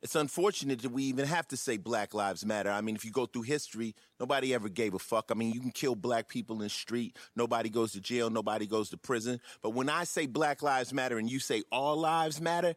It's 0.00 0.14
unfortunate 0.14 0.82
that 0.82 0.92
we 0.92 1.02
even 1.04 1.26
have 1.26 1.48
to 1.48 1.56
say 1.56 1.76
Black 1.76 2.14
Lives 2.14 2.46
Matter. 2.46 2.70
I 2.70 2.80
mean, 2.80 2.94
if 2.94 3.04
you 3.04 3.10
go 3.10 3.26
through 3.26 3.42
history, 3.42 3.96
nobody 4.20 4.54
ever 4.54 4.68
gave 4.68 4.94
a 4.94 4.98
fuck. 4.98 5.30
I 5.30 5.34
mean, 5.34 5.52
you 5.52 5.60
can 5.60 5.72
kill 5.72 5.96
black 5.96 6.28
people 6.28 6.56
in 6.56 6.62
the 6.62 6.68
street, 6.68 7.16
nobody 7.34 7.68
goes 7.68 7.92
to 7.92 8.00
jail, 8.00 8.30
nobody 8.30 8.66
goes 8.66 8.90
to 8.90 8.96
prison. 8.96 9.40
But 9.60 9.70
when 9.70 9.88
I 9.88 10.04
say 10.04 10.26
Black 10.26 10.62
Lives 10.62 10.92
Matter 10.92 11.18
and 11.18 11.28
you 11.28 11.40
say 11.40 11.64
all 11.72 11.96
lives 11.96 12.40
matter, 12.40 12.74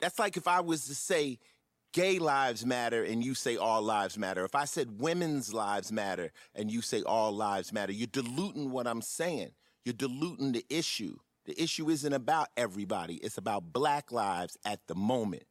that's 0.00 0.20
like 0.20 0.36
if 0.36 0.46
I 0.46 0.60
was 0.60 0.86
to 0.86 0.94
say 0.94 1.40
gay 1.92 2.18
lives 2.18 2.64
matter 2.64 3.02
and 3.02 3.24
you 3.24 3.34
say 3.34 3.56
all 3.56 3.82
lives 3.82 4.16
matter. 4.16 4.44
If 4.44 4.54
I 4.54 4.64
said 4.64 5.00
women's 5.00 5.52
lives 5.52 5.90
matter 5.90 6.30
and 6.54 6.70
you 6.70 6.80
say 6.80 7.02
all 7.02 7.32
lives 7.32 7.72
matter, 7.72 7.92
you're 7.92 8.06
diluting 8.06 8.70
what 8.70 8.86
I'm 8.86 9.02
saying. 9.02 9.50
You're 9.84 9.94
diluting 9.94 10.52
the 10.52 10.64
issue. 10.70 11.16
The 11.44 11.60
issue 11.60 11.90
isn't 11.90 12.12
about 12.12 12.48
everybody, 12.56 13.16
it's 13.16 13.36
about 13.36 13.72
black 13.72 14.12
lives 14.12 14.56
at 14.64 14.78
the 14.86 14.94
moment. 14.94 15.42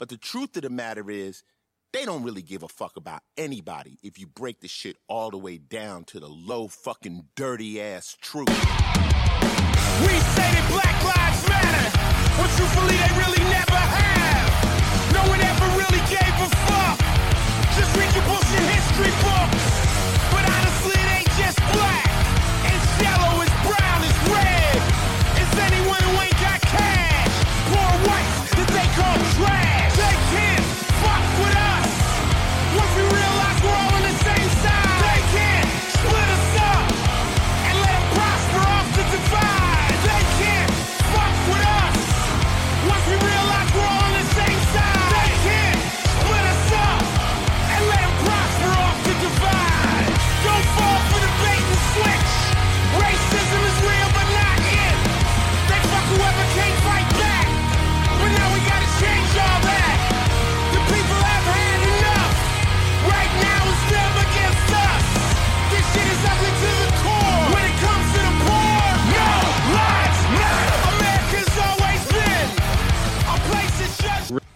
But 0.00 0.08
the 0.08 0.16
truth 0.16 0.56
of 0.56 0.62
the 0.62 0.70
matter 0.70 1.10
is, 1.10 1.44
they 1.92 2.06
don't 2.06 2.22
really 2.22 2.40
give 2.40 2.62
a 2.62 2.68
fuck 2.68 2.96
about 2.96 3.20
anybody 3.36 3.98
if 4.02 4.18
you 4.18 4.26
break 4.26 4.60
the 4.60 4.66
shit 4.66 4.96
all 5.08 5.30
the 5.30 5.36
way 5.36 5.58
down 5.58 6.04
to 6.04 6.18
the 6.18 6.26
low 6.26 6.68
fucking 6.68 7.26
dirty 7.36 7.82
ass 7.82 8.16
truth. 8.18 8.48
We 8.48 8.54
say 10.16 10.48
that 10.56 10.66
black 10.72 11.04
lives 11.04 11.46
matter, 11.50 11.84
but 12.40 12.48
truthfully 12.56 12.96
they 12.96 13.12
really 13.12 13.44
never 13.52 13.76
have. 13.76 15.12
No 15.12 15.20
one 15.28 15.40
ever 15.42 15.68
really 15.76 16.00
gave 16.08 16.32
a 16.32 16.48
fuck. 16.64 16.96
Just 17.76 17.94
read 17.94 18.08
your 18.14 18.24
bullshit 18.24 18.64
history 18.72 19.12
books. 19.20 19.89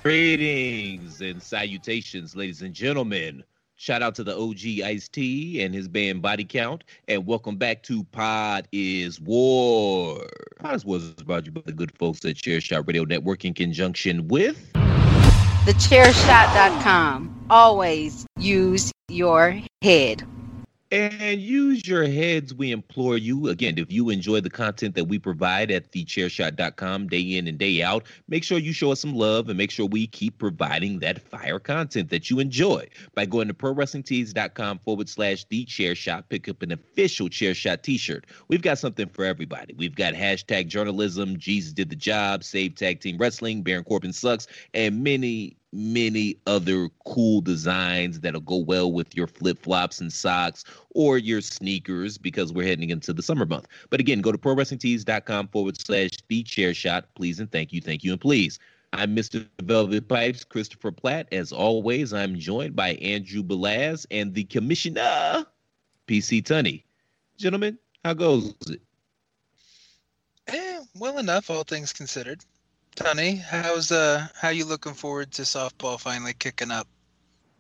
Greetings 0.04 1.22
and 1.22 1.42
salutations, 1.42 2.36
ladies 2.36 2.60
and 2.60 2.74
gentlemen. 2.74 3.42
Shout 3.76 4.02
out 4.02 4.14
to 4.16 4.22
the 4.22 4.36
OG 4.36 4.84
Ice 4.86 5.08
T 5.08 5.62
and 5.62 5.74
his 5.74 5.88
band 5.88 6.20
Body 6.20 6.44
Count, 6.44 6.84
and 7.08 7.24
welcome 7.24 7.56
back 7.56 7.82
to 7.84 8.04
Pod 8.12 8.68
is 8.70 9.18
War. 9.18 10.20
Pod 10.58 10.74
is 10.74 10.84
War 10.84 10.98
is 10.98 11.14
brought 11.14 11.46
to 11.46 11.46
you 11.46 11.52
by 11.52 11.62
the 11.64 11.72
good 11.72 11.96
folks 11.96 12.22
at 12.26 12.36
Chairshot 12.36 12.86
Radio 12.86 13.04
Network 13.04 13.46
in 13.46 13.54
conjunction 13.54 14.28
with. 14.28 14.70
TheChairShot.com. 15.64 17.46
Always 17.48 18.26
use 18.38 18.92
your 19.08 19.58
head. 19.80 20.22
And 20.94 21.40
use 21.40 21.88
your 21.88 22.06
heads, 22.06 22.54
we 22.54 22.70
implore 22.70 23.18
you. 23.18 23.48
Again, 23.48 23.78
if 23.78 23.90
you 23.90 24.10
enjoy 24.10 24.40
the 24.40 24.48
content 24.48 24.94
that 24.94 25.06
we 25.06 25.18
provide 25.18 25.72
at 25.72 25.90
thechairshot.com 25.90 27.08
day 27.08 27.20
in 27.20 27.48
and 27.48 27.58
day 27.58 27.82
out, 27.82 28.06
make 28.28 28.44
sure 28.44 28.58
you 28.58 28.72
show 28.72 28.92
us 28.92 29.00
some 29.00 29.12
love 29.12 29.48
and 29.48 29.58
make 29.58 29.72
sure 29.72 29.86
we 29.86 30.06
keep 30.06 30.38
providing 30.38 31.00
that 31.00 31.20
fire 31.20 31.58
content 31.58 32.10
that 32.10 32.30
you 32.30 32.38
enjoy 32.38 32.88
by 33.16 33.26
going 33.26 33.48
to 33.48 33.54
prowrestlingtees.com 33.54 34.78
forward 34.84 35.08
slash 35.08 35.44
the 35.46 35.64
chair 35.64 35.96
shot. 35.96 36.28
Pick 36.28 36.48
up 36.48 36.62
an 36.62 36.70
official 36.70 37.28
chair 37.28 37.54
shot 37.54 37.82
t 37.82 37.98
shirt. 37.98 38.26
We've 38.46 38.62
got 38.62 38.78
something 38.78 39.08
for 39.08 39.24
everybody. 39.24 39.74
We've 39.76 39.96
got 39.96 40.14
hashtag 40.14 40.68
journalism, 40.68 41.36
Jesus 41.38 41.72
did 41.72 41.90
the 41.90 41.96
job, 41.96 42.44
save 42.44 42.76
tag 42.76 43.00
team 43.00 43.18
wrestling, 43.18 43.62
Baron 43.64 43.82
Corbin 43.82 44.12
sucks, 44.12 44.46
and 44.74 45.02
many 45.02 45.56
many 45.74 46.36
other 46.46 46.88
cool 47.04 47.40
designs 47.40 48.20
that'll 48.20 48.40
go 48.40 48.56
well 48.56 48.92
with 48.92 49.14
your 49.16 49.26
flip 49.26 49.58
flops 49.58 50.00
and 50.00 50.12
socks 50.12 50.64
or 50.94 51.18
your 51.18 51.40
sneakers 51.40 52.16
because 52.16 52.52
we're 52.52 52.66
heading 52.66 52.90
into 52.90 53.12
the 53.12 53.22
summer 53.22 53.44
month. 53.44 53.66
But 53.90 54.00
again, 54.00 54.20
go 54.20 54.32
to 54.32 54.38
prowrestlingtees.com 54.38 55.48
forward 55.48 55.80
slash 55.80 56.10
the 56.28 56.42
chair 56.44 56.72
shot. 56.72 57.06
Please 57.16 57.40
and 57.40 57.50
thank 57.50 57.72
you, 57.72 57.80
thank 57.80 58.04
you, 58.04 58.12
and 58.12 58.20
please. 58.20 58.58
I'm 58.92 59.16
Mr. 59.16 59.44
Velvet 59.60 60.08
Pipes, 60.08 60.44
Christopher 60.44 60.92
Platt. 60.92 61.26
As 61.32 61.50
always, 61.52 62.12
I'm 62.12 62.38
joined 62.38 62.76
by 62.76 62.90
Andrew 62.94 63.42
Balaz 63.42 64.06
and 64.12 64.32
the 64.32 64.44
commissioner, 64.44 65.44
PC 66.06 66.44
Tunney. 66.44 66.84
Gentlemen, 67.36 67.76
how 68.04 68.14
goes 68.14 68.54
it? 68.68 68.80
Eh, 70.46 70.80
well 70.94 71.18
enough, 71.18 71.50
all 71.50 71.64
things 71.64 71.92
considered. 71.92 72.44
Tony, 72.94 73.36
how's 73.36 73.90
uh 73.90 74.28
how 74.40 74.50
you 74.50 74.64
looking 74.64 74.94
forward 74.94 75.32
to 75.32 75.42
softball 75.42 75.98
finally 75.98 76.32
kicking 76.32 76.70
up? 76.70 76.86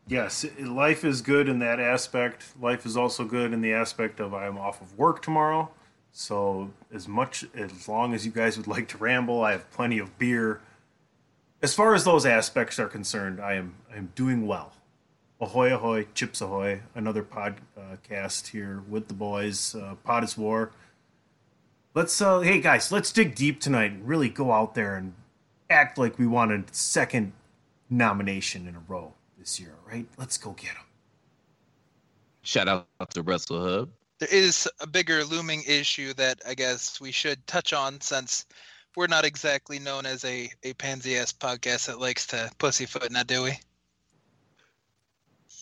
Yes, 0.06 0.46
life 0.60 1.04
is 1.04 1.22
good 1.22 1.48
in 1.48 1.58
that 1.58 1.80
aspect. 1.80 2.44
Life 2.60 2.86
is 2.86 2.96
also 2.96 3.24
good 3.24 3.52
in 3.52 3.60
the 3.60 3.72
aspect 3.72 4.20
of 4.20 4.32
I'm 4.32 4.58
off 4.58 4.80
of 4.80 4.96
work 4.96 5.22
tomorrow. 5.22 5.70
So 6.12 6.70
as 6.92 7.08
much 7.08 7.44
as 7.54 7.88
long 7.88 8.14
as 8.14 8.24
you 8.24 8.30
guys 8.30 8.56
would 8.56 8.68
like 8.68 8.86
to 8.88 8.98
ramble, 8.98 9.42
I 9.42 9.52
have 9.52 9.68
plenty 9.72 9.98
of 9.98 10.16
beer. 10.18 10.60
As 11.62 11.74
far 11.74 11.94
as 11.94 12.04
those 12.04 12.24
aspects 12.24 12.78
are 12.78 12.86
concerned, 12.86 13.40
I 13.40 13.54
am 13.54 13.74
I 13.92 13.96
am 13.96 14.12
doing 14.14 14.46
well. 14.46 14.72
Ahoy 15.40 15.74
ahoy, 15.74 16.06
chips 16.14 16.40
ahoy! 16.40 16.82
Another 16.94 17.24
podcast 17.24 18.48
here 18.48 18.84
with 18.88 19.08
the 19.08 19.14
boys. 19.14 19.74
Uh, 19.74 19.96
is 20.22 20.38
war. 20.38 20.70
Let's 21.92 22.20
uh, 22.20 22.40
hey 22.40 22.60
guys, 22.60 22.92
let's 22.92 23.10
dig 23.10 23.34
deep 23.34 23.60
tonight 23.60 23.90
and 23.90 24.06
really 24.06 24.28
go 24.28 24.52
out 24.52 24.76
there 24.76 24.94
and 24.94 25.14
act 25.74 25.98
like 25.98 26.18
we 26.18 26.26
want 26.26 26.52
a 26.52 26.62
second 26.72 27.32
nomination 27.90 28.66
in 28.66 28.76
a 28.76 28.82
row 28.88 29.12
this 29.38 29.60
year, 29.60 29.74
right? 29.86 30.06
Let's 30.16 30.38
go 30.38 30.52
get 30.52 30.74
them. 30.74 30.84
Shout 32.42 32.68
out 32.68 32.86
to 33.10 33.22
Wrestle 33.22 33.62
Hub. 33.62 33.90
There 34.20 34.28
is 34.30 34.68
a 34.80 34.86
bigger 34.86 35.24
looming 35.24 35.64
issue 35.66 36.14
that 36.14 36.40
I 36.46 36.54
guess 36.54 37.00
we 37.00 37.10
should 37.10 37.44
touch 37.46 37.72
on 37.72 38.00
since 38.00 38.46
we're 38.96 39.08
not 39.08 39.24
exactly 39.24 39.78
known 39.78 40.06
as 40.06 40.24
a, 40.24 40.50
a 40.62 40.72
pansy 40.74 41.16
ass 41.16 41.32
podcast 41.32 41.86
that 41.86 41.98
likes 41.98 42.26
to 42.28 42.50
pussyfoot, 42.58 43.10
now 43.10 43.24
do 43.24 43.42
we? 43.42 43.58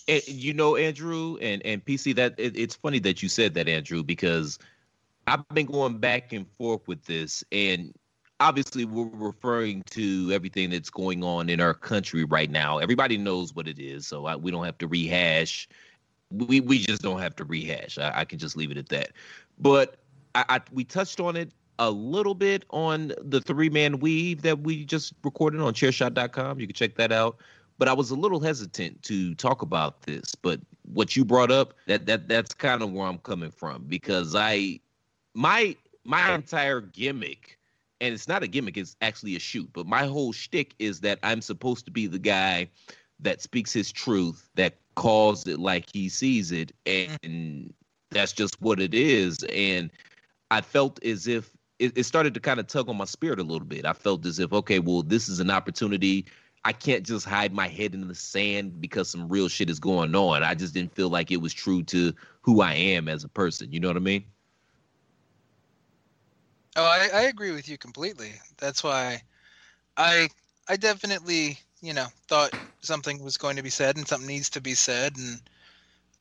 And 0.09 0.23
you 0.27 0.53
know, 0.53 0.77
Andrew 0.77 1.39
and 1.41 1.65
and 1.65 1.85
PC, 1.85 2.15
that 2.17 2.35
it, 2.37 2.57
it's 2.57 2.75
funny 2.75 2.99
that 3.01 3.23
you 3.23 3.29
said 3.29 3.55
that, 3.55 3.69
Andrew, 3.69 4.03
because 4.03 4.59
I've 5.27 5.49
been 5.51 5.67
going 5.67 5.99
back 5.99 6.33
and 6.33 6.47
forth 6.47 6.87
with 6.89 7.05
this, 7.05 7.45
and 7.53 7.95
obviously 8.43 8.85
we're 8.85 9.09
referring 9.13 9.83
to 9.91 10.31
everything 10.33 10.71
that's 10.71 10.91
going 10.91 11.23
on 11.23 11.49
in 11.49 11.61
our 11.61 11.75
country 11.75 12.25
right 12.25 12.51
now. 12.51 12.79
Everybody 12.79 13.17
knows 13.17 13.55
what 13.55 13.69
it 13.69 13.79
is, 13.79 14.07
so 14.07 14.27
I, 14.27 14.37
we 14.37 14.51
don't 14.51 14.65
have 14.65 14.79
to 14.79 14.87
rehash. 14.87 15.69
We 16.31 16.61
we 16.61 16.79
just 16.79 17.03
don't 17.03 17.21
have 17.21 17.37
to 17.37 17.45
rehash. 17.45 17.99
I, 17.99 18.21
I 18.21 18.25
can 18.25 18.39
just 18.39 18.57
leave 18.57 18.71
it 18.71 18.77
at 18.77 18.89
that. 18.91 19.13
But 19.59 19.97
I, 20.35 20.45
I 20.49 20.61
we 20.73 20.85
touched 20.85 21.21
on 21.21 21.37
it 21.37 21.53
a 21.79 21.91
little 21.91 22.35
bit 22.35 22.65
on 22.71 23.13
the 23.23 23.41
three 23.41 23.71
man 23.71 23.99
weave 23.99 24.43
that 24.43 24.61
we 24.61 24.85
just 24.85 25.15
recorded 25.25 25.61
on 25.61 25.73
chairshot.com. 25.75 26.61
You 26.61 26.67
can 26.67 26.75
check 26.75 26.97
that 26.97 27.13
out 27.13 27.39
but 27.79 27.89
I 27.89 27.95
was 27.95 28.11
a 28.11 28.15
little 28.15 28.39
hesitant 28.39 29.03
to 29.03 29.35
talk 29.35 29.63
about 29.63 30.03
this. 30.03 30.37
But 30.37 30.61
what 30.85 31.17
you 31.17 31.25
brought 31.25 31.51
up, 31.51 31.75
that 31.87 32.07
that 32.07 32.29
that's 32.29 32.55
kind 32.55 32.81
of 32.81 32.93
where 32.93 33.09
I'm 33.09 33.19
coming 33.19 33.51
from 33.51 33.85
because 33.89 34.37
I 34.37 34.79
my 35.35 35.75
my 36.05 36.33
entire 36.35 36.81
gimmick, 36.81 37.59
and 38.03 38.13
it's 38.13 38.27
not 38.27 38.43
a 38.43 38.49
gimmick, 38.49 38.77
it's 38.77 38.97
actually 39.01 39.37
a 39.37 39.39
shoot. 39.39 39.71
But 39.73 39.87
my 39.87 40.05
whole 40.05 40.33
shtick 40.33 40.75
is 40.81 41.01
that 41.01 41.21
I'm 41.23 41.41
supposed 41.41 41.85
to 41.87 41.93
be 41.93 42.09
the 42.09 42.19
guy 42.19 42.69
that 43.21 43.41
speaks 43.41 43.73
his 43.73 43.93
truth, 43.93 44.51
that 44.57 44.75
calls 44.97 45.47
it 45.47 45.61
like 45.61 45.87
he 45.93 46.09
sees 46.09 46.51
it, 46.51 46.73
mm. 46.85 47.17
and 47.23 47.73
that's 48.11 48.33
just 48.33 48.61
what 48.61 48.81
it 48.81 48.93
is. 48.93 49.45
And 49.45 49.89
I 50.51 50.61
felt 50.61 51.03
as 51.05 51.29
if 51.29 51.51
it, 51.79 51.97
it 51.97 52.03
started 52.03 52.35
to 52.35 52.41
kind 52.41 52.59
of 52.59 52.67
tug 52.67 52.89
on 52.89 52.97
my 52.97 53.05
spirit 53.05 53.39
a 53.39 53.45
little 53.45 53.67
bit. 53.67 53.87
I 53.87 53.93
felt 53.93 54.27
as 54.27 54.41
if, 54.41 54.53
okay, 54.53 54.81
well, 54.81 55.03
this 55.03 55.29
is 55.29 55.39
an 55.39 55.51
opportunity. 55.51 56.27
I 56.65 56.73
can't 56.73 57.05
just 57.05 57.25
hide 57.25 57.53
my 57.53 57.69
head 57.69 57.95
in 57.95 58.09
the 58.09 58.15
sand 58.17 58.81
because 58.81 59.09
some 59.09 59.29
real 59.29 59.49
shit 59.49 59.71
is 59.71 59.79
going 59.79 60.15
on. 60.17 60.43
I 60.43 60.55
just 60.55 60.75
didn't 60.75 60.95
feel 60.95 61.09
like 61.09 61.31
it 61.31 61.41
was 61.41 61.55
true 61.55 61.85
to 61.85 62.13
who 62.41 62.63
I 62.63 62.75
am 62.75 63.09
as 63.09 63.23
a 63.23 63.29
person. 63.29 63.73
You 63.73 63.79
know 63.79 63.89
what 63.89 63.97
I 63.97 64.01
mean? 64.01 64.25
Oh, 66.77 66.85
I, 66.85 67.09
I 67.13 67.23
agree 67.23 67.53
with 67.53 67.69
you 67.69 67.79
completely. 67.79 68.33
That's 68.59 68.83
why 68.83 69.23
I 69.97 70.29
I 70.69 70.77
definitely 70.77 71.59
you 71.83 71.93
know, 71.93 72.07
thought 72.29 72.55
something 72.81 73.23
was 73.23 73.37
going 73.37 73.57
to 73.57 73.63
be 73.63 73.71
said 73.71 73.97
and 73.97 74.07
something 74.07 74.29
needs 74.29 74.49
to 74.51 74.61
be 74.61 74.75
said. 74.75 75.17
And 75.17 75.43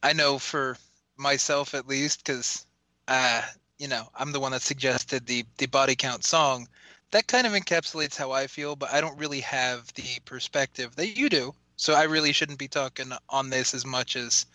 I 0.03 0.11
know 0.11 0.39
for 0.39 0.75
myself 1.17 1.75
at 1.75 1.87
least, 1.87 2.25
because, 2.25 2.65
uh, 3.07 3.43
you 3.77 3.87
know, 3.87 4.09
I'm 4.15 4.31
the 4.31 4.39
one 4.39 4.51
that 4.51 4.63
suggested 4.63 5.25
the, 5.25 5.45
the 5.57 5.67
body 5.67 5.95
count 5.95 6.25
song. 6.25 6.67
That 7.11 7.27
kind 7.27 7.45
of 7.45 7.53
encapsulates 7.53 8.17
how 8.17 8.31
I 8.31 8.47
feel, 8.47 8.75
but 8.75 8.91
I 8.91 9.01
don't 9.01 9.19
really 9.19 9.41
have 9.41 9.93
the 9.93 10.19
perspective 10.25 10.95
that 10.95 11.15
you 11.15 11.29
do. 11.29 11.53
So 11.75 11.93
I 11.93 12.03
really 12.03 12.31
shouldn't 12.31 12.59
be 12.59 12.67
talking 12.67 13.11
on 13.29 13.49
this 13.49 13.73
as 13.73 13.85
much 13.85 14.15
as 14.15 14.45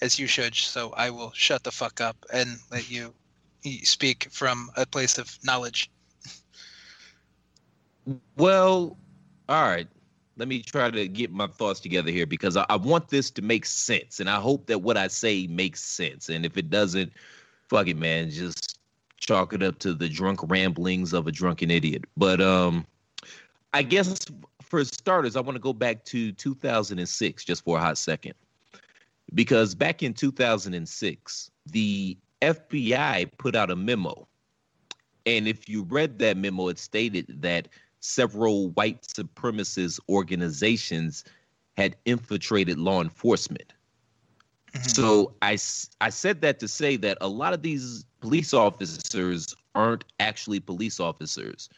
as 0.00 0.18
you 0.18 0.26
should. 0.26 0.54
So 0.54 0.92
I 0.96 1.10
will 1.10 1.32
shut 1.32 1.64
the 1.64 1.72
fuck 1.72 2.00
up 2.00 2.16
and 2.32 2.58
let 2.70 2.88
you 2.90 3.12
speak 3.82 4.28
from 4.30 4.70
a 4.76 4.86
place 4.86 5.18
of 5.18 5.38
knowledge. 5.44 5.90
Well, 8.36 8.96
all 9.48 9.62
right. 9.68 9.88
Let 10.38 10.48
me 10.48 10.60
try 10.60 10.90
to 10.90 11.08
get 11.08 11.32
my 11.32 11.46
thoughts 11.46 11.80
together 11.80 12.10
here 12.10 12.26
because 12.26 12.56
I, 12.56 12.66
I, 12.68 12.76
want 12.76 13.08
this 13.08 13.30
to 13.32 13.42
make 13.42 13.64
sense. 13.64 14.20
And 14.20 14.28
I 14.28 14.36
hope 14.36 14.66
that 14.66 14.80
what 14.80 14.98
I 14.98 15.06
say 15.06 15.46
makes 15.46 15.80
sense. 15.82 16.28
And 16.28 16.44
if 16.44 16.58
it 16.58 16.68
doesn't, 16.68 17.10
fuck 17.68 17.88
it, 17.88 17.96
man. 17.96 18.30
Just 18.30 18.78
chalk 19.16 19.54
it 19.54 19.62
up 19.62 19.78
to 19.78 19.94
the 19.94 20.08
drunk 20.08 20.40
ramblings 20.44 21.14
of 21.14 21.26
a 21.26 21.32
drunken 21.32 21.70
idiot. 21.70 22.04
But 22.16 22.40
um 22.40 22.86
I 23.72 23.82
guess 23.82 24.26
for 24.62 24.84
starters, 24.84 25.36
I 25.36 25.40
want 25.40 25.56
to 25.56 25.60
go 25.60 25.72
back 25.72 26.04
to 26.06 26.32
2006 26.32 27.44
just 27.44 27.64
for 27.64 27.78
a 27.78 27.80
hot 27.80 27.98
second. 27.98 28.34
Because 29.34 29.74
back 29.74 30.02
in 30.02 30.14
2006, 30.14 31.50
the 31.66 32.16
FBI 32.46 33.30
put 33.38 33.56
out 33.56 33.70
a 33.70 33.76
memo. 33.76 34.26
And 35.26 35.48
if 35.48 35.68
you 35.68 35.82
read 35.82 36.18
that 36.20 36.36
memo, 36.36 36.68
it 36.68 36.78
stated 36.78 37.42
that 37.42 37.68
several 38.00 38.70
white 38.70 39.02
supremacist 39.02 39.98
organizations 40.08 41.24
had 41.76 41.96
infiltrated 42.04 42.78
law 42.78 43.02
enforcement. 43.02 43.72
Mm-hmm. 44.72 44.88
So 44.88 45.34
I, 45.42 45.58
I 46.00 46.10
said 46.10 46.40
that 46.42 46.60
to 46.60 46.68
say 46.68 46.96
that 46.96 47.18
a 47.20 47.28
lot 47.28 47.52
of 47.52 47.62
these 47.62 48.04
police 48.20 48.54
officers 48.54 49.54
aren't 49.74 50.04
actually 50.20 50.60
police 50.60 51.00
officers. 51.00 51.68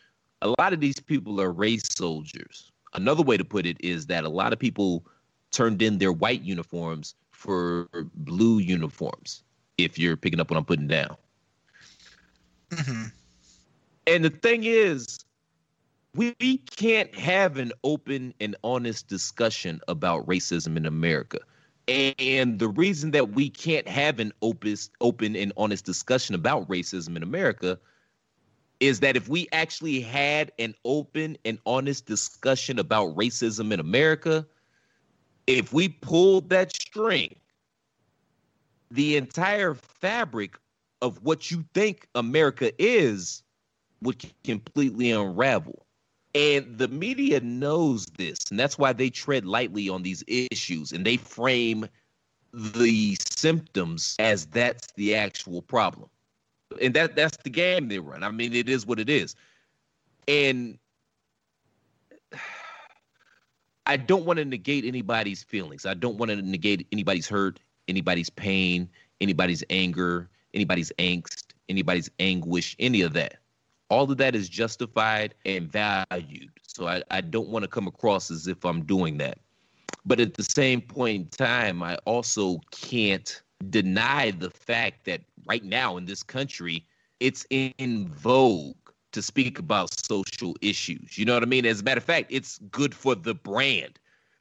A 0.42 0.54
lot 0.58 0.72
of 0.72 0.80
these 0.80 1.00
people 1.00 1.40
are 1.40 1.50
race 1.50 1.88
soldiers. 1.90 2.70
Another 2.94 3.22
way 3.22 3.36
to 3.36 3.44
put 3.44 3.66
it 3.66 3.76
is 3.80 4.06
that 4.06 4.24
a 4.24 4.28
lot 4.28 4.52
of 4.52 4.58
people 4.58 5.06
turned 5.50 5.82
in 5.82 5.98
their 5.98 6.12
white 6.12 6.42
uniforms 6.42 7.14
for 7.32 7.88
blue 8.14 8.58
uniforms, 8.58 9.42
if 9.78 9.98
you're 9.98 10.16
picking 10.16 10.40
up 10.40 10.50
what 10.50 10.56
I'm 10.56 10.64
putting 10.64 10.88
down. 10.88 11.16
Mm-hmm. 12.70 13.04
And 14.08 14.24
the 14.24 14.30
thing 14.30 14.64
is, 14.64 15.24
we 16.14 16.34
we 16.40 16.58
can't 16.58 17.14
have 17.14 17.56
an 17.56 17.72
open 17.84 18.34
and 18.40 18.56
honest 18.64 19.08
discussion 19.08 19.80
about 19.88 20.26
racism 20.26 20.76
in 20.76 20.84
America. 20.84 21.38
And 21.86 22.58
the 22.58 22.68
reason 22.68 23.12
that 23.12 23.30
we 23.30 23.48
can't 23.48 23.88
have 23.88 24.18
an 24.18 24.32
open, 24.42 24.76
open 25.00 25.34
and 25.34 25.52
honest 25.56 25.86
discussion 25.86 26.34
about 26.34 26.68
racism 26.68 27.16
in 27.16 27.22
America 27.22 27.78
is 28.80 29.00
that 29.00 29.16
if 29.16 29.28
we 29.28 29.48
actually 29.52 30.00
had 30.00 30.52
an 30.58 30.74
open 30.84 31.38
and 31.46 31.58
honest 31.64 32.04
discussion 32.04 32.78
about 32.78 33.16
racism 33.16 33.72
in 33.72 33.80
America, 33.80 34.46
if 35.46 35.72
we 35.72 35.88
pulled 35.88 36.50
that 36.50 36.76
string, 36.76 37.34
the 38.90 39.16
entire 39.16 39.74
fabric 39.74 40.56
of 41.02 41.22
what 41.22 41.50
you 41.50 41.64
think 41.74 42.06
America 42.14 42.72
is 42.78 43.42
would 44.02 44.24
completely 44.44 45.10
unravel. 45.10 45.86
And 46.34 46.78
the 46.78 46.88
media 46.88 47.40
knows 47.40 48.06
this, 48.06 48.38
and 48.50 48.58
that's 48.58 48.78
why 48.78 48.92
they 48.92 49.10
tread 49.10 49.44
lightly 49.44 49.88
on 49.88 50.02
these 50.02 50.22
issues 50.26 50.92
and 50.92 51.04
they 51.04 51.16
frame 51.16 51.86
the 52.52 53.16
symptoms 53.20 54.14
as 54.18 54.46
that's 54.46 54.92
the 54.92 55.14
actual 55.14 55.62
problem 55.62 56.08
and 56.80 56.94
that 56.94 57.16
that's 57.16 57.36
the 57.38 57.50
game 57.50 57.88
they 57.88 57.98
run. 57.98 58.22
I 58.22 58.30
mean, 58.30 58.52
it 58.52 58.68
is 58.68 58.86
what 58.86 59.00
it 59.00 59.08
is, 59.08 59.34
and 60.26 60.78
I 63.86 63.96
don't 63.96 64.26
want 64.26 64.38
to 64.38 64.44
negate 64.44 64.84
anybody's 64.84 65.42
feelings. 65.42 65.86
I 65.86 65.94
don't 65.94 66.18
want 66.18 66.30
to 66.30 66.42
negate 66.42 66.86
anybody's 66.92 67.26
hurt, 67.26 67.58
anybody's 67.88 68.30
pain, 68.30 68.88
anybody's 69.20 69.64
anger, 69.70 70.28
anybody's 70.54 70.92
angst, 70.98 71.44
anybody's 71.68 72.10
anguish, 72.20 72.76
any 72.78 73.02
of 73.02 73.12
that. 73.14 73.36
All 73.90 74.10
of 74.10 74.18
that 74.18 74.34
is 74.34 74.48
justified 74.48 75.34
and 75.44 75.70
valued. 75.70 76.50
So 76.66 76.86
I, 76.86 77.02
I 77.10 77.20
don't 77.20 77.48
want 77.48 77.64
to 77.64 77.68
come 77.68 77.86
across 77.86 78.30
as 78.30 78.46
if 78.46 78.64
I'm 78.64 78.84
doing 78.84 79.18
that. 79.18 79.38
But 80.04 80.20
at 80.20 80.34
the 80.34 80.44
same 80.44 80.80
point 80.80 81.22
in 81.22 81.28
time, 81.28 81.82
I 81.82 81.96
also 82.04 82.60
can't 82.70 83.42
deny 83.70 84.30
the 84.30 84.50
fact 84.50 85.04
that 85.06 85.22
right 85.46 85.64
now 85.64 85.96
in 85.96 86.04
this 86.04 86.22
country, 86.22 86.86
it's 87.20 87.46
in 87.50 88.08
vogue 88.08 88.76
to 89.12 89.22
speak 89.22 89.58
about 89.58 89.98
social 89.98 90.54
issues. 90.60 91.18
You 91.18 91.24
know 91.24 91.34
what 91.34 91.42
I 91.42 91.46
mean? 91.46 91.66
As 91.66 91.80
a 91.80 91.84
matter 91.84 91.98
of 91.98 92.04
fact, 92.04 92.28
it's 92.30 92.58
good 92.70 92.94
for 92.94 93.14
the 93.14 93.34
brand 93.34 93.98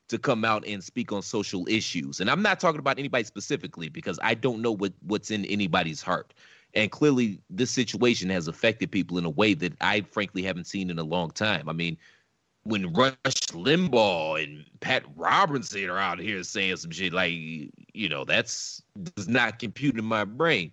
to 0.09 0.18
come 0.18 0.45
out 0.45 0.65
and 0.65 0.83
speak 0.83 1.12
on 1.12 1.21
social 1.21 1.68
issues. 1.68 2.19
And 2.19 2.30
I'm 2.30 2.42
not 2.42 2.59
talking 2.59 2.80
about 2.80 3.00
anybody 3.00 3.24
specifically 3.24 3.89
because 3.89 4.19
I 4.21 4.33
don't 4.33 4.62
know 4.62 4.71
what, 4.71 4.94
what's 5.01 5.31
in 5.31 5.45
anybody's 5.45 6.01
heart. 6.01 6.33
And 6.74 6.92
clearly, 6.92 7.39
this 7.50 7.71
situation 7.71 8.30
has 8.30 8.48
affected 8.48 8.92
people 8.92 9.18
in 9.18 9.25
a 9.25 9.30
way 9.30 9.54
that 9.56 9.74
I 9.81 10.01
frankly 10.01 10.44
haven't 10.44 10.68
seen 10.68 10.89
in 10.89 11.00
a 11.00 11.04
long 11.04 11.31
time. 11.31 11.68
I 11.69 11.74
mean, 11.74 11.98
when 12.63 12.92
Rush 12.94 13.15
Limbaugh 13.24 14.44
and 14.44 14.65
Pat 14.81 15.04
Robertson 15.15 15.89
are 15.89 15.98
out 15.98 16.19
here 16.19 16.44
saying 16.44 16.75
some 16.77 16.92
shit 16.92 17.13
like, 17.13 17.31
you 17.31 18.10
know, 18.10 18.25
that's 18.25 18.81
does 19.15 19.27
not 19.27 19.60
compute 19.60 19.98
in 19.98 20.06
my 20.06 20.25
brain. 20.25 20.71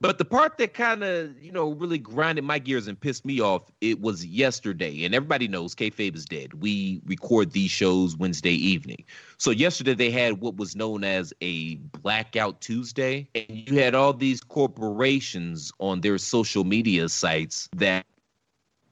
But 0.00 0.18
the 0.18 0.24
part 0.24 0.58
that 0.58 0.74
kind 0.74 1.02
of, 1.02 1.42
you 1.42 1.50
know, 1.50 1.72
really 1.72 1.98
grinded 1.98 2.44
my 2.44 2.60
gears 2.60 2.86
and 2.86 2.98
pissed 2.98 3.24
me 3.24 3.40
off, 3.40 3.62
it 3.80 4.00
was 4.00 4.24
yesterday. 4.24 5.04
And 5.04 5.12
everybody 5.12 5.48
knows 5.48 5.74
kayfabe 5.74 6.14
is 6.14 6.24
dead. 6.24 6.62
We 6.62 7.00
record 7.04 7.50
these 7.50 7.72
shows 7.72 8.16
Wednesday 8.16 8.52
evening. 8.52 9.04
So 9.38 9.50
yesterday 9.50 9.94
they 9.94 10.12
had 10.12 10.40
what 10.40 10.56
was 10.56 10.76
known 10.76 11.02
as 11.02 11.32
a 11.40 11.76
blackout 12.00 12.60
Tuesday. 12.60 13.28
And 13.34 13.46
you 13.48 13.80
had 13.80 13.96
all 13.96 14.12
these 14.12 14.40
corporations 14.40 15.72
on 15.80 16.00
their 16.00 16.18
social 16.18 16.62
media 16.62 17.08
sites 17.08 17.68
that 17.74 18.06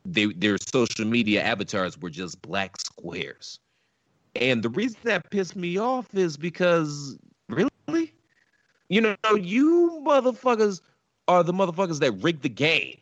they, 0.04 0.26
their 0.26 0.56
social 0.58 1.04
media 1.04 1.42
avatars 1.42 1.96
were 1.98 2.10
just 2.10 2.42
black 2.42 2.80
squares. 2.80 3.60
And 4.34 4.62
the 4.62 4.70
reason 4.70 4.98
that 5.04 5.30
pissed 5.30 5.54
me 5.54 5.78
off 5.78 6.12
is 6.14 6.36
because, 6.36 7.16
really? 7.48 8.12
You 8.88 9.00
know, 9.00 9.16
you 9.40 10.02
motherfuckers 10.04 10.80
are 11.28 11.42
the 11.42 11.52
motherfuckers 11.52 12.00
that 12.00 12.12
rigged 12.12 12.42
the 12.42 12.48
game. 12.48 12.98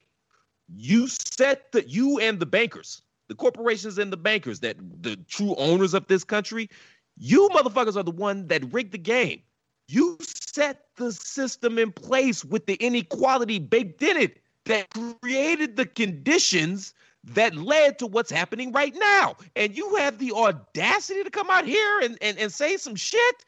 You 0.74 1.08
set 1.08 1.72
the, 1.72 1.88
you 1.88 2.18
and 2.18 2.40
the 2.40 2.46
bankers, 2.46 3.02
the 3.28 3.34
corporations 3.34 3.98
and 3.98 4.12
the 4.12 4.16
bankers, 4.16 4.60
that 4.60 4.76
the 5.02 5.16
true 5.28 5.54
owners 5.56 5.94
of 5.94 6.06
this 6.06 6.24
country, 6.24 6.70
you 7.16 7.48
motherfuckers 7.50 7.96
are 7.96 8.02
the 8.02 8.10
one 8.10 8.46
that 8.48 8.72
rigged 8.72 8.92
the 8.92 8.98
game. 8.98 9.42
You 9.88 10.16
set 10.20 10.86
the 10.96 11.12
system 11.12 11.78
in 11.78 11.92
place 11.92 12.44
with 12.44 12.66
the 12.66 12.74
inequality 12.74 13.58
baked 13.58 14.02
in 14.02 14.16
it 14.16 14.40
that 14.64 14.88
created 14.90 15.76
the 15.76 15.86
conditions 15.86 16.94
that 17.24 17.54
led 17.54 17.98
to 17.98 18.06
what's 18.06 18.30
happening 18.30 18.72
right 18.72 18.94
now. 18.96 19.36
And 19.56 19.76
you 19.76 19.96
have 19.96 20.18
the 20.18 20.32
audacity 20.32 21.22
to 21.22 21.30
come 21.30 21.50
out 21.50 21.66
here 21.66 22.00
and, 22.00 22.18
and, 22.20 22.38
and 22.38 22.52
say 22.52 22.76
some 22.76 22.96
shit. 22.96 23.44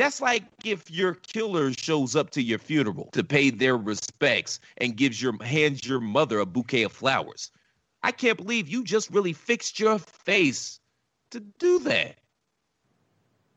That's 0.00 0.22
like 0.22 0.44
if 0.64 0.90
your 0.90 1.12
killer 1.12 1.74
shows 1.74 2.16
up 2.16 2.30
to 2.30 2.40
your 2.40 2.58
funeral 2.58 3.10
to 3.12 3.22
pay 3.22 3.50
their 3.50 3.76
respects 3.76 4.58
and 4.78 4.96
gives 4.96 5.20
your 5.20 5.34
hands 5.44 5.86
your 5.86 6.00
mother 6.00 6.38
a 6.38 6.46
bouquet 6.46 6.84
of 6.84 6.92
flowers. 6.92 7.50
I 8.02 8.10
can't 8.10 8.38
believe 8.38 8.66
you 8.66 8.82
just 8.82 9.10
really 9.10 9.34
fixed 9.34 9.78
your 9.78 9.98
face 9.98 10.80
to 11.32 11.40
do 11.40 11.80
that. 11.80 12.16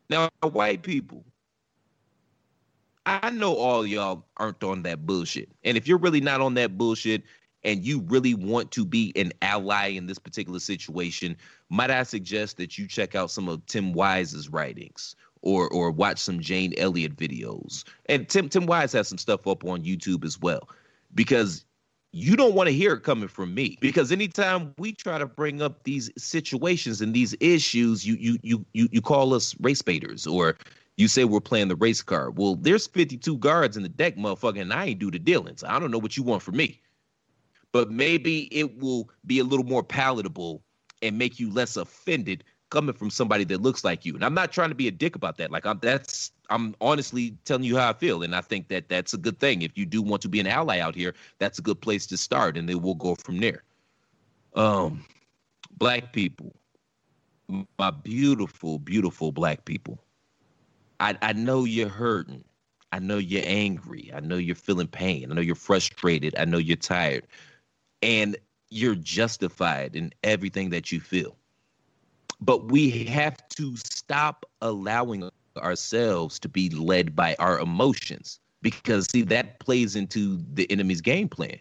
Now, 0.10 0.32
white 0.42 0.84
people, 0.84 1.24
I 3.06 3.30
know 3.30 3.56
all 3.56 3.88
y'all 3.88 4.26
aren't 4.36 4.66
on 4.66 4.84
that 4.84 5.06
bullshit. 5.06 5.50
And 5.64 5.78
if 5.78 5.88
you're 5.88 5.98
really 5.98 6.20
not 6.20 6.42
on 6.42 6.56
that 6.56 6.78
bullshit 6.78 7.24
and 7.64 7.86
you 7.86 8.02
really 8.02 8.34
want 8.34 8.70
to 8.72 8.86
be 8.86 9.14
an 9.16 9.32
ally 9.42 9.92
in 9.92 10.08
this 10.08 10.20
particular 10.20 10.60
situation, 10.60 11.38
might 11.70 11.90
I 11.90 12.04
suggest 12.04 12.58
that 12.58 12.78
you 12.78 12.86
check 12.86 13.16
out 13.16 13.32
some 13.32 13.48
of 13.48 13.66
Tim 13.66 13.94
Wise's 13.94 14.50
writings 14.50 15.16
or 15.44 15.70
or 15.70 15.92
watch 15.92 16.18
some 16.18 16.40
Jane 16.40 16.74
Elliott 16.78 17.16
videos. 17.16 17.84
And 18.08 18.28
Tim 18.28 18.50
Tim 18.50 18.66
Wise 18.66 18.92
has 18.94 19.08
some 19.08 19.20
stuff 19.20 19.46
up 19.46 19.64
on 19.66 19.84
YouTube 19.84 20.26
as 20.26 20.40
well. 20.40 20.68
Because 21.14 21.64
you 22.12 22.36
don't 22.36 22.54
want 22.56 22.68
to 22.68 22.74
hear 22.74 22.94
it 22.94 23.02
coming 23.02 23.28
from 23.28 23.54
me 23.54 23.78
because 23.82 24.12
anytime 24.12 24.74
we 24.78 24.94
try 24.94 25.18
to 25.18 25.26
bring 25.26 25.62
up 25.62 25.84
these 25.84 26.12
situations 26.16 27.02
and 27.02 27.14
these 27.14 27.36
issues 27.40 28.06
you 28.06 28.16
you 28.20 28.38
you 28.44 28.66
you, 28.74 28.88
you 28.92 29.02
call 29.02 29.34
us 29.34 29.56
race 29.60 29.82
baiters 29.82 30.28
or 30.28 30.56
you 30.96 31.08
say 31.08 31.24
we're 31.24 31.42
playing 31.42 31.70
the 31.70 31.76
race 31.76 32.02
card. 32.02 32.38
Well, 32.38 32.56
there's 32.56 32.86
52 32.86 33.38
guards 33.38 33.76
in 33.76 33.84
the 33.84 33.90
deck, 33.90 34.16
motherfucker, 34.16 34.62
and 34.62 34.72
I 34.72 34.86
ain't 34.86 35.00
do 35.00 35.10
the 35.10 35.18
dealings. 35.18 35.64
I 35.64 35.80
don't 35.80 35.90
know 35.90 35.98
what 35.98 36.16
you 36.18 36.24
want 36.24 36.44
from 36.44 36.58
me. 36.58 36.82
But 37.72 37.90
maybe 37.90 38.44
it 38.56 38.80
will 38.80 39.10
be 39.26 39.40
a 39.40 39.44
little 39.44 39.66
more 39.66 39.82
palatable 39.82 40.64
and 41.02 41.18
make 41.18 41.40
you 41.40 41.52
less 41.52 41.76
offended 41.78 42.44
coming 42.74 42.96
from 42.96 43.12
somebody 43.12 43.44
that 43.46 43.62
looks 43.62 43.84
like 43.84 44.04
you. 44.04 44.16
And 44.16 44.26
I'm 44.26 44.34
not 44.34 44.52
trying 44.52 44.70
to 44.70 44.76
be 44.76 44.88
a 44.88 44.92
dick 44.92 45.16
about 45.16 45.38
that. 45.38 45.52
Like 45.52 45.66
I'm 45.66 45.80
that's 45.82 46.32
I'm 46.50 46.76
honestly 46.82 47.38
telling 47.46 47.64
you 47.64 47.78
how 47.78 47.92
I 47.92 47.94
feel, 47.94 48.24
and 48.24 48.36
I 48.36 48.42
think 48.42 48.68
that 48.70 48.90
that's 48.90 49.14
a 49.14 49.18
good 49.18 49.40
thing. 49.40 49.62
If 49.62 49.78
you 49.78 49.86
do 49.86 50.02
want 50.02 50.22
to 50.24 50.30
be 50.30 50.40
an 50.40 50.48
ally 50.48 50.80
out 50.80 50.96
here, 50.96 51.14
that's 51.38 51.60
a 51.60 51.62
good 51.62 51.80
place 51.80 52.08
to 52.08 52.18
start, 52.18 52.58
and 52.58 52.68
then 52.68 52.82
we'll 52.82 52.96
go 52.96 53.16
from 53.16 53.40
there. 53.40 53.64
Um, 54.56 55.06
black 55.78 56.14
people, 56.14 56.54
my 57.78 57.92
beautiful, 57.92 58.80
beautiful 58.80 59.32
black 59.32 59.66
people. 59.66 60.00
I 61.00 61.16
I 61.22 61.34
know 61.34 61.66
you're 61.66 61.90
hurting. 61.90 62.44
I 62.92 63.00
know 63.00 63.18
you're 63.18 63.46
angry. 63.46 64.12
I 64.16 64.20
know 64.20 64.38
you're 64.38 64.56
feeling 64.56 64.88
pain. 64.88 65.32
I 65.32 65.36
know 65.36 65.42
you're 65.42 65.56
frustrated. 65.56 66.36
I 66.38 66.46
know 66.46 66.60
you're 66.60 66.76
tired. 66.78 67.26
And 68.04 68.36
you're 68.70 68.96
justified 68.96 69.96
in 69.96 70.12
everything 70.24 70.70
that 70.72 70.92
you 70.92 71.00
feel. 71.00 71.36
But 72.44 72.72
we 72.72 73.06
have 73.06 73.38
to 73.50 73.76
stop 73.78 74.46
allowing 74.62 75.30
ourselves 75.58 76.40
to 76.40 76.50
be 76.50 76.70
led 76.70 77.16
by 77.16 77.36
our 77.40 77.60
emotions 77.60 78.40
because, 78.62 79.08
see, 79.12 79.22
that 79.24 79.60
plays 79.60 79.96
into 79.96 80.44
the 80.54 80.70
enemy's 80.72 81.02
game 81.02 81.30
plan. 81.30 81.58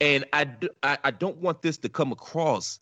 And 0.00 0.24
I, 0.32 0.48
I, 0.82 0.98
I 1.04 1.10
don't 1.10 1.36
want 1.38 1.62
this 1.62 1.78
to 1.78 1.88
come 1.88 2.12
across 2.12 2.80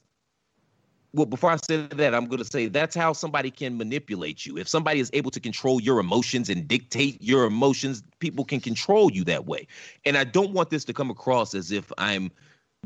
well, 1.14 1.26
before 1.26 1.50
I 1.50 1.56
say 1.56 1.86
that, 1.92 2.12
I'm 2.12 2.26
going 2.26 2.40
to 2.40 2.44
say 2.44 2.66
that's 2.66 2.96
how 2.96 3.12
somebody 3.12 3.48
can 3.48 3.78
manipulate 3.78 4.44
you. 4.44 4.58
If 4.58 4.68
somebody 4.68 4.98
is 4.98 5.10
able 5.12 5.30
to 5.30 5.38
control 5.38 5.80
your 5.80 6.00
emotions 6.00 6.50
and 6.50 6.66
dictate 6.66 7.22
your 7.22 7.44
emotions, 7.44 8.02
people 8.18 8.44
can 8.44 8.58
control 8.58 9.12
you 9.12 9.22
that 9.24 9.46
way. 9.46 9.68
And 10.04 10.16
I 10.16 10.24
don't 10.24 10.50
want 10.50 10.70
this 10.70 10.84
to 10.86 10.92
come 10.92 11.10
across 11.10 11.54
as 11.54 11.70
if 11.70 11.92
I'm 11.98 12.32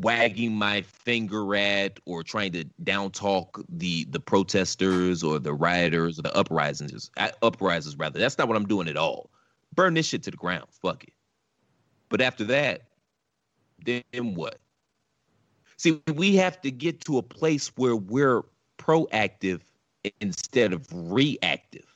wagging 0.00 0.54
my 0.54 0.82
finger 0.82 1.54
at 1.54 1.98
or 2.04 2.22
trying 2.22 2.52
to 2.52 2.64
down 2.82 3.10
talk 3.10 3.62
the 3.68 4.04
the 4.04 4.20
protesters 4.20 5.22
or 5.22 5.38
the 5.38 5.52
rioters 5.52 6.18
or 6.18 6.22
the 6.22 6.36
uprisings 6.36 7.10
uh, 7.16 7.30
uprisers 7.42 7.98
rather. 7.98 8.18
That's 8.18 8.38
not 8.38 8.48
what 8.48 8.56
I'm 8.56 8.66
doing 8.66 8.88
at 8.88 8.96
all. 8.96 9.30
Burn 9.74 9.94
this 9.94 10.06
shit 10.06 10.22
to 10.24 10.30
the 10.30 10.36
ground. 10.36 10.66
Fuck 10.70 11.04
it. 11.04 11.12
But 12.08 12.20
after 12.20 12.44
that, 12.44 12.82
then 13.84 14.02
what? 14.34 14.58
See, 15.76 16.00
we 16.14 16.34
have 16.36 16.60
to 16.62 16.70
get 16.70 17.00
to 17.02 17.18
a 17.18 17.22
place 17.22 17.68
where 17.76 17.94
we're 17.94 18.42
proactive 18.78 19.60
instead 20.20 20.72
of 20.72 20.86
reactive. 20.92 21.86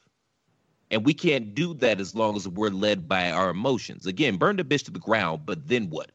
And 0.90 1.04
we 1.04 1.14
can't 1.14 1.54
do 1.54 1.74
that 1.74 2.00
as 2.00 2.14
long 2.14 2.36
as 2.36 2.46
we're 2.46 2.68
led 2.68 3.08
by 3.08 3.30
our 3.30 3.50
emotions. 3.50 4.06
Again, 4.06 4.36
burn 4.36 4.56
the 4.56 4.64
bitch 4.64 4.84
to 4.84 4.90
the 4.90 4.98
ground, 4.98 5.42
but 5.46 5.66
then 5.66 5.88
what? 5.88 6.12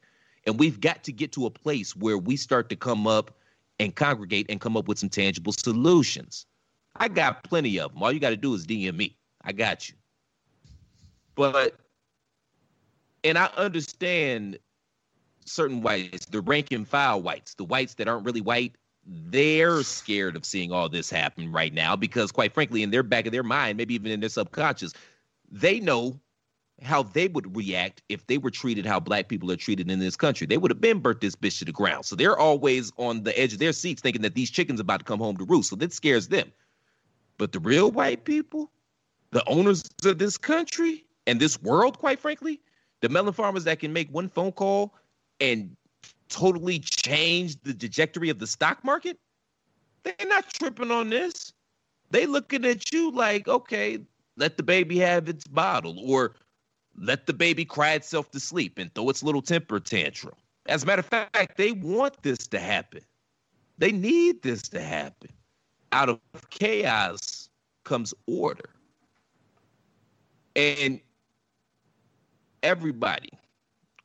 And 0.48 0.58
we've 0.58 0.80
got 0.80 1.04
to 1.04 1.12
get 1.12 1.30
to 1.32 1.44
a 1.44 1.50
place 1.50 1.94
where 1.94 2.16
we 2.16 2.34
start 2.36 2.70
to 2.70 2.76
come 2.76 3.06
up 3.06 3.36
and 3.78 3.94
congregate 3.94 4.46
and 4.48 4.58
come 4.60 4.78
up 4.78 4.88
with 4.88 4.98
some 4.98 5.10
tangible 5.10 5.52
solutions. 5.52 6.46
I 6.96 7.08
got 7.08 7.44
plenty 7.44 7.78
of 7.78 7.92
them. 7.92 8.02
All 8.02 8.10
you 8.10 8.18
got 8.18 8.30
to 8.30 8.36
do 8.36 8.54
is 8.54 8.66
DM 8.66 8.96
me. 8.96 9.16
I 9.42 9.52
got 9.52 9.90
you. 9.90 9.94
But, 11.34 11.76
and 13.22 13.36
I 13.36 13.50
understand 13.58 14.58
certain 15.44 15.82
whites, 15.82 16.24
the 16.24 16.40
rank 16.40 16.72
and 16.72 16.88
file 16.88 17.20
whites, 17.20 17.52
the 17.54 17.64
whites 17.64 17.94
that 17.94 18.08
aren't 18.08 18.24
really 18.24 18.40
white, 18.40 18.74
they're 19.06 19.82
scared 19.82 20.34
of 20.34 20.46
seeing 20.46 20.72
all 20.72 20.88
this 20.88 21.10
happen 21.10 21.52
right 21.52 21.74
now 21.74 21.94
because, 21.94 22.32
quite 22.32 22.54
frankly, 22.54 22.82
in 22.82 22.90
their 22.90 23.02
back 23.02 23.26
of 23.26 23.32
their 23.32 23.42
mind, 23.42 23.76
maybe 23.76 23.94
even 23.94 24.10
in 24.10 24.20
their 24.20 24.30
subconscious, 24.30 24.94
they 25.50 25.78
know 25.78 26.18
how 26.82 27.02
they 27.02 27.28
would 27.28 27.56
react 27.56 28.02
if 28.08 28.26
they 28.26 28.38
were 28.38 28.50
treated 28.50 28.86
how 28.86 29.00
black 29.00 29.28
people 29.28 29.50
are 29.50 29.56
treated 29.56 29.90
in 29.90 29.98
this 29.98 30.16
country. 30.16 30.46
They 30.46 30.58
would 30.58 30.70
have 30.70 30.80
been 30.80 31.00
burnt 31.00 31.20
this 31.20 31.34
bitch 31.34 31.58
to 31.58 31.64
the 31.64 31.72
ground. 31.72 32.04
So 32.04 32.14
they're 32.14 32.38
always 32.38 32.92
on 32.96 33.24
the 33.24 33.38
edge 33.38 33.52
of 33.52 33.58
their 33.58 33.72
seats 33.72 34.00
thinking 34.00 34.22
that 34.22 34.34
these 34.34 34.50
chickens 34.50 34.78
about 34.78 35.00
to 35.00 35.04
come 35.04 35.18
home 35.18 35.36
to 35.38 35.44
roost. 35.44 35.70
So 35.70 35.76
that 35.76 35.92
scares 35.92 36.28
them. 36.28 36.52
But 37.36 37.52
the 37.52 37.60
real 37.60 37.90
white 37.90 38.24
people, 38.24 38.70
the 39.30 39.46
owners 39.48 39.82
of 40.04 40.18
this 40.18 40.38
country 40.38 41.04
and 41.26 41.40
this 41.40 41.60
world, 41.62 41.98
quite 41.98 42.20
frankly, 42.20 42.60
the 43.00 43.08
melon 43.08 43.32
farmers 43.32 43.64
that 43.64 43.80
can 43.80 43.92
make 43.92 44.12
one 44.12 44.28
phone 44.28 44.52
call 44.52 44.94
and 45.40 45.76
totally 46.28 46.78
change 46.78 47.60
the 47.62 47.74
trajectory 47.74 48.28
of 48.28 48.38
the 48.38 48.46
stock 48.46 48.84
market, 48.84 49.18
they're 50.02 50.14
not 50.26 50.48
tripping 50.48 50.90
on 50.90 51.10
this. 51.10 51.52
They 52.10 52.26
looking 52.26 52.64
at 52.64 52.92
you 52.92 53.10
like, 53.10 53.48
okay, 53.48 53.98
let 54.36 54.56
the 54.56 54.62
baby 54.62 54.98
have 54.98 55.28
its 55.28 55.46
bottle, 55.46 55.96
or 56.04 56.34
let 57.00 57.26
the 57.26 57.32
baby 57.32 57.64
cry 57.64 57.92
itself 57.92 58.30
to 58.32 58.40
sleep 58.40 58.78
and 58.78 58.92
throw 58.94 59.08
its 59.08 59.22
little 59.22 59.42
temper 59.42 59.80
tantrum. 59.80 60.34
As 60.66 60.82
a 60.82 60.86
matter 60.86 61.00
of 61.00 61.06
fact, 61.06 61.56
they 61.56 61.72
want 61.72 62.22
this 62.22 62.46
to 62.48 62.58
happen. 62.58 63.00
They 63.78 63.92
need 63.92 64.42
this 64.42 64.62
to 64.70 64.80
happen. 64.80 65.30
Out 65.92 66.08
of 66.08 66.20
chaos 66.50 67.48
comes 67.84 68.12
order. 68.26 68.70
And 70.56 71.00
everybody, 72.62 73.30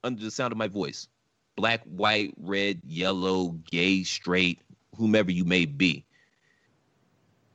under 0.03 0.23
the 0.23 0.31
sound 0.31 0.51
of 0.51 0.57
my 0.57 0.67
voice, 0.67 1.07
black, 1.55 1.81
white, 1.83 2.33
red, 2.37 2.79
yellow, 2.85 3.49
gay, 3.69 4.03
straight, 4.03 4.61
whomever 4.95 5.31
you 5.31 5.43
may 5.43 5.65
be. 5.65 6.05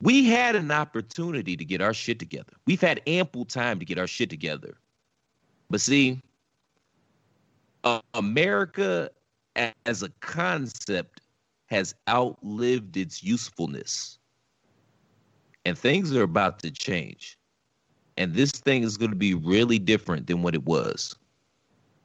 We 0.01 0.25
had 0.25 0.55
an 0.55 0.71
opportunity 0.71 1.57
to 1.57 1.65
get 1.65 1.81
our 1.81 1.95
shit 1.95 2.19
together. 2.19 2.53
We've 2.67 2.81
had 2.81 3.01
ample 3.07 3.45
time 3.45 3.79
to 3.79 3.85
get 3.85 3.99
our 3.99 4.07
shit 4.07 4.31
together. 4.31 4.77
But 5.71 5.81
see, 5.81 6.23
uh, 7.85 8.01
America 8.15 9.11
as 9.87 10.03
a 10.03 10.09
concept 10.21 11.21
has 11.67 11.95
outlived 12.09 12.97
its 12.97 13.23
usefulness. 13.23 14.19
And 15.65 15.77
things 15.77 16.15
are 16.15 16.23
about 16.23 16.61
to 16.61 16.71
change. 16.71 17.39
And 18.17 18.35
this 18.35 18.51
thing 18.53 18.83
is 18.83 18.97
going 18.97 19.11
to 19.11 19.17
be 19.17 19.35
really 19.35 19.79
different 19.79 20.27
than 20.27 20.43
what 20.43 20.55
it 20.55 20.65
was. 20.65 21.15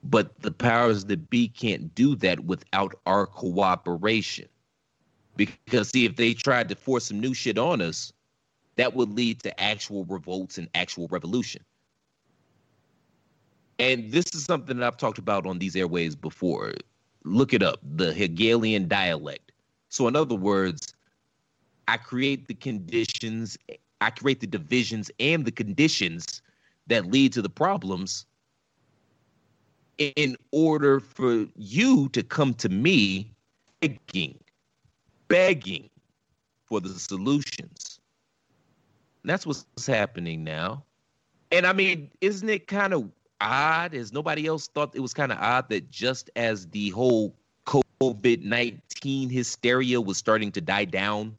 But 0.03 0.37
the 0.41 0.51
powers 0.51 1.05
that 1.05 1.29
be 1.29 1.47
can't 1.47 1.93
do 1.95 2.15
that 2.17 2.41
without 2.41 2.93
our 3.05 3.25
cooperation. 3.25 4.49
Because, 5.37 5.89
see, 5.89 6.05
if 6.05 6.17
they 6.17 6.33
tried 6.33 6.69
to 6.69 6.75
force 6.75 7.05
some 7.05 7.19
new 7.19 7.33
shit 7.33 7.57
on 7.57 7.81
us, 7.81 8.11
that 8.75 8.93
would 8.95 9.09
lead 9.11 9.41
to 9.43 9.59
actual 9.59 10.03
revolts 10.05 10.57
and 10.57 10.67
actual 10.75 11.07
revolution. 11.07 11.63
And 13.83 14.13
this 14.13 14.33
is 14.33 14.45
something 14.45 14.77
that 14.77 14.87
I've 14.87 14.95
talked 14.95 15.17
about 15.17 15.45
on 15.45 15.59
these 15.59 15.75
airways 15.75 16.15
before. 16.15 16.73
Look 17.25 17.53
it 17.53 17.61
up 17.61 17.81
the 17.83 18.13
Hegelian 18.13 18.87
dialect. 18.87 19.51
So, 19.89 20.07
in 20.07 20.15
other 20.15 20.35
words, 20.35 20.95
I 21.89 21.97
create 21.97 22.47
the 22.47 22.53
conditions, 22.53 23.57
I 23.99 24.09
create 24.09 24.39
the 24.39 24.47
divisions 24.47 25.11
and 25.19 25.43
the 25.43 25.51
conditions 25.51 26.41
that 26.87 27.07
lead 27.07 27.33
to 27.33 27.41
the 27.41 27.49
problems 27.49 28.25
in 29.97 30.37
order 30.51 31.01
for 31.01 31.45
you 31.57 32.07
to 32.09 32.23
come 32.23 32.53
to 32.53 32.69
me 32.69 33.33
begging, 33.81 34.39
begging 35.27 35.89
for 36.67 36.79
the 36.79 36.97
solutions. 36.97 37.99
And 39.23 39.29
that's 39.29 39.45
what's 39.45 39.85
happening 39.85 40.45
now. 40.45 40.85
And 41.51 41.67
I 41.67 41.73
mean, 41.73 42.11
isn't 42.21 42.47
it 42.47 42.67
kind 42.67 42.93
of 42.93 43.11
odd? 43.41 43.93
As 43.93 44.13
nobody 44.13 44.47
else 44.47 44.67
thought 44.67 44.95
it 44.95 44.99
was 44.99 45.13
kind 45.13 45.31
of 45.31 45.37
odd 45.39 45.69
that 45.69 45.89
just 45.89 46.29
as 46.35 46.67
the 46.67 46.89
whole 46.89 47.35
COVID 47.65 48.43
19 48.43 49.29
hysteria 49.29 49.99
was 49.99 50.17
starting 50.17 50.51
to 50.51 50.61
die 50.61 50.85
down, 50.85 51.35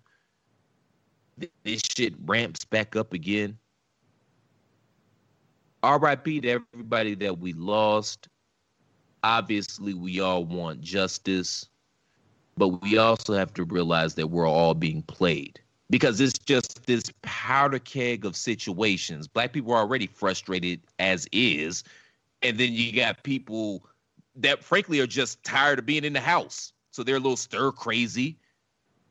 this 1.64 1.82
shit 1.82 2.14
ramps 2.24 2.64
back 2.64 2.96
up 2.96 3.12
again. 3.12 3.58
RIP 5.84 6.24
to 6.24 6.48
everybody 6.48 7.14
that 7.14 7.38
we 7.38 7.52
lost 7.52 8.28
obviously 9.24 9.94
we 9.94 10.20
all 10.20 10.44
want 10.44 10.82
justice, 10.82 11.66
but 12.58 12.68
we 12.82 12.98
also 12.98 13.32
have 13.32 13.52
to 13.54 13.64
realize 13.64 14.14
that 14.14 14.28
we're 14.28 14.46
all 14.46 14.74
being 14.74 15.02
played 15.02 15.58
because 15.94 16.20
it's 16.20 16.40
just 16.40 16.84
this 16.86 17.04
powder 17.22 17.78
keg 17.78 18.24
of 18.24 18.34
situations. 18.34 19.28
Black 19.28 19.52
people 19.52 19.72
are 19.72 19.78
already 19.78 20.08
frustrated 20.08 20.80
as 20.98 21.28
is, 21.30 21.84
and 22.42 22.58
then 22.58 22.72
you 22.72 22.90
got 22.90 23.22
people 23.22 23.86
that 24.34 24.64
frankly 24.64 24.98
are 24.98 25.06
just 25.06 25.40
tired 25.44 25.78
of 25.78 25.86
being 25.86 26.02
in 26.02 26.12
the 26.12 26.20
house. 26.20 26.72
So 26.90 27.04
they're 27.04 27.14
a 27.14 27.20
little 27.20 27.36
stir 27.36 27.70
crazy. 27.70 28.36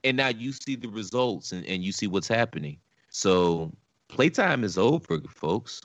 And 0.03 0.17
now 0.17 0.27
you 0.27 0.51
see 0.51 0.75
the 0.75 0.89
results 0.89 1.53
and, 1.53 1.65
and 1.67 1.85
you 1.85 1.93
see 1.93 2.07
what's 2.07 2.27
happening. 2.27 2.75
So 3.09 3.71
playtime 4.09 4.65
is 4.65 4.77
over, 4.77 5.21
folks. 5.29 5.79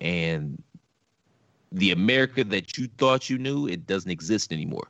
And 0.00 0.60
the 1.70 1.92
America 1.92 2.42
that 2.42 2.76
you 2.76 2.88
thought 2.98 3.30
you 3.30 3.38
knew, 3.38 3.68
it 3.68 3.86
doesn't 3.86 4.10
exist 4.10 4.52
anymore. 4.52 4.88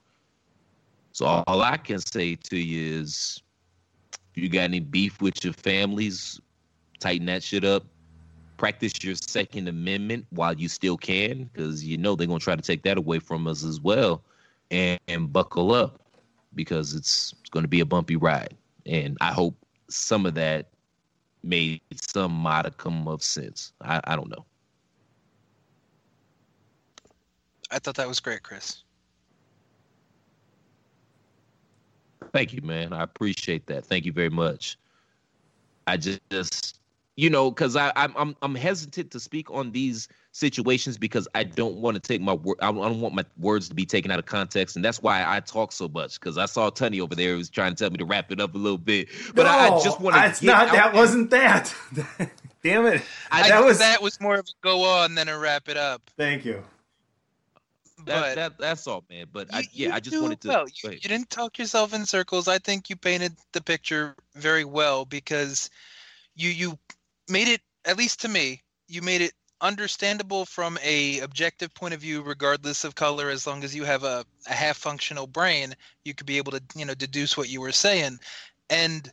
So 1.12 1.26
all 1.26 1.61
I 1.61 1.76
can 1.76 1.99
say 1.99 2.35
to 2.35 2.56
you 2.56 3.00
is, 3.00 3.42
you 4.38 4.49
got 4.49 4.62
any 4.62 4.80
beef 4.80 5.21
with 5.21 5.45
your 5.45 5.52
families, 5.52 6.40
tighten 7.00 7.26
that 7.26 7.42
shit 7.42 7.64
up. 7.64 7.85
Practice 8.57 8.92
your 9.02 9.14
Second 9.14 9.68
Amendment 9.68 10.26
while 10.30 10.54
you 10.54 10.68
still 10.68 10.97
can, 10.97 11.45
because 11.45 11.85
you 11.85 11.97
know 11.97 12.16
they're 12.16 12.26
gonna 12.26 12.40
try 12.40 12.57
to 12.57 12.62
take 12.62 12.83
that 12.83 12.99
away 12.99 13.18
from 13.18 13.47
us 13.47 13.64
as 13.64 13.80
well. 13.80 14.23
And, 14.71 15.00
and 15.09 15.33
buckle 15.33 15.73
up, 15.73 16.02
because 16.54 16.92
it's, 16.95 17.33
it's 17.40 17.49
going 17.49 17.64
to 17.64 17.68
be 17.68 17.80
a 17.80 17.87
bumpy 17.87 18.16
ride. 18.16 18.54
And 18.85 19.16
I 19.18 19.33
hope 19.33 19.57
some 19.88 20.26
of 20.26 20.35
that 20.35 20.68
made 21.42 21.80
some 21.95 22.33
modicum 22.33 23.09
of 23.09 23.23
sense. 23.23 23.73
I, 23.80 24.02
I 24.04 24.14
don't 24.14 24.28
know. 24.28 24.45
I 27.71 27.78
thought 27.78 27.95
that 27.95 28.07
was 28.07 28.21
great, 28.21 28.42
Chris. 28.42 28.83
Thank 32.32 32.52
you, 32.52 32.62
man. 32.62 32.92
I 32.92 33.02
appreciate 33.02 33.66
that. 33.66 33.85
Thank 33.85 34.04
you 34.04 34.12
very 34.12 34.30
much. 34.30 34.78
I 35.87 35.97
just, 35.97 36.20
just 36.30 36.78
you 37.16 37.30
know, 37.30 37.50
because 37.50 37.75
I 37.75 37.92
I'm, 37.97 38.14
I'm 38.16 38.37
I'm 38.42 38.54
hesitant 38.54 39.11
to 39.11 39.18
speak 39.18 39.50
on 39.50 39.73
these 39.73 40.06
situations 40.30 40.97
because 40.97 41.26
I 41.35 41.42
don't 41.42 41.76
want 41.76 41.97
to 41.97 42.00
take 42.00 42.20
my 42.20 42.35
word. 42.35 42.58
I 42.61 42.70
don't 42.70 43.00
want 43.00 43.14
my 43.14 43.25
words 43.38 43.68
to 43.70 43.75
be 43.75 43.85
taken 43.85 44.11
out 44.11 44.20
of 44.20 44.26
context, 44.26 44.76
and 44.76 44.85
that's 44.85 45.02
why 45.02 45.25
I 45.26 45.40
talk 45.40 45.73
so 45.73 45.88
much. 45.88 46.20
Because 46.20 46.38
I 46.38 46.47
saw 46.47 46.70
Tunney 46.70 47.00
over 47.00 47.16
there 47.16 47.37
was 47.37 47.50
trying 47.50 47.75
to 47.75 47.76
tell 47.76 47.90
me 47.90 47.97
to 47.97 48.04
wrap 48.04 48.30
it 48.30 48.40
up 48.40 48.54
a 48.54 48.58
little 48.58 48.78
bit, 48.78 49.08
but 49.35 49.44
no, 49.44 49.49
I, 49.49 49.66
I 49.66 49.82
just 49.82 50.00
want 50.00 50.14
to. 50.14 50.26
It's 50.26 50.42
not. 50.42 50.70
That 50.70 50.94
wasn't 50.94 51.30
that. 51.30 51.75
Damn 52.62 52.87
it! 52.87 53.02
I, 53.32 53.49
that 53.49 53.64
was 53.64 53.78
that 53.78 54.00
was 54.00 54.20
more 54.20 54.37
of 54.37 54.47
a 54.47 54.52
go 54.62 54.85
on 54.85 55.16
than 55.16 55.28
a 55.28 55.38
wrap 55.38 55.68
it 55.68 55.76
up. 55.76 56.02
Thank 56.16 56.44
you. 56.44 56.62
That, 58.08 58.34
that 58.34 58.58
that's 58.58 58.86
all, 58.86 59.04
man. 59.10 59.26
But 59.32 59.48
I, 59.52 59.64
yeah, 59.72 59.94
I 59.94 60.00
just 60.00 60.20
wanted 60.20 60.40
to. 60.42 60.48
well. 60.48 60.66
You, 60.82 60.90
you 60.90 61.08
didn't 61.08 61.30
talk 61.30 61.58
yourself 61.58 61.94
in 61.94 62.06
circles. 62.06 62.48
I 62.48 62.58
think 62.58 62.90
you 62.90 62.96
painted 62.96 63.36
the 63.52 63.60
picture 63.60 64.16
very 64.34 64.64
well 64.64 65.04
because 65.04 65.70
you 66.34 66.50
you 66.50 66.78
made 67.28 67.48
it 67.48 67.60
at 67.84 67.98
least 67.98 68.20
to 68.22 68.28
me. 68.28 68.62
You 68.88 69.02
made 69.02 69.20
it 69.20 69.32
understandable 69.60 70.44
from 70.44 70.78
a 70.82 71.20
objective 71.20 71.74
point 71.74 71.94
of 71.94 72.00
view, 72.00 72.22
regardless 72.22 72.84
of 72.84 72.94
color. 72.94 73.30
As 73.30 73.46
long 73.46 73.64
as 73.64 73.74
you 73.74 73.84
have 73.84 74.04
a, 74.04 74.24
a 74.48 74.52
half 74.52 74.76
functional 74.76 75.26
brain, 75.26 75.74
you 76.04 76.14
could 76.14 76.26
be 76.26 76.38
able 76.38 76.52
to 76.52 76.62
you 76.74 76.84
know 76.84 76.94
deduce 76.94 77.36
what 77.36 77.48
you 77.48 77.60
were 77.60 77.72
saying. 77.72 78.18
And 78.70 79.10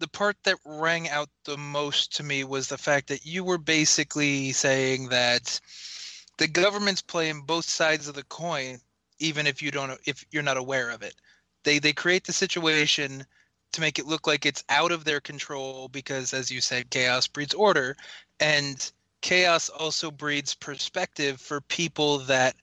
the 0.00 0.08
part 0.08 0.36
that 0.44 0.58
rang 0.64 1.08
out 1.08 1.28
the 1.44 1.56
most 1.56 2.16
to 2.16 2.22
me 2.22 2.44
was 2.44 2.68
the 2.68 2.78
fact 2.78 3.08
that 3.08 3.24
you 3.24 3.44
were 3.44 3.58
basically 3.58 4.52
saying 4.52 5.08
that 5.08 5.60
the 6.36 6.48
government's 6.48 7.02
playing 7.02 7.42
both 7.42 7.64
sides 7.64 8.08
of 8.08 8.14
the 8.14 8.24
coin 8.24 8.80
even 9.18 9.46
if 9.46 9.62
you 9.62 9.70
don't 9.70 9.98
if 10.06 10.24
you're 10.30 10.42
not 10.42 10.56
aware 10.56 10.90
of 10.90 11.02
it. 11.02 11.14
They 11.64 11.78
they 11.78 11.92
create 11.92 12.24
the 12.24 12.32
situation 12.32 13.24
to 13.72 13.80
make 13.80 13.98
it 13.98 14.06
look 14.06 14.26
like 14.26 14.46
it's 14.46 14.64
out 14.68 14.92
of 14.92 15.04
their 15.04 15.20
control 15.20 15.88
because 15.88 16.32
as 16.32 16.50
you 16.50 16.60
said 16.60 16.90
chaos 16.90 17.26
breeds 17.26 17.54
order. 17.54 17.96
And 18.40 18.90
chaos 19.20 19.68
also 19.68 20.10
breeds 20.10 20.54
perspective 20.54 21.40
for 21.40 21.60
people 21.62 22.18
that 22.20 22.56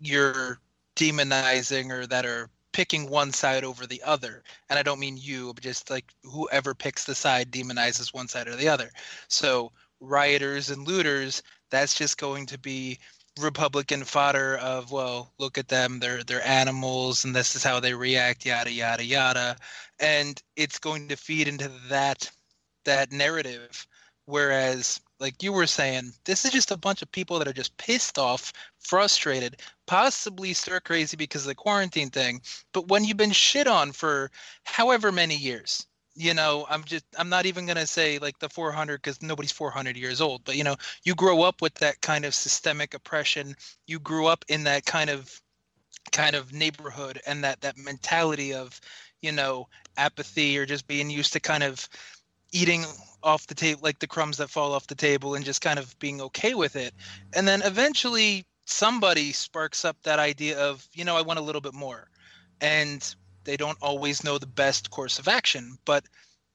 you're 0.00 0.58
demonizing 0.96 1.90
or 1.90 2.06
that 2.06 2.26
are 2.26 2.48
picking 2.72 3.08
one 3.08 3.32
side 3.32 3.64
over 3.64 3.86
the 3.86 4.02
other. 4.02 4.42
And 4.68 4.78
i 4.78 4.82
don't 4.82 5.00
mean 5.00 5.16
you 5.18 5.52
but 5.54 5.62
just 5.62 5.90
like 5.90 6.12
whoever 6.22 6.74
picks 6.74 7.04
the 7.04 7.14
side 7.14 7.50
demonizes 7.50 8.14
one 8.14 8.28
side 8.28 8.48
or 8.48 8.56
the 8.56 8.68
other. 8.68 8.90
So 9.28 9.72
rioters 10.00 10.70
and 10.70 10.86
looters 10.86 11.42
that's 11.72 11.94
just 11.94 12.18
going 12.18 12.46
to 12.46 12.58
be 12.58 12.98
Republican 13.40 14.04
fodder 14.04 14.58
of 14.58 14.92
well, 14.92 15.32
look 15.38 15.56
at 15.56 15.68
them, 15.68 15.98
they're 15.98 16.22
they're 16.22 16.46
animals, 16.46 17.24
and 17.24 17.34
this 17.34 17.56
is 17.56 17.64
how 17.64 17.80
they 17.80 17.94
react, 17.94 18.44
yada 18.44 18.70
yada 18.70 19.02
yada, 19.02 19.56
and 19.98 20.40
it's 20.54 20.78
going 20.78 21.08
to 21.08 21.16
feed 21.16 21.48
into 21.48 21.70
that 21.88 22.30
that 22.84 23.10
narrative. 23.10 23.86
Whereas, 24.26 25.00
like 25.18 25.42
you 25.42 25.52
were 25.52 25.66
saying, 25.66 26.12
this 26.24 26.44
is 26.44 26.52
just 26.52 26.70
a 26.70 26.76
bunch 26.76 27.02
of 27.02 27.10
people 27.10 27.38
that 27.38 27.48
are 27.48 27.52
just 27.52 27.76
pissed 27.78 28.18
off, 28.18 28.52
frustrated, 28.78 29.62
possibly 29.86 30.52
stir 30.52 30.78
crazy 30.80 31.16
because 31.16 31.42
of 31.42 31.48
the 31.48 31.54
quarantine 31.54 32.10
thing. 32.10 32.40
But 32.72 32.88
when 32.88 33.04
you've 33.04 33.16
been 33.16 33.32
shit 33.32 33.66
on 33.66 33.92
for 33.92 34.30
however 34.64 35.10
many 35.10 35.36
years, 35.36 35.86
you 36.14 36.34
know, 36.34 36.66
I'm 36.68 36.84
just 36.84 37.04
I'm 37.18 37.28
not 37.28 37.46
even 37.46 37.66
gonna 37.66 37.86
say 37.86 38.18
like 38.18 38.38
the 38.38 38.48
400 38.48 39.00
because 39.00 39.22
nobody's 39.22 39.52
400 39.52 39.96
years 39.96 40.20
old, 40.20 40.44
but 40.44 40.56
you 40.56 40.64
know, 40.64 40.76
you 41.04 41.14
grow 41.14 41.42
up 41.42 41.62
with 41.62 41.74
that 41.76 42.00
kind 42.00 42.24
of 42.24 42.34
systemic 42.34 42.94
oppression. 42.94 43.56
You 43.86 43.98
grew 43.98 44.26
up 44.26 44.44
in 44.48 44.64
that 44.64 44.84
kind 44.84 45.10
of 45.10 45.40
kind 46.10 46.34
of 46.34 46.52
neighborhood 46.52 47.20
and 47.26 47.44
that 47.44 47.60
that 47.60 47.78
mentality 47.78 48.52
of 48.52 48.80
you 49.20 49.32
know 49.32 49.68
apathy 49.96 50.58
or 50.58 50.66
just 50.66 50.86
being 50.86 51.08
used 51.08 51.32
to 51.32 51.40
kind 51.40 51.62
of 51.62 51.88
eating 52.50 52.84
off 53.22 53.46
the 53.46 53.54
table 53.54 53.80
like 53.82 53.98
the 54.00 54.06
crumbs 54.06 54.36
that 54.36 54.50
fall 54.50 54.72
off 54.72 54.86
the 54.88 54.94
table 54.94 55.34
and 55.34 55.44
just 55.44 55.60
kind 55.60 55.78
of 55.78 55.96
being 56.00 56.20
okay 56.20 56.54
with 56.54 56.76
it 56.76 56.92
and 57.34 57.46
then 57.46 57.62
eventually 57.62 58.44
somebody 58.64 59.32
sparks 59.32 59.84
up 59.84 59.96
that 60.02 60.18
idea 60.18 60.58
of 60.58 60.86
you 60.92 61.04
know 61.04 61.16
i 61.16 61.22
want 61.22 61.38
a 61.38 61.42
little 61.42 61.60
bit 61.60 61.74
more 61.74 62.08
and 62.60 63.14
they 63.44 63.56
don't 63.56 63.78
always 63.82 64.24
know 64.24 64.38
the 64.38 64.46
best 64.46 64.90
course 64.90 65.18
of 65.18 65.28
action 65.28 65.78
but 65.84 66.04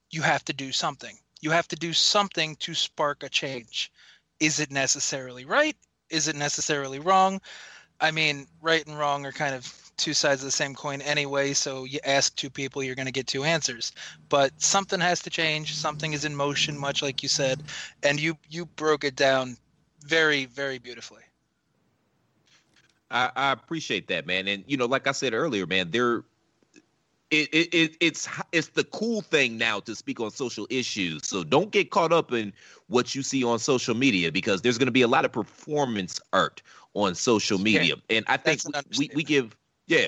you 0.10 0.22
have 0.22 0.44
to 0.46 0.54
do 0.54 0.72
something. 0.72 1.18
You 1.42 1.52
have 1.52 1.68
to 1.70 1.76
do 1.76 1.94
something 1.94 2.56
to 2.58 2.74
spark 2.74 3.24
a 3.24 3.30
change. 3.30 3.92
Is 4.40 4.60
it 4.60 4.72
necessarily 4.72 5.46
right? 5.46 5.76
Is 6.10 6.28
it 6.28 6.36
necessarily 6.36 7.00
wrong? 7.00 7.42
I 8.00 8.12
mean 8.12 8.48
right 8.62 8.86
and 8.86 8.98
wrong 8.98 9.26
are 9.26 9.32
kind 9.32 9.56
of 9.56 9.74
two 9.98 10.14
sides 10.14 10.42
of 10.42 10.46
the 10.46 10.52
same 10.52 10.76
coin 10.76 11.02
anyway 11.02 11.54
so 11.54 11.84
you 11.84 12.00
ask 12.06 12.36
two 12.36 12.52
people 12.52 12.84
you're 12.84 12.94
going 12.94 13.08
to 13.08 13.12
get 13.12 13.28
two 13.28 13.44
answers. 13.44 13.92
But 14.30 14.52
something 14.62 15.00
has 15.00 15.22
to 15.24 15.30
change 15.30 15.76
something 15.76 16.14
is 16.14 16.24
in 16.24 16.36
motion 16.36 16.78
much 16.78 17.02
like 17.02 17.24
you 17.24 17.30
said 17.30 17.64
and 18.04 18.20
you 18.20 18.38
you 18.50 18.66
broke 18.66 19.04
it 19.04 19.16
down 19.16 19.58
very 20.02 20.46
very 20.46 20.78
beautifully. 20.78 21.24
I, 23.10 23.32
I 23.36 23.52
appreciate 23.52 24.10
that, 24.10 24.28
man. 24.28 24.48
And 24.48 24.64
you 24.68 24.78
know, 24.78 24.86
like 24.86 25.08
I 25.08 25.14
said 25.14 25.34
earlier, 25.34 25.66
man, 25.66 25.92
there 25.92 26.24
it, 27.32 27.50
it, 27.54 27.74
it 27.74 27.98
it's 28.00 28.28
it's 28.52 28.70
the 28.70 28.84
cool 28.86 29.22
thing 29.22 29.58
now 29.58 29.80
to 29.82 29.96
speak 29.96 30.20
on 30.20 30.32
social 30.32 30.66
issues. 30.70 31.28
So 31.28 31.44
don't 31.44 31.72
get 31.72 31.92
caught 31.92 32.14
up 32.14 32.32
in 32.32 32.54
what 32.88 33.16
you 33.16 33.22
see 33.22 33.44
on 33.44 33.60
social 33.60 33.96
media 33.96 34.32
because 34.32 34.62
there's 34.62 34.78
going 34.78 34.88
to 34.88 34.92
be 34.92 35.02
a 35.02 35.08
lot 35.08 35.26
of 35.26 35.32
performance 35.32 36.22
art 36.32 36.62
on 36.94 37.16
social 37.16 37.60
media, 37.60 37.96
and 38.10 38.26
I 38.28 38.38
think 38.38 38.62
we, 38.98 39.10
we 39.14 39.24
give 39.24 39.56
yeah, 39.88 40.08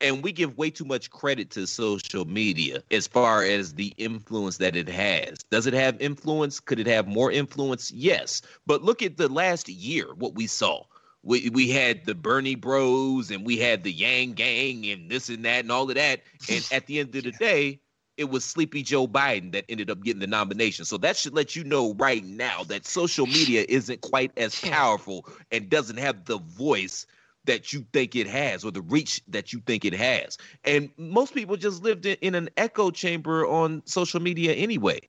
and 0.00 0.22
we 0.24 0.32
give 0.32 0.56
way 0.56 0.70
too 0.70 0.84
much 0.86 1.10
credit 1.10 1.50
to 1.50 1.66
social 1.66 2.24
media 2.24 2.82
as 2.90 3.06
far 3.06 3.44
as 3.44 3.74
the 3.74 3.92
influence 3.98 4.56
that 4.56 4.76
it 4.76 4.88
has. 4.88 5.38
Does 5.50 5.66
it 5.66 5.74
have 5.74 6.00
influence? 6.00 6.58
Could 6.58 6.80
it 6.80 6.86
have 6.86 7.06
more 7.06 7.30
influence? 7.30 7.92
Yes, 7.92 8.40
but 8.66 8.82
look 8.82 9.02
at 9.02 9.18
the 9.18 9.28
last 9.28 9.68
year, 9.68 10.06
what 10.14 10.34
we 10.34 10.46
saw 10.46 10.84
we 11.22 11.50
we 11.50 11.70
had 11.70 12.04
the 12.06 12.14
Bernie 12.14 12.54
Bros 12.54 13.30
and 13.30 13.44
we 13.44 13.58
had 13.58 13.84
the 13.84 13.92
Yang 13.92 14.32
Gang 14.34 14.86
and 14.86 15.10
this 15.10 15.28
and 15.28 15.44
that 15.44 15.60
and 15.60 15.72
all 15.72 15.88
of 15.88 15.96
that. 15.96 16.22
And 16.48 16.66
at 16.72 16.86
the 16.86 17.00
end 17.00 17.14
of 17.14 17.24
the 17.24 17.32
day, 17.32 17.80
it 18.16 18.30
was 18.30 18.44
Sleepy 18.44 18.82
Joe 18.82 19.06
Biden 19.06 19.52
that 19.52 19.64
ended 19.68 19.90
up 19.90 20.02
getting 20.02 20.20
the 20.20 20.26
nomination. 20.26 20.84
So 20.84 20.96
that 20.98 21.16
should 21.16 21.34
let 21.34 21.56
you 21.56 21.64
know 21.64 21.94
right 21.94 22.24
now 22.24 22.64
that 22.64 22.86
social 22.86 23.26
media 23.26 23.64
isn't 23.68 24.00
quite 24.00 24.32
as 24.36 24.58
powerful 24.60 25.26
and 25.50 25.68
doesn't 25.68 25.98
have 25.98 26.24
the 26.24 26.38
voice 26.38 27.06
that 27.44 27.72
you 27.72 27.84
think 27.92 28.14
it 28.16 28.26
has 28.26 28.64
or 28.64 28.70
the 28.70 28.82
reach 28.82 29.22
that 29.28 29.52
you 29.52 29.60
think 29.60 29.84
it 29.84 29.94
has. 29.94 30.36
And 30.64 30.90
most 30.98 31.34
people 31.34 31.56
just 31.56 31.82
lived 31.82 32.04
in, 32.06 32.16
in 32.20 32.34
an 32.34 32.50
echo 32.56 32.90
chamber 32.90 33.46
on 33.46 33.82
social 33.86 34.20
media 34.20 34.52
anyway 34.52 35.00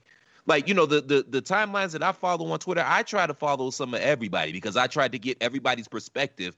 like 0.46 0.68
you 0.68 0.74
know 0.74 0.86
the, 0.86 1.02
the 1.02 1.26
the 1.28 1.42
timelines 1.42 1.92
that 1.92 2.04
I 2.04 2.12
follow 2.12 2.52
on 2.52 2.60
Twitter, 2.60 2.84
I 2.86 3.04
try 3.04 3.28
to 3.28 3.34
follow 3.34 3.70
some 3.70 3.94
of 3.94 4.02
everybody 4.02 4.52
because 4.52 4.78
I 4.78 4.88
try 4.88 5.08
to 5.08 5.20
get 5.20 5.38
everybody's 5.42 5.88
perspective, 5.88 6.56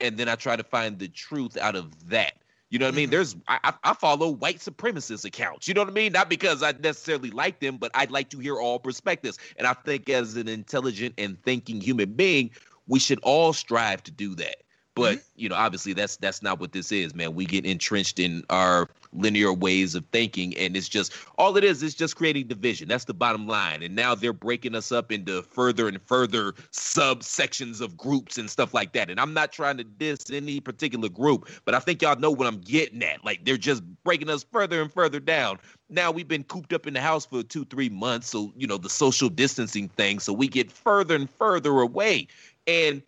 and 0.00 0.16
then 0.16 0.28
I 0.28 0.34
try 0.36 0.56
to 0.56 0.64
find 0.64 0.98
the 0.98 1.08
truth 1.08 1.56
out 1.56 1.76
of 1.76 2.08
that. 2.08 2.34
You 2.70 2.78
know 2.78 2.86
what 2.86 2.94
I 2.94 2.96
mean? 2.96 3.08
Mhm. 3.08 3.12
There's 3.12 3.36
I, 3.48 3.58
I 3.64 3.72
I 3.84 3.94
follow 3.94 4.30
white 4.30 4.58
supremacist 4.58 5.24
accounts. 5.24 5.68
You 5.68 5.74
know 5.74 5.82
what 5.82 5.90
I 5.90 5.92
mean? 5.92 6.12
Not 6.12 6.28
because 6.28 6.62
I 6.62 6.72
necessarily 6.72 7.30
like 7.30 7.60
them, 7.60 7.76
but 7.78 7.90
I'd 7.94 8.10
like 8.10 8.30
to 8.30 8.38
hear 8.38 8.56
all 8.60 8.78
perspectives. 8.78 9.38
And 9.56 9.66
I 9.66 9.72
think 9.74 10.08
as 10.10 10.36
an 10.36 10.48
intelligent 10.48 11.14
and 11.18 11.42
thinking 11.42 11.80
human 11.80 12.12
being, 12.12 12.50
we 12.86 12.98
should 12.98 13.20
all 13.22 13.52
strive 13.52 14.02
to 14.04 14.10
do 14.10 14.34
that. 14.36 14.56
But 14.98 15.18
mm-hmm. 15.18 15.40
you 15.40 15.48
know, 15.48 15.54
obviously 15.54 15.92
that's 15.92 16.16
that's 16.16 16.42
not 16.42 16.58
what 16.58 16.72
this 16.72 16.90
is, 16.90 17.14
man. 17.14 17.34
We 17.34 17.46
get 17.46 17.64
entrenched 17.64 18.18
in 18.18 18.42
our 18.50 18.88
linear 19.12 19.52
ways 19.52 19.94
of 19.94 20.04
thinking, 20.12 20.56
and 20.58 20.76
it's 20.76 20.88
just 20.88 21.12
all 21.38 21.56
it 21.56 21.64
is 21.64 21.82
is 21.82 21.94
just 21.94 22.16
creating 22.16 22.48
division. 22.48 22.88
That's 22.88 23.04
the 23.04 23.14
bottom 23.14 23.46
line. 23.46 23.82
And 23.82 23.94
now 23.94 24.14
they're 24.14 24.32
breaking 24.32 24.74
us 24.74 24.90
up 24.90 25.12
into 25.12 25.42
further 25.42 25.86
and 25.86 26.00
further 26.02 26.52
subsections 26.72 27.80
of 27.80 27.96
groups 27.96 28.38
and 28.38 28.50
stuff 28.50 28.74
like 28.74 28.92
that. 28.92 29.08
And 29.08 29.20
I'm 29.20 29.32
not 29.32 29.52
trying 29.52 29.76
to 29.78 29.84
diss 29.84 30.30
any 30.32 30.60
particular 30.60 31.08
group, 31.08 31.48
but 31.64 31.74
I 31.74 31.78
think 31.78 32.02
y'all 32.02 32.18
know 32.18 32.30
what 32.30 32.46
I'm 32.46 32.60
getting 32.60 33.02
at. 33.02 33.24
Like 33.24 33.44
they're 33.44 33.56
just 33.56 33.82
breaking 34.02 34.28
us 34.28 34.44
further 34.52 34.82
and 34.82 34.92
further 34.92 35.20
down. 35.20 35.58
Now 35.88 36.10
we've 36.10 36.28
been 36.28 36.44
cooped 36.44 36.72
up 36.72 36.86
in 36.86 36.94
the 36.94 37.00
house 37.00 37.24
for 37.24 37.42
two, 37.42 37.64
three 37.64 37.88
months, 37.88 38.28
so 38.28 38.52
you 38.56 38.66
know 38.66 38.76
the 38.76 38.90
social 38.90 39.28
distancing 39.28 39.88
thing. 39.88 40.18
So 40.18 40.32
we 40.32 40.48
get 40.48 40.70
further 40.70 41.14
and 41.14 41.30
further 41.30 41.80
away, 41.80 42.26
and 42.66 43.02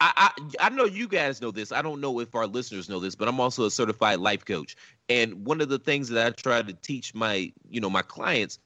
I, 0.00 0.30
I 0.60 0.68
know 0.70 0.84
you 0.84 1.08
guys 1.08 1.40
know 1.42 1.50
this. 1.50 1.72
I 1.72 1.82
don't 1.82 2.00
know 2.00 2.20
if 2.20 2.34
our 2.34 2.46
listeners 2.46 2.88
know 2.88 3.00
this, 3.00 3.14
but 3.14 3.28
I'm 3.28 3.40
also 3.40 3.66
a 3.66 3.70
certified 3.70 4.18
life 4.20 4.44
coach. 4.44 4.76
And 5.08 5.44
one 5.46 5.60
of 5.60 5.68
the 5.68 5.78
things 5.78 6.08
that 6.10 6.26
I 6.26 6.30
try 6.30 6.62
to 6.62 6.72
teach 6.72 7.14
my, 7.14 7.52
you 7.68 7.80
know, 7.80 7.90
my 7.90 8.02
clients, 8.02 8.58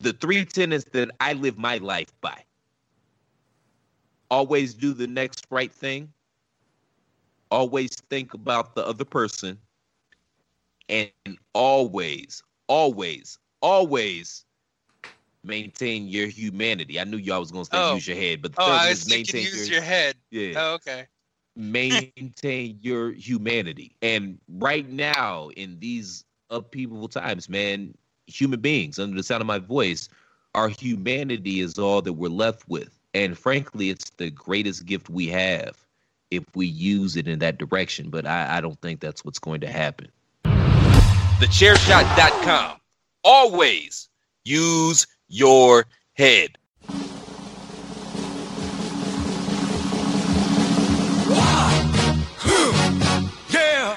the 0.00 0.12
three 0.12 0.44
tenets 0.44 0.84
that 0.92 1.10
I 1.20 1.34
live 1.34 1.58
my 1.58 1.78
life 1.78 2.12
by. 2.20 2.44
Always 4.30 4.74
do 4.74 4.94
the 4.94 5.06
next 5.06 5.46
right 5.50 5.72
thing. 5.72 6.12
Always 7.50 7.96
think 8.08 8.34
about 8.34 8.74
the 8.74 8.86
other 8.86 9.04
person. 9.04 9.58
And 10.88 11.10
always, 11.54 12.42
always 12.68 13.38
always 13.60 14.44
maintain 15.48 16.06
your 16.08 16.28
humanity. 16.28 17.00
I 17.00 17.04
knew 17.04 17.16
y'all 17.16 17.40
was 17.40 17.50
gonna 17.50 17.64
say 17.64 17.78
Oh. 17.78 17.94
use 17.94 18.06
your 18.06 18.16
head, 18.16 18.42
but 18.42 18.52
the 18.54 18.60
Oh, 18.62 18.66
third 18.66 18.80
I 18.82 18.90
was 18.90 19.08
maintain 19.10 19.42
use 19.42 19.68
your, 19.68 19.78
your 19.80 19.82
head. 19.82 20.16
yeah 20.30 20.60
Oh, 20.60 20.74
okay. 20.74 21.06
maintain 21.56 22.78
your 22.82 23.10
humanity. 23.12 23.96
And 24.02 24.38
right 24.48 24.88
now, 24.88 25.48
in 25.56 25.78
these 25.80 26.24
upheaval 26.50 27.08
times, 27.08 27.48
man, 27.48 27.94
human 28.26 28.60
beings, 28.60 28.98
under 28.98 29.16
the 29.16 29.22
sound 29.22 29.40
of 29.40 29.46
my 29.46 29.58
voice, 29.58 30.08
our 30.54 30.68
humanity 30.68 31.60
is 31.60 31.78
all 31.78 32.02
that 32.02 32.12
we're 32.12 32.28
left 32.28 32.68
with. 32.68 32.98
And 33.14 33.36
frankly, 33.36 33.90
it's 33.90 34.10
the 34.10 34.30
greatest 34.30 34.86
gift 34.86 35.08
we 35.10 35.26
have 35.28 35.84
if 36.30 36.44
we 36.54 36.66
use 36.66 37.16
it 37.16 37.26
in 37.26 37.38
that 37.40 37.58
direction. 37.58 38.10
But 38.10 38.26
I, 38.26 38.58
I 38.58 38.60
don't 38.60 38.80
think 38.80 39.00
that's 39.00 39.24
what's 39.24 39.38
going 39.38 39.60
to 39.62 39.68
happen. 39.68 40.08
TheChairShot.com. 41.40 42.78
Always 43.24 44.08
use 44.44 45.06
your 45.28 45.86
head. 46.14 46.58
Yeah. 53.50 53.96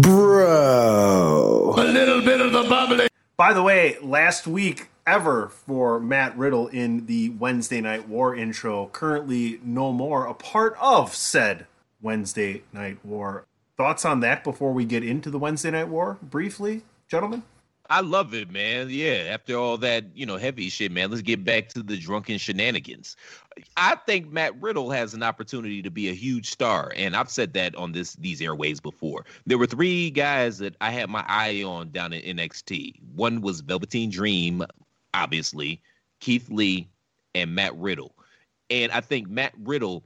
Bro. 0.00 1.74
A 1.76 1.84
little 1.84 2.22
bit 2.22 2.40
of 2.40 2.52
the 2.52 2.62
bubbly. 2.68 3.09
By 3.40 3.54
the 3.54 3.62
way, 3.62 3.96
last 4.02 4.46
week 4.46 4.90
ever 5.06 5.48
for 5.48 5.98
Matt 5.98 6.36
Riddle 6.36 6.66
in 6.66 7.06
the 7.06 7.30
Wednesday 7.30 7.80
Night 7.80 8.06
War 8.06 8.34
intro, 8.36 8.88
currently 8.88 9.58
no 9.64 9.92
more 9.92 10.26
a 10.26 10.34
part 10.34 10.76
of 10.78 11.14
said 11.14 11.66
Wednesday 12.02 12.64
Night 12.70 12.98
War. 13.02 13.46
Thoughts 13.78 14.04
on 14.04 14.20
that 14.20 14.44
before 14.44 14.74
we 14.74 14.84
get 14.84 15.02
into 15.02 15.30
the 15.30 15.38
Wednesday 15.38 15.70
Night 15.70 15.88
War, 15.88 16.18
briefly, 16.20 16.82
gentlemen? 17.08 17.42
I 17.90 18.00
love 18.00 18.34
it, 18.34 18.52
man. 18.52 18.88
Yeah, 18.88 19.26
after 19.30 19.56
all 19.56 19.76
that, 19.78 20.04
you 20.14 20.24
know, 20.24 20.36
heavy 20.36 20.68
shit, 20.68 20.92
man, 20.92 21.10
let's 21.10 21.22
get 21.22 21.44
back 21.44 21.68
to 21.70 21.82
the 21.82 21.96
drunken 21.96 22.38
shenanigans. 22.38 23.16
I 23.76 23.96
think 24.06 24.30
Matt 24.30 24.60
Riddle 24.62 24.90
has 24.90 25.12
an 25.12 25.24
opportunity 25.24 25.82
to 25.82 25.90
be 25.90 26.08
a 26.08 26.14
huge 26.14 26.48
star, 26.48 26.92
and 26.94 27.16
I've 27.16 27.28
said 27.28 27.52
that 27.54 27.74
on 27.74 27.90
this 27.90 28.14
these 28.14 28.40
airways 28.40 28.78
before. 28.78 29.24
There 29.44 29.58
were 29.58 29.66
three 29.66 30.10
guys 30.10 30.58
that 30.58 30.76
I 30.80 30.92
had 30.92 31.10
my 31.10 31.24
eye 31.26 31.64
on 31.64 31.90
down 31.90 32.12
in 32.12 32.36
NXT. 32.36 32.94
One 33.16 33.40
was 33.40 33.60
Velveteen 33.60 34.10
Dream, 34.10 34.64
obviously, 35.12 35.82
Keith 36.20 36.48
Lee, 36.48 36.88
and 37.34 37.56
Matt 37.56 37.76
Riddle. 37.76 38.14
And 38.70 38.92
I 38.92 39.00
think 39.00 39.28
Matt 39.28 39.52
Riddle 39.64 40.04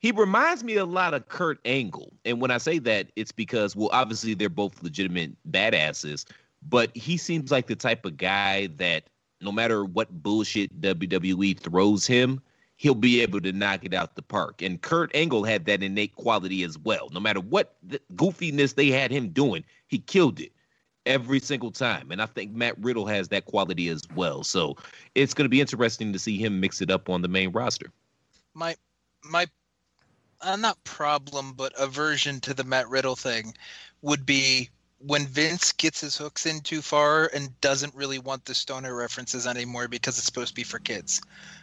he 0.00 0.12
reminds 0.12 0.62
me 0.62 0.76
a 0.76 0.84
lot 0.84 1.12
of 1.12 1.28
Kurt 1.28 1.58
Angle. 1.64 2.12
And 2.24 2.40
when 2.40 2.52
I 2.52 2.58
say 2.58 2.78
that, 2.78 3.08
it's 3.16 3.32
because, 3.32 3.74
well, 3.74 3.90
obviously 3.92 4.34
they're 4.34 4.48
both 4.48 4.80
legitimate 4.82 5.32
badasses, 5.50 6.24
but 6.68 6.94
he 6.96 7.16
seems 7.16 7.50
like 7.50 7.66
the 7.66 7.76
type 7.76 8.04
of 8.04 8.16
guy 8.16 8.68
that 8.76 9.04
no 9.40 9.52
matter 9.52 9.84
what 9.84 10.22
bullshit 10.22 10.80
WWE 10.80 11.58
throws 11.58 12.06
him, 12.06 12.40
he'll 12.76 12.94
be 12.94 13.20
able 13.20 13.40
to 13.40 13.52
knock 13.52 13.84
it 13.84 13.94
out 13.94 14.14
the 14.14 14.22
park. 14.22 14.62
And 14.62 14.80
Kurt 14.80 15.14
Angle 15.14 15.44
had 15.44 15.64
that 15.66 15.82
innate 15.82 16.14
quality 16.16 16.62
as 16.62 16.78
well. 16.78 17.08
No 17.12 17.20
matter 17.20 17.40
what 17.40 17.76
the 17.82 18.00
goofiness 18.14 18.74
they 18.74 18.88
had 18.88 19.10
him 19.10 19.28
doing, 19.30 19.64
he 19.86 19.98
killed 19.98 20.40
it 20.40 20.52
every 21.06 21.40
single 21.40 21.70
time. 21.70 22.10
And 22.10 22.20
I 22.20 22.26
think 22.26 22.52
Matt 22.52 22.78
Riddle 22.78 23.06
has 23.06 23.28
that 23.28 23.46
quality 23.46 23.88
as 23.88 24.02
well. 24.14 24.44
So 24.44 24.76
it's 25.14 25.34
going 25.34 25.44
to 25.44 25.50
be 25.50 25.60
interesting 25.60 26.12
to 26.12 26.18
see 26.18 26.36
him 26.38 26.60
mix 26.60 26.80
it 26.80 26.90
up 26.90 27.08
on 27.08 27.22
the 27.22 27.28
main 27.28 27.50
roster. 27.50 27.90
My 28.54 28.76
my 29.24 29.46
uh, 30.40 30.56
not 30.56 30.82
problem, 30.84 31.52
but 31.54 31.72
aversion 31.78 32.40
to 32.40 32.54
the 32.54 32.64
Matt 32.64 32.88
Riddle 32.88 33.16
thing 33.16 33.54
would 34.02 34.24
be 34.24 34.70
when 34.98 35.26
Vince 35.26 35.72
gets 35.72 36.00
his 36.00 36.16
hooks 36.16 36.46
in 36.46 36.60
too 36.60 36.82
far 36.82 37.30
and 37.32 37.58
doesn't 37.60 37.94
really 37.94 38.18
want 38.18 38.44
the 38.44 38.54
stoner 38.54 38.94
references 38.94 39.46
anymore 39.46 39.88
because 39.88 40.18
it's 40.18 40.26
supposed 40.26 40.48
to 40.48 40.54
be 40.54 40.64
for 40.64 40.78
kids. 40.78 41.20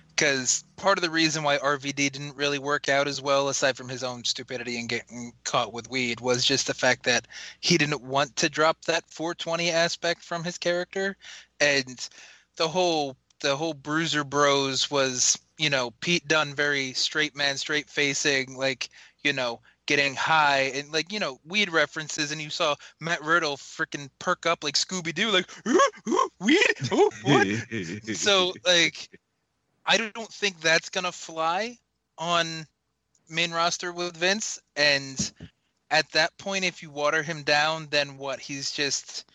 Because 0.10 0.64
part 0.78 0.98
of 0.98 1.02
the 1.02 1.10
reason 1.10 1.44
why 1.44 1.58
RVD 1.58 1.96
didn't 1.96 2.38
really 2.38 2.60
work 2.60 2.88
out 2.88 3.08
as 3.10 3.22
well, 3.22 3.50
aside 3.50 3.76
from 3.76 3.90
his 3.90 4.02
own 4.02 4.24
stupidity 4.24 4.80
and 4.80 4.88
getting 4.88 5.34
caught 5.44 5.74
with 5.74 5.90
weed, 5.90 6.22
was 6.22 6.46
just 6.46 6.68
the 6.68 6.74
fact 6.74 7.04
that 7.04 7.28
he 7.60 7.78
didn't 7.78 8.02
want 8.02 8.34
to 8.38 8.50
drop 8.50 8.86
that 8.86 9.04
420 9.10 9.72
aspect 9.72 10.24
from 10.24 10.46
his 10.46 10.58
character, 10.58 11.18
and 11.60 12.10
the 12.56 12.70
whole 12.70 13.18
the 13.42 13.58
whole 13.58 13.74
Bruiser 13.74 14.24
Bros 14.24 14.90
was 14.90 15.38
you 15.58 15.70
know 15.70 15.92
Pete 16.00 16.26
Dunne 16.30 16.56
very 16.56 16.94
straight 16.94 17.36
man, 17.36 17.58
straight 17.58 17.90
facing, 17.90 18.56
like 18.56 18.90
you 19.22 19.34
know 19.34 19.60
getting 19.86 20.16
high 20.16 20.72
and 20.76 20.92
like 20.92 21.12
you 21.12 21.20
know 21.20 21.40
weed 21.46 21.72
references, 21.72 22.32
and 22.32 22.42
you 22.42 22.50
saw 22.50 22.76
Matt 23.00 23.24
Riddle 23.24 23.58
freaking 23.58 24.10
perk 24.20 24.46
up 24.46 24.64
like 24.64 24.76
Scooby 24.76 25.14
Doo, 25.14 25.32
like 25.32 25.50
"Ooh, 25.68 25.80
ooh, 26.10 26.30
weed, 26.40 26.92
ooh, 26.92 27.10
what? 27.24 27.48
so 28.16 28.54
like 28.66 29.10
I 29.86 29.98
don't 29.98 30.32
think 30.32 30.60
that's 30.62 30.90
gonna 30.90 31.12
fly 31.12 31.78
on 32.18 32.66
main 33.30 33.52
roster 33.52 33.92
with 33.92 34.18
Vince. 34.18 34.60
And 34.76 35.32
at 35.92 36.12
that 36.12 36.38
point, 36.38 36.66
if 36.66 36.82
you 36.82 36.90
water 36.90 37.24
him 37.24 37.44
down, 37.44 37.88
then 37.90 38.18
what? 38.18 38.40
He's 38.40 38.72
just 38.72 39.26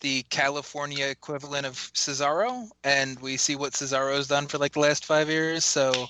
the 0.00 0.22
California 0.24 1.06
equivalent 1.06 1.66
of 1.66 1.74
Cesaro, 1.94 2.68
and 2.84 3.18
we 3.20 3.36
see 3.36 3.56
what 3.56 3.72
Cesaro's 3.72 4.28
done 4.28 4.46
for 4.46 4.58
like 4.58 4.72
the 4.72 4.80
last 4.80 5.06
five 5.06 5.28
years. 5.30 5.64
So, 5.64 6.06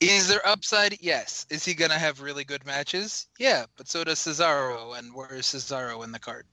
is 0.00 0.28
there 0.28 0.46
upside? 0.46 1.00
Yes. 1.00 1.46
Is 1.50 1.64
he 1.64 1.74
gonna 1.74 1.98
have 1.98 2.20
really 2.20 2.44
good 2.44 2.64
matches? 2.66 3.26
Yeah, 3.38 3.66
but 3.76 3.88
so 3.88 4.04
does 4.04 4.18
Cesaro, 4.18 4.98
and 4.98 5.14
where 5.14 5.34
is 5.34 5.46
Cesaro 5.46 6.04
in 6.04 6.12
the 6.12 6.18
card? 6.18 6.46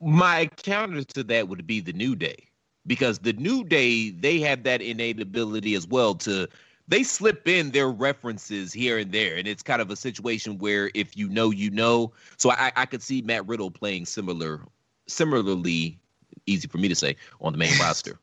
My 0.00 0.46
counter 0.46 1.04
to 1.04 1.24
that 1.24 1.48
would 1.48 1.66
be 1.66 1.80
the 1.80 1.92
New 1.92 2.14
Day 2.16 2.48
because 2.86 3.18
the 3.18 3.32
New 3.34 3.64
Day 3.64 4.10
they 4.10 4.40
have 4.40 4.62
that 4.64 4.80
innate 4.82 5.20
ability 5.20 5.74
as 5.74 5.86
well 5.86 6.14
to 6.16 6.48
they 6.88 7.02
slip 7.02 7.46
in 7.46 7.70
their 7.70 7.90
references 7.90 8.72
here 8.72 8.98
and 8.98 9.12
there, 9.12 9.36
and 9.36 9.46
it's 9.46 9.62
kind 9.62 9.82
of 9.82 9.90
a 9.90 9.96
situation 9.96 10.58
where 10.58 10.90
if 10.94 11.16
you 11.16 11.28
know, 11.28 11.50
you 11.50 11.70
know. 11.70 12.12
So 12.38 12.50
I, 12.50 12.72
I 12.76 12.86
could 12.86 13.02
see 13.02 13.22
Matt 13.22 13.46
Riddle 13.46 13.70
playing 13.70 14.06
similar, 14.06 14.62
similarly, 15.06 15.98
easy 16.46 16.66
for 16.66 16.78
me 16.78 16.88
to 16.88 16.94
say 16.94 17.16
on 17.40 17.52
the 17.52 17.58
main 17.58 17.78
roster. 17.80 18.18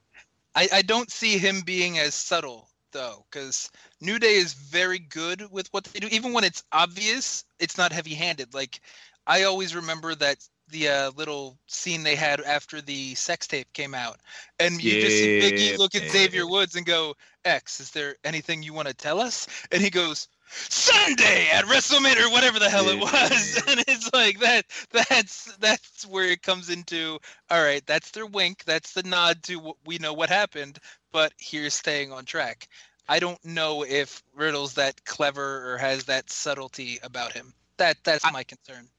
I, 0.55 0.67
I 0.73 0.81
don't 0.81 1.11
see 1.11 1.37
him 1.37 1.61
being 1.61 1.99
as 1.99 2.15
subtle 2.15 2.69
though, 2.95 3.27
because 3.31 3.71
New 4.01 4.19
Day 4.19 4.35
is 4.37 4.55
very 4.55 4.99
good 4.99 5.51
with 5.51 5.69
what 5.73 5.85
they 5.85 5.99
do. 6.01 6.07
Even 6.11 6.33
when 6.33 6.45
it's 6.45 6.63
obvious, 6.73 7.45
it's 7.59 7.77
not 7.77 7.93
heavy-handed. 7.93 8.55
Like 8.55 8.81
I 9.27 9.43
always 9.43 9.75
remember 9.75 10.15
that 10.15 10.37
the 10.69 10.89
uh, 10.89 11.11
little 11.17 11.59
scene 11.67 12.03
they 12.03 12.15
had 12.15 12.41
after 12.41 12.81
the 12.81 13.15
sex 13.15 13.47
tape 13.47 13.73
came 13.73 13.93
out, 13.95 14.19
and 14.59 14.81
you 14.81 14.97
just 14.97 15.17
see 15.17 15.29
Biggie 15.29 15.77
look 15.77 15.95
at. 15.95 16.09
Xavier 16.09 16.47
Woods 16.47 16.75
and 16.75 16.85
go, 16.85 17.15
"X, 17.45 17.81
is 17.81 17.91
there 17.91 18.15
anything 18.25 18.63
you 18.63 18.73
want 18.73 18.87
to 18.89 18.95
tell 18.95 19.19
us?" 19.21 19.47
And 19.71 19.81
he 19.83 19.91
goes. 19.91 20.27
Sunday 20.69 21.49
at 21.51 21.65
WrestleMania 21.65 22.27
or 22.27 22.31
whatever 22.31 22.59
the 22.59 22.69
hell 22.69 22.87
it 22.89 22.97
Yeah. 22.97 23.01
was, 23.01 23.61
and 23.67 23.83
it's 23.87 24.11
like 24.13 24.39
that. 24.39 24.65
That's 24.91 25.55
that's 25.57 26.05
where 26.05 26.25
it 26.25 26.43
comes 26.43 26.69
into. 26.69 27.19
All 27.49 27.63
right, 27.63 27.85
that's 27.87 28.11
their 28.11 28.27
wink. 28.27 28.63
That's 28.65 28.93
the 28.93 29.03
nod 29.03 29.43
to 29.43 29.55
what 29.59 29.77
we 29.85 29.97
know 29.97 30.13
what 30.13 30.29
happened, 30.29 30.79
but 31.15 31.31
here's 31.39 31.73
staying 31.73 32.11
on 32.11 32.25
track. 32.25 32.67
I 33.07 33.19
don't 33.19 33.43
know 33.45 33.85
if 33.87 34.21
Riddle's 34.35 34.73
that 34.73 35.05
clever 35.05 35.71
or 35.71 35.77
has 35.77 36.03
that 36.03 36.29
subtlety 36.29 36.99
about 37.03 37.31
him. 37.31 37.53
That 37.77 37.95
that's 38.03 38.29
my 38.33 38.43
concern. 38.43 38.89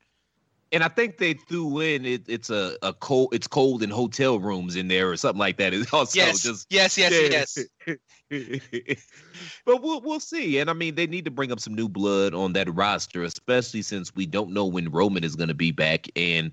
and 0.72 0.82
I 0.82 0.88
think 0.88 1.18
they 1.18 1.34
threw 1.34 1.80
in 1.80 2.06
it, 2.06 2.22
it's 2.26 2.48
a, 2.48 2.78
a 2.80 2.94
cold 2.94 3.34
it's 3.34 3.46
cold 3.46 3.82
in 3.82 3.90
hotel 3.90 4.40
rooms 4.40 4.76
in 4.76 4.88
there 4.88 5.10
or 5.10 5.18
something 5.18 5.38
like 5.38 5.58
that. 5.58 5.74
It's 5.74 5.92
also 5.92 6.18
Yes, 6.18 6.42
just 6.42 6.66
yes, 6.70 6.96
yes, 6.96 7.68
yes. 7.86 8.00
but 9.66 9.82
we'll 9.82 10.00
we'll 10.00 10.18
see. 10.18 10.58
And 10.58 10.70
I 10.70 10.72
mean, 10.72 10.94
they 10.94 11.06
need 11.06 11.26
to 11.26 11.30
bring 11.30 11.52
up 11.52 11.60
some 11.60 11.74
new 11.74 11.86
blood 11.88 12.32
on 12.32 12.54
that 12.54 12.74
roster, 12.74 13.24
especially 13.24 13.82
since 13.82 14.16
we 14.16 14.24
don't 14.24 14.52
know 14.52 14.64
when 14.64 14.90
Roman 14.90 15.22
is 15.22 15.36
going 15.36 15.48
to 15.48 15.54
be 15.54 15.70
back. 15.70 16.06
And 16.16 16.52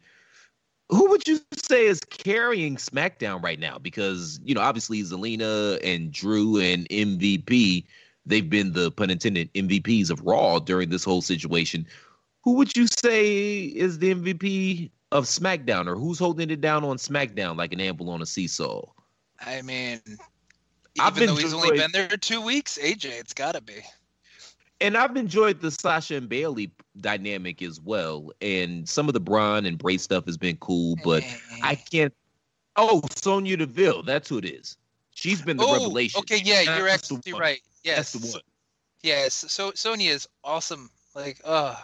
who 0.93 1.09
would 1.09 1.27
you 1.27 1.39
say 1.55 1.85
is 1.85 1.99
carrying 2.01 2.75
SmackDown 2.75 3.43
right 3.43 3.59
now? 3.59 3.77
Because 3.77 4.39
you 4.43 4.53
know, 4.53 4.61
obviously 4.61 5.01
Zelina 5.01 5.79
and 5.83 6.11
Drew 6.11 6.59
and 6.59 6.87
MVP, 6.89 7.85
they've 8.25 8.49
been 8.49 8.73
the 8.73 8.91
pun 8.91 9.09
intended 9.09 9.53
MVPs 9.53 10.09
of 10.09 10.21
Raw 10.21 10.59
during 10.59 10.89
this 10.89 11.03
whole 11.03 11.21
situation. 11.21 11.87
Who 12.43 12.53
would 12.53 12.75
you 12.75 12.87
say 12.87 13.63
is 13.63 13.99
the 13.99 14.13
MVP 14.13 14.91
of 15.11 15.25
SmackDown, 15.25 15.87
or 15.87 15.95
who's 15.95 16.19
holding 16.19 16.49
it 16.49 16.61
down 16.61 16.83
on 16.83 16.97
SmackDown 16.97 17.57
like 17.57 17.73
an 17.73 17.79
amble 17.79 18.09
on 18.09 18.21
a 18.21 18.25
seesaw? 18.25 18.85
I 19.45 19.61
mean, 19.61 20.01
I've 20.99 21.15
even 21.17 21.29
though 21.29 21.35
he's 21.35 21.53
only 21.53 21.77
been 21.77 21.91
there 21.91 22.07
two 22.09 22.41
weeks, 22.41 22.77
AJ, 22.77 23.19
it's 23.19 23.33
got 23.33 23.53
to 23.53 23.61
be. 23.61 23.81
And 24.83 24.97
I've 24.97 25.15
enjoyed 25.15 25.61
the 25.61 25.71
Sasha 25.71 26.15
and 26.15 26.27
Bayley 26.27 26.69
dynamic 26.97 27.61
as 27.61 27.79
well. 27.79 28.31
And 28.41 28.87
some 28.87 29.07
of 29.07 29.13
the 29.13 29.19
Braun 29.19 29.65
and 29.65 29.77
Bray 29.77 29.97
stuff 29.97 30.25
has 30.25 30.37
been 30.37 30.57
cool, 30.57 30.97
but 31.03 31.23
I 31.63 31.75
can't. 31.75 32.13
Oh, 32.75 33.01
Sonya 33.15 33.57
Deville, 33.57 34.03
that's 34.03 34.27
who 34.27 34.37
it 34.39 34.45
is. 34.45 34.77
She's 35.15 35.41
been 35.41 35.57
the 35.57 35.63
oh, 35.63 35.73
revelation. 35.73 36.19
okay, 36.19 36.41
yeah, 36.43 36.61
you're 36.61 36.87
That's 36.87 37.07
the 37.07 37.15
actually 37.15 37.33
right. 37.33 37.61
Yes, 37.83 38.13
That's 38.13 38.25
the 38.25 38.31
one. 38.33 38.41
Yes, 39.03 39.33
so 39.33 39.71
Sonya 39.73 40.11
is 40.11 40.27
awesome. 40.43 40.89
Like, 41.15 41.39
uh 41.45 41.75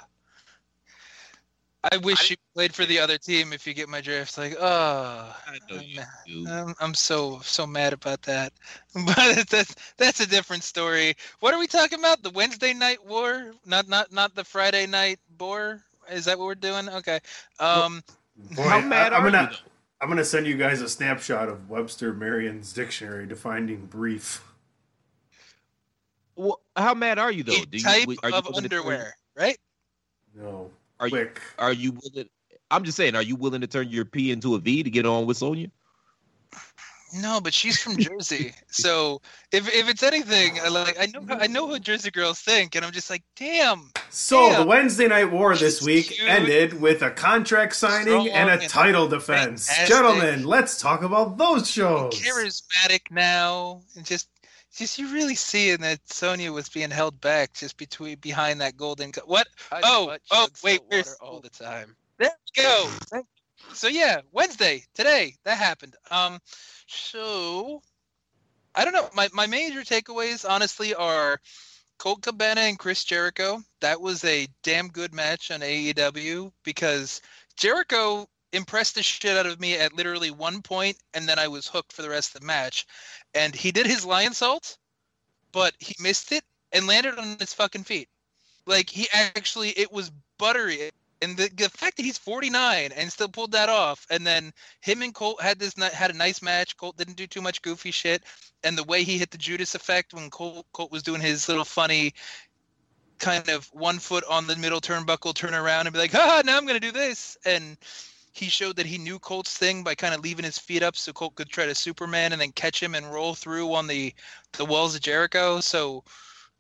I 1.92 1.98
wish 1.98 2.30
you 2.30 2.36
played 2.54 2.76
for 2.76 2.86
the 2.86 3.00
other 3.00 3.18
team. 3.18 3.54
If 3.54 3.66
you 3.66 3.74
get 3.74 3.88
my 3.88 4.02
drift, 4.02 4.38
like, 4.38 4.56
oh, 4.60 5.36
I 5.48 5.58
know 5.70 5.80
you 5.82 6.02
do. 6.28 6.46
I'm, 6.50 6.76
I'm 6.82 6.94
so 6.94 7.40
so 7.42 7.66
mad 7.66 7.94
about 7.94 8.22
that. 8.24 8.52
But 9.06 9.48
that's 9.50 9.76
that's 9.98 10.20
a 10.20 10.28
different 10.28 10.64
story. 10.64 11.16
What 11.40 11.54
are 11.54 11.60
we 11.60 11.68
talking 11.68 12.00
about? 12.00 12.22
The 12.22 12.32
Wednesday 12.32 12.74
night 12.74 13.06
war? 13.06 13.52
Not 13.66 13.88
not 13.88 14.12
not 14.12 14.36
the 14.36 14.44
Friday 14.44 14.88
night 14.88 15.20
war? 15.40 15.82
Is 16.12 16.26
that 16.26 16.38
what 16.38 16.46
we're 16.46 16.56
doing? 16.56 16.90
Okay. 16.90 17.20
Um 17.60 18.04
Boy, 18.56 18.64
How 18.64 18.82
mad 18.82 19.14
I, 19.14 19.18
am 19.18 19.24
are 19.26 19.32
gonna 19.32 19.44
you? 19.44 19.58
though? 19.58 19.64
I'm 20.02 20.10
gonna 20.10 20.26
send 20.26 20.48
you 20.48 20.58
guys 20.58 20.82
a 20.82 20.90
snapshot 20.90 21.48
of 21.50 21.70
Webster 21.70 22.14
Merriam's 22.14 22.74
dictionary 22.74 23.26
defining 23.26 23.86
brief. 23.86 24.44
Well, 26.36 26.60
how 26.76 26.94
mad 26.94 27.20
are 27.20 27.32
you 27.32 27.44
though? 27.44 27.54
a 27.54 27.66
Do 27.66 27.78
you, 27.78 27.84
type 27.84 28.08
are 28.24 28.30
you 28.30 28.36
of 28.36 28.46
willing 28.48 28.64
to 28.64 28.70
turn- 28.70 28.80
underwear, 28.80 29.16
right? 29.36 29.58
No, 30.36 30.72
Are 31.00 31.08
you, 31.08 31.30
are 31.58 31.74
you 31.74 31.92
willing? 31.94 32.30
I'm 32.72 32.84
just 32.84 32.98
saying, 32.98 33.16
are 33.16 33.22
you 33.22 33.36
willing 33.36 33.62
to 33.62 33.68
turn 33.68 33.90
your 33.90 34.06
P 34.06 34.32
into 34.32 34.56
a 34.56 34.60
V 34.60 34.84
to 34.84 34.90
get 34.90 35.06
on 35.06 35.26
with 35.26 35.38
Sonya? 35.38 35.68
No, 37.22 37.42
but 37.42 37.56
she's 37.56 37.80
from 37.82 37.98
Jersey, 37.98 38.54
so 38.70 39.22
if 39.52 39.68
if 39.74 39.90
it's 39.90 40.04
anything, 40.04 40.60
I 40.64 40.68
like 40.68 40.96
I 41.00 41.08
know 41.08 41.26
I 41.36 41.48
know 41.48 41.66
what 41.66 41.82
Jersey 41.82 42.12
girls 42.12 42.40
think, 42.40 42.76
and 42.76 42.86
I'm 42.86 42.92
just 42.92 43.10
like, 43.10 43.24
damn. 43.36 43.90
So 44.12 44.50
Yeah. 44.52 44.62
the 44.62 44.68
Wednesday 44.68 45.08
night 45.08 45.32
war 45.32 45.56
this 45.56 45.80
She's 45.80 45.88
week 45.88 46.06
cute, 46.12 46.30
ended 46.30 46.80
with 46.80 47.02
a 47.02 47.10
contract 47.10 47.76
signing 47.76 48.06
strong, 48.08 48.28
and 48.30 48.50
a 48.50 48.54
and 48.62 48.70
title 48.70 49.08
defense. 49.08 49.68
fantastic. 49.68 49.88
Gentlemen, 49.96 50.44
let's 50.46 50.80
talk 50.80 51.02
about 51.02 51.38
those 51.38 51.70
shows. 51.70 52.14
charismatic 52.14 53.10
now, 53.10 53.82
and 53.96 54.06
just 54.06 54.28
just 54.80 54.98
you 54.98 55.12
really 55.14 55.36
seeing 55.36 55.82
that 55.82 56.00
Sonya 56.12 56.52
was 56.52 56.70
being 56.70 56.90
held 56.90 57.20
back 57.22 57.54
just 57.54 57.78
between 57.78 58.18
behind 58.18 58.62
that 58.62 58.78
golden. 58.78 59.12
Co- 59.12 59.22
what? 59.26 59.48
I 59.72 59.82
Oh, 59.84 60.18
oh, 60.32 60.48
wait, 60.64 60.78
salt 60.80 60.86
where's- 60.90 61.16
water 61.20 61.32
all 61.34 61.40
the 61.42 61.50
time. 61.50 61.96
There 62.18 62.32
we 62.58 62.64
go. 62.64 62.92
So 63.74 63.88
yeah, 63.88 64.22
Wednesday 64.32 64.84
today 64.96 65.36
that 65.44 65.58
happened. 65.58 65.96
Um, 66.10 66.40
so 66.88 67.82
I 68.74 68.84
don't 68.86 68.94
know. 68.94 69.10
My 69.14 69.30
my 69.34 69.48
major 69.48 69.82
takeaways 69.82 70.50
honestly 70.50 70.96
are 70.96 71.40
Colt 71.98 72.22
Cabana 72.22 72.62
and 72.62 72.80
Chris 72.80 73.04
Jericho. 73.04 73.62
That 73.82 74.00
was 74.02 74.24
a 74.24 74.48
damn 74.64 74.88
good 74.88 75.14
match 75.14 75.52
on 75.52 75.60
AEW 75.60 76.52
because 76.64 77.22
Jericho 77.58 78.28
impressed 78.54 78.96
the 78.96 79.04
shit 79.04 79.38
out 79.38 79.46
of 79.46 79.60
me 79.60 79.76
at 79.76 79.94
literally 79.94 80.32
one 80.32 80.62
point, 80.62 80.98
and 81.14 81.28
then 81.28 81.40
I 81.40 81.48
was 81.48 81.68
hooked 81.68 81.94
for 81.94 82.02
the 82.02 82.10
rest 82.10 82.34
of 82.36 82.42
the 82.42 82.48
match. 82.48 82.86
And 83.34 83.54
he 83.56 83.72
did 83.72 83.86
his 83.86 84.06
Lionsault, 84.06 84.78
but 85.52 85.74
he 85.80 85.96
missed 86.00 86.32
it 86.32 86.44
and 86.72 86.88
landed 86.88 87.18
on 87.18 87.38
his 87.40 87.54
fucking 87.54 87.84
feet. 87.84 88.10
Like 88.66 88.90
he 88.90 89.08
actually, 89.12 89.70
it 89.70 89.92
was 89.92 90.12
buttery. 90.38 90.90
And 91.22 91.36
the, 91.36 91.50
the 91.56 91.70
fact 91.70 91.98
that 91.98 92.06
he's 92.06 92.18
49 92.18 92.92
and 92.94 93.12
still 93.12 93.28
pulled 93.28 93.52
that 93.52 93.68
off, 93.68 94.08
and 94.10 94.26
then 94.26 94.54
him 94.82 95.02
and 95.02 95.14
Colt 95.14 95.42
had 95.42 95.60
this 95.60 95.74
had 95.78 96.12
a 96.12 96.18
nice 96.18 96.42
match. 96.42 96.78
Colt 96.78 96.96
didn't 96.96 97.18
do 97.18 97.28
too 97.28 97.42
much 97.42 97.62
goofy 97.62 97.92
shit, 97.92 98.24
and 98.64 98.78
the 98.78 98.86
way 98.86 99.04
he 99.04 99.18
hit 99.18 99.32
the 99.32 99.38
Judas 99.38 99.76
effect 99.76 100.14
when 100.14 100.30
Colt, 100.30 100.66
Colt 100.72 100.92
was 100.92 101.04
doing 101.04 101.20
his 101.20 101.50
little 101.50 101.66
funny 101.66 102.14
kind 103.20 103.50
of 103.50 103.68
one 103.74 104.00
foot 104.00 104.24
on 104.30 104.48
the 104.48 104.56
middle 104.56 104.80
turnbuckle, 104.80 105.34
turn 105.34 105.54
around 105.54 105.88
and 105.88 105.94
be 105.94 106.00
like, 106.00 106.14
"Ha! 106.14 106.42
Now 106.46 106.56
I'm 106.56 106.66
gonna 106.66 106.80
do 106.80 106.94
this," 106.94 107.38
and 107.44 107.78
he 108.40 108.50
showed 108.50 108.78
that 108.78 108.86
he 108.86 108.98
knew 108.98 109.20
Colt's 109.20 109.58
thing 109.58 109.84
by 109.84 109.96
kind 109.96 110.14
of 110.14 110.22
leaving 110.22 110.46
his 110.46 110.58
feet 110.58 110.82
up 110.82 110.96
so 110.96 111.12
Colt 111.12 111.36
could 111.36 111.50
try 111.50 111.66
to 111.66 111.76
Superman 111.76 112.32
and 112.32 112.42
then 112.42 112.52
catch 112.54 112.82
him 112.82 112.96
and 112.96 113.12
roll 113.12 113.36
through 113.36 113.74
on 113.74 113.88
the 113.88 114.14
the 114.54 114.66
walls 114.66 114.96
of 114.96 115.02
Jericho. 115.02 115.60
So 115.60 116.04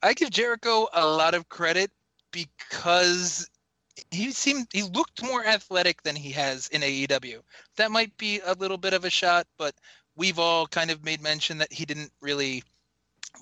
I 0.03 0.13
give 0.13 0.29
Jericho 0.29 0.87
a 0.93 1.07
lot 1.07 1.33
of 1.33 1.49
credit 1.49 1.91
because 2.31 3.49
he 4.11 4.31
seemed 4.31 4.67
he 4.73 4.83
looked 4.83 5.23
more 5.23 5.45
athletic 5.45 6.03
than 6.03 6.15
he 6.15 6.31
has 6.31 6.67
in 6.67 6.81
AEW. 6.81 7.41
That 7.77 7.91
might 7.91 8.15
be 8.17 8.41
a 8.45 8.53
little 8.53 8.77
bit 8.77 8.93
of 8.93 9.05
a 9.05 9.09
shot, 9.09 9.47
but 9.57 9.73
we've 10.15 10.39
all 10.39 10.67
kind 10.67 10.91
of 10.91 11.03
made 11.03 11.21
mention 11.21 11.57
that 11.59 11.71
he 11.71 11.85
didn't 11.85 12.11
really 12.21 12.63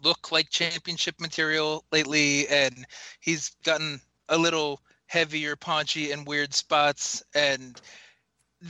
look 0.04 0.32
like 0.32 0.50
championship 0.50 1.19
material 1.19 1.84
lately 1.91 2.47
and 2.50 2.86
he's 3.19 3.56
gotten 3.63 4.00
a 4.30 4.38
little 4.38 4.82
heavier, 5.08 5.56
paunchy 5.56 6.12
in 6.12 6.26
weird 6.26 6.54
spots 6.54 7.23
and 7.34 7.82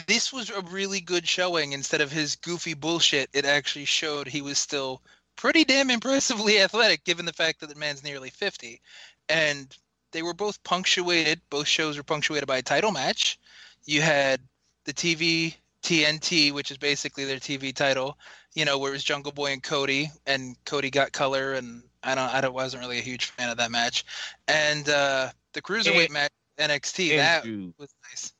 this 0.08 0.34
was 0.34 0.50
a 0.50 0.62
really 0.62 1.00
good 1.00 1.28
showing. 1.28 1.74
Instead 1.74 2.02
of 2.02 2.12
his 2.12 2.36
goofy 2.36 2.74
bullshit. 2.74 3.30
It 3.34 3.46
actually 3.46 3.86
showed 3.86 4.28
he 4.28 4.42
was 4.42 4.58
still 4.58 5.02
pretty 5.36 5.64
damn 5.64 5.90
impressively 5.90 6.60
athletic 6.62 7.04
given 7.04 7.26
the 7.26 7.34
fact 7.34 7.60
that 7.60 7.70
the 7.70 7.76
man's 7.76 8.04
nearly 8.04 8.30
50 8.30 8.82
and 9.30 9.76
they 10.12 10.22
were 10.22 10.34
both 10.34 10.62
punctuated. 10.64 11.42
Both 11.50 11.68
shows 11.68 11.98
were 11.98 12.04
punctuated 12.04 12.48
by 12.48 12.58
a 12.58 12.64
title 12.64 12.92
match. 12.92 13.40
You 13.86 14.02
had 14.02 14.42
the 14.86 14.94
tv 14.94 15.56
tnt 15.84 16.54
which 16.54 16.72
is 16.72 16.78
basically 16.78 17.24
their 17.26 17.38
tv 17.38 17.74
title 17.74 18.18
you 18.56 18.66
know 18.66 18.80
where 18.80 18.90
it 18.90 18.94
was 18.94 19.04
jungle 19.04 19.32
boy 19.32 19.52
and 19.52 19.62
cody 19.62 20.10
and 20.26 20.56
cody 20.66 20.90
got 20.90 21.12
color 21.12 21.54
and 21.54 21.84
i 22.04 22.16
don't 22.16 22.34
i 22.34 22.42
don't, 22.42 22.54
wasn't 22.54 22.82
really 22.82 22.98
a 22.98 23.02
huge 23.02 23.26
fan 23.26 23.50
of 23.50 23.58
that 23.58 23.70
match. 23.70 24.06
And 24.48 24.90
uh 24.90 25.30
the 25.54 25.62
cruiserweight 25.62 26.10
match 26.10 26.32
nxt 26.58 27.16
that 27.18 27.46
was 27.78 27.94
nice 28.10 28.34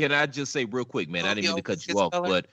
can 0.00 0.12
I 0.12 0.26
just 0.26 0.52
say 0.52 0.64
real 0.64 0.84
quick, 0.84 1.08
man? 1.08 1.24
I 1.24 1.34
didn't 1.34 1.48
mean 1.48 1.56
to 1.56 1.62
cut 1.62 1.86
you 1.86 1.98
off, 2.00 2.12
but 2.12 2.46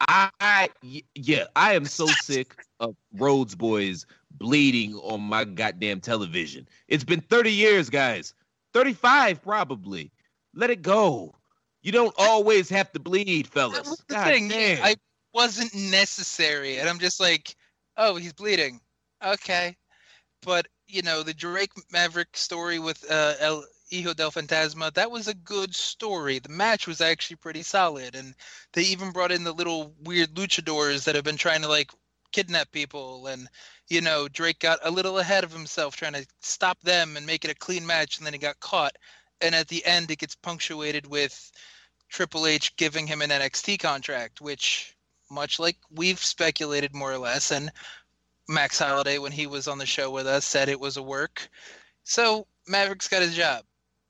I 0.00 0.68
yeah, 1.14 1.44
I 1.54 1.74
am 1.74 1.84
so 1.84 2.06
sick 2.06 2.54
of 2.80 2.96
Rhodes 3.14 3.54
boys 3.54 4.06
bleeding 4.32 4.94
on 4.96 5.20
my 5.20 5.44
goddamn 5.44 6.00
television. 6.00 6.68
It's 6.88 7.04
been 7.04 7.20
30 7.20 7.52
years, 7.52 7.90
guys. 7.90 8.34
35 8.72 9.42
probably. 9.42 10.10
Let 10.54 10.70
it 10.70 10.82
go. 10.82 11.34
You 11.82 11.92
don't 11.92 12.14
always 12.18 12.68
have 12.70 12.92
to 12.92 13.00
bleed, 13.00 13.46
fellas. 13.46 13.88
That 13.88 14.08
the 14.08 14.14
God 14.14 14.24
thing. 14.24 14.48
damn. 14.48 14.82
I 14.82 14.96
wasn't 15.32 15.74
necessary, 15.74 16.78
and 16.78 16.88
I'm 16.88 16.98
just 16.98 17.20
like, 17.20 17.54
oh, 17.96 18.16
he's 18.16 18.32
bleeding. 18.32 18.80
Okay, 19.24 19.76
but 20.42 20.66
you 20.88 21.02
know 21.02 21.22
the 21.22 21.34
Drake 21.34 21.72
Maverick 21.92 22.36
story 22.36 22.78
with 22.78 23.04
uh, 23.10 23.34
El 23.40 23.64
Hijo 23.90 24.14
del 24.14 24.32
Fantasma. 24.32 24.92
That 24.94 25.10
was 25.12 25.28
a 25.28 25.34
good 25.34 25.74
story. 25.74 26.40
The 26.40 26.48
match 26.48 26.88
was 26.88 27.00
actually 27.00 27.36
pretty 27.36 27.62
solid, 27.62 28.16
and 28.16 28.34
they 28.72 28.82
even 28.82 29.12
brought 29.12 29.30
in 29.30 29.44
the 29.44 29.52
little 29.52 29.94
weird 30.02 30.34
luchadors 30.34 31.04
that 31.04 31.14
have 31.14 31.24
been 31.24 31.36
trying 31.36 31.62
to 31.62 31.68
like 31.68 31.92
kidnap 32.32 32.72
people, 32.72 33.28
and 33.28 33.48
you 33.88 34.00
know 34.00 34.26
Drake 34.28 34.58
got 34.58 34.80
a 34.82 34.90
little 34.90 35.18
ahead 35.20 35.44
of 35.44 35.52
himself 35.52 35.94
trying 35.94 36.14
to 36.14 36.26
stop 36.40 36.80
them 36.80 37.16
and 37.16 37.24
make 37.26 37.44
it 37.44 37.50
a 37.50 37.54
clean 37.54 37.86
match, 37.86 38.18
and 38.18 38.26
then 38.26 38.32
he 38.32 38.38
got 38.38 38.58
caught. 38.58 38.96
And 39.40 39.54
at 39.54 39.68
the 39.68 39.84
end, 39.84 40.10
it 40.10 40.18
gets 40.18 40.34
punctuated 40.34 41.06
with 41.06 41.52
Triple 42.08 42.46
H 42.46 42.74
giving 42.76 43.06
him 43.06 43.22
an 43.22 43.30
NXT 43.30 43.78
contract, 43.78 44.40
which, 44.40 44.96
much 45.30 45.58
like 45.58 45.76
we've 45.90 46.22
speculated 46.22 46.94
more 46.94 47.12
or 47.12 47.18
less, 47.18 47.52
and 47.52 47.70
Max 48.48 48.78
Holiday, 48.78 49.18
when 49.18 49.32
he 49.32 49.46
was 49.46 49.68
on 49.68 49.78
the 49.78 49.86
show 49.86 50.10
with 50.10 50.26
us, 50.26 50.44
said 50.44 50.68
it 50.68 50.80
was 50.80 50.96
a 50.96 51.02
work. 51.02 51.48
So 52.04 52.46
Maverick's 52.66 53.08
got 53.08 53.22
his 53.22 53.34
job. 53.34 53.64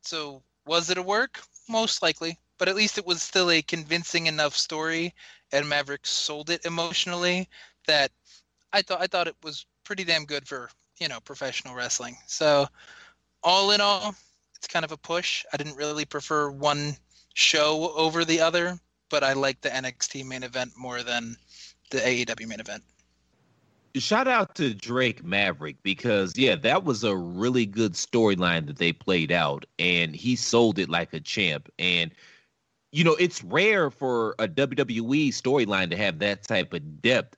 So 0.06 0.42
was 0.64 0.90
it 0.90 0.98
a 0.98 1.02
work? 1.02 1.42
Most 1.68 2.02
likely, 2.02 2.38
but 2.58 2.68
at 2.68 2.76
least 2.76 2.96
it 2.96 3.06
was 3.06 3.22
still 3.22 3.50
a 3.50 3.60
convincing 3.60 4.26
enough 4.26 4.56
story, 4.56 5.14
and 5.52 5.68
Maverick 5.68 6.06
sold 6.06 6.48
it 6.48 6.64
emotionally 6.64 7.48
that 7.86 8.12
I 8.72 8.82
thought 8.82 9.00
I 9.00 9.08
thought 9.08 9.28
it 9.28 9.36
was 9.42 9.66
pretty 9.84 10.04
damn 10.04 10.24
good 10.24 10.46
for 10.46 10.70
you 10.98 11.08
know 11.08 11.20
professional 11.20 11.74
wrestling. 11.74 12.16
So 12.26 12.68
all 13.42 13.72
in 13.72 13.80
all, 13.80 14.14
it's 14.56 14.68
kind 14.68 14.84
of 14.84 14.92
a 14.92 14.96
push. 14.96 15.44
I 15.52 15.56
didn't 15.56 15.76
really 15.76 16.04
prefer 16.04 16.50
one 16.50 16.96
show 17.34 17.92
over 17.96 18.24
the 18.24 18.40
other, 18.40 18.78
but 19.10 19.24
I 19.24 19.32
like 19.32 19.60
the 19.60 19.70
NXT 19.70 20.24
main 20.24 20.42
event 20.44 20.72
more 20.76 21.02
than 21.02 21.36
the 21.90 21.98
AEW 21.98 22.46
main 22.46 22.60
event. 22.60 22.82
Shout 23.98 24.28
out 24.28 24.54
to 24.56 24.74
Drake 24.74 25.24
Maverick 25.24 25.76
because 25.82 26.36
yeah, 26.36 26.54
that 26.56 26.84
was 26.84 27.04
a 27.04 27.16
really 27.16 27.66
good 27.66 27.92
storyline 27.94 28.66
that 28.66 28.78
they 28.78 28.92
played 28.92 29.32
out, 29.32 29.64
and 29.78 30.14
he 30.14 30.36
sold 30.36 30.78
it 30.78 30.88
like 30.88 31.12
a 31.12 31.20
champ. 31.20 31.68
And 31.78 32.10
you 32.92 33.04
know, 33.04 33.14
it's 33.16 33.42
rare 33.44 33.90
for 33.90 34.34
a 34.38 34.48
WWE 34.48 35.28
storyline 35.28 35.90
to 35.90 35.96
have 35.96 36.18
that 36.20 36.44
type 36.44 36.72
of 36.72 37.02
depth, 37.02 37.36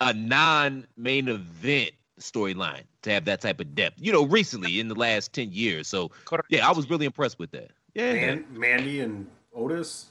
a 0.00 0.12
non-main 0.14 1.28
event 1.28 1.90
storyline 2.20 2.84
to 3.02 3.10
have 3.10 3.24
that 3.26 3.40
type 3.40 3.60
of 3.60 3.74
depth. 3.74 4.00
You 4.00 4.12
know, 4.12 4.24
recently 4.24 4.80
in 4.80 4.88
the 4.88 4.94
last 4.94 5.32
ten 5.32 5.52
years. 5.52 5.88
So 5.88 6.10
yeah, 6.48 6.66
I 6.68 6.72
was 6.72 6.88
really 6.88 7.06
impressed 7.06 7.38
with 7.38 7.50
that. 7.52 7.70
Yeah, 7.94 8.14
Man, 8.14 8.44
Mandy 8.50 9.00
and 9.00 9.26
Otis. 9.54 10.06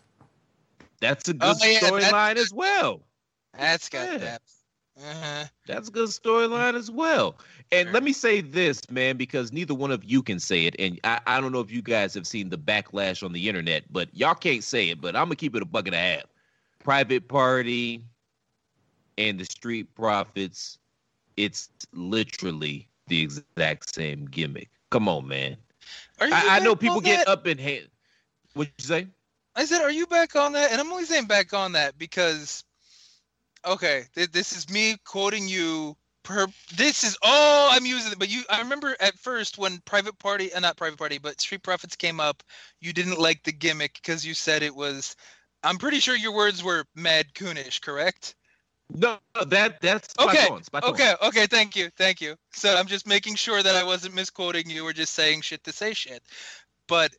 that's 1.01 1.27
a 1.27 1.31
oh, 1.41 1.53
good 1.53 1.57
Oh, 1.61 1.65
yeah, 1.65 1.79
storyline 1.79 2.35
as 2.37 2.53
well. 2.53 3.01
That's 3.57 3.89
got 3.89 4.07
Yeah. 4.11 4.17
depth. 4.17 4.62
Uh-huh. 4.97 5.45
That's 5.65 5.89
a 5.89 5.91
good 5.91 6.09
storyline 6.09 6.75
as 6.75 6.91
well. 6.91 7.37
And 7.71 7.87
Sure. 7.87 7.93
let 7.93 8.03
me 8.03 8.13
say 8.13 8.41
this, 8.41 8.89
man, 8.89 9.17
because 9.17 9.51
neither 9.51 9.73
one 9.73 9.91
of 9.91 10.03
you 10.03 10.21
can 10.21 10.39
say 10.39 10.65
it. 10.65 10.75
And 10.79 10.99
I, 11.03 11.19
I 11.25 11.41
don't 11.41 11.51
know 11.51 11.61
if 11.61 11.71
you 11.71 11.81
guys 11.81 12.13
have 12.13 12.27
seen 12.27 12.49
the 12.49 12.57
backlash 12.57 13.23
on 13.23 13.31
the 13.33 13.47
internet, 13.49 13.91
but 13.91 14.09
y'all 14.13 14.35
can't 14.35 14.63
say 14.63 14.89
it. 14.89 15.01
But 15.01 15.15
I'm 15.15 15.25
gonna 15.25 15.35
keep 15.35 15.55
it 15.55 15.61
a 15.61 15.65
buck 15.65 15.87
and 15.87 15.95
a 15.95 15.99
half. 15.99 16.23
Private 16.79 17.27
Party 17.27 18.03
and 19.17 19.39
the 19.39 19.45
Street 19.45 19.95
Profits, 19.95 20.77
it's 21.37 21.69
literally 21.93 22.89
the 23.07 23.21
exact 23.21 23.93
same 23.93 24.25
gimmick. 24.25 24.69
Come 24.89 25.07
on, 25.09 25.27
man. 25.27 25.57
Are 26.19 26.27
you 26.27 26.33
I, 26.33 26.57
I 26.57 26.59
know 26.59 26.75
people 26.75 27.01
get 27.01 27.27
up 27.27 27.47
in 27.47 27.57
hand. 27.57 27.87
What'd 28.53 28.73
you 28.77 28.85
say? 28.85 29.07
I 29.55 29.65
said, 29.65 29.81
are 29.81 29.91
you 29.91 30.05
back 30.07 30.35
on 30.35 30.53
that? 30.53 30.71
And 30.71 30.79
I'm 30.79 30.91
only 30.91 31.05
saying 31.05 31.25
back 31.25 31.53
on 31.53 31.73
that 31.73 31.97
because, 31.97 32.63
okay, 33.65 34.05
this 34.13 34.55
is 34.55 34.69
me 34.69 34.97
quoting 35.05 35.47
you. 35.47 35.95
Per 36.23 36.47
this 36.77 37.03
is 37.03 37.17
all 37.21 37.69
I'm 37.71 37.85
using. 37.85 38.13
But 38.17 38.29
you, 38.29 38.43
I 38.49 38.61
remember 38.61 38.95
at 39.01 39.19
first 39.19 39.57
when 39.57 39.79
Private 39.85 40.17
Party, 40.19 40.53
uh, 40.53 40.59
not 40.61 40.77
Private 40.77 40.97
Party, 40.97 41.17
but 41.17 41.41
Street 41.41 41.63
Profits 41.63 41.97
came 41.97 42.21
up, 42.21 42.41
you 42.79 42.93
didn't 42.93 43.19
like 43.19 43.43
the 43.43 43.51
gimmick 43.51 43.95
because 43.95 44.25
you 44.25 44.33
said 44.33 44.63
it 44.63 44.75
was. 44.75 45.15
I'm 45.63 45.77
pretty 45.77 45.99
sure 45.99 46.15
your 46.15 46.33
words 46.33 46.63
were 46.63 46.85
mad 46.95 47.33
coonish, 47.33 47.81
correct? 47.81 48.35
No, 48.89 49.17
that 49.47 49.81
that's 49.81 50.13
Okay, 50.19 50.47
on, 50.47 50.63
spot 50.63 50.83
on. 50.83 50.91
Okay, 50.91 51.13
okay, 51.23 51.47
thank 51.47 51.75
you, 51.75 51.89
thank 51.97 52.21
you. 52.21 52.35
So 52.53 52.75
I'm 52.75 52.87
just 52.87 53.07
making 53.07 53.35
sure 53.35 53.63
that 53.63 53.75
I 53.75 53.83
wasn't 53.83 54.13
misquoting 54.13 54.69
you 54.69 54.85
or 54.85 54.93
just 54.93 55.13
saying 55.13 55.41
shit 55.41 55.63
to 55.63 55.71
say 55.71 55.93
shit. 55.93 56.21
But 56.87 57.11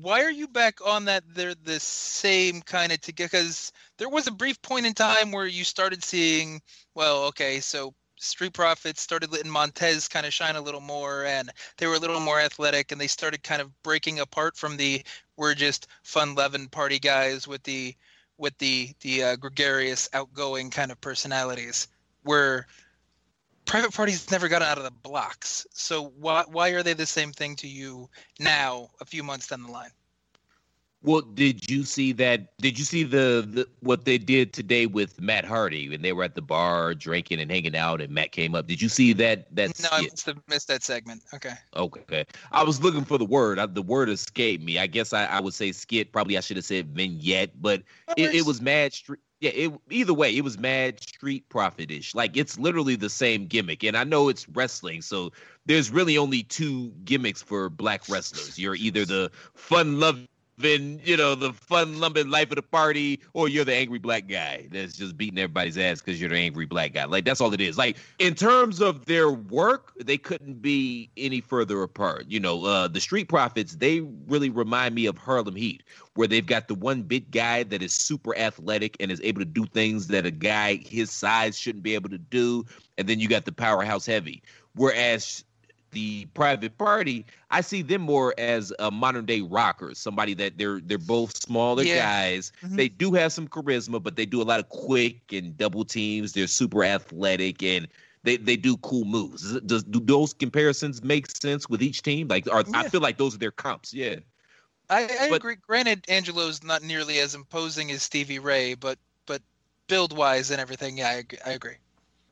why 0.00 0.22
are 0.22 0.30
you 0.30 0.48
back 0.48 0.84
on 0.84 1.04
that? 1.06 1.24
They're 1.34 1.54
the 1.54 1.80
same 1.80 2.62
kind 2.62 2.92
of 2.92 3.00
together 3.00 3.28
because 3.32 3.72
there 3.98 4.08
was 4.08 4.26
a 4.26 4.32
brief 4.32 4.60
point 4.60 4.86
in 4.86 4.94
time 4.94 5.30
where 5.30 5.46
you 5.46 5.64
started 5.64 6.02
seeing, 6.02 6.60
well, 6.94 7.24
okay, 7.24 7.60
so 7.60 7.94
Street 8.16 8.54
Profits 8.54 9.00
started 9.00 9.32
letting 9.32 9.50
Montez 9.50 10.08
kind 10.08 10.26
of 10.26 10.32
shine 10.32 10.56
a 10.56 10.60
little 10.60 10.80
more, 10.80 11.24
and 11.24 11.50
they 11.76 11.86
were 11.86 11.94
a 11.94 11.98
little 11.98 12.20
more 12.20 12.40
athletic, 12.40 12.90
and 12.90 13.00
they 13.00 13.06
started 13.06 13.42
kind 13.42 13.60
of 13.60 13.70
breaking 13.82 14.20
apart 14.20 14.56
from 14.56 14.76
the 14.76 15.04
we're 15.36 15.54
just 15.54 15.88
fun-loving 16.02 16.68
party 16.68 16.98
guys 16.98 17.46
with 17.46 17.62
the 17.64 17.94
with 18.38 18.56
the 18.58 18.90
the 19.00 19.22
uh, 19.22 19.36
gregarious, 19.36 20.08
outgoing 20.12 20.70
kind 20.70 20.90
of 20.90 21.00
personalities. 21.00 21.88
Where 22.22 22.66
private 23.64 23.92
parties 23.92 24.30
never 24.30 24.48
got 24.48 24.62
out 24.62 24.78
of 24.78 24.84
the 24.84 24.90
blocks. 24.90 25.66
So 25.72 26.12
why 26.18 26.44
why 26.48 26.70
are 26.70 26.82
they 26.82 26.94
the 26.94 27.06
same 27.06 27.32
thing 27.32 27.56
to 27.56 27.68
you 27.68 28.08
now, 28.38 28.90
a 29.00 29.04
few 29.04 29.22
months 29.22 29.48
down 29.48 29.62
the 29.62 29.70
line? 29.70 29.90
Well, 31.04 31.20
did 31.20 31.70
you 31.70 31.84
see 31.84 32.12
that? 32.12 32.56
Did 32.56 32.78
you 32.78 32.84
see 32.86 33.02
the, 33.02 33.46
the 33.46 33.68
what 33.80 34.06
they 34.06 34.16
did 34.16 34.54
today 34.54 34.86
with 34.86 35.20
Matt 35.20 35.44
Hardy 35.44 35.90
when 35.90 36.00
they 36.00 36.14
were 36.14 36.24
at 36.24 36.34
the 36.34 36.40
bar 36.40 36.94
drinking 36.94 37.40
and 37.40 37.50
hanging 37.50 37.76
out, 37.76 38.00
and 38.00 38.10
Matt 38.10 38.32
came 38.32 38.54
up? 38.54 38.66
Did 38.66 38.80
you 38.80 38.88
see 38.88 39.12
that? 39.12 39.54
That 39.54 39.78
no, 39.82 39.88
I 39.92 40.00
must 40.00 40.24
have 40.24 40.40
missed 40.48 40.68
that 40.68 40.82
segment. 40.82 41.22
Okay. 41.34 41.52
Okay, 41.76 42.24
I 42.52 42.64
was 42.64 42.82
looking 42.82 43.04
for 43.04 43.18
the 43.18 43.26
word. 43.26 43.58
I, 43.58 43.66
the 43.66 43.82
word 43.82 44.08
escaped 44.08 44.64
me. 44.64 44.78
I 44.78 44.86
guess 44.86 45.12
I, 45.12 45.26
I 45.26 45.40
would 45.40 45.52
say 45.52 45.72
skit. 45.72 46.10
Probably 46.10 46.38
I 46.38 46.40
should 46.40 46.56
have 46.56 46.64
said 46.64 46.94
vignette, 46.96 47.60
but 47.60 47.82
it, 48.16 48.34
it 48.34 48.46
was 48.46 48.62
mad 48.62 48.94
street. 48.94 49.20
Yeah, 49.40 49.50
it, 49.50 49.72
either 49.90 50.14
way, 50.14 50.34
it 50.34 50.42
was 50.42 50.58
mad 50.58 51.02
street 51.02 51.48
profit-ish. 51.48 52.14
Like 52.14 52.36
it's 52.36 52.58
literally 52.58 52.96
the 52.96 53.10
same 53.10 53.46
gimmick. 53.46 53.84
And 53.84 53.96
I 53.96 54.04
know 54.04 54.28
it's 54.28 54.48
wrestling, 54.48 55.02
so 55.02 55.32
there's 55.66 55.90
really 55.90 56.16
only 56.16 56.42
two 56.42 56.92
gimmicks 57.04 57.42
for 57.42 57.68
black 57.68 58.08
wrestlers. 58.08 58.58
You're 58.58 58.76
either 58.76 59.04
the 59.04 59.30
fun 59.54 59.98
loving, 60.58 61.00
you 61.04 61.16
know, 61.16 61.34
the 61.34 61.52
fun 61.52 61.98
loving 61.98 62.28
life 62.28 62.50
of 62.50 62.56
the 62.56 62.62
party, 62.62 63.20
or 63.32 63.48
you're 63.48 63.64
the 63.64 63.74
angry 63.74 63.98
black 63.98 64.26
guy 64.28 64.68
that's 64.70 64.96
just 64.96 65.16
beating 65.16 65.38
everybody's 65.38 65.78
ass 65.78 66.00
because 66.00 66.20
you're 66.20 66.30
the 66.30 66.36
angry 66.36 66.66
black 66.66 66.92
guy. 66.94 67.04
Like 67.04 67.24
that's 67.24 67.40
all 67.40 67.52
it 67.52 67.60
is. 67.60 67.78
Like 67.78 67.96
in 68.18 68.34
terms 68.34 68.80
of 68.80 69.04
their 69.06 69.30
work, 69.30 69.92
they 70.00 70.16
couldn't 70.16 70.62
be 70.62 71.10
any 71.16 71.40
further 71.40 71.82
apart. 71.82 72.26
You 72.28 72.40
know, 72.40 72.64
uh, 72.64 72.88
the 72.88 73.00
Street 73.00 73.28
Profits, 73.28 73.76
they 73.76 74.00
really 74.26 74.50
remind 74.50 74.94
me 74.94 75.06
of 75.06 75.18
Harlem 75.18 75.56
Heat, 75.56 75.82
where 76.14 76.28
they've 76.28 76.46
got 76.46 76.68
the 76.68 76.74
one 76.74 77.02
big 77.02 77.30
guy 77.30 77.62
that 77.64 77.82
is 77.82 77.92
super 77.92 78.36
athletic 78.36 78.96
and 79.00 79.10
is 79.10 79.20
able 79.22 79.40
to 79.40 79.46
do 79.46 79.66
things 79.66 80.08
that 80.08 80.26
a 80.26 80.30
guy 80.30 80.76
his 80.76 81.10
size 81.10 81.58
shouldn't 81.58 81.84
be 81.84 81.94
able 81.94 82.10
to 82.10 82.18
do, 82.18 82.64
and 82.98 83.08
then 83.08 83.20
you 83.20 83.28
got 83.28 83.44
the 83.44 83.52
powerhouse 83.52 84.06
heavy. 84.06 84.42
Whereas 84.76 85.44
the 85.94 86.26
private 86.34 86.76
party, 86.76 87.24
I 87.50 87.62
see 87.62 87.80
them 87.82 88.02
more 88.02 88.34
as 88.36 88.72
a 88.78 88.90
modern 88.90 89.24
day 89.24 89.40
rockers, 89.40 89.98
somebody 89.98 90.34
that 90.34 90.58
they're 90.58 90.80
they're 90.80 90.98
both 90.98 91.36
smaller 91.42 91.82
Yeah. 91.82 91.96
guys. 92.04 92.52
Mhm. 92.62 92.76
They 92.76 92.88
do 92.88 93.12
have 93.12 93.32
some 93.32 93.48
charisma, 93.48 94.02
but 94.02 94.16
they 94.16 94.26
do 94.26 94.42
a 94.42 94.44
lot 94.44 94.60
of 94.60 94.68
quick 94.68 95.32
and 95.32 95.56
double 95.56 95.84
teams. 95.84 96.32
They're 96.32 96.46
super 96.46 96.84
athletic 96.84 97.62
and 97.62 97.88
they, 98.24 98.36
they 98.36 98.56
do 98.56 98.76
cool 98.78 99.04
moves. 99.04 99.58
Does, 99.60 99.84
do 99.84 100.00
those 100.00 100.32
comparisons 100.34 101.02
make 101.02 101.30
sense 101.30 101.68
with 101.68 101.82
each 101.82 102.02
team? 102.02 102.28
Like, 102.28 102.50
are, 102.50 102.64
I 102.74 102.88
feel 102.88 103.00
like 103.02 103.18
those 103.18 103.34
are 103.34 103.38
their 103.38 103.50
comps. 103.50 103.92
Yeah. 103.94 104.16
I, 104.90 105.04
I 105.20 105.28
But- 105.30 105.36
agree. 105.36 105.56
Granted, 105.56 106.04
Angelo's 106.08 106.62
not 106.62 106.82
nearly 106.82 107.18
as 107.20 107.34
imposing 107.34 107.90
as 107.90 108.02
Stevie 108.02 108.38
Ray, 108.38 108.74
but 108.74 108.98
but 109.26 109.40
build 109.88 110.16
wise 110.16 110.50
and 110.50 110.60
everything, 110.60 110.98
yeah, 110.98 111.08
I, 111.08 111.24
I 111.46 111.52
agree. 111.52 111.76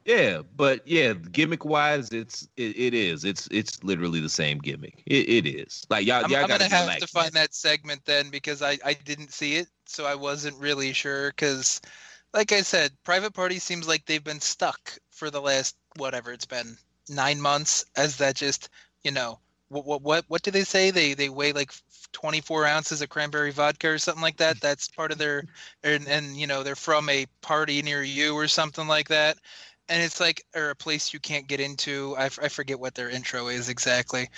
Yeah, 0.04 0.42
but 0.56 0.86
yeah, 0.86 1.12
gimmick 1.12 1.64
wise, 1.64 2.10
it's 2.10 2.48
it, 2.56 2.76
it 2.76 2.94
is. 2.94 3.24
It's 3.24 3.48
it's 3.50 3.82
literally 3.84 4.20
the 4.20 4.28
same 4.28 4.58
gimmick. 4.58 5.02
It, 5.06 5.28
it 5.28 5.46
is. 5.46 5.86
Like 5.90 6.06
y'all, 6.06 6.24
I'm, 6.24 6.30
y'all 6.30 6.42
I'm 6.42 6.48
gotta 6.48 6.64
gonna 6.64 6.74
have 6.74 6.86
relax, 6.86 7.02
to 7.02 7.06
find 7.06 7.32
that 7.32 7.54
segment 7.54 8.04
then 8.04 8.30
because 8.30 8.62
I 8.62 8.78
I 8.84 8.94
didn't 8.94 9.32
see 9.32 9.56
it, 9.56 9.68
so 9.86 10.04
I 10.04 10.16
wasn't 10.16 10.58
really 10.58 10.92
sure. 10.92 11.30
Because, 11.30 11.80
like 12.34 12.50
I 12.50 12.62
said, 12.62 12.90
Private 13.04 13.32
Party 13.32 13.60
seems 13.60 13.86
like 13.86 14.04
they've 14.06 14.24
been 14.24 14.40
stuck 14.40 14.98
for 15.10 15.30
the 15.30 15.40
last 15.40 15.76
whatever 15.96 16.32
it's 16.32 16.46
been 16.46 16.76
nine 17.08 17.40
months. 17.40 17.84
As 17.96 18.16
that 18.16 18.34
just 18.34 18.70
you 19.04 19.12
know 19.12 19.38
what 19.68 19.86
what 19.86 20.02
what 20.02 20.24
what 20.28 20.42
do 20.42 20.50
they 20.50 20.64
say? 20.64 20.90
They 20.90 21.14
they 21.14 21.28
weigh 21.28 21.52
like 21.52 21.72
24 22.12 22.66
ounces 22.66 23.02
of 23.02 23.08
cranberry 23.08 23.52
vodka 23.52 23.88
or 23.88 23.98
something 23.98 24.22
like 24.22 24.36
that. 24.36 24.60
That's 24.60 24.88
part 24.88 25.12
of 25.12 25.18
their 25.18 25.44
and 25.82 26.06
and 26.08 26.36
you 26.36 26.46
know 26.46 26.62
they're 26.62 26.76
from 26.76 27.08
a 27.08 27.26
party 27.40 27.80
near 27.82 28.02
you 28.02 28.34
or 28.34 28.48
something 28.48 28.86
like 28.86 29.08
that. 29.08 29.38
And 29.88 30.02
it's 30.02 30.20
like, 30.20 30.44
or 30.54 30.70
a 30.70 30.74
place 30.74 31.12
you 31.12 31.20
can't 31.20 31.46
get 31.46 31.60
into. 31.60 32.14
I, 32.16 32.26
f- 32.26 32.38
I 32.42 32.48
forget 32.48 32.78
what 32.78 32.94
their 32.94 33.10
intro 33.10 33.48
is 33.48 33.68
exactly, 33.68 34.28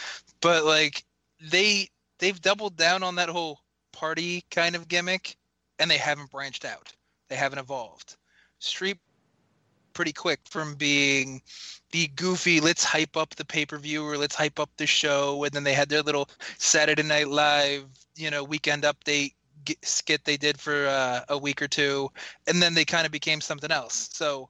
but 0.40 0.64
like 0.64 1.04
they 1.40 1.88
they've 2.18 2.40
doubled 2.40 2.76
down 2.76 3.02
on 3.02 3.16
that 3.16 3.28
whole 3.28 3.60
party 3.92 4.44
kind 4.50 4.74
of 4.74 4.88
gimmick 4.88 5.36
and 5.78 5.90
they 5.90 5.98
haven't 5.98 6.30
branched 6.30 6.64
out. 6.64 6.92
They 7.28 7.36
haven't 7.36 7.58
evolved. 7.58 8.16
Street 8.58 8.98
pretty 9.92 10.12
quick 10.12 10.40
from 10.48 10.74
being 10.74 11.40
the 11.92 12.08
goofy 12.16 12.60
let's 12.60 12.82
hype 12.82 13.16
up 13.16 13.32
the 13.36 13.44
pay-per-view 13.44 14.04
or 14.04 14.18
let's 14.18 14.34
hype 14.34 14.58
up 14.58 14.70
the 14.76 14.86
show 14.86 15.44
and 15.44 15.52
then 15.52 15.62
they 15.62 15.72
had 15.72 15.88
their 15.88 16.02
little 16.02 16.28
saturday 16.58 17.04
night 17.04 17.28
live 17.28 17.84
you 18.16 18.28
know 18.28 18.42
weekend 18.42 18.82
update 18.82 19.34
skit 19.82 20.24
they 20.24 20.36
did 20.36 20.60
for 20.60 20.86
uh, 20.88 21.20
a 21.28 21.38
week 21.38 21.62
or 21.62 21.68
two 21.68 22.10
and 22.46 22.60
then 22.60 22.74
they 22.74 22.84
kind 22.84 23.06
of 23.06 23.12
became 23.12 23.40
something 23.40 23.70
else. 23.70 24.10
So 24.12 24.48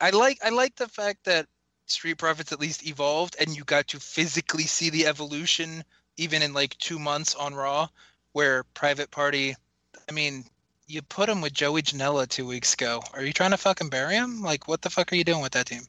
i 0.00 0.10
like 0.10 0.38
i 0.44 0.48
like 0.50 0.74
the 0.76 0.88
fact 0.88 1.24
that 1.24 1.46
street 1.86 2.18
profits 2.18 2.52
at 2.52 2.60
least 2.60 2.86
evolved 2.86 3.36
and 3.38 3.56
you 3.56 3.64
got 3.64 3.86
to 3.88 4.00
physically 4.00 4.64
see 4.64 4.90
the 4.90 5.06
evolution 5.06 5.84
even 6.16 6.42
in 6.42 6.52
like 6.52 6.76
two 6.78 6.98
months 6.98 7.34
on 7.34 7.54
Raw, 7.54 7.88
where 8.32 8.64
Private 8.74 9.10
Party, 9.10 9.54
I 10.08 10.12
mean, 10.12 10.44
you 10.86 11.02
put 11.02 11.28
him 11.28 11.40
with 11.40 11.52
Joey 11.52 11.82
Janela 11.82 12.28
two 12.28 12.46
weeks 12.46 12.74
ago. 12.74 13.02
Are 13.14 13.24
you 13.24 13.32
trying 13.32 13.50
to 13.50 13.56
fucking 13.56 13.88
bury 13.88 14.14
him? 14.14 14.42
Like, 14.42 14.68
what 14.68 14.82
the 14.82 14.90
fuck 14.90 15.12
are 15.12 15.16
you 15.16 15.24
doing 15.24 15.42
with 15.42 15.52
that 15.52 15.66
team? 15.66 15.82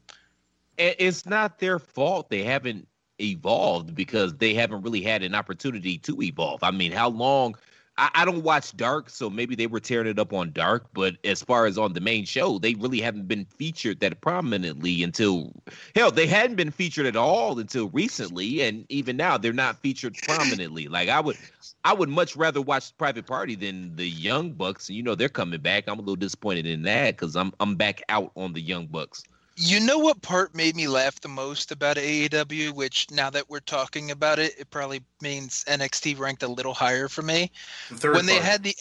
It's 0.78 1.26
not 1.26 1.60
their 1.60 1.80
fault 1.80 2.30
they 2.30 2.44
haven't 2.44 2.88
evolved 3.20 3.96
because 3.96 4.36
they 4.36 4.54
haven't 4.54 4.84
really 4.84 5.02
had 5.02 5.24
an 5.24 5.34
opportunity 5.34 5.98
to 6.00 6.22
evolve. 6.22 6.62
I 6.64 6.72
mean, 6.72 6.92
how 6.92 7.10
long? 7.10 7.56
I, 7.98 8.10
I 8.14 8.26
don't 8.26 8.44
watch 8.44 8.76
Dark, 8.76 9.10
so 9.10 9.30
maybe 9.30 9.56
they 9.56 9.68
were 9.68 9.80
tearing 9.80 10.08
it 10.08 10.20
up 10.20 10.34
on 10.34 10.52
Dark. 10.52 10.88
But 10.94 11.16
as 11.24 11.42
far 11.42 11.66
as 11.66 11.78
on 11.78 11.94
the 11.94 12.02
main 12.02 12.26
show, 12.26 12.60
they 12.60 12.76
really 12.76 13.02
haven't 13.02 13.28
been 13.28 13.46
featured 13.46 14.00
that 14.02 14.22
prominently 14.22 15.04
until 15.04 15.52
hell, 15.96 16.12
they 16.12 16.28
hadn't 16.28 16.56
been 16.56 16.72
featured 16.72 17.06
at 17.06 17.16
all 17.16 17.60
until 17.60 17.90
recently, 17.90 18.62
and 18.62 18.86
even 18.90 19.18
now 19.18 19.38
they're 19.38 19.54
not 19.54 19.80
featured 19.82 20.16
prominently. 20.24 20.88
Like 20.98 21.10
I 21.10 21.20
would, 21.20 21.38
I 21.84 21.94
would 21.94 22.10
much 22.10 22.36
rather 22.36 22.62
watch 22.62 22.98
Private 22.98 23.28
Party 23.28 23.56
than 23.56 23.96
the 23.96 24.08
Young 24.08 24.54
Bucks. 24.54 24.90
You 24.90 25.04
know, 25.04 25.16
they're 25.16 25.30
coming 25.30 25.60
back. 25.60 25.84
I'm 25.88 26.00
a 26.00 26.02
little 26.02 26.16
disappointed 26.16 26.66
in 26.66 26.84
that 26.84 27.18
because 27.18 27.36
I'm 27.36 27.54
I'm 27.60 27.76
back 27.76 28.02
out 28.10 28.32
on 28.36 28.54
the 28.54 28.62
Young 28.62 28.88
Bucks. 28.88 29.24
You 29.60 29.80
know 29.80 29.98
what 29.98 30.22
part 30.22 30.54
made 30.54 30.76
me 30.76 30.88
laugh 30.88 31.20
the 31.20 31.28
most 31.28 31.72
about 31.72 31.98
AEW, 31.98 32.76
which 32.76 33.10
now 33.10 33.32
that 33.32 33.50
we're 33.50 33.60
talking 33.60 34.12
about 34.12 34.38
it, 34.38 34.54
it 34.60 34.70
probably 34.70 35.02
means 35.20 35.66
NXT 35.68 36.20
ranked 36.20 36.44
a 36.44 36.48
little 36.48 36.76
higher 36.76 37.08
for 37.08 37.24
me. 37.24 37.52
The 37.90 37.96
third 37.96 38.16
when 38.16 38.28
they 38.28 38.38
had 38.38 38.62
the, 38.62 38.76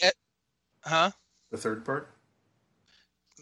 huh? 0.81 1.09
the 1.49 1.57
third 1.57 1.83
part. 1.83 2.11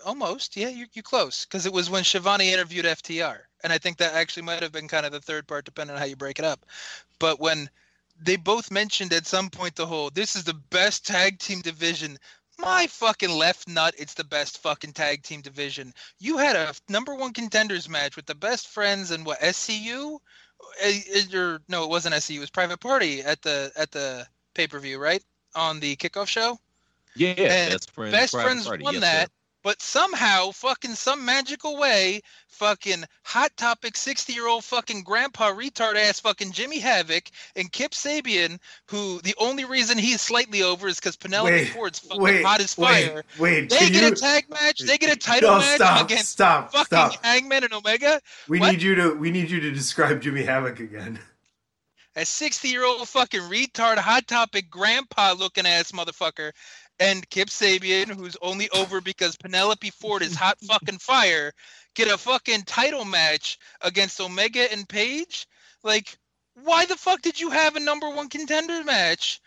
Almost, 0.05 0.55
yeah, 0.55 0.69
you 0.69 0.85
you 0.93 1.03
close 1.03 1.43
because 1.43 1.65
it 1.65 1.73
was 1.73 1.89
when 1.89 2.05
Schiavone 2.05 2.53
interviewed 2.53 2.85
FTR, 2.85 3.39
and 3.63 3.73
I 3.73 3.79
think 3.79 3.97
that 3.97 4.13
actually 4.13 4.43
might 4.43 4.61
have 4.61 4.71
been 4.71 4.87
kind 4.87 5.05
of 5.05 5.11
the 5.11 5.19
third 5.19 5.45
part, 5.45 5.65
depending 5.65 5.93
on 5.93 5.99
how 5.99 6.05
you 6.05 6.15
break 6.15 6.39
it 6.39 6.45
up. 6.45 6.65
But 7.19 7.41
when 7.41 7.69
they 8.17 8.37
both 8.37 8.71
mentioned 8.71 9.11
at 9.11 9.27
some 9.27 9.49
point 9.49 9.75
the 9.75 9.85
whole 9.85 10.09
this 10.09 10.37
is 10.37 10.45
the 10.45 10.53
best 10.53 11.05
tag 11.05 11.39
team 11.39 11.59
division, 11.59 12.17
my 12.59 12.87
fucking 12.87 13.29
left 13.29 13.67
nut, 13.67 13.95
it's 13.97 14.13
the 14.13 14.23
best 14.23 14.59
fucking 14.59 14.93
tag 14.93 15.23
team 15.23 15.41
division. 15.41 15.93
You 16.19 16.37
had 16.37 16.55
a 16.55 16.73
number 16.89 17.15
one 17.15 17.33
contenders 17.33 17.89
match 17.89 18.15
with 18.15 18.25
the 18.25 18.35
best 18.35 18.67
friends 18.67 19.11
and 19.11 19.25
what 19.25 19.39
SCU, 19.41 20.19
eh, 20.81 21.01
or 21.33 21.59
no, 21.67 21.83
it 21.83 21.89
wasn't 21.89 22.15
SCU. 22.15 22.37
It 22.37 22.39
was 22.39 22.49
Private 22.49 22.79
Party 22.79 23.21
at 23.21 23.41
the 23.41 23.71
at 23.75 23.91
the 23.91 24.25
pay 24.53 24.67
per 24.67 24.79
view, 24.79 24.99
right 24.99 25.23
on 25.55 25.79
the 25.79 25.95
kickoff 25.95 26.27
show. 26.27 26.57
Yeah, 27.15 27.33
And 27.37 27.71
best 27.71 27.91
friends. 27.91 28.11
Best 28.11 28.33
friends 28.33 28.67
won 28.67 28.93
yes, 28.93 29.01
that, 29.01 29.27
sir. 29.27 29.33
But 29.65 29.81
somehow, 29.81 30.51
fucking 30.51 30.93
some 30.93 31.25
magical 31.25 31.75
way, 31.75 32.21
fucking 32.49 33.03
hot 33.23 33.49
topic 33.57 33.97
sixty 33.97 34.31
year 34.31 34.47
old 34.47 34.63
fucking 34.63 35.01
grandpa 35.01 35.51
retard 35.51 35.95
ass 35.95 36.19
fucking 36.19 36.51
Jimmy 36.51 36.77
Havoc 36.77 37.23
and 37.55 37.71
Kip 37.71 37.93
Sabian, 37.93 38.59
who 38.85 39.19
the 39.21 39.33
only 39.39 39.65
reason 39.65 39.97
he's 39.97 40.21
slightly 40.21 40.61
over 40.61 40.87
is 40.87 40.99
because 40.99 41.15
Penelope 41.15 41.51
Wait, 41.51 41.69
Ford's 41.69 41.97
fucking 41.97 42.21
wait, 42.21 42.45
hot 42.45 42.61
as 42.61 42.77
wait, 42.77 43.07
fire. 43.09 43.23
wait. 43.39 43.71
They 43.71 43.89
get 43.89 44.03
you... 44.03 44.07
a 44.09 44.11
tag 44.11 44.47
match. 44.51 44.81
They 44.81 44.99
get 44.99 45.11
a 45.11 45.17
title 45.17 45.53
no, 45.53 45.57
match 45.57 45.77
stop, 45.77 46.05
against 46.05 46.29
stop, 46.29 46.71
fucking 46.71 46.85
stop. 46.85 47.25
Hangman 47.25 47.63
and 47.63 47.73
Omega. 47.73 48.21
We 48.47 48.59
what? 48.59 48.71
need 48.71 48.83
you 48.83 48.93
to 48.93 49.15
we 49.15 49.31
need 49.31 49.49
you 49.49 49.59
to 49.61 49.71
describe 49.71 50.21
Jimmy 50.21 50.43
Havoc 50.43 50.79
again. 50.79 51.17
a 52.15 52.23
60 52.23 52.67
year 52.67 52.85
old 52.85 53.09
fucking 53.09 53.41
retard 53.41 53.97
hot 53.97 54.27
topic 54.27 54.69
grandpa 54.69 55.33
looking 55.33 55.65
ass 55.65 55.91
motherfucker 55.91 56.51
and 56.99 57.29
Kip 57.29 57.49
Sabian 57.49 58.07
who's 58.07 58.37
only 58.41 58.69
over 58.69 59.01
because 59.01 59.37
Penelope 59.37 59.89
Ford 59.91 60.21
is 60.21 60.35
hot 60.35 60.57
fucking 60.67 60.99
fire 60.99 61.51
get 61.95 62.07
a 62.07 62.17
fucking 62.17 62.63
title 62.63 63.05
match 63.05 63.57
against 63.81 64.19
Omega 64.19 64.71
and 64.71 64.87
Page 64.87 65.47
like 65.83 66.17
why 66.63 66.85
the 66.85 66.95
fuck 66.95 67.21
did 67.21 67.39
you 67.39 67.49
have 67.49 67.75
a 67.75 67.79
number 67.81 68.09
one 68.09 68.29
contender 68.29 68.83
match 68.83 69.41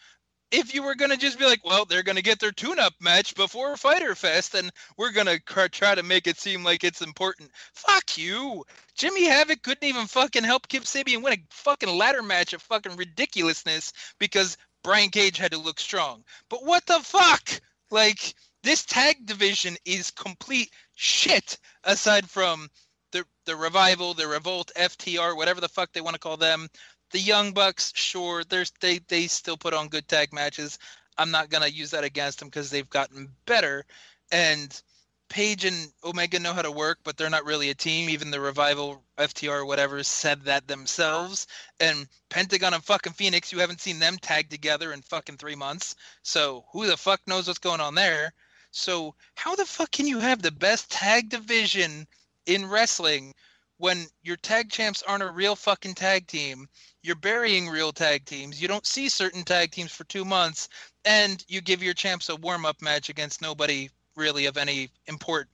if 0.50 0.74
you 0.74 0.82
were 0.82 0.94
gonna 0.94 1.16
just 1.16 1.38
be 1.38 1.44
like, 1.44 1.64
well, 1.64 1.84
they're 1.84 2.02
gonna 2.02 2.22
get 2.22 2.38
their 2.38 2.52
tune-up 2.52 2.94
match 3.00 3.34
before 3.34 3.76
Fighter 3.76 4.14
Fest, 4.14 4.54
and 4.54 4.70
we're 4.96 5.12
gonna 5.12 5.38
cr- 5.40 5.66
try 5.66 5.94
to 5.94 6.02
make 6.02 6.26
it 6.26 6.38
seem 6.38 6.64
like 6.64 6.84
it's 6.84 7.02
important. 7.02 7.50
Fuck 7.74 8.16
you. 8.16 8.64
Jimmy 8.96 9.26
Havoc 9.26 9.62
couldn't 9.62 9.86
even 9.86 10.06
fucking 10.06 10.44
help 10.44 10.68
Kip 10.68 10.84
Sabian 10.84 11.22
win 11.22 11.34
a 11.34 11.44
fucking 11.50 11.90
ladder 11.96 12.22
match 12.22 12.52
of 12.52 12.62
fucking 12.62 12.96
ridiculousness 12.96 13.92
because 14.18 14.56
Brian 14.82 15.10
Cage 15.10 15.36
had 15.36 15.52
to 15.52 15.58
look 15.58 15.80
strong. 15.80 16.24
But 16.48 16.64
what 16.64 16.86
the 16.86 17.00
fuck? 17.00 17.60
Like 17.90 18.34
this 18.62 18.84
tag 18.84 19.26
division 19.26 19.76
is 19.84 20.10
complete 20.10 20.70
shit. 20.94 21.58
Aside 21.84 22.28
from 22.28 22.68
the 23.12 23.24
the 23.46 23.56
revival, 23.56 24.14
the 24.14 24.26
revolt, 24.26 24.70
FTR, 24.76 25.36
whatever 25.36 25.60
the 25.60 25.68
fuck 25.68 25.92
they 25.92 26.00
want 26.00 26.14
to 26.14 26.20
call 26.20 26.36
them, 26.36 26.68
the 27.10 27.20
Young 27.20 27.52
Bucks, 27.52 27.92
sure, 27.94 28.44
there's 28.44 28.72
they 28.80 28.98
they 29.08 29.26
still 29.26 29.56
put 29.56 29.74
on 29.74 29.88
good 29.88 30.08
tag 30.08 30.32
matches. 30.32 30.78
I'm 31.16 31.30
not 31.30 31.50
gonna 31.50 31.68
use 31.68 31.90
that 31.90 32.04
against 32.04 32.38
them 32.38 32.48
because 32.48 32.70
they've 32.70 32.88
gotten 32.88 33.28
better, 33.46 33.84
and 34.30 34.80
Page 35.28 35.64
and 35.66 35.92
Omega 36.04 36.38
know 36.38 36.54
how 36.54 36.62
to 36.62 36.70
work, 36.70 37.00
but 37.04 37.16
they're 37.16 37.28
not 37.28 37.44
really 37.44 37.68
a 37.70 37.74
team. 37.74 38.08
Even 38.08 38.30
the 38.30 38.40
Revival, 38.40 39.02
FTR, 39.18 39.66
whatever, 39.66 40.02
said 40.02 40.42
that 40.44 40.66
themselves. 40.68 41.46
And 41.80 42.08
Pentagon 42.30 42.74
and 42.74 42.84
fucking 42.84 43.12
Phoenix, 43.12 43.52
you 43.52 43.58
haven't 43.58 43.80
seen 43.80 43.98
them 43.98 44.16
tag 44.18 44.48
together 44.48 44.92
in 44.92 45.02
fucking 45.02 45.36
three 45.36 45.56
months. 45.56 45.96
So 46.22 46.64
who 46.72 46.86
the 46.86 46.96
fuck 46.96 47.20
knows 47.26 47.46
what's 47.46 47.58
going 47.58 47.80
on 47.80 47.94
there? 47.94 48.32
So 48.70 49.14
how 49.34 49.56
the 49.56 49.66
fuck 49.66 49.90
can 49.90 50.06
you 50.06 50.20
have 50.20 50.42
the 50.42 50.50
best 50.50 50.90
tag 50.90 51.30
division 51.30 52.06
in 52.46 52.66
wrestling 52.68 53.34
when 53.78 54.06
your 54.22 54.36
tag 54.36 54.70
champs 54.70 55.02
aren't 55.02 55.22
a 55.22 55.30
real 55.30 55.56
fucking 55.56 55.94
tag 55.94 56.26
team? 56.26 56.68
You're 57.02 57.16
burying 57.16 57.68
real 57.68 57.92
tag 57.92 58.24
teams. 58.24 58.60
You 58.60 58.68
don't 58.68 58.86
see 58.86 59.08
certain 59.08 59.44
tag 59.44 59.72
teams 59.72 59.92
for 59.92 60.04
two 60.04 60.24
months, 60.24 60.68
and 61.04 61.44
you 61.48 61.60
give 61.60 61.82
your 61.82 61.94
champs 61.94 62.28
a 62.28 62.36
warm 62.36 62.64
up 62.64 62.80
match 62.82 63.08
against 63.08 63.42
nobody 63.42 63.88
really 64.16 64.46
of 64.46 64.56
any 64.56 64.90
import 65.06 65.48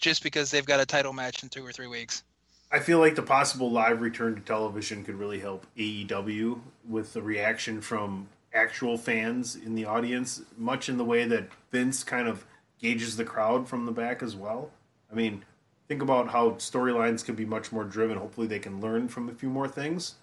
just 0.00 0.22
because 0.22 0.50
they've 0.50 0.66
got 0.66 0.80
a 0.80 0.86
title 0.86 1.12
match 1.12 1.42
in 1.42 1.48
two 1.48 1.64
or 1.64 1.72
three 1.72 1.86
weeks. 1.86 2.22
I 2.70 2.80
feel 2.80 2.98
like 2.98 3.14
the 3.14 3.22
possible 3.22 3.70
live 3.70 4.00
return 4.02 4.34
to 4.34 4.40
television 4.40 5.04
could 5.04 5.14
really 5.18 5.40
help 5.40 5.66
AEW 5.76 6.60
with 6.86 7.14
the 7.14 7.22
reaction 7.22 7.80
from 7.80 8.28
actual 8.52 8.98
fans 8.98 9.56
in 9.56 9.74
the 9.74 9.86
audience, 9.86 10.42
much 10.56 10.88
in 10.88 10.98
the 10.98 11.04
way 11.04 11.24
that 11.24 11.48
Vince 11.72 12.04
kind 12.04 12.28
of 12.28 12.44
gauges 12.78 13.16
the 13.16 13.24
crowd 13.24 13.68
from 13.68 13.86
the 13.86 13.92
back 13.92 14.22
as 14.22 14.36
well. 14.36 14.70
I 15.10 15.14
mean, 15.14 15.44
think 15.88 16.02
about 16.02 16.28
how 16.28 16.50
storylines 16.52 17.24
can 17.24 17.34
be 17.34 17.46
much 17.46 17.72
more 17.72 17.84
driven. 17.84 18.18
Hopefully, 18.18 18.46
they 18.46 18.58
can 18.58 18.80
learn 18.80 19.08
from 19.08 19.28
a 19.28 19.34
few 19.34 19.48
more 19.48 19.68
things. 19.68 20.16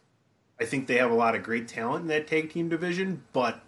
I 0.60 0.66
think 0.66 0.86
they 0.88 0.98
have 0.98 1.12
a 1.12 1.16
lot 1.16 1.36
of 1.36 1.43
great 1.43 1.68
talent 1.68 2.04
in 2.04 2.08
that 2.10 2.28
tag 2.28 2.52
team 2.52 2.70
division, 2.70 3.24
but 3.34 3.62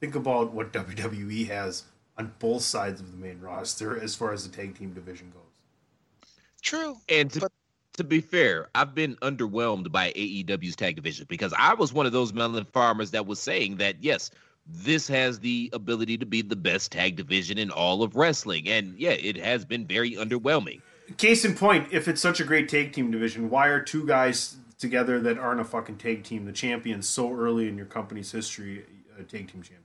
think 0.00 0.14
about 0.14 0.52
what 0.52 0.72
WWE 0.72 1.48
has 1.48 1.84
on 2.16 2.32
both 2.38 2.62
sides 2.62 3.00
of 3.00 3.10
the 3.10 3.18
main 3.18 3.40
roster 3.40 3.98
as 4.00 4.14
far 4.14 4.32
as 4.32 4.48
the 4.48 4.56
tag 4.56 4.78
team 4.78 4.92
division 4.94 5.30
goes. 5.32 6.30
True. 6.62 6.96
And 7.08 7.30
to, 7.32 7.40
But- 7.40 7.52
to 7.94 8.04
be 8.04 8.20
fair, 8.20 8.68
I've 8.74 8.94
been 8.94 9.16
underwhelmed 9.16 9.92
by 9.92 10.12
AEW's 10.12 10.76
tag 10.76 10.96
division 10.96 11.26
because 11.28 11.52
I 11.58 11.74
was 11.74 11.92
one 11.92 12.06
of 12.06 12.12
those 12.12 12.32
melon 12.32 12.64
farmers 12.64 13.10
that 13.10 13.26
was 13.26 13.38
saying 13.38 13.76
that 13.76 13.96
yes, 14.02 14.30
this 14.66 15.08
has 15.08 15.40
the 15.40 15.68
ability 15.72 16.16
to 16.18 16.26
be 16.26 16.40
the 16.42 16.56
best 16.56 16.92
tag 16.92 17.16
division 17.16 17.58
in 17.58 17.70
all 17.70 18.02
of 18.02 18.16
wrestling, 18.16 18.68
and 18.68 18.96
yeah, 18.98 19.10
it 19.10 19.36
has 19.36 19.64
been 19.64 19.86
very 19.86 20.12
underwhelming. 20.12 20.80
Case 21.18 21.44
in 21.44 21.54
point, 21.54 21.88
if 21.92 22.08
it's 22.08 22.20
such 22.22 22.40
a 22.40 22.44
great 22.44 22.68
tag 22.68 22.92
team 22.92 23.10
division, 23.10 23.50
why 23.50 23.66
are 23.68 23.80
two 23.82 24.06
guys 24.06 24.56
together 24.78 25.20
that 25.20 25.36
aren't 25.36 25.60
a 25.60 25.64
fucking 25.64 25.96
tag 25.96 26.22
team 26.24 26.44
the 26.46 26.52
champions 26.52 27.08
so 27.08 27.32
early 27.34 27.68
in 27.68 27.76
your 27.76 27.86
company's 27.86 28.32
history, 28.32 28.84
uh, 29.14 29.22
tag 29.22 29.52
team 29.52 29.62
champions? 29.62 29.78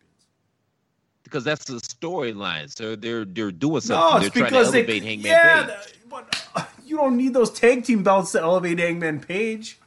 Because 1.23 1.43
that's 1.43 1.65
the 1.65 1.73
storyline, 1.81 2.73
so 2.73 2.95
they're 2.95 3.25
they're 3.25 3.51
doing 3.51 3.73
No, 3.73 3.79
something. 3.79 4.21
it's 4.27 4.29
they're 4.35 4.47
trying 4.47 4.51
because 4.51 4.67
to 4.67 4.71
they. 4.71 4.79
elevate 4.79 5.03
Hangman 5.03 5.25
yeah, 5.25 5.63
Page. 5.65 5.95
but 6.09 6.46
you 6.97 7.03
don't 7.03 7.17
need 7.17 7.33
those 7.33 7.51
tag 7.51 7.83
team 7.83 8.01
belts 8.01 8.31
to 8.31 8.41
elevate 8.41 8.79
Hangman 8.79 9.19
Page. 9.19 9.77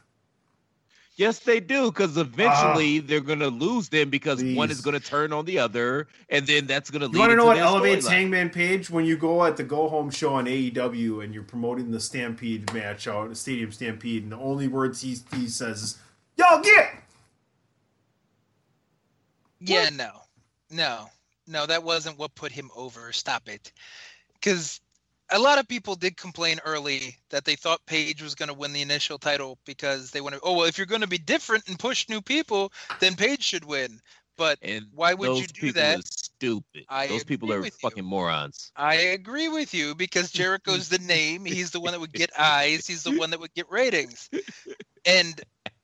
Yes, 1.17 1.39
they 1.39 1.59
do, 1.59 1.91
because 1.91 2.17
eventually 2.17 2.99
ah. 2.99 3.03
they're 3.05 3.19
gonna 3.19 3.49
lose 3.49 3.89
them 3.89 4.09
because 4.09 4.41
one 4.41 4.71
is 4.71 4.79
gonna 4.79 4.99
turn 4.99 5.33
on 5.33 5.43
the 5.43 5.59
other, 5.59 6.07
and 6.29 6.47
then 6.47 6.65
that's 6.65 6.89
gonna 6.89 7.05
lead. 7.05 7.15
You 7.15 7.19
want 7.19 7.31
to 7.31 7.35
know 7.35 7.45
what 7.45 7.57
elevates. 7.57 8.07
Hangman 8.07 8.49
Page 8.49 8.89
when 8.89 9.03
you 9.03 9.17
go 9.17 9.43
at 9.43 9.57
the 9.57 9.63
go 9.63 9.89
home 9.89 10.09
show 10.09 10.33
on 10.35 10.45
AEW 10.45 11.23
and 11.23 11.33
you're 11.33 11.43
promoting 11.43 11.91
the 11.91 11.99
Stampede 11.99 12.73
match 12.73 13.09
out, 13.09 13.27
the 13.27 13.35
Stadium 13.35 13.73
Stampede, 13.73 14.23
and 14.23 14.31
the 14.31 14.37
only 14.37 14.69
words 14.69 15.01
he 15.01 15.17
he 15.35 15.47
says 15.49 15.83
is 15.83 15.97
"Y'all 16.37 16.63
get." 16.63 17.03
Yeah, 19.59 19.89
no, 19.89 20.11
no, 20.71 21.09
no. 21.45 21.65
That 21.65 21.83
wasn't 21.83 22.17
what 22.17 22.33
put 22.35 22.53
him 22.53 22.71
over. 22.73 23.11
Stop 23.11 23.49
it. 23.49 23.73
Because 24.35 24.79
a 25.31 25.39
lot 25.39 25.59
of 25.59 25.67
people 25.67 25.95
did 25.95 26.17
complain 26.17 26.59
early 26.65 27.17
that 27.29 27.45
they 27.45 27.55
thought 27.55 27.85
Page 27.85 28.21
was 28.21 28.35
going 28.35 28.49
to 28.49 28.53
win 28.53 28.73
the 28.73 28.81
initial 28.81 29.17
title 29.17 29.57
because 29.65 30.11
they 30.11 30.21
wanted. 30.21 30.41
Oh 30.43 30.57
well, 30.57 30.65
if 30.65 30.77
you're 30.77 30.87
going 30.87 31.01
to 31.01 31.07
be 31.07 31.17
different 31.17 31.67
and 31.67 31.79
push 31.79 32.09
new 32.09 32.21
people, 32.21 32.71
then 32.99 33.15
Page 33.15 33.43
should 33.43 33.65
win. 33.65 33.99
But 34.37 34.59
And 34.61 34.87
Why 34.93 35.13
would 35.13 35.37
you 35.37 35.47
do 35.47 35.61
people 35.61 35.81
that? 35.81 35.99
Are 35.99 36.03
stupid. 36.03 36.85
I 36.89 37.07
those 37.07 37.23
people 37.23 37.51
are 37.53 37.61
with 37.61 37.77
you. 37.81 37.89
fucking 37.89 38.05
morons. 38.05 38.71
I 38.75 38.95
agree 38.95 39.49
with 39.49 39.73
you 39.73 39.93
because 39.95 40.31
Jericho's 40.31 40.89
the 40.89 40.99
name. 40.99 41.45
He's 41.45 41.71
the 41.71 41.79
one 41.79 41.91
that 41.91 41.99
would 41.99 42.13
get 42.13 42.31
eyes. 42.39 42.87
He's 42.87 43.03
the 43.03 43.17
one 43.17 43.31
that 43.31 43.39
would 43.39 43.53
get 43.53 43.69
ratings. 43.69 44.29
And 45.05 45.39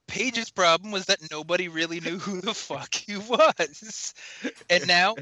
Page's 0.08 0.50
problem 0.50 0.92
was 0.92 1.06
that 1.06 1.20
nobody 1.32 1.68
really 1.68 2.00
knew 2.00 2.18
who 2.18 2.42
the 2.42 2.54
fuck 2.54 2.94
he 2.96 3.18
was. 3.18 4.14
And 4.70 4.88
now 4.88 5.16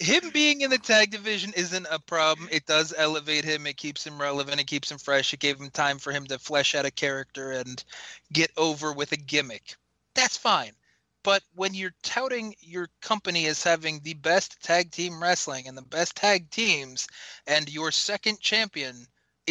him 0.00 0.30
being 0.30 0.62
in 0.62 0.70
the 0.70 0.78
tag 0.78 1.10
division 1.10 1.52
isn't 1.54 1.86
a 1.90 1.98
problem. 1.98 2.48
It 2.50 2.66
does 2.66 2.94
elevate 2.96 3.44
him. 3.44 3.66
It 3.66 3.76
keeps 3.76 4.06
him 4.06 4.20
relevant. 4.20 4.60
It 4.60 4.66
keeps 4.66 4.90
him 4.90 4.98
fresh. 4.98 5.32
It 5.34 5.40
gave 5.40 5.60
him 5.60 5.70
time 5.70 5.98
for 5.98 6.10
him 6.10 6.24
to 6.26 6.38
flesh 6.38 6.74
out 6.74 6.86
a 6.86 6.90
character 6.90 7.52
and 7.52 7.84
get 8.32 8.50
over 8.56 8.92
with 8.92 9.12
a 9.12 9.16
gimmick. 9.16 9.76
That's 10.14 10.38
fine. 10.38 10.72
But 11.22 11.42
when 11.54 11.74
you're 11.74 11.94
touting 12.02 12.54
your 12.60 12.88
company 13.02 13.46
as 13.46 13.62
having 13.62 14.00
the 14.00 14.14
best 14.14 14.62
tag 14.62 14.90
team 14.90 15.22
wrestling 15.22 15.68
and 15.68 15.76
the 15.76 15.82
best 15.82 16.16
tag 16.16 16.50
teams, 16.50 17.06
and 17.46 17.68
your 17.68 17.92
second 17.92 18.40
champion 18.40 19.06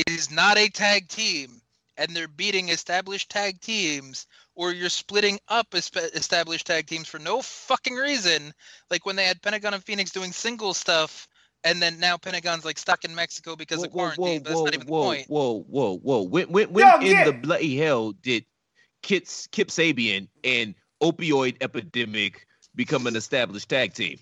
is 0.07 0.31
not 0.31 0.57
a 0.57 0.69
tag 0.69 1.09
team, 1.09 1.61
and 1.95 2.15
they're 2.15 2.27
beating 2.27 2.69
established 2.69 3.29
tag 3.29 3.61
teams, 3.61 4.25
or 4.59 4.73
you're 4.73 4.89
splitting 4.89 5.39
up 5.47 5.73
established 5.73 6.67
tag 6.67 6.85
teams 6.85 7.07
for 7.07 7.17
no 7.17 7.41
fucking 7.41 7.95
reason, 7.95 8.53
like 8.91 9.05
when 9.05 9.15
they 9.15 9.23
had 9.23 9.41
Pentagon 9.41 9.73
and 9.73 9.81
Phoenix 9.81 10.11
doing 10.11 10.33
single 10.33 10.73
stuff, 10.73 11.29
and 11.63 11.81
then 11.81 11.97
now 11.97 12.17
Pentagon's 12.17 12.65
like 12.65 12.77
stuck 12.77 13.05
in 13.05 13.15
Mexico 13.15 13.55
because 13.55 13.81
of 13.81 13.89
quarantine. 13.89 14.43
but 14.43 14.49
that's 14.49 14.61
not 14.61 14.73
even 14.73 14.85
the 14.85 14.91
whoa, 14.91 15.03
point. 15.05 15.27
whoa, 15.29 15.65
whoa, 15.69 15.97
whoa! 15.99 16.23
When, 16.23 16.51
when, 16.51 16.73
when 16.73 16.85
Yo, 16.85 16.95
in 16.99 17.05
yeah. 17.05 17.23
the 17.23 17.31
bloody 17.31 17.77
hell 17.77 18.11
did 18.11 18.43
Kip, 19.01 19.25
Kip 19.51 19.69
Sabian 19.69 20.27
and 20.43 20.75
opioid 21.01 21.55
epidemic 21.61 22.45
become 22.75 23.07
an 23.07 23.15
established 23.15 23.69
tag 23.69 23.93
team? 23.93 24.19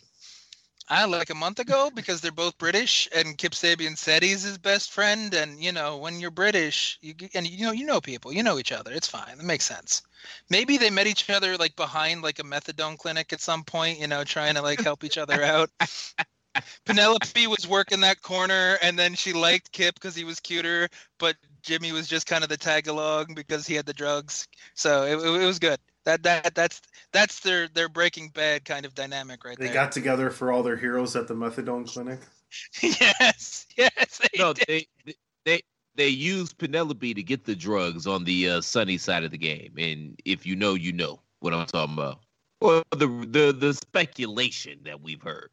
I 0.90 1.06
like 1.06 1.30
a 1.30 1.36
month 1.36 1.60
ago 1.60 1.92
because 1.94 2.22
they're 2.22 2.32
both 2.32 2.58
British, 2.58 3.10
and 3.14 3.38
Kip 3.38 3.52
Sabian 3.52 3.98
said 3.98 4.24
he's 4.24 4.44
his 4.44 4.58
best 4.58 4.92
friend. 4.92 5.34
And 5.34 5.62
you 5.62 5.72
know, 5.74 5.98
when 5.98 6.20
you're 6.20 6.32
British, 6.32 6.98
you 7.02 7.14
and 7.34 7.48
you 7.48 7.66
know 7.66 7.72
you 7.74 7.86
know 7.86 8.00
people, 8.00 8.32
you 8.32 8.42
know 8.42 8.58
each 8.58 8.72
other. 8.72 8.92
It's 8.94 9.08
fine. 9.08 9.38
It 9.40 9.44
makes 9.44 9.66
sense. 9.66 10.02
Maybe 10.50 10.78
they 10.78 10.90
met 10.90 11.08
each 11.08 11.30
other 11.30 11.58
like 11.58 11.76
behind 11.76 12.22
like 12.22 12.40
a 12.40 12.44
methadone 12.44 12.98
clinic 12.98 13.34
at 13.34 13.42
some 13.42 13.64
point. 13.64 14.00
You 14.00 14.08
know, 14.08 14.24
trying 14.24 14.56
to 14.56 14.62
like 14.62 14.80
help 14.82 15.04
each 15.04 15.18
other 15.18 15.44
out. 15.44 15.70
Penelope 16.86 17.48
was 17.48 17.68
working 17.68 18.02
that 18.02 18.22
corner, 18.22 18.78
and 18.82 18.98
then 18.98 19.14
she 19.14 19.34
liked 19.34 19.72
Kip 19.72 19.96
because 19.96 20.16
he 20.16 20.24
was 20.24 20.40
cuter, 20.40 20.90
but 21.20 21.36
Jimmy 21.62 21.92
was 21.92 22.08
just 22.08 22.26
kind 22.26 22.44
of 22.44 22.50
the 22.50 22.58
tag 22.58 22.88
along 22.88 23.34
because 23.36 23.68
he 23.68 23.76
had 23.76 23.86
the 23.86 23.94
drugs. 23.94 24.48
So 24.74 25.04
it, 25.04 25.18
it, 25.18 25.42
it 25.42 25.46
was 25.46 25.60
good. 25.60 25.80
That 26.08 26.24
that 26.24 26.56
that's 26.56 26.82
that's 27.12 27.42
their 27.42 27.68
their 27.68 27.90
Breaking 27.90 28.30
Bad 28.30 28.64
kind 28.64 28.86
of 28.86 28.96
dynamic 28.96 29.44
right 29.44 29.58
They 29.58 29.66
there. 29.66 29.74
They 29.74 29.74
got 29.74 29.92
together 29.92 30.30
for 30.30 30.54
all 30.54 30.64
their 30.64 30.78
heroes 30.78 31.18
at 31.18 31.28
the 31.28 31.34
methadone 31.34 31.86
clinic. 31.86 32.22
yes, 32.82 33.68
yes. 33.76 34.22
They 34.22 34.40
No, 34.40 34.54
did. 34.54 34.86
they 35.06 35.16
they 35.44 35.62
they 35.96 36.08
used 36.08 36.58
Penelope 36.58 37.14
to 37.14 37.24
get 37.24 37.44
the 37.44 37.58
drugs 37.58 38.08
on 38.08 38.24
the 38.24 38.50
uh, 38.52 38.62
sunny 38.62 38.98
side 38.98 39.26
of 39.26 39.32
the 39.32 39.38
game, 39.38 39.74
and 39.78 40.18
if 40.24 40.46
you 40.46 40.56
know, 40.56 40.76
you 40.76 40.94
know 40.94 41.20
what 41.42 41.54
I'm 41.54 41.66
talking 41.66 41.96
about. 41.96 42.22
Or 42.62 42.84
the 42.92 43.08
the 43.30 43.52
the 43.52 43.74
speculation 43.74 44.80
that 44.86 45.02
we've 45.02 45.22
heard. 45.22 45.50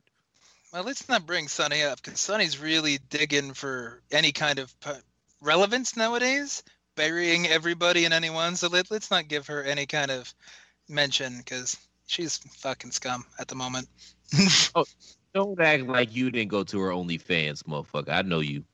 Well, 0.72 0.84
let's 0.84 1.08
not 1.08 1.26
bring 1.26 1.48
Sunny 1.48 1.82
up 1.82 2.00
because 2.00 2.20
Sunny's 2.20 2.60
really 2.60 2.98
digging 3.10 3.54
for 3.54 4.02
any 4.12 4.30
kind 4.30 4.60
of 4.60 4.78
pu- 4.78 5.02
relevance 5.40 5.96
nowadays, 5.96 6.62
burying 6.96 7.46
everybody 7.46 8.04
and 8.04 8.14
anyone. 8.14 8.56
So 8.56 8.68
let, 8.68 8.90
let's 8.90 9.10
not 9.10 9.28
give 9.28 9.46
her 9.46 9.62
any 9.62 9.86
kind 9.86 10.10
of 10.10 10.32
mention 10.88 11.38
because 11.38 11.76
she's 12.06 12.38
fucking 12.38 12.90
scum 12.92 13.24
at 13.38 13.48
the 13.48 13.54
moment. 13.54 13.88
oh, 14.74 14.84
Don't 15.34 15.60
act 15.60 15.84
like 15.84 16.14
you 16.14 16.30
didn't 16.30 16.50
go 16.50 16.64
to 16.64 16.80
her 16.80 16.90
OnlyFans, 16.90 17.62
motherfucker. 17.64 18.10
I 18.10 18.22
know 18.22 18.40
you. 18.40 18.64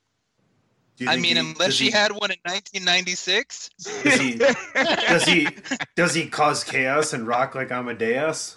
You 0.99 1.09
I 1.09 1.17
mean, 1.17 1.37
he- 1.37 1.41
unless 1.41 1.75
she 1.75 1.85
he- 1.87 1.91
had 1.91 2.13
one 2.13 2.31
in 2.31 2.39
1996. 2.45 3.71
Does 4.05 4.15
he, 4.21 4.39
does 5.09 5.25
he 5.25 5.49
does 5.97 6.15
he 6.15 6.27
cause 6.27 6.63
chaos 6.63 7.15
and 7.15 7.27
rock 7.27 7.55
like 7.55 7.71
Amadeus? 7.73 8.57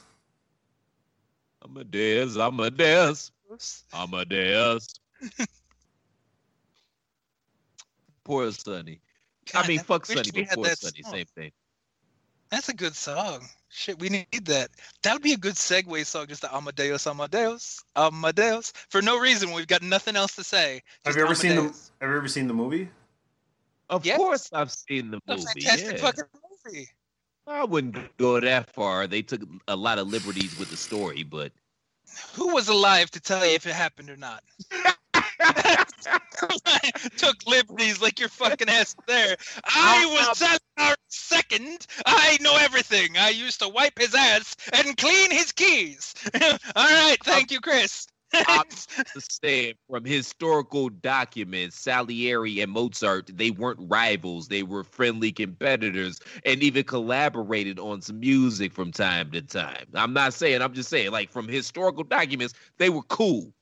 Amadeus, 1.63 2.35
Amadeus, 2.35 3.31
Amadeus. 3.93 4.87
Poor 8.25 8.51
Sunny. 8.51 8.99
I 9.55 9.67
mean, 9.67 9.79
I 9.79 9.83
fuck 9.83 10.07
wish 10.07 10.17
Sonny, 10.17 10.31
we 10.33 10.41
but 10.41 10.49
had 10.49 10.55
poor 10.55 10.65
that 10.65 10.77
Sonny, 10.77 11.03
song. 11.03 11.13
same 11.13 11.25
thing. 11.35 11.51
That's 12.51 12.69
a 12.69 12.73
good 12.73 12.95
song. 12.95 13.47
Shit, 13.69 13.99
we 13.99 14.09
need 14.09 14.45
that. 14.45 14.69
That 15.01 15.13
would 15.13 15.23
be 15.23 15.33
a 15.33 15.37
good 15.37 15.55
segue 15.55 16.05
song, 16.05 16.27
just 16.27 16.41
the 16.41 16.55
Amadeus, 16.55 17.07
Amadeus, 17.07 17.83
Amadeus. 17.95 18.73
For 18.89 19.01
no 19.01 19.19
reason, 19.19 19.51
we've 19.51 19.67
got 19.67 19.81
nothing 19.81 20.15
else 20.15 20.35
to 20.35 20.43
say. 20.43 20.81
Have 21.05 21.15
you 21.15 21.23
ever 21.23 21.33
seen 21.33 21.55
the 21.55 21.63
Have 21.99 22.09
you 22.11 22.17
ever 22.17 22.27
seen 22.27 22.47
the 22.47 22.53
movie? 22.53 22.89
Of 23.89 24.05
Yes. 24.05 24.17
course, 24.17 24.49
I've 24.53 24.71
seen 24.71 25.11
the 25.11 25.19
movie. 25.27 25.41
A 25.41 25.45
fantastic 25.45 25.97
yeah. 25.97 26.05
fucking 26.05 26.23
movie. 26.65 26.89
I 27.47 27.63
wouldn't 27.65 28.15
go 28.17 28.39
that 28.39 28.69
far. 28.73 29.07
They 29.07 29.21
took 29.21 29.41
a 29.67 29.75
lot 29.75 29.97
of 29.99 30.07
liberties 30.07 30.57
with 30.57 30.69
the 30.69 30.77
story, 30.77 31.23
but 31.23 31.51
Who 32.33 32.53
was 32.53 32.67
alive 32.67 33.09
to 33.11 33.19
tell 33.19 33.45
you 33.45 33.53
if 33.55 33.65
it 33.65 33.73
happened 33.73 34.09
or 34.09 34.17
not? 34.17 34.43
Took 37.17 37.35
liberties 37.47 38.01
like 38.01 38.19
your 38.19 38.29
fucking 38.29 38.69
ass 38.69 38.95
there. 39.07 39.35
I 39.65 40.05
was 40.05 40.37
Cesar 40.37 40.95
second. 41.07 41.87
I 42.05 42.37
know 42.41 42.57
everything. 42.57 43.17
I 43.17 43.29
used 43.29 43.59
to 43.61 43.69
wipe 43.69 43.97
his 43.99 44.15
ass 44.15 44.55
and 44.73 44.97
clean 44.97 45.31
his 45.31 45.51
keys. 45.51 46.13
All 46.41 46.49
right, 46.75 47.17
thank 47.23 47.51
you, 47.51 47.59
Chris. 47.59 48.07
Saying, 49.43 49.75
from 49.89 50.05
historical 50.05 50.89
documents, 50.89 51.77
Salieri 51.77 52.61
and 52.61 52.71
Mozart, 52.71 53.29
they 53.31 53.51
weren't 53.51 53.79
rivals. 53.81 54.47
They 54.47 54.63
were 54.63 54.83
friendly 54.83 55.31
competitors 55.31 56.19
and 56.45 56.63
even 56.63 56.83
collaborated 56.83 57.79
on 57.79 58.01
some 58.01 58.19
music 58.19 58.73
from 58.73 58.91
time 58.91 59.31
to 59.31 59.41
time. 59.41 59.85
I'm 59.93 60.13
not 60.13 60.33
saying, 60.33 60.61
I'm 60.61 60.73
just 60.73 60.89
saying, 60.89 61.11
like, 61.11 61.31
from 61.31 61.47
historical 61.47 62.03
documents, 62.03 62.55
they 62.77 62.89
were 62.89 63.03
cool. 63.03 63.53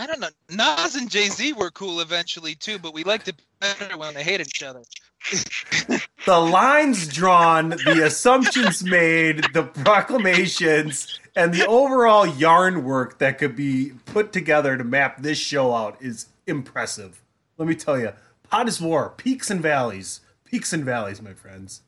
I 0.00 0.06
don't 0.06 0.20
know. 0.20 0.30
Nas 0.48 0.94
and 0.94 1.10
Jay 1.10 1.26
Z 1.26 1.52
were 1.52 1.70
cool 1.70 2.00
eventually 2.00 2.54
too, 2.54 2.78
but 2.78 2.94
we 2.94 3.04
liked 3.04 3.28
it 3.28 3.36
better 3.60 3.98
when 3.98 4.14
they 4.14 4.24
hated 4.24 4.46
each 4.46 4.62
other. 4.62 4.82
The 6.26 6.38
lines 6.38 7.08
drawn, 7.08 7.70
the 7.70 8.02
assumptions 8.04 8.84
made, 8.84 9.42
the 9.54 9.62
proclamations, 9.62 11.18
and 11.34 11.54
the 11.54 11.66
overall 11.66 12.26
yarn 12.26 12.84
work 12.84 13.18
that 13.18 13.38
could 13.38 13.56
be 13.56 13.92
put 14.04 14.30
together 14.30 14.76
to 14.76 14.84
map 14.84 15.22
this 15.22 15.38
show 15.38 15.74
out 15.74 15.96
is 16.00 16.26
impressive. 16.46 17.22
Let 17.56 17.68
me 17.68 17.74
tell 17.74 17.98
you, 17.98 18.12
Pod 18.50 18.68
is 18.68 18.82
War, 18.82 19.14
peaks 19.16 19.50
and 19.50 19.62
valleys, 19.62 20.20
peaks 20.44 20.74
and 20.74 20.84
valleys, 20.84 21.22
my 21.22 21.32
friends. 21.32 21.80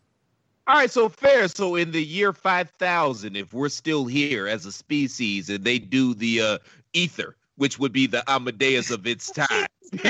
All 0.66 0.76
right, 0.76 0.90
so 0.90 1.10
fair. 1.10 1.46
So 1.48 1.74
in 1.74 1.92
the 1.92 2.02
year 2.02 2.32
5000, 2.32 3.36
if 3.36 3.52
we're 3.52 3.68
still 3.68 4.06
here 4.06 4.48
as 4.48 4.64
a 4.64 4.72
species 4.72 5.50
and 5.50 5.62
they 5.62 5.78
do 5.78 6.14
the 6.14 6.40
uh, 6.40 6.58
ether, 6.94 7.36
which 7.62 7.78
would 7.78 7.92
be 7.92 8.08
the 8.08 8.28
Amadeus 8.28 8.90
of 8.90 9.06
its 9.06 9.30
time, 9.30 9.66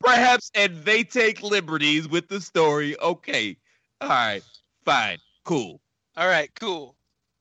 perhaps, 0.00 0.52
and 0.54 0.76
they 0.84 1.02
take 1.02 1.42
liberties 1.42 2.08
with 2.08 2.28
the 2.28 2.40
story. 2.40 2.96
Okay, 3.00 3.56
all 4.00 4.08
right, 4.08 4.42
fine, 4.84 5.18
cool. 5.44 5.80
All 6.16 6.28
right, 6.28 6.48
cool. 6.60 6.94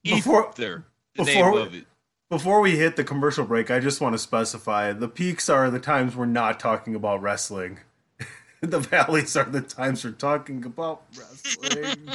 Before- 0.03 0.49
ether, 0.49 0.85
the 1.15 1.25
before- 1.25 1.51
name 1.51 1.61
of 1.67 1.75
it. 1.75 1.85
Before 2.31 2.59
we 2.59 2.75
hit 2.75 2.95
the 2.95 3.03
commercial 3.03 3.45
break, 3.45 3.69
I 3.69 3.79
just 3.79 4.01
want 4.01 4.13
to 4.15 4.17
specify 4.17 4.91
the 4.93 5.07
peaks 5.07 5.47
are 5.47 5.69
the 5.69 5.79
times 5.79 6.13
we're 6.15 6.25
not 6.25 6.59
talking 6.59 6.95
about 6.95 7.21
wrestling. 7.21 7.79
the 8.61 8.79
valleys 8.79 9.37
are 9.37 9.45
the 9.45 9.61
times 9.61 10.03
we're 10.03 10.11
talking 10.11 10.65
about 10.65 11.03
wrestling. 11.17 12.09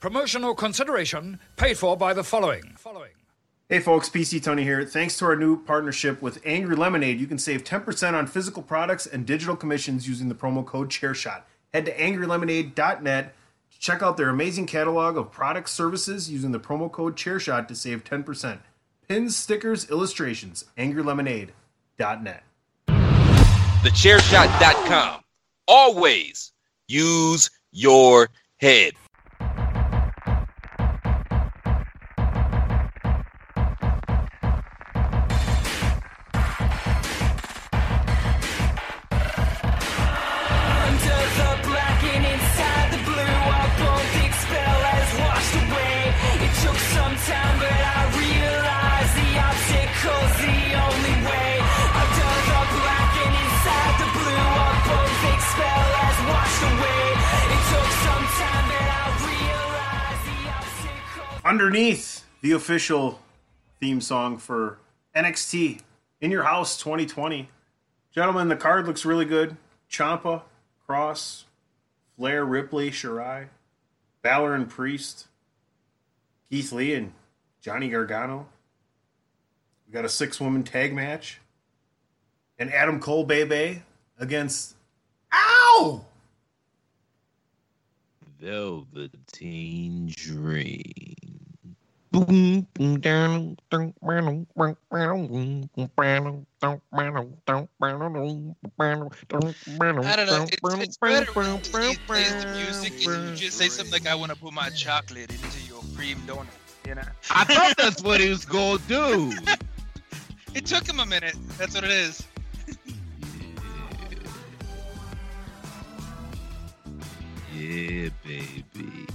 Promotional 0.00 0.54
consideration 0.54 1.38
paid 1.56 1.78
for 1.78 1.96
by 1.96 2.12
the 2.12 2.24
following. 2.24 2.74
Following. 2.76 3.12
Hey 3.70 3.80
folks, 3.80 4.08
PC 4.08 4.40
Tunney 4.40 4.62
here. 4.62 4.82
Thanks 4.86 5.18
to 5.18 5.26
our 5.26 5.36
new 5.36 5.62
partnership 5.62 6.22
with 6.22 6.40
Angry 6.42 6.74
Lemonade, 6.74 7.20
you 7.20 7.26
can 7.26 7.36
save 7.36 7.64
10% 7.64 8.14
on 8.14 8.26
physical 8.26 8.62
products 8.62 9.04
and 9.04 9.26
digital 9.26 9.56
commissions 9.56 10.08
using 10.08 10.30
the 10.30 10.34
promo 10.34 10.64
code 10.64 10.88
ChairShot. 10.88 11.42
Head 11.74 11.84
to 11.84 11.94
angrylemonade.net 11.94 13.34
to 13.70 13.78
check 13.78 14.02
out 14.02 14.16
their 14.16 14.30
amazing 14.30 14.64
catalog 14.64 15.18
of 15.18 15.30
products 15.30 15.70
services 15.70 16.30
using 16.30 16.52
the 16.52 16.58
promo 16.58 16.90
code 16.90 17.14
ChairShot 17.14 17.68
to 17.68 17.74
save 17.74 18.04
10%. 18.04 18.60
Pins, 19.06 19.36
stickers, 19.36 19.90
illustrations, 19.90 20.64
angrylemonade.net. 20.78 22.44
Thechairshot.com. 22.86 25.20
Always 25.66 26.52
use 26.86 27.50
your 27.70 28.30
head. 28.56 28.94
Official 62.68 63.18
theme 63.80 63.98
song 63.98 64.36
for 64.36 64.76
NXT 65.16 65.80
In 66.20 66.30
Your 66.30 66.42
House 66.42 66.76
2020. 66.76 67.48
Gentlemen, 68.14 68.48
the 68.48 68.56
card 68.56 68.86
looks 68.86 69.06
really 69.06 69.24
good. 69.24 69.56
Ciampa, 69.90 70.42
Kross, 70.86 71.44
Flair, 72.14 72.44
Ripley, 72.44 72.90
Shirai, 72.90 73.46
Balor 74.20 74.54
and 74.54 74.68
Priest, 74.68 75.28
Keith 76.50 76.70
Lee 76.70 76.92
and 76.92 77.14
Johnny 77.62 77.88
Gargano. 77.88 78.48
We 79.86 79.94
got 79.94 80.04
a 80.04 80.10
six 80.10 80.38
woman 80.38 80.62
tag 80.62 80.92
match. 80.92 81.40
And 82.58 82.70
Adam 82.70 83.00
Cole 83.00 83.24
Bebe 83.24 83.82
against 84.18 84.76
Ow! 85.32 86.04
Velveteen 88.38 90.12
Dream. 90.14 91.17
Boom, 92.10 92.66
boom, 92.72 93.00
down, 93.00 93.56
I 100.06 100.16
don't 100.16 100.26
know. 100.26 100.46
It's, 100.50 100.74
it's 100.80 100.96
better 100.96 101.26
when 101.34 101.60
he 101.62 101.68
the 102.40 102.46
music 102.50 102.92
and 103.04 103.28
you 103.28 103.36
just 103.36 103.58
say 103.58 103.68
something 103.68 103.92
like, 103.92 104.06
"I 104.06 104.14
want 104.14 104.30
to 104.30 104.36
put 104.36 104.54
my 104.54 104.70
chocolate 104.70 105.30
into 105.30 105.60
your 105.66 105.82
cream 105.94 106.18
donut." 106.26 106.48
You 106.86 106.94
know. 106.94 107.02
I 107.30 107.44
thought 107.44 107.76
that's 107.76 108.02
what 108.02 108.20
he 108.20 108.30
was 108.30 108.46
gonna 108.46 108.78
do. 108.88 109.34
It 110.54 110.64
took 110.64 110.88
him 110.88 110.98
a 110.98 111.06
minute. 111.06 111.36
That's 111.58 111.74
what 111.74 111.84
it 111.84 111.90
is. 111.90 112.26
Yeah, 117.54 118.10
baby. 118.24 119.06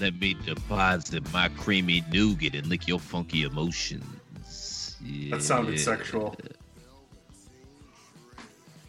Let 0.00 0.18
me 0.18 0.34
deposit 0.46 1.30
my 1.30 1.50
creamy 1.50 2.02
nougat 2.10 2.54
and 2.54 2.66
lick 2.68 2.88
your 2.88 2.98
funky 2.98 3.42
emotions. 3.42 4.96
That 5.30 5.42
sounded 5.42 5.78
sexual. 5.78 6.34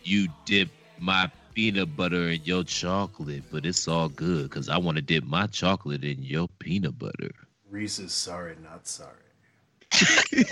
You 0.04 0.30
dip 0.46 0.70
my 1.00 1.30
peanut 1.54 1.98
butter 1.98 2.30
in 2.30 2.42
your 2.46 2.64
chocolate, 2.64 3.44
but 3.52 3.66
it's 3.66 3.90
all 3.90 4.08
good 4.08 4.44
because 4.44 4.70
I 4.70 4.78
want 4.78 4.96
to 4.96 5.02
dip 5.02 5.26
my 5.26 5.48
chocolate 5.48 6.06
in 6.06 6.24
your 6.24 6.48
peanut 6.60 6.98
butter. 6.98 7.32
Reese's 7.70 8.14
sorry, 8.14 8.56
not 8.64 8.88
sorry. 8.88 9.12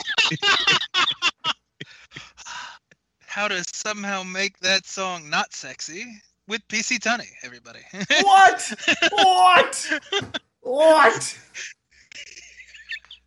How 3.25 3.47
to 3.47 3.63
somehow 3.73 4.23
make 4.23 4.59
that 4.59 4.85
song 4.85 5.29
not 5.29 5.53
sexy 5.53 6.05
with 6.49 6.67
PC 6.67 6.99
Tunney, 6.99 7.29
everybody. 7.43 7.79
What? 8.23 8.73
what? 9.13 10.01
What? 10.61 11.37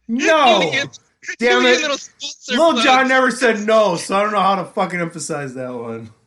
No. 0.08 0.60
Damn 1.38 1.64
it. 1.64 1.80
little 1.80 1.96
sponsor 1.96 2.52
Lil 2.56 2.72
plug. 2.72 2.84
John 2.84 3.08
never 3.08 3.30
said 3.30 3.60
no, 3.60 3.96
so 3.96 4.16
I 4.16 4.22
don't 4.22 4.32
know 4.32 4.40
how 4.40 4.56
to 4.56 4.64
fucking 4.66 5.00
emphasize 5.00 5.54
that 5.54 5.72
one. 5.72 6.10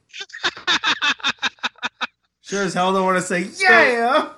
Sure 2.42 2.64
as 2.64 2.76
hell 2.76 2.94
don't 2.94 3.04
want 3.06 3.18
to 3.18 3.24
say 3.24 3.50
yeah. 3.60 4.30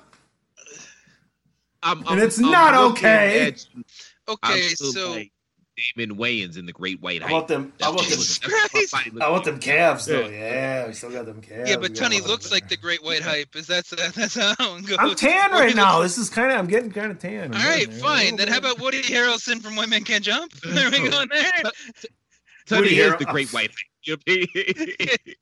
I'm, 1.82 2.06
And 2.08 2.20
it's 2.20 2.38
not 2.38 2.74
okay. 2.92 3.54
I'm 3.74 3.84
Okay, 4.28 4.60
still 4.62 4.92
so 4.92 5.10
like 5.12 5.32
Damon 5.96 6.16
Wayans 6.18 6.58
in 6.58 6.66
the 6.66 6.72
Great 6.72 7.00
White 7.00 7.22
How 7.22 7.28
Hype. 7.28 7.36
about 7.36 7.48
them? 7.48 7.72
How 7.80 7.92
about 7.92 8.02
them? 8.02 8.10
That's 8.18 8.40
what 8.42 8.50
my 8.50 8.68
Christ. 8.68 8.94
I 9.22 9.30
want 9.30 9.44
them 9.44 9.58
calves 9.60 10.06
though. 10.06 10.26
Yeah. 10.28 10.28
Yeah, 10.82 10.86
we 10.88 10.92
still 10.92 11.10
got 11.10 11.26
them 11.26 11.40
calves. 11.40 11.70
yeah, 11.70 11.76
but 11.76 11.90
We 11.90 11.96
got 11.96 12.10
Tunney 12.10 12.20
them 12.20 12.28
looks 12.30 12.50
like 12.50 12.68
the 12.68 12.76
Great 12.76 13.02
White 13.04 13.22
Hype. 13.22 13.54
Is 13.54 13.66
that's 13.66 13.90
that's 13.90 14.34
how 14.34 14.54
it 14.76 14.86
goes. 14.86 14.96
I'm 14.98 15.14
tan 15.14 15.50
right 15.52 15.74
now. 15.76 16.00
This 16.00 16.18
is 16.18 16.28
kind 16.30 16.50
of. 16.52 16.58
I'm 16.58 16.66
getting 16.66 16.90
kind 16.90 17.10
of 17.12 17.18
tan. 17.18 17.54
All 17.54 17.60
right, 17.60 17.92
fine. 17.94 18.36
Then 18.36 18.48
how 18.48 18.58
about 18.58 18.80
Woody 18.80 19.02
Harrelson 19.02 19.62
from 19.62 19.76
White 19.76 19.88
Man 19.88 20.04
Can't 20.04 20.24
Jump? 20.24 20.52
There 20.64 20.90
we 20.90 21.08
go. 21.08 21.24
There. 21.26 21.52
Tony 22.66 22.82
Woody 22.82 22.98
is 23.00 23.06
Harrel- 23.12 23.18
the 23.18 23.24
Great 23.26 23.52
White 23.52 23.70
Hype. 23.70 23.78
You 24.04 24.16
know 24.16 24.20
what 24.26 24.48
I 24.56 25.06
mean? 25.06 25.34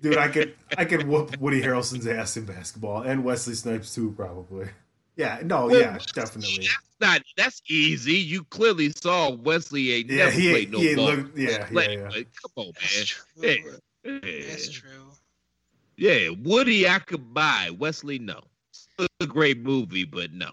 Dude, 0.00 0.18
I 0.18 0.28
could 0.28 0.54
I 0.78 0.84
could 0.84 1.06
whoop 1.08 1.38
Woody 1.40 1.62
Harrelson's 1.62 2.06
ass 2.06 2.36
in 2.36 2.44
basketball 2.44 3.02
and 3.02 3.24
Wesley 3.24 3.54
Snipes 3.54 3.94
too, 3.94 4.12
probably. 4.16 4.68
Yeah, 5.16 5.40
no, 5.44 5.66
Well, 5.66 5.80
yeah, 5.80 5.98
definitely. 6.14 6.66
That's 6.66 6.96
not 7.00 7.22
that's 7.36 7.62
easy. 7.68 8.14
You 8.14 8.42
clearly 8.44 8.90
saw 8.90 9.30
Wesley 9.30 9.92
ain't 9.92 10.10
Yeah, 10.10 10.24
never 10.24 10.30
he 10.32 10.50
played 10.50 10.62
ain't- 10.62 10.70
no 10.72 10.80
he 10.80 10.94
ball. 10.96 11.04
look- 11.06 11.30
yeah, 11.36 11.50
yeah, 11.50 11.66
Play, 11.66 11.96
yeah. 11.98 12.08
but 12.10 12.26
Come 12.42 12.50
on, 12.56 12.72
That's 12.80 12.96
man. 12.96 13.06
true. 13.06 13.78
Yeah. 14.04 14.40
That's 14.50 14.66
Yeah. 14.66 14.72
true. 14.80 15.12
yeah, 15.96 16.28
Woody 16.30 16.88
I 16.88 16.98
could 16.98 17.32
buy. 17.32 17.70
Wesley, 17.70 18.18
no. 18.18 18.42
Still 18.72 19.06
a 19.20 19.26
great 19.26 19.58
movie, 19.58 20.04
but 20.04 20.32
no. 20.32 20.50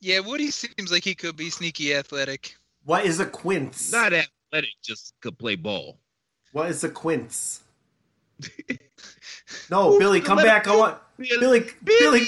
Yeah, 0.00 0.20
Woody 0.20 0.50
seems 0.50 0.92
like 0.92 1.02
he 1.02 1.14
could 1.14 1.34
be 1.36 1.50
sneaky 1.50 1.94
athletic. 1.94 2.54
What 2.84 3.04
is 3.06 3.18
a 3.20 3.26
quince? 3.26 3.90
Not 3.90 4.12
athletic, 4.12 4.70
just 4.82 5.14
could 5.20 5.38
play 5.38 5.56
ball. 5.56 5.98
What 6.52 6.70
is 6.70 6.84
a 6.84 6.88
quince? 6.88 7.62
No, 9.70 9.98
Billy, 9.98 10.20
come 10.20 10.38
back. 10.38 10.66
I 10.66 10.76
want 10.76 10.98
Billy, 11.18 11.64
Billy, 11.84 12.26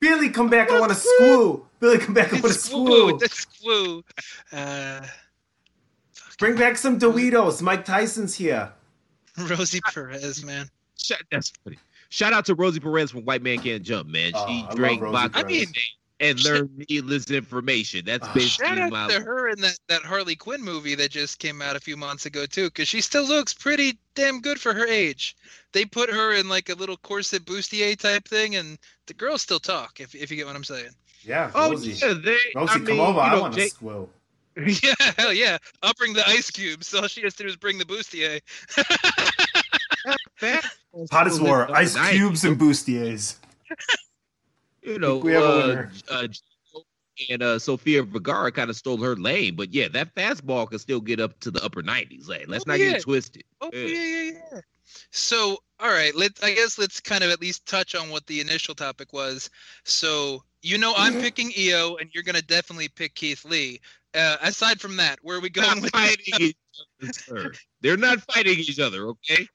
Billy, 0.00 0.28
come 0.30 0.50
back. 0.50 0.70
I 0.70 0.78
want 0.80 0.92
to 0.92 0.98
squoo. 0.98 1.62
Billy, 1.80 1.98
come 1.98 2.14
back. 2.14 2.28
I 2.32 2.40
want 2.40 2.52
to 2.52 2.58
Squoo, 2.58 3.12
squoo. 3.12 3.18
the 3.18 3.28
squoo. 3.28 4.02
Uh, 4.52 5.06
Bring 6.38 6.56
back 6.56 6.76
some 6.76 6.98
Doritos. 6.98 7.62
Mike 7.62 7.84
Tyson's 7.84 8.34
here. 8.34 8.72
Rosie 9.38 9.80
Perez, 9.92 10.44
man. 10.44 10.68
Shout, 10.96 11.20
that's 11.30 11.50
funny. 11.64 11.78
Shout 12.10 12.32
out 12.32 12.44
to 12.46 12.54
Rosie 12.54 12.80
Perez 12.80 13.10
from 13.10 13.24
White 13.24 13.42
Man 13.42 13.58
Can't 13.58 13.82
Jump, 13.82 14.08
man. 14.08 14.32
Oh, 14.34 14.46
She 14.46 14.66
I 14.68 14.74
drank 14.74 15.02
vodka 15.02 15.38
I 15.38 15.42
mean, 15.44 15.66
and 16.20 16.42
learned 16.42 16.84
needless 16.88 17.30
information. 17.30 18.04
That's 18.04 18.26
Ah. 18.26 18.32
basically 18.34 18.66
shout 18.66 18.78
out 18.78 18.90
my 18.90 19.08
to 19.08 19.20
her 19.20 19.48
in 19.48 19.60
that, 19.60 19.78
that 19.88 20.02
Harley 20.02 20.34
Quinn 20.36 20.62
movie 20.62 20.94
that 20.96 21.10
just 21.10 21.38
came 21.38 21.62
out 21.62 21.76
a 21.76 21.80
few 21.80 21.96
months 21.96 22.26
ago 22.26 22.44
too, 22.46 22.66
because 22.66 22.88
she 22.88 23.00
still 23.00 23.24
looks 23.26 23.54
pretty 23.54 23.98
damn 24.14 24.40
good 24.40 24.60
for 24.60 24.74
her 24.74 24.86
age. 24.86 25.36
They 25.72 25.84
put 25.84 26.10
her 26.10 26.32
in 26.34 26.48
like 26.48 26.68
a 26.70 26.74
little 26.74 26.96
corset 26.96 27.44
bustier 27.44 27.96
type 27.98 28.26
thing, 28.26 28.56
and 28.56 28.78
the 29.06 29.14
girls 29.14 29.42
still 29.42 29.60
talk. 29.60 30.00
If 30.00 30.14
if 30.14 30.30
you 30.30 30.36
get 30.36 30.46
what 30.46 30.56
I'm 30.56 30.64
saying. 30.64 30.90
Yeah, 31.22 31.50
Oh 31.54 31.70
Rosie. 31.70 31.92
yeah, 31.92 32.14
they. 32.14 32.36
Rosie, 32.54 32.70
I 32.70 32.74
come 32.74 32.84
mean, 32.84 33.00
over. 33.00 33.12
you 33.12 33.20
I 33.20 33.40
want 33.40 33.54
to 33.54 33.60
Jake- 33.60 33.74
squoo. 33.74 34.08
yeah, 34.82 34.94
hell 35.16 35.32
yeah. 35.32 35.58
I'll 35.82 35.92
bring 35.98 36.14
the 36.14 36.26
ice 36.28 36.50
cubes. 36.50 36.88
So 36.88 37.00
all 37.02 37.08
she 37.08 37.22
has 37.22 37.34
to 37.34 37.42
do 37.44 37.48
is 37.48 37.56
bring 37.56 37.78
the 37.78 37.84
bustier. 37.84 38.40
Fat- 40.36 40.64
Hottest 41.12 41.40
war, 41.42 41.70
ice 41.76 41.96
cubes 42.10 42.44
and 42.44 42.58
bustiers. 42.58 43.36
You 44.82 44.98
know, 44.98 45.18
we 45.18 45.32
have 45.32 45.44
a 45.44 45.48
uh, 45.48 45.86
uh, 46.10 46.28
and 47.30 47.42
uh, 47.42 47.58
Sofia 47.58 48.02
Vergara 48.02 48.52
kind 48.52 48.70
of 48.70 48.76
stole 48.76 48.98
her 48.98 49.16
lane, 49.16 49.56
but 49.56 49.72
yeah, 49.74 49.88
that 49.88 50.14
fastball 50.14 50.68
can 50.68 50.78
still 50.78 51.00
get 51.00 51.20
up 51.20 51.38
to 51.40 51.50
the 51.50 51.62
upper 51.64 51.82
nineties. 51.82 52.28
Like, 52.28 52.44
let's 52.48 52.66
Oh, 52.66 52.72
not 52.72 52.78
yeah. 52.78 52.90
get 52.90 52.96
it 52.98 53.02
twisted. 53.02 53.44
Oh 53.60 53.70
Yeah. 53.72 53.88
yeah, 53.88 54.04
yeah, 54.04 54.38
yeah. 54.52 54.60
So, 55.10 55.58
all 55.80 55.90
right, 55.90 56.14
let's. 56.14 56.42
I 56.42 56.54
guess 56.54 56.78
let's 56.78 57.00
kind 57.00 57.22
of 57.24 57.30
at 57.30 57.40
least 57.40 57.66
touch 57.66 57.94
on 57.94 58.08
what 58.10 58.26
the 58.26 58.40
initial 58.40 58.74
topic 58.74 59.12
was. 59.12 59.50
So, 59.84 60.42
you 60.62 60.78
know, 60.78 60.94
I'm 60.96 61.14
picking 61.20 61.52
Io, 61.58 61.96
and 61.96 62.08
you're 62.14 62.22
gonna 62.24 62.42
definitely 62.42 62.88
pick 62.88 63.14
Keith 63.14 63.44
Lee. 63.44 63.80
Uh, 64.14 64.36
aside 64.42 64.80
from 64.80 64.96
that, 64.96 65.18
where 65.22 65.36
are 65.36 65.40
we 65.40 65.50
They're 65.50 65.64
going 65.64 65.76
not 65.76 65.82
with? 65.82 65.92
fighting 65.92 66.34
each 66.40 66.56
other. 67.02 67.12
sir. 67.12 67.52
They're 67.80 67.96
not 67.96 68.20
fighting 68.32 68.58
each 68.58 68.80
other. 68.80 69.08
Okay. 69.08 69.46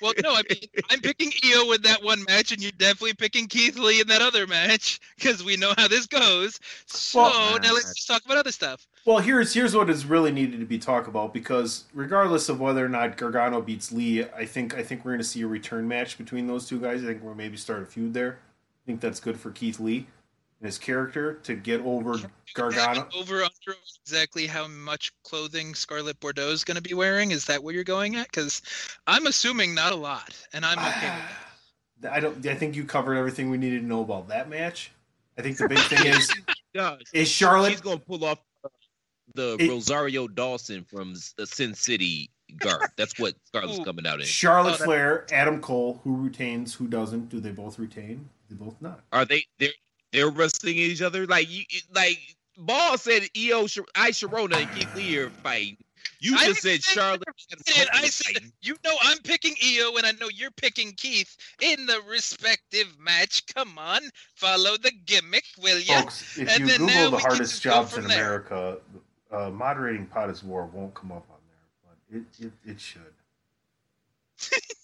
Well, 0.00 0.12
no, 0.22 0.32
I 0.34 0.42
mean, 0.48 0.60
I'm 0.90 1.00
picking 1.00 1.32
Io 1.44 1.66
with 1.68 1.82
that 1.82 2.02
one 2.02 2.24
match, 2.24 2.52
and 2.52 2.62
you're 2.62 2.72
definitely 2.72 3.14
picking 3.14 3.46
Keith 3.46 3.76
Lee 3.78 4.00
in 4.00 4.06
that 4.08 4.22
other 4.22 4.46
match 4.46 5.00
because 5.16 5.44
we 5.44 5.56
know 5.56 5.74
how 5.76 5.88
this 5.88 6.06
goes. 6.06 6.58
So 6.86 7.20
Well- 7.22 7.58
now 7.60 7.72
let's 7.72 7.94
just 7.94 8.06
talk 8.06 8.24
about 8.24 8.36
other 8.36 8.52
stuff. 8.52 8.86
Well, 9.04 9.18
here's 9.18 9.52
here's 9.52 9.74
what 9.74 9.90
is 9.90 10.06
really 10.06 10.30
needed 10.30 10.60
to 10.60 10.66
be 10.66 10.78
talked 10.78 11.08
about 11.08 11.34
because 11.34 11.84
regardless 11.92 12.48
of 12.48 12.60
whether 12.60 12.84
or 12.84 12.88
not 12.88 13.16
Gargano 13.16 13.60
beats 13.60 13.90
Lee, 13.90 14.24
I 14.24 14.46
think 14.46 14.76
I 14.76 14.84
think 14.84 15.04
we're 15.04 15.12
going 15.12 15.20
to 15.20 15.26
see 15.26 15.42
a 15.42 15.46
return 15.48 15.88
match 15.88 16.16
between 16.16 16.46
those 16.46 16.68
two 16.68 16.80
guys. 16.80 17.02
I 17.02 17.06
think 17.06 17.24
we'll 17.24 17.34
maybe 17.34 17.56
start 17.56 17.82
a 17.82 17.86
feud 17.86 18.14
there. 18.14 18.38
I 18.38 18.86
think 18.86 19.00
that's 19.00 19.18
good 19.18 19.40
for 19.40 19.50
Keith 19.50 19.80
Lee 19.80 20.06
and 20.62 20.66
his 20.68 20.78
character 20.78 21.34
to 21.42 21.56
get 21.56 21.80
over 21.80 22.14
Gargano. 22.54 23.08
Over 23.16 23.42
under 23.42 23.78
exactly 24.06 24.46
how 24.46 24.68
much 24.68 25.10
clothing 25.24 25.74
Scarlett 25.74 26.20
Bordeaux 26.20 26.50
is 26.50 26.62
going 26.62 26.76
to 26.76 26.82
be 26.82 26.94
wearing? 26.94 27.32
Is 27.32 27.44
that 27.46 27.64
what 27.64 27.74
you're 27.74 27.82
going 27.82 28.14
at? 28.14 28.28
Because 28.30 28.62
I'm 29.08 29.26
assuming 29.26 29.74
not 29.74 29.92
a 29.92 29.96
lot, 29.96 30.38
and 30.52 30.64
I'm 30.64 30.78
okay 30.78 30.86
with 31.10 32.02
that. 32.02 32.12
I 32.12 32.20
don't. 32.20 32.46
I 32.46 32.54
think 32.54 32.76
you 32.76 32.84
covered 32.84 33.16
everything 33.16 33.50
we 33.50 33.58
needed 33.58 33.80
to 33.80 33.86
know 33.86 34.02
about 34.02 34.28
that 34.28 34.48
match. 34.48 34.92
I 35.36 35.42
think 35.42 35.56
the 35.56 35.68
big 35.68 35.78
thing 35.80 36.06
is 36.14 36.32
Yeah, 36.74 36.96
is 37.12 37.28
Charlotte 37.28 37.70
she's 37.72 37.80
gonna 37.80 37.98
pull 37.98 38.24
off 38.24 38.38
uh, 38.64 38.68
the 39.34 39.56
It- 39.58 39.68
Rosario 39.68 40.28
Dawson 40.28 40.84
from 40.84 41.14
the 41.36 41.46
Sin 41.46 41.74
City 41.74 42.30
guard. 42.58 42.88
That's 42.96 43.18
what 43.18 43.34
Scarlett's 43.46 43.80
Ooh. 43.80 43.84
coming 43.84 44.06
out 44.06 44.20
in. 44.20 44.26
Charlotte 44.26 44.78
Oh, 44.80 44.84
Flair, 44.84 45.26
Adam 45.32 45.60
Cole, 45.60 46.00
who 46.04 46.16
retains, 46.16 46.74
who 46.74 46.86
doesn't? 46.86 47.30
Do 47.30 47.40
they 47.40 47.50
both 47.50 47.78
retain? 47.80 48.28
They 48.50 48.54
both 48.56 48.76
not. 48.80 49.00
Are 49.10 49.24
they? 49.24 49.44
They're 49.58 49.70
they're 50.12 50.30
wrestling 50.30 50.76
each 50.76 51.02
other 51.02 51.26
like 51.26 51.50
you 51.50 51.64
like. 51.94 52.18
Ball 52.58 52.98
said 52.98 53.22
Io, 53.36 53.66
Sh- 53.66 53.78
I 53.96 54.10
Sharona 54.10 54.56
and 54.56 54.70
Keith 54.72 54.94
Lee 54.94 55.16
are 55.18 55.30
fighting. 55.30 55.78
You 56.20 56.36
I 56.36 56.46
just 56.46 56.62
said 56.62 56.82
Charlotte. 56.82 57.22
and 57.50 57.60
And 57.78 57.88
I 57.92 58.06
said, 58.06 58.34
fighting. 58.34 58.52
you 58.60 58.76
know, 58.84 58.94
I'm 59.02 59.18
picking 59.18 59.54
Io, 59.64 59.96
and 59.96 60.06
I 60.06 60.12
know 60.12 60.28
you're 60.32 60.50
picking 60.52 60.92
Keith 60.92 61.36
in 61.60 61.86
the 61.86 62.00
respective 62.08 62.96
match. 63.00 63.42
Come 63.54 63.78
on, 63.78 64.02
follow 64.34 64.76
the 64.76 64.92
gimmick, 65.06 65.44
will 65.60 65.78
you? 65.78 65.94
Folks, 65.94 66.38
if 66.38 66.48
And 66.48 66.68
you 66.70 66.78
Google 66.78 67.10
the 67.12 67.18
hardest 67.18 67.62
jobs 67.62 67.96
in 67.96 68.06
there. 68.06 68.18
America, 68.18 68.78
uh, 69.32 69.50
moderating 69.50 70.06
pod 70.06 70.30
is 70.30 70.44
war 70.44 70.66
won't 70.66 70.94
come 70.94 71.10
up 71.10 71.26
on 71.30 71.38
there, 71.48 72.24
but 72.38 72.44
it, 72.44 72.46
it, 72.46 72.70
it 72.72 72.80
should. 72.80 73.00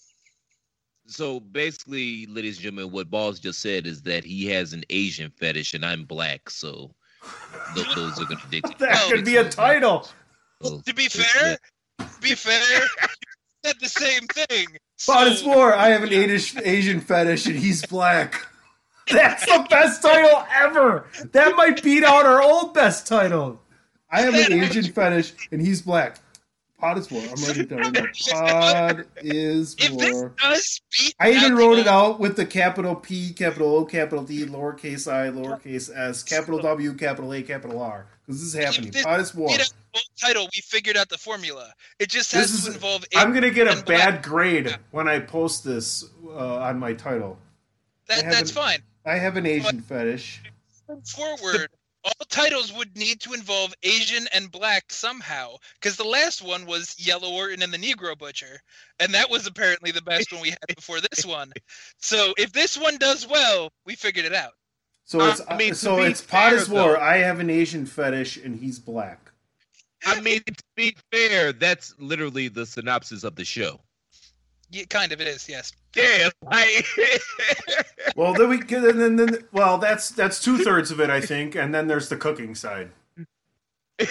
So 1.09 1.39
basically, 1.39 2.27
ladies 2.27 2.57
and 2.57 2.63
gentlemen, 2.63 2.91
what 2.91 3.09
Balls 3.09 3.39
just 3.39 3.59
said 3.61 3.87
is 3.87 4.03
that 4.03 4.23
he 4.23 4.45
has 4.47 4.73
an 4.73 4.83
Asian 4.91 5.31
fetish, 5.31 5.73
and 5.73 5.83
I'm 5.83 6.03
black, 6.05 6.49
so 6.49 6.91
th- 7.75 7.87
those 7.95 8.21
are 8.21 8.25
gonna 8.25 8.39
dictate. 8.51 8.77
That 8.79 9.01
Oh, 9.05 9.09
could 9.11 9.25
be 9.25 9.37
a 9.37 9.49
title. 9.49 10.07
So, 10.61 10.79
To 10.81 10.93
be 10.93 11.07
fair, 11.07 11.57
to 11.99 12.05
be 12.21 12.35
fair, 12.35 12.81
said 13.65 13.75
the 13.81 13.89
same 13.89 14.27
thing. 14.27 14.67
Pot 15.05 15.27
is 15.27 15.39
So- 15.39 15.47
war. 15.47 15.73
I 15.73 15.89
have 15.89 16.03
an 16.03 16.13
Asian 16.13 16.61
Asian 16.63 17.01
fetish, 17.01 17.47
and 17.47 17.57
he's 17.57 17.83
black. 17.85 18.45
That's 19.11 19.43
the 19.47 19.65
best 19.69 20.03
title 20.03 20.45
ever. 20.53 21.07
That 21.31 21.55
might 21.55 21.81
beat 21.81 22.03
out 22.03 22.27
our 22.27 22.43
old 22.43 22.75
best 22.75 23.07
title. 23.07 23.59
I 24.11 24.21
have 24.21 24.35
an 24.35 24.53
Asian 24.53 24.91
fetish, 24.93 25.33
and 25.51 25.59
he's 25.59 25.81
black. 25.81 26.19
Pod 26.79 26.97
is 26.97 27.11
war. 27.11 27.21
I'm 27.21 27.43
writing 27.43 27.63
it 27.63 27.69
down. 27.69 27.91
right. 27.93 28.15
Pod 28.31 29.05
is 29.17 29.75
If 29.79 29.91
war. 29.91 30.33
I 31.19 31.31
even 31.31 31.55
wrote 31.55 31.77
it 31.77 31.87
out 31.87 32.19
with 32.19 32.35
the 32.35 32.45
capital 32.45 32.95
P, 32.95 33.33
capital 33.33 33.75
O, 33.75 33.85
capital 33.85 34.23
D, 34.23 34.45
lowercase 34.45 35.11
i, 35.11 35.27
lowercase 35.29 35.89
s, 35.95 36.23
capital 36.23 36.59
W, 36.61 36.93
capital 36.93 37.33
A, 37.33 37.41
capital 37.43 37.81
R. 37.81 38.07
Because 38.25 38.39
this 38.41 38.53
is 38.53 38.65
happening. 38.65 38.91
this 38.91 39.03
Pod 39.03 39.19
is 39.19 39.35
war. 39.35 39.49
beat 39.49 39.59
out 39.61 39.73
the 39.93 39.97
old 39.99 40.03
title, 40.21 40.43
we 40.55 40.61
figured 40.61 40.95
out 40.95 41.09
the 41.09 41.17
formula. 41.17 41.73
It 41.99 42.09
just 42.09 42.31
This 42.31 42.41
has 42.51 42.53
is- 42.59 42.65
to 42.65 42.71
involve. 42.73 43.03
I'm 43.15 43.33
gonna 43.33 43.49
get 43.51 43.67
a 43.67 43.83
bad 43.83 44.23
grade 44.23 44.77
when 44.91 45.07
I 45.07 45.19
post 45.19 45.63
this 45.65 46.05
uh, 46.25 46.57
on 46.59 46.79
my 46.79 46.93
title. 46.93 47.37
That, 48.07 48.23
that's 48.23 48.35
haven't- 48.35 48.47
fine. 48.51 48.79
I 49.05 49.15
have 49.17 49.35
an 49.37 49.45
Asian 49.45 49.81
fetish. 49.81 50.41
Forward, 51.05 51.69
all 52.03 52.25
titles 52.29 52.71
would 52.73 52.95
need 52.97 53.19
to 53.21 53.33
involve 53.33 53.73
Asian 53.83 54.27
and 54.33 54.51
black 54.51 54.85
somehow, 54.91 55.55
because 55.75 55.97
the 55.97 56.03
last 56.03 56.41
one 56.41 56.65
was 56.65 56.95
Yellow 56.97 57.29
Orton 57.31 57.61
and 57.61 57.73
the 57.73 57.77
Negro 57.77 58.17
Butcher, 58.17 58.61
and 58.99 59.13
that 59.13 59.29
was 59.29 59.45
apparently 59.47 59.91
the 59.91 60.01
best 60.01 60.31
one 60.31 60.41
we 60.41 60.49
had 60.51 60.75
before 60.75 60.99
this 61.01 61.25
one. 61.25 61.51
So 61.97 62.33
if 62.37 62.51
this 62.53 62.77
one 62.77 62.97
does 62.97 63.27
well, 63.27 63.69
we 63.85 63.95
figured 63.95 64.25
it 64.25 64.33
out. 64.33 64.53
So 65.05 65.19
Uh, 65.21 65.31
it's 65.31 65.41
I 65.49 65.57
mean, 65.57 65.73
so 65.73 65.97
be 65.97 66.03
it's 66.03 66.21
pod 66.21 66.53
is 66.53 66.69
war. 66.69 66.93
though- 66.93 66.99
I 66.99 67.17
have 67.17 67.39
an 67.39 67.49
Asian 67.49 67.85
fetish 67.85 68.37
and 68.37 68.59
he's 68.59 68.79
black. 68.79 69.31
I 70.05 70.21
mean, 70.21 70.41
to 70.45 70.63
be 70.75 70.95
fair, 71.11 71.51
that's 71.51 71.93
literally 71.99 72.47
the 72.47 72.65
synopsis 72.65 73.23
of 73.25 73.35
the 73.35 73.43
show. 73.43 73.81
Yeah, 74.71 74.83
kind 74.89 75.11
of 75.11 75.19
it 75.19 75.27
is, 75.27 75.49
yes. 75.49 75.71
Yeah, 75.95 76.29
like 76.43 76.85
Well, 78.15 78.33
then 78.33 78.49
we 78.49 78.59
can, 78.59 78.83
then, 78.83 78.97
then, 78.97 79.15
then 79.15 79.37
well, 79.51 79.77
that's 79.77 80.09
that's 80.09 80.41
two 80.41 80.59
thirds 80.59 80.91
of 80.91 80.99
it, 80.99 81.09
I 81.09 81.21
think, 81.21 81.55
and 81.55 81.73
then 81.73 81.87
there's 81.87 82.09
the 82.09 82.17
cooking 82.17 82.53
side 82.55 82.91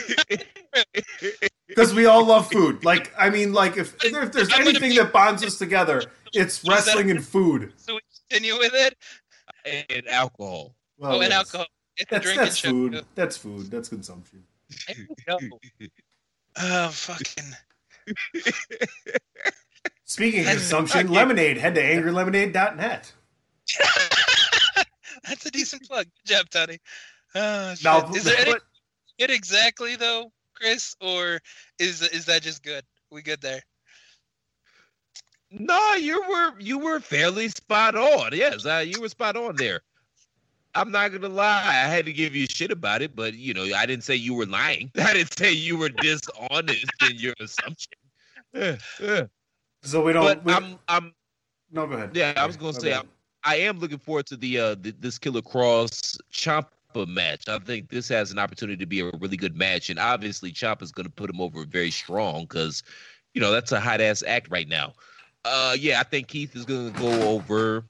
because 1.68 1.94
we 1.94 2.06
all 2.06 2.24
love 2.24 2.50
food. 2.50 2.84
Like, 2.84 3.12
I 3.16 3.30
mean, 3.30 3.52
like 3.52 3.76
if, 3.76 3.94
if 4.04 4.32
there's 4.32 4.52
I'm 4.52 4.62
anything 4.66 4.90
be- 4.90 4.98
that 4.98 5.12
bonds 5.12 5.44
us 5.44 5.56
together, 5.58 6.02
it's 6.32 6.64
wrestling 6.66 7.10
and 7.10 7.24
food. 7.24 7.72
So 7.76 7.94
we 7.94 8.00
continue 8.28 8.58
with 8.58 8.74
it. 8.74 8.96
and 9.90 10.08
alcohol. 10.08 10.74
Well, 10.98 11.12
oh, 11.12 11.20
and 11.20 11.30
yes. 11.30 11.38
alcohol. 11.38 11.66
It's 11.96 12.12
a 12.12 12.14
That's 12.14 12.36
that's 12.36 12.60
food. 12.60 12.92
too. 12.92 13.02
That's 13.14 13.36
food. 13.36 13.70
That's 13.70 13.88
consumption. 13.88 14.44
Oh, 16.60 16.88
fucking. 16.88 17.44
Speaking 20.04 20.40
of 20.40 20.46
I- 20.48 20.52
consumption, 20.52 21.08
I- 21.08 21.10
lemonade. 21.10 21.56
Head 21.58 21.74
to 21.74 21.82
angrylemonade.net. 21.94 23.12
That's 25.24 25.44
a 25.46 25.50
decent 25.50 25.86
plug. 25.86 26.06
Good 26.26 26.32
job, 26.34 26.48
Tunney. 26.50 26.78
Oh, 27.34 27.74
shit. 27.74 27.84
Now, 27.84 28.10
is 28.12 28.24
there 28.24 28.38
any 28.38 28.52
but- 28.52 28.62
good 29.18 29.30
exactly 29.30 29.96
though, 29.96 30.32
Chris, 30.54 30.96
or 31.00 31.40
is 31.78 32.02
is 32.02 32.24
that 32.26 32.42
just 32.42 32.62
good? 32.62 32.84
We 33.10 33.22
good 33.22 33.40
there? 33.40 33.62
No, 35.50 35.94
you 35.94 36.22
were 36.28 36.60
you 36.60 36.78
were 36.78 37.00
fairly 37.00 37.48
spot 37.48 37.94
on. 37.94 38.30
Yes, 38.32 38.64
uh, 38.66 38.84
you 38.86 39.00
were 39.00 39.08
spot 39.08 39.36
on 39.36 39.56
there. 39.56 39.80
I'm 40.74 40.90
not 40.90 41.10
gonna 41.12 41.28
lie. 41.28 41.62
I 41.64 41.88
had 41.88 42.04
to 42.06 42.12
give 42.12 42.36
you 42.36 42.46
shit 42.46 42.70
about 42.70 43.02
it, 43.02 43.16
but 43.16 43.34
you 43.34 43.54
know, 43.54 43.64
I 43.74 43.86
didn't 43.86 44.04
say 44.04 44.14
you 44.14 44.34
were 44.34 44.46
lying. 44.46 44.90
I 44.98 45.14
didn't 45.14 45.36
say 45.36 45.52
you 45.52 45.76
were 45.78 45.88
dishonest 45.88 46.86
in 47.10 47.16
your 47.16 47.34
assumption. 47.40 47.92
Yeah, 48.54 48.76
yeah. 49.02 49.24
So 49.82 50.02
we 50.02 50.12
don't. 50.12 50.24
But 50.24 50.44
we, 50.44 50.52
I'm 50.52 50.78
I'm 50.88 51.14
no, 51.70 51.86
go 51.86 51.94
ahead. 51.94 52.10
Yeah, 52.14 52.32
I 52.36 52.46
was 52.46 52.56
gonna 52.56 52.72
say. 52.74 52.94
I'm, 52.94 53.08
I 53.44 53.56
am 53.56 53.78
looking 53.78 53.98
forward 53.98 54.26
to 54.26 54.36
the 54.36 54.58
uh 54.58 54.74
the, 54.80 54.94
this 54.98 55.18
Killer 55.18 55.42
Kross 55.42 56.18
Ciampa 56.32 57.06
match. 57.06 57.48
I 57.48 57.58
think 57.58 57.90
this 57.90 58.08
has 58.08 58.32
an 58.32 58.38
opportunity 58.38 58.76
to 58.78 58.86
be 58.86 59.00
a 59.00 59.10
really 59.18 59.36
good 59.36 59.56
match, 59.56 59.90
and 59.90 59.98
obviously 59.98 60.52
Ciampa's 60.52 60.92
gonna 60.92 61.10
put 61.10 61.30
him 61.30 61.40
over 61.40 61.64
very 61.64 61.90
strong 61.90 62.42
because 62.42 62.82
you 63.34 63.40
know 63.40 63.52
that's 63.52 63.72
a 63.72 63.80
hot 63.80 64.00
ass 64.00 64.22
act 64.26 64.50
right 64.50 64.68
now. 64.68 64.94
Uh, 65.44 65.76
yeah, 65.78 66.00
I 66.00 66.02
think 66.02 66.28
Keith 66.28 66.56
is 66.56 66.64
gonna 66.64 66.90
go 66.90 67.10
over. 67.28 67.84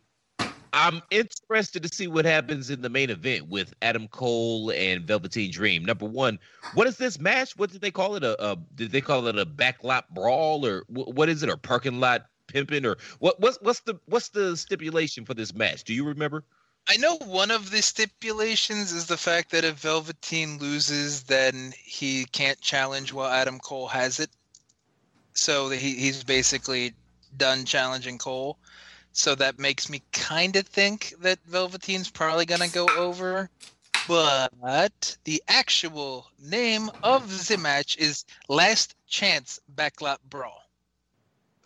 I'm 0.78 1.02
interested 1.10 1.82
to 1.82 1.88
see 1.92 2.06
what 2.06 2.24
happens 2.24 2.70
in 2.70 2.82
the 2.82 2.88
main 2.88 3.10
event 3.10 3.48
with 3.48 3.74
Adam 3.82 4.06
Cole 4.06 4.70
and 4.70 5.04
Velveteen 5.04 5.50
Dream. 5.50 5.84
Number 5.84 6.06
one, 6.06 6.38
what 6.74 6.86
is 6.86 6.96
this 6.96 7.18
match? 7.18 7.56
What 7.56 7.72
did 7.72 7.80
they 7.80 7.90
call 7.90 8.14
it? 8.14 8.22
A, 8.22 8.40
a 8.52 8.56
did 8.76 8.92
they 8.92 9.00
call 9.00 9.26
it 9.26 9.36
a 9.36 9.44
backlot 9.44 10.04
brawl 10.10 10.64
or 10.64 10.82
wh- 10.82 11.08
what 11.08 11.28
is 11.28 11.42
it? 11.42 11.48
Or 11.48 11.56
parking 11.56 11.98
lot 11.98 12.26
pimping 12.46 12.86
or 12.86 12.96
what? 13.18 13.40
What's 13.40 13.58
what's 13.60 13.80
the 13.80 13.98
what's 14.06 14.28
the 14.28 14.56
stipulation 14.56 15.24
for 15.24 15.34
this 15.34 15.52
match? 15.52 15.82
Do 15.82 15.92
you 15.92 16.04
remember? 16.04 16.44
I 16.88 16.96
know 16.96 17.16
one 17.16 17.50
of 17.50 17.72
the 17.72 17.82
stipulations 17.82 18.92
is 18.92 19.06
the 19.06 19.16
fact 19.16 19.50
that 19.50 19.64
if 19.64 19.80
Velveteen 19.80 20.58
loses, 20.58 21.24
then 21.24 21.72
he 21.76 22.24
can't 22.26 22.60
challenge 22.60 23.12
while 23.12 23.28
Adam 23.28 23.58
Cole 23.58 23.88
has 23.88 24.20
it. 24.20 24.30
So 25.34 25.70
he, 25.70 25.94
he's 25.94 26.22
basically 26.22 26.94
done 27.36 27.64
challenging 27.64 28.16
Cole. 28.16 28.58
So 29.18 29.34
that 29.34 29.58
makes 29.58 29.90
me 29.90 30.00
kind 30.12 30.54
of 30.54 30.64
think 30.64 31.12
that 31.22 31.40
Velveteen's 31.44 32.08
probably 32.08 32.46
going 32.46 32.60
to 32.60 32.72
go 32.72 32.86
over. 32.96 33.50
But 34.06 35.16
the 35.24 35.42
actual 35.48 36.28
name 36.40 36.88
of 37.02 37.48
the 37.48 37.58
match 37.58 37.98
is 37.98 38.24
Last 38.48 38.94
Chance 39.08 39.58
Backlot 39.74 40.18
Brawl. 40.30 40.62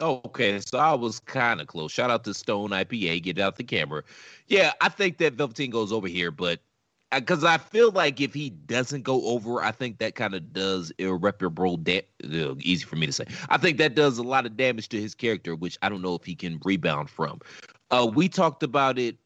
Okay, 0.00 0.60
so 0.60 0.78
I 0.78 0.94
was 0.94 1.20
kind 1.20 1.60
of 1.60 1.66
close. 1.66 1.92
Shout 1.92 2.10
out 2.10 2.24
to 2.24 2.32
Stone 2.32 2.70
IPA, 2.70 3.22
get 3.22 3.38
out 3.38 3.56
the 3.56 3.64
camera. 3.64 4.02
Yeah, 4.48 4.72
I 4.80 4.88
think 4.88 5.18
that 5.18 5.34
Velveteen 5.34 5.70
goes 5.70 5.92
over 5.92 6.08
here, 6.08 6.30
but 6.30 6.58
because 7.14 7.44
I 7.44 7.58
feel 7.58 7.90
like 7.90 8.20
if 8.20 8.34
he 8.34 8.50
doesn't 8.50 9.02
go 9.02 9.24
over, 9.26 9.62
I 9.62 9.72
think 9.72 9.98
that 9.98 10.14
kind 10.14 10.34
of 10.34 10.52
does 10.52 10.92
irreparable 10.98 11.76
da- 11.76 12.06
ugh, 12.24 12.60
easy 12.62 12.84
for 12.84 12.96
me 12.96 13.06
to 13.06 13.12
say. 13.12 13.24
I 13.48 13.58
think 13.58 13.78
that 13.78 13.94
does 13.94 14.18
a 14.18 14.22
lot 14.22 14.46
of 14.46 14.56
damage 14.56 14.88
to 14.90 15.00
his 15.00 15.14
character, 15.14 15.54
which 15.54 15.78
I 15.82 15.88
don't 15.88 16.02
know 16.02 16.14
if 16.14 16.24
he 16.24 16.34
can 16.34 16.60
rebound 16.64 17.10
from. 17.10 17.40
Uh, 17.90 18.10
we 18.12 18.28
talked 18.28 18.62
about 18.62 18.98
it 18.98 19.16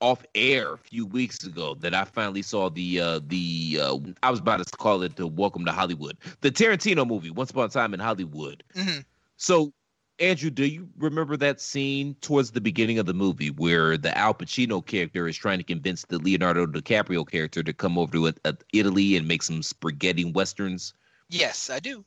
off 0.00 0.24
air 0.34 0.74
a 0.74 0.78
few 0.78 1.06
weeks 1.06 1.44
ago 1.44 1.74
that 1.74 1.94
I 1.94 2.04
finally 2.04 2.42
saw 2.42 2.68
the 2.68 3.00
uh 3.00 3.20
the 3.26 3.78
uh 3.80 3.98
I 4.22 4.30
was 4.30 4.40
about 4.40 4.58
to 4.66 4.76
call 4.76 5.02
it 5.02 5.16
the 5.16 5.26
Welcome 5.26 5.64
to 5.64 5.72
Hollywood, 5.72 6.18
the 6.42 6.50
Tarantino 6.50 7.06
movie, 7.06 7.30
Once 7.30 7.50
Upon 7.50 7.64
a 7.66 7.68
Time 7.68 7.94
in 7.94 8.00
Hollywood. 8.00 8.62
hmm 8.74 8.98
So, 9.38 9.72
Andrew, 10.18 10.48
do 10.48 10.64
you 10.64 10.88
remember 10.96 11.36
that 11.36 11.60
scene 11.60 12.14
towards 12.22 12.50
the 12.50 12.60
beginning 12.60 12.98
of 12.98 13.04
the 13.04 13.12
movie 13.12 13.50
where 13.50 13.98
the 13.98 14.16
Al 14.16 14.32
Pacino 14.32 14.84
character 14.84 15.28
is 15.28 15.36
trying 15.36 15.58
to 15.58 15.64
convince 15.64 16.04
the 16.06 16.18
Leonardo 16.18 16.66
DiCaprio 16.66 17.28
character 17.28 17.62
to 17.62 17.72
come 17.72 17.98
over 17.98 18.12
to 18.12 18.32
uh, 18.46 18.52
Italy 18.72 19.16
and 19.16 19.28
make 19.28 19.42
some 19.42 19.62
spaghetti 19.62 20.24
westerns? 20.24 20.94
Yes, 21.28 21.68
I 21.68 21.80
do. 21.80 22.04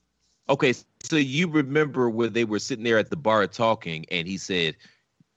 Okay, 0.50 0.74
so 1.04 1.18
you 1.18 1.48
remember 1.48 2.10
where 2.10 2.30
they 2.30 2.46
were 2.46 2.58
sitting 2.58 2.84
there 2.84 2.98
at 2.98 3.12
the 3.12 3.16
bar 3.16 3.46
talking, 3.46 4.06
and 4.10 4.28
he 4.28 4.38
said, 4.38 4.76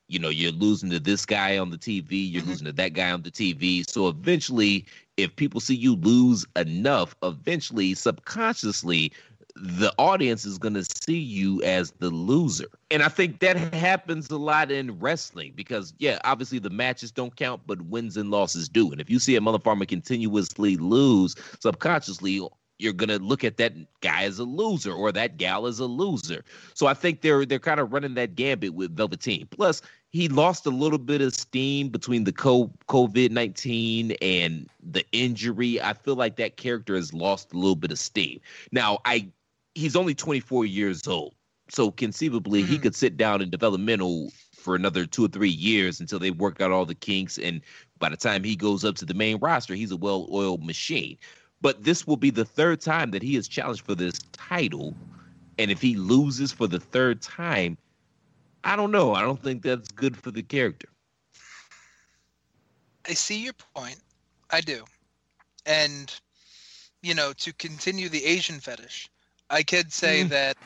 you 0.09 0.19
know, 0.19 0.31
you're 0.31 0.53
losing 0.53 0.91
to 0.91 0.99
this 0.99 1.27
guy 1.27 1.59
on 1.59 1.71
the 1.71 1.79
TV, 1.79 2.17
you're 2.17 2.43
Mhm. 2.43 2.47
losing 2.49 2.67
to 2.67 2.73
that 2.73 2.95
guy 2.95 3.11
on 3.11 3.23
the 3.23 3.31
TV. 3.31 3.83
So 3.83 4.09
eventually, 4.09 4.87
if 5.19 5.37
people 5.37 5.61
see 5.61 5.75
you 5.75 5.97
lose 5.97 6.47
enough, 6.57 7.15
eventually, 7.23 7.95
subconsciously, 7.95 9.13
the 9.57 9.93
audience 9.99 10.45
is 10.45 10.59
going 10.59 10.75
to 10.75 10.85
see 10.85 11.19
you 11.19 11.63
as 11.63 11.93
the 11.93 12.11
loser. 12.11 12.67
And 12.91 13.03
I 13.03 13.09
think 13.09 13.41
that 13.41 13.57
happens 13.75 14.31
a 14.31 14.37
lot 14.37 14.71
in 14.71 14.99
wrestling 14.99 15.53
because, 15.55 15.95
yeah, 15.99 16.19
obviously 16.25 16.59
the 16.59 16.71
matches 16.71 17.11
don't 17.11 17.37
count, 17.37 17.63
but 17.67 17.83
wins 17.83 18.17
and 18.17 18.31
losses 18.31 18.69
do. 18.69 18.91
And 18.91 19.01
if 19.01 19.11
you 19.11 19.19
see 19.19 19.37
a 19.37 19.41
motherfucker 19.41 19.87
continuously 19.87 20.77
lose, 20.77 21.35
subconsciously, 21.61 22.41
you're 22.79 22.93
gonna 22.93 23.19
look 23.19 23.45
at 23.45 23.59
that 23.59 23.75
guy 24.01 24.25
as 24.25 24.39
a 24.39 24.45
loser 24.45 24.93
or 24.93 25.13
that 25.13 25.37
gal 25.37 25.67
as 25.67 25.79
a 25.79 25.85
loser. 25.85 26.45
So 26.75 26.87
I 26.87 26.95
think 26.95 27.21
they're 27.21 27.47
they're 27.47 27.61
kind 27.61 27.79
of 27.79 27.93
running 27.93 28.15
that 28.15 28.35
gambit 28.35 28.75
with 28.75 28.97
Velveteen. 28.97 29.47
Plus, 29.51 29.83
he 30.11 30.29
lost 30.29 30.67
a 30.67 30.71
little 30.71 30.99
bit 30.99 31.21
of 31.21 31.33
steam 31.33 31.91
between 31.91 32.25
the 32.25 32.33
COVID 32.33 33.31
nineteen 33.31 34.13
and 34.21 34.69
the 34.83 35.05
injury. 35.13 35.81
I 35.81 35.93
feel 35.93 36.17
like 36.17 36.37
that 36.37 36.57
character 36.57 36.97
has 36.97 37.15
lost 37.15 37.53
a 37.53 37.57
little 37.57 37.77
bit 37.77 37.93
of 37.93 37.99
steam. 38.01 38.41
Now, 38.73 38.99
I 39.05 39.29
he's 39.75 39.97
only 39.97 40.15
24 40.15 40.65
years 40.65 41.07
old, 41.07 41.35
so 41.69 41.91
conceivably 41.91 42.63
he 42.63 42.79
Mhm. 42.79 42.83
could 42.83 42.95
sit 42.95 43.17
down 43.17 43.41
in 43.43 43.51
developmental 43.51 44.33
for 44.53 44.75
another 44.75 45.07
two 45.07 45.25
or 45.25 45.29
three 45.29 45.51
years 45.51 46.01
until 46.01 46.19
they 46.19 46.31
work 46.31 46.61
out 46.61 46.71
all 46.71 46.87
the 46.87 46.95
kinks. 46.95 47.39
And 47.39 47.61
by 47.99 48.09
the 48.09 48.17
time 48.17 48.45
he 48.45 48.57
goes 48.57 48.85
up 48.85 48.97
to 48.97 49.05
the 49.05 49.15
main 49.15 49.39
roster, 49.39 49.75
he's 49.75 49.91
a 49.91 49.97
well-oiled 49.97 50.65
machine. 50.65 51.19
But 51.61 51.85
this 51.85 52.07
will 52.07 52.17
be 52.17 52.31
the 52.31 52.45
third 52.45 52.81
time 52.81 53.11
that 53.13 53.23
he 53.23 53.37
is 53.37 53.49
challenged 53.49 53.85
for 53.85 53.95
this 53.95 54.21
title. 54.33 54.95
And 55.59 55.71
if 55.71 55.81
he 55.81 55.97
loses 55.97 56.53
for 56.53 56.67
the 56.67 56.81
third 56.81 57.23
time, 57.23 57.79
I 58.65 58.77
don't 58.77 58.91
know. 58.93 59.15
I 59.15 59.23
don't 59.23 59.43
think 59.43 59.63
that's 59.63 59.89
good 59.91 60.17
for 60.17 60.31
the 60.31 60.43
character. 60.43 60.89
I 63.09 63.15
see 63.15 63.43
your 63.43 63.55
point. 63.55 64.01
I 64.51 64.61
do. 64.61 64.85
And 65.67 66.13
you 67.03 67.15
know, 67.15 67.33
to 67.33 67.53
continue 67.55 68.09
the 68.09 68.25
Asian 68.25 68.61
fetish, 68.61 69.09
I 69.53 69.63
could 69.63 69.93
say 69.93 70.25
Mm. 70.25 70.31
that 70.31 70.57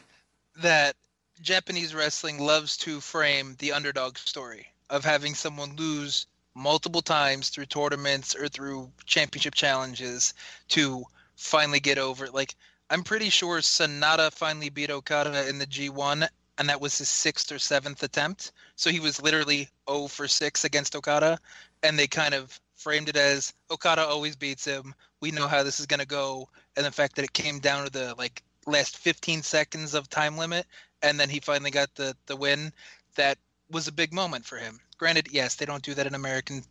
that 0.62 0.96
Japanese 1.42 1.92
wrestling 1.92 2.38
loves 2.38 2.76
to 2.78 3.00
frame 3.00 3.56
the 3.58 3.72
underdog 3.72 4.16
story 4.16 4.72
of 4.88 5.04
having 5.04 5.34
someone 5.34 5.74
lose 5.76 6.26
multiple 6.54 7.02
times 7.02 7.50
through 7.50 7.66
tournaments 7.66 8.34
or 8.34 8.48
through 8.48 8.90
championship 9.04 9.54
challenges 9.54 10.32
to 10.68 11.04
finally 11.34 11.80
get 11.80 11.98
over. 11.98 12.26
it. 12.26 12.32
Like 12.32 12.54
I'm 12.88 13.02
pretty 13.02 13.28
sure 13.28 13.58
Sanada 13.58 14.32
finally 14.32 14.70
beat 14.70 14.90
Okada 14.90 15.48
in 15.48 15.58
the 15.58 15.66
G1 15.66 16.28
and 16.56 16.68
that 16.68 16.80
was 16.80 16.96
his 16.96 17.08
sixth 17.08 17.50
or 17.50 17.58
seventh 17.58 18.02
attempt. 18.04 18.52
So 18.76 18.90
he 18.90 19.00
was 19.00 19.20
literally 19.20 19.68
0 19.90 20.06
for 20.06 20.28
6 20.28 20.64
against 20.64 20.94
Okada 20.94 21.38
and 21.82 21.98
they 21.98 22.06
kind 22.06 22.34
of 22.34 22.60
framed 22.76 23.08
it 23.08 23.16
as 23.16 23.52
Okada 23.70 24.02
always 24.06 24.36
beats 24.36 24.64
him. 24.64 24.94
We 25.20 25.32
know 25.32 25.48
how 25.48 25.64
this 25.64 25.80
is 25.80 25.86
going 25.86 26.00
to 26.00 26.06
go, 26.06 26.48
and 26.76 26.86
the 26.86 26.92
fact 26.92 27.16
that 27.16 27.24
it 27.24 27.32
came 27.32 27.58
down 27.58 27.84
to 27.84 27.90
the 27.90 28.14
like 28.16 28.42
last 28.66 28.98
15 28.98 29.42
seconds 29.42 29.94
of 29.94 30.08
time 30.08 30.36
limit, 30.36 30.66
and 31.02 31.18
then 31.18 31.30
he 31.30 31.40
finally 31.40 31.70
got 31.70 31.94
the 31.94 32.16
the 32.26 32.36
win. 32.36 32.72
That 33.14 33.38
was 33.70 33.88
a 33.88 33.92
big 33.92 34.12
moment 34.12 34.44
for 34.44 34.58
him. 34.58 34.80
Granted, 34.98 35.28
yes, 35.30 35.54
they 35.54 35.66
don't 35.66 35.82
do 35.82 35.94
that 35.94 36.06
in 36.06 36.14
American 36.14 36.64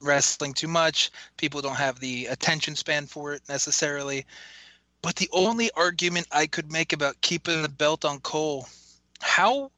wrestling 0.00 0.52
too 0.52 0.68
much. 0.68 1.10
People 1.36 1.62
don't 1.62 1.76
have 1.76 2.00
the 2.00 2.26
attention 2.26 2.76
span 2.76 3.06
for 3.06 3.32
it 3.34 3.42
necessarily. 3.48 4.26
But 5.00 5.16
the 5.16 5.30
only 5.32 5.70
argument 5.72 6.28
I 6.30 6.46
could 6.46 6.70
make 6.70 6.92
about 6.92 7.20
keeping 7.20 7.62
the 7.62 7.68
belt 7.68 8.04
on 8.04 8.20
Cole, 8.20 8.68
how 9.20 9.70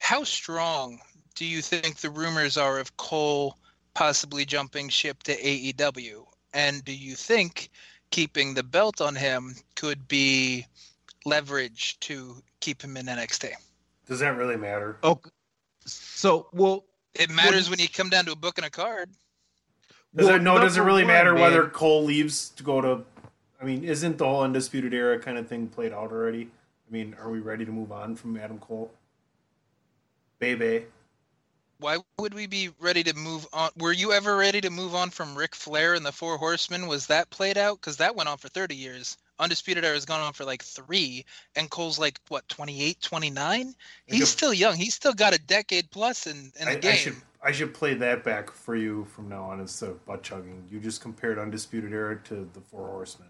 how 0.00 0.24
strong 0.24 1.00
do 1.34 1.44
you 1.44 1.62
think 1.62 1.96
the 1.96 2.10
rumors 2.10 2.56
are 2.56 2.78
of 2.78 2.96
Cole 2.96 3.56
possibly 3.94 4.44
jumping 4.44 4.88
ship 4.88 5.22
to 5.24 5.36
AEW? 5.36 6.26
And 6.52 6.84
do 6.84 6.92
you 6.92 7.14
think 7.14 7.70
keeping 8.14 8.54
the 8.54 8.62
belt 8.62 9.00
on 9.00 9.16
him 9.16 9.56
could 9.74 10.06
be 10.06 10.64
leverage 11.24 11.98
to 11.98 12.36
keep 12.60 12.80
him 12.80 12.96
in 12.96 13.06
NXT? 13.06 13.50
Does 14.06 14.20
that 14.20 14.36
really 14.36 14.56
matter? 14.56 14.98
Oh, 15.02 15.20
So, 15.84 16.46
well, 16.52 16.84
It 17.14 17.28
matters 17.28 17.68
when 17.68 17.80
you 17.80 17.88
come 17.88 18.08
down 18.08 18.24
to 18.26 18.32
a 18.32 18.36
book 18.36 18.56
and 18.56 18.66
a 18.66 18.70
card. 18.70 19.10
Does 20.14 20.26
well, 20.26 20.36
it, 20.36 20.42
no, 20.42 20.60
does 20.60 20.76
it 20.76 20.82
really 20.82 21.02
one, 21.02 21.12
matter 21.12 21.32
man, 21.32 21.42
whether 21.42 21.66
Cole 21.68 22.04
leaves 22.04 22.50
to 22.50 22.62
go 22.62 22.80
to? 22.80 23.02
I 23.60 23.64
mean, 23.64 23.82
isn't 23.82 24.18
the 24.18 24.26
whole 24.26 24.42
undisputed 24.42 24.94
era 24.94 25.18
kind 25.18 25.36
of 25.36 25.48
thing 25.48 25.66
played 25.66 25.92
out 25.92 26.12
already? 26.12 26.42
I 26.88 26.92
mean, 26.92 27.16
are 27.20 27.30
we 27.30 27.40
ready 27.40 27.64
to 27.64 27.72
move 27.72 27.90
on 27.90 28.14
from 28.14 28.36
Adam 28.36 28.58
Cole? 28.58 28.92
Baby, 30.38 30.86
Why 31.84 31.98
would 32.18 32.32
we 32.32 32.46
be 32.46 32.70
ready 32.80 33.02
to 33.02 33.14
move 33.14 33.46
on? 33.52 33.68
Were 33.76 33.92
you 33.92 34.14
ever 34.14 34.38
ready 34.38 34.62
to 34.62 34.70
move 34.70 34.94
on 34.94 35.10
from 35.10 35.36
Ric 35.36 35.54
Flair 35.54 35.92
and 35.92 36.06
the 36.06 36.12
Four 36.12 36.38
Horsemen? 36.38 36.86
Was 36.86 37.08
that 37.08 37.28
played 37.28 37.58
out? 37.58 37.78
Because 37.78 37.98
that 37.98 38.16
went 38.16 38.26
on 38.26 38.38
for 38.38 38.48
30 38.48 38.74
years. 38.74 39.18
Undisputed 39.38 39.84
Era 39.84 39.92
has 39.92 40.06
gone 40.06 40.22
on 40.22 40.32
for 40.32 40.46
like 40.46 40.62
three, 40.62 41.26
and 41.54 41.68
Cole's 41.68 41.98
like, 41.98 42.18
what, 42.28 42.48
28, 42.48 43.02
29? 43.02 43.74
He's 44.06 44.20
Yep. 44.20 44.28
still 44.28 44.54
young. 44.54 44.76
He's 44.76 44.94
still 44.94 45.12
got 45.12 45.34
a 45.34 45.38
decade 45.38 45.90
plus 45.90 46.26
in, 46.26 46.54
in 46.58 46.68
the 46.68 46.70
I, 46.70 46.76
game. 46.76 46.92
I 46.92 46.96
should 46.96 47.16
I 47.42 47.52
should 47.52 47.74
play 47.74 47.92
that 47.92 48.24
back 48.24 48.50
for 48.50 48.74
you 48.74 49.04
from 49.14 49.28
now 49.28 49.42
on 49.42 49.60
instead 49.60 49.90
of 49.90 50.06
butt 50.06 50.22
chugging. 50.22 50.66
You 50.70 50.80
just 50.80 51.02
compared 51.02 51.38
undisputed 51.38 51.92
era 51.92 52.18
to 52.24 52.48
the 52.54 52.62
Four 52.62 52.86
Horsemen. 52.86 53.28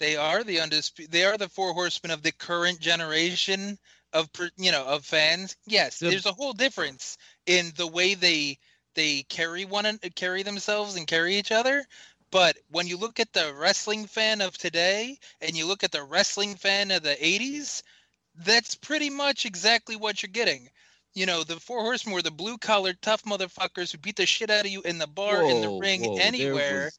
They 0.00 0.16
are 0.16 0.42
the 0.42 0.60
undisputed. 0.60 1.12
They 1.12 1.24
are 1.24 1.38
the 1.38 1.48
four 1.48 1.72
horsemen 1.72 2.10
of 2.10 2.22
the 2.22 2.32
current 2.32 2.80
generation 2.80 3.78
of 4.12 4.28
you 4.56 4.72
know 4.72 4.84
of 4.84 5.04
fans. 5.04 5.56
Yes, 5.66 6.00
The- 6.00 6.10
there's 6.10 6.26
a 6.26 6.32
whole 6.32 6.52
difference 6.52 7.16
in 7.46 7.72
the 7.76 7.86
way 7.86 8.14
they 8.14 8.58
they 8.94 9.22
carry 9.24 9.64
one 9.64 9.98
carry 10.14 10.42
themselves 10.42 10.96
and 10.96 11.06
carry 11.06 11.36
each 11.36 11.52
other. 11.52 11.84
But 12.30 12.56
when 12.70 12.86
you 12.86 12.96
look 12.96 13.20
at 13.20 13.32
the 13.32 13.54
wrestling 13.54 14.06
fan 14.06 14.40
of 14.40 14.56
today 14.58 15.18
and 15.40 15.56
you 15.56 15.66
look 15.66 15.84
at 15.84 15.92
the 15.92 16.02
wrestling 16.02 16.56
fan 16.56 16.90
of 16.90 17.02
the 17.02 17.16
'80s, 17.20 17.82
that's 18.36 18.74
pretty 18.74 19.10
much 19.10 19.44
exactly 19.46 19.96
what 19.96 20.22
you're 20.22 20.30
getting. 20.32 20.68
You 21.14 21.26
know, 21.26 21.44
the 21.44 21.60
four 21.60 21.82
horsemen 21.82 22.14
were 22.14 22.22
the 22.22 22.30
blue 22.30 22.58
collar 22.58 22.92
tough 22.94 23.22
motherfuckers 23.24 23.92
who 23.92 23.98
beat 23.98 24.16
the 24.16 24.26
shit 24.26 24.50
out 24.50 24.66
of 24.66 24.70
you 24.70 24.82
in 24.82 24.98
the 24.98 25.06
bar, 25.06 25.42
in 25.42 25.60
the 25.60 25.70
ring, 25.78 26.02
whoa, 26.02 26.16
anywhere. 26.16 26.90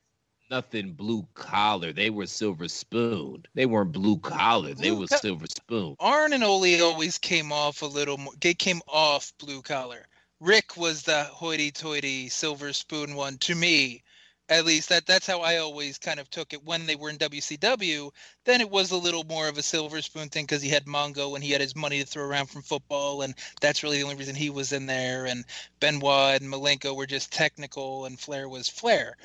Nothing 0.50 0.94
blue 0.94 1.28
collar. 1.36 1.94
They 1.94 2.10
were 2.10 2.28
silver 2.28 2.68
spoon. 2.70 3.36
They 3.46 3.66
weren't 3.66 3.84
blue 3.84 4.18
collar. 4.18 4.74
They 4.74 4.92
were 4.92 5.08
co- 5.08 5.18
silver 5.18 5.46
spoon. 5.48 5.96
Arn 6.00 6.34
and 6.34 6.44
Ole 6.44 6.82
always 6.82 7.18
came 7.18 7.52
off 7.52 7.82
a 7.82 7.86
little 7.86 8.18
more. 8.18 8.34
They 8.40 8.54
came 8.54 8.82
off 8.88 9.34
blue 9.38 9.62
collar. 9.62 10.08
Ric 10.40 10.78
was 10.78 11.02
the 11.02 11.24
hoity-toity 11.24 12.30
silver 12.30 12.72
spoon 12.72 13.16
one 13.16 13.40
to 13.40 13.56
me, 13.56 14.04
at 14.50 14.66
least. 14.66 14.90
That 14.90 15.08
that's 15.08 15.26
how 15.26 15.42
I 15.42 15.58
always 15.58 15.98
kind 15.98 16.20
of 16.20 16.30
took 16.30 16.54
it 16.54 16.64
when 16.64 16.86
they 16.86 16.96
were 16.96 17.10
in 17.10 17.18
WCW. 17.18 18.12
Then 18.46 18.62
it 18.62 18.70
was 18.70 18.92
a 18.92 18.98
little 18.98 19.24
more 19.24 19.48
of 19.48 19.58
a 19.58 19.64
silver 19.64 20.02
spoon 20.02 20.30
thing 20.30 20.46
because 20.46 20.62
he 20.62 20.70
had 20.70 20.86
Mongo 20.86 21.34
and 21.34 21.44
he 21.44 21.52
had 21.52 21.62
his 21.62 21.76
money 21.76 22.00
to 22.00 22.06
throw 22.06 22.24
around 22.24 22.48
from 22.48 22.62
football, 22.62 23.24
and 23.24 23.34
that's 23.62 23.82
really 23.82 23.98
the 23.98 24.04
only 24.04 24.16
reason 24.16 24.36
he 24.36 24.52
was 24.52 24.74
in 24.74 24.86
there. 24.86 25.26
And 25.26 25.44
Benoit 25.80 26.42
and 26.42 26.52
Malenko 26.52 26.96
were 26.96 27.08
just 27.08 27.34
technical, 27.34 28.06
and 28.06 28.20
Flair 28.20 28.48
was 28.48 28.70
Flair. 28.70 29.18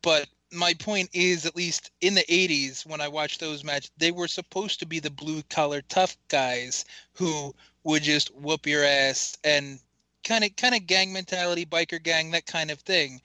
But 0.00 0.28
my 0.52 0.74
point 0.74 1.10
is, 1.12 1.44
at 1.44 1.56
least 1.56 1.90
in 2.02 2.14
the 2.14 2.24
80s, 2.28 2.86
when 2.86 3.00
I 3.00 3.08
watched 3.08 3.40
those 3.40 3.64
matches, 3.64 3.90
they 3.96 4.12
were 4.12 4.28
supposed 4.28 4.78
to 4.80 4.86
be 4.86 5.00
the 5.00 5.10
blue 5.10 5.42
collar 5.50 5.82
tough 5.82 6.16
guys 6.28 6.84
who 7.14 7.52
would 7.84 8.04
just 8.04 8.32
whoop 8.34 8.66
your 8.66 8.84
ass 8.84 9.36
and 9.42 9.80
kind 10.24 10.44
of 10.44 10.54
kind 10.56 10.74
of 10.74 10.86
gang 10.86 11.12
mentality, 11.12 11.66
biker 11.66 12.02
gang, 12.02 12.30
that 12.30 12.46
kind 12.46 12.70
of 12.70 12.80
thing. 12.80 13.20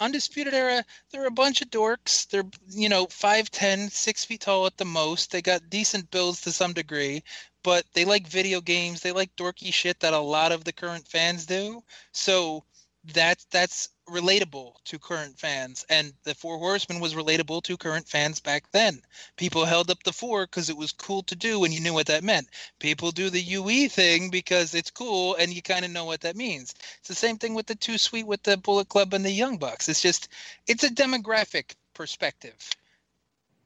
Undisputed 0.00 0.54
Era, 0.54 0.84
they're 1.10 1.26
a 1.26 1.30
bunch 1.30 1.62
of 1.62 1.70
dorks. 1.70 2.28
They're, 2.28 2.44
you 2.68 2.88
know, 2.88 3.06
5'10, 3.06 3.90
6 3.90 4.24
feet 4.24 4.40
tall 4.40 4.66
at 4.66 4.76
the 4.76 4.84
most. 4.84 5.30
They 5.30 5.42
got 5.42 5.70
decent 5.70 6.10
builds 6.10 6.40
to 6.42 6.52
some 6.52 6.72
degree, 6.72 7.22
but 7.62 7.84
they 7.92 8.04
like 8.04 8.26
video 8.26 8.60
games. 8.60 9.00
They 9.00 9.12
like 9.12 9.34
dorky 9.36 9.72
shit 9.72 10.00
that 10.00 10.14
a 10.14 10.18
lot 10.18 10.50
of 10.50 10.64
the 10.64 10.72
current 10.72 11.06
fans 11.06 11.46
do. 11.46 11.84
So 12.12 12.64
that's 13.04 13.44
that's 13.46 13.88
relatable 14.08 14.74
to 14.84 14.98
current 14.98 15.38
fans. 15.38 15.84
And 15.88 16.12
the 16.24 16.34
four 16.34 16.58
horsemen 16.58 17.00
was 17.00 17.14
relatable 17.14 17.62
to 17.64 17.76
current 17.76 18.08
fans 18.08 18.40
back 18.40 18.70
then. 18.72 19.00
People 19.36 19.64
held 19.64 19.90
up 19.90 20.02
the 20.02 20.12
four 20.12 20.46
because 20.46 20.68
it 20.70 20.76
was 20.76 20.92
cool 20.92 21.22
to 21.24 21.34
do 21.34 21.64
and 21.64 21.72
you 21.72 21.80
knew 21.80 21.94
what 21.94 22.06
that 22.06 22.24
meant. 22.24 22.48
People 22.78 23.10
do 23.10 23.30
the 23.30 23.40
ue 23.40 23.88
thing 23.88 24.30
because 24.30 24.74
it's 24.74 24.90
cool 24.90 25.36
and 25.36 25.52
you 25.52 25.62
kind 25.62 25.84
of 25.84 25.90
know 25.90 26.04
what 26.04 26.20
that 26.20 26.36
means. 26.36 26.74
It's 26.98 27.08
the 27.08 27.14
same 27.14 27.38
thing 27.38 27.54
with 27.54 27.66
the 27.66 27.74
two 27.74 27.98
sweet 27.98 28.26
with 28.26 28.42
the 28.42 28.56
bullet 28.56 28.88
club 28.88 29.14
and 29.14 29.24
the 29.24 29.30
young 29.30 29.56
bucks. 29.56 29.88
It's 29.88 30.02
just 30.02 30.28
it's 30.66 30.84
a 30.84 30.90
demographic 30.90 31.74
perspective. 31.94 32.56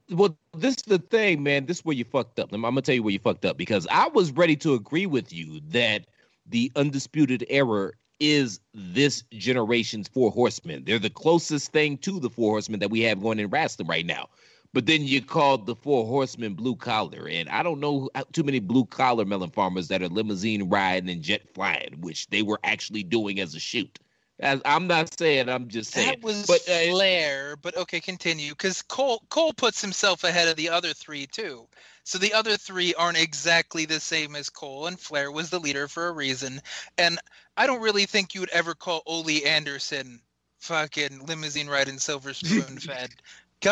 Well, 0.09 0.37
this 0.53 0.75
is 0.75 0.83
the 0.83 0.99
thing, 0.99 1.43
man. 1.43 1.65
This 1.65 1.79
is 1.79 1.85
where 1.85 1.95
you 1.95 2.05
fucked 2.05 2.39
up. 2.39 2.53
I'm, 2.53 2.63
I'm 2.63 2.71
gonna 2.71 2.81
tell 2.81 2.95
you 2.95 3.03
where 3.03 3.13
you 3.13 3.19
fucked 3.19 3.45
up 3.45 3.57
because 3.57 3.85
I 3.91 4.07
was 4.07 4.31
ready 4.31 4.55
to 4.57 4.73
agree 4.73 5.05
with 5.05 5.33
you 5.33 5.59
that 5.69 6.05
the 6.45 6.71
undisputed 6.75 7.45
era 7.49 7.91
is 8.19 8.59
this 8.73 9.23
generation's 9.31 10.07
four 10.07 10.31
horsemen. 10.31 10.83
They're 10.85 10.99
the 10.99 11.09
closest 11.09 11.71
thing 11.71 11.97
to 11.99 12.19
the 12.19 12.29
four 12.29 12.53
horsemen 12.53 12.79
that 12.79 12.89
we 12.89 13.01
have 13.01 13.21
going 13.21 13.39
in 13.39 13.49
wrestling 13.49 13.87
right 13.87 14.05
now. 14.05 14.29
But 14.73 14.85
then 14.85 15.03
you 15.03 15.21
called 15.21 15.65
the 15.65 15.75
four 15.75 16.05
horsemen 16.05 16.53
blue 16.53 16.75
collar, 16.75 17.27
and 17.27 17.47
I 17.49 17.63
don't 17.63 17.79
know 17.79 18.09
too 18.33 18.43
many 18.43 18.59
blue 18.59 18.85
collar 18.85 19.25
melon 19.25 19.49
farmers 19.49 19.87
that 19.87 20.01
are 20.01 20.09
limousine 20.09 20.69
riding 20.69 21.09
and 21.09 21.21
jet 21.21 21.43
flying, 21.53 21.95
which 22.01 22.27
they 22.27 22.41
were 22.41 22.59
actually 22.63 23.03
doing 23.03 23.39
as 23.39 23.55
a 23.55 23.59
shoot. 23.59 23.99
As, 24.39 24.61
I'm 24.65 24.85
not 24.85 25.17
saying, 25.17 25.49
I'm 25.49 25.67
just 25.67 25.91
saying. 25.91 26.09
that 26.09 26.21
was 26.21 26.45
but 26.45 26.61
uh, 26.69 26.91
Flair, 26.91 27.55
but 27.55 27.75
okay, 27.75 27.99
continue. 27.99 28.51
Because 28.51 28.83
Cole 28.83 29.23
Cole 29.29 29.53
puts 29.53 29.81
himself 29.81 30.23
ahead 30.23 30.47
of 30.47 30.57
the 30.57 30.69
other 30.69 30.93
three 30.93 31.25
too. 31.25 31.67
So 32.07 32.17
the 32.17 32.35
other 32.35 32.55
three 32.55 32.93
aren't 32.93 33.17
exactly 33.17 33.83
the 33.83 33.99
same 33.99 34.37
as 34.37 34.49
Cole, 34.49 34.87
and 34.87 34.97
Flair 34.97 35.29
was 35.29 35.49
the 35.49 35.59
leader 35.59 35.89
for 35.89 36.07
a 36.07 36.13
reason. 36.13 36.61
And 36.97 37.19
I 37.57 37.67
don't 37.67 37.81
really 37.81 38.05
think 38.05 38.33
you 38.33 38.39
would 38.39 38.49
ever 38.51 38.75
call 38.75 39.03
Ole 39.05 39.45
Anderson 39.45 40.21
fucking 40.59 41.25
limousine 41.25 41.67
riding 41.67 41.99
silver 41.99 42.33
spoon 42.33 42.79
fed. 42.79 43.09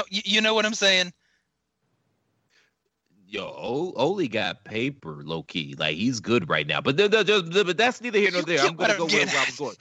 You 0.10 0.42
know 0.42 0.54
what 0.54 0.66
I'm 0.66 0.74
saying? 0.74 1.14
Yo, 3.28 3.92
Ole 3.96 4.28
got 4.28 4.64
paper, 4.64 5.22
low 5.24 5.44
key. 5.44 5.76
Like 5.78 5.96
he's 5.96 6.20
good 6.20 6.48
right 6.48 6.68
now. 6.68 6.80
But 6.80 6.98
th- 6.98 7.12
th- 7.12 7.26
th- 7.26 7.66
but 7.66 7.76
that's 7.76 8.00
neither 8.00 8.20
here 8.20 8.32
nor 8.32 8.44
there. 8.44 8.60
I'm 8.60 8.76
gonna 8.76 8.96
go 8.96 9.06
I'm 9.06 9.12
where 9.12 9.28
I 9.28 9.46
was 9.46 9.58
going. 9.58 9.76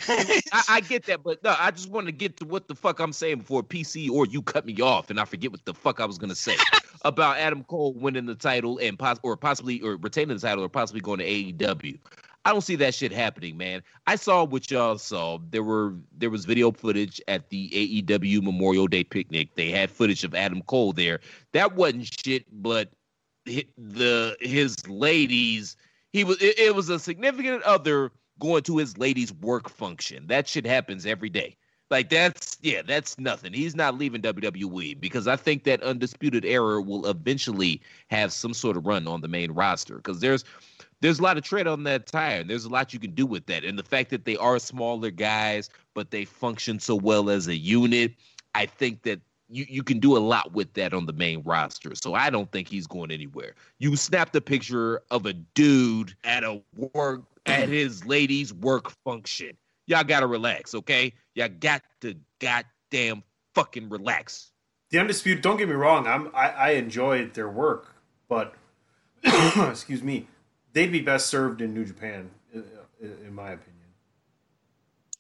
I, 0.53 0.63
I 0.69 0.81
get 0.81 1.05
that, 1.07 1.23
but 1.23 1.43
no, 1.45 1.55
I 1.59 1.71
just 1.71 1.91
want 1.91 2.07
to 2.07 2.13
get 2.13 2.39
to 2.39 2.47
what 2.47 2.69
the 2.69 2.75
fuck 2.75 3.01
I'm 3.01 3.13
saying 3.13 3.39
before 3.39 3.63
PC 3.63 4.11
or 4.11 4.27
you 4.27 4.41
cut 4.41 4.65
me 4.65 4.81
off 4.81 5.11
and 5.11 5.21
I 5.21 5.27
forget 5.27 5.51
what 5.51 5.65
the 5.67 5.75
fuck 5.75 6.01
I 6.01 6.07
was 6.07 6.17
gonna 6.17 6.35
say 6.35 6.57
about 7.05 7.37
Adam 7.37 7.65
Cole 7.65 7.93
winning 7.93 8.27
the 8.27 8.35
title 8.35 8.79
and 8.79 8.99
pos- 8.99 9.21
or 9.23 9.37
possibly 9.37 9.81
or 9.83 9.97
retaining 9.97 10.37
the 10.37 10.41
title 10.41 10.65
or 10.65 10.69
possibly 10.69 11.03
going 11.03 11.19
to 11.19 11.27
AEW. 11.27 11.99
I 12.47 12.53
don't 12.53 12.61
see 12.61 12.77
that 12.77 12.95
shit 12.95 13.11
happening, 13.11 13.57
man. 13.57 13.83
I 14.07 14.17
saw 14.17 14.45
what 14.45 14.71
y'all 14.71 14.99
saw. 14.99 15.39
There 15.51 15.63
were 15.63 15.95
there 16.17 16.31
was 16.31 16.45
video 16.45 16.73
footage 16.73 17.21
at 17.29 17.49
the 17.49 17.71
AEW 17.71 18.43
Memorial 18.43 18.87
Day 18.87 19.05
picnic. 19.05 19.55
They 19.55 19.71
had 19.71 19.91
footage 19.91 20.25
of 20.25 20.35
Adam 20.35 20.61
Cole 20.63 20.93
there. 20.93 21.21
That 21.53 21.75
wasn't 21.75 22.07
shit, 22.07 22.45
but 22.51 22.91
the 23.45 24.37
his 24.41 24.87
ladies 24.89 25.77
he 26.13 26.25
was 26.25 26.41
it, 26.41 26.59
it 26.59 26.75
was 26.75 26.89
a 26.89 26.99
significant 26.99 27.63
other 27.65 28.11
going 28.39 28.63
to 28.63 28.79
his 28.79 28.99
ladies 28.99 29.33
work 29.35 29.69
function. 29.69 30.27
That 30.27 30.49
shit 30.49 30.67
happens 30.67 31.07
every 31.07 31.29
day. 31.29 31.57
Like 31.91 32.09
that's 32.09 32.57
yeah 32.63 32.83
that's 32.83 33.19
nothing. 33.19 33.53
He's 33.53 33.77
not 33.77 33.99
leaving 33.99 34.23
wwe 34.23 34.99
because 34.99 35.29
i 35.29 35.37
think 35.37 35.65
that 35.65 35.83
undisputed 35.83 36.45
era 36.45 36.81
will 36.81 37.07
eventually 37.07 37.81
have 38.09 38.33
some 38.33 38.55
sort 38.55 38.77
of 38.77 38.87
run 38.87 39.07
on 39.07 39.21
the 39.21 39.29
main 39.29 39.53
roster 39.53 39.97
because 39.97 40.21
there's 40.21 40.45
there's 41.01 41.19
a 41.19 41.23
lot 41.23 41.37
of 41.37 41.45
tread 41.45 41.67
on 41.67 41.85
that 41.85 42.07
tire 42.07 42.41
and 42.41 42.49
there's 42.49 42.65
a 42.65 42.71
lot 42.71 42.95
you 42.95 42.99
can 42.99 43.15
do 43.15 43.27
with 43.27 43.45
that. 43.47 43.65
And 43.65 43.79
the 43.79 43.83
fact 43.83 44.09
that 44.11 44.25
they 44.25 44.37
are 44.39 44.59
smaller 44.59 45.11
guys 45.11 45.69
but 45.93 46.11
they 46.11 46.25
function 46.25 46.81
so 46.81 46.97
well 46.97 47.29
as 47.29 47.47
a 47.49 47.57
unit 47.57 48.15
i 48.55 48.65
think 48.67 49.03
that 49.03 49.21
you, 49.49 49.67
you 49.69 49.83
can 49.83 49.99
do 49.99 50.17
a 50.17 50.19
lot 50.19 50.53
with 50.53 50.73
that 50.75 50.95
on 50.95 51.07
the 51.07 51.13
main 51.13 51.43
roster. 51.43 51.95
So 51.95 52.15
I 52.15 52.31
don't 52.31 52.51
think 52.51 52.69
he's 52.69 52.87
going 52.87 53.11
anywhere. 53.11 53.55
You 53.79 53.97
snapped 53.97 54.35
a 54.37 54.41
picture 54.41 55.03
of 55.11 55.27
a 55.27 55.33
dude 55.33 56.15
at 56.25 56.45
a 56.45 56.63
work 56.95 57.23
at 57.47 57.69
his 57.69 58.05
lady's 58.07 58.53
work 58.55 58.91
function. 59.05 59.57
Y'all 59.87 60.05
gotta 60.05 60.27
relax, 60.27 60.75
okay? 60.75 61.13
Y'all 61.35 61.49
got 61.61 61.83
to 62.01 62.15
goddamn 62.41 63.23
fucking 63.55 63.89
relax. 63.91 64.51
The 64.91 64.99
undisputed. 64.99 65.43
Don't 65.43 65.57
get 65.57 65.69
me 65.69 65.75
wrong. 65.75 66.07
I'm 66.07 66.31
I, 66.35 66.51
I 66.51 66.71
enjoyed 66.71 67.35
their 67.35 67.49
work, 67.49 67.95
but 68.29 68.55
excuse 69.25 70.03
me, 70.03 70.29
they'd 70.73 70.93
be 70.93 71.01
best 71.01 71.27
served 71.27 71.61
in 71.61 71.75
New 71.75 71.85
Japan, 71.85 72.31
in, 72.53 72.65
in 73.01 73.35
my 73.35 73.51
opinion. 73.51 73.74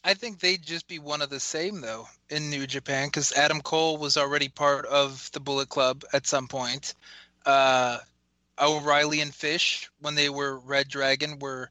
I 0.05 0.12
think 0.14 0.38
they'd 0.38 0.62
just 0.62 0.86
be 0.86 0.98
one 0.98 1.22
of 1.22 1.30
the 1.30 1.40
same 1.40 1.80
though 1.80 2.07
in 2.28 2.50
New 2.50 2.66
Japan 2.66 3.09
because 3.09 3.32
Adam 3.32 3.62
Cole 3.62 3.96
was 3.96 4.16
already 4.16 4.48
part 4.48 4.84
of 4.86 5.30
the 5.32 5.40
Bullet 5.40 5.70
Club 5.70 6.05
at 6.12 6.26
some 6.26 6.46
point. 6.46 6.94
Uh, 7.46 7.98
O'Reilly 8.61 9.20
and 9.20 9.34
Fish, 9.34 9.90
when 10.00 10.14
they 10.14 10.28
were 10.28 10.59
Red 10.59 10.88
Dragon, 10.88 11.38
were 11.38 11.70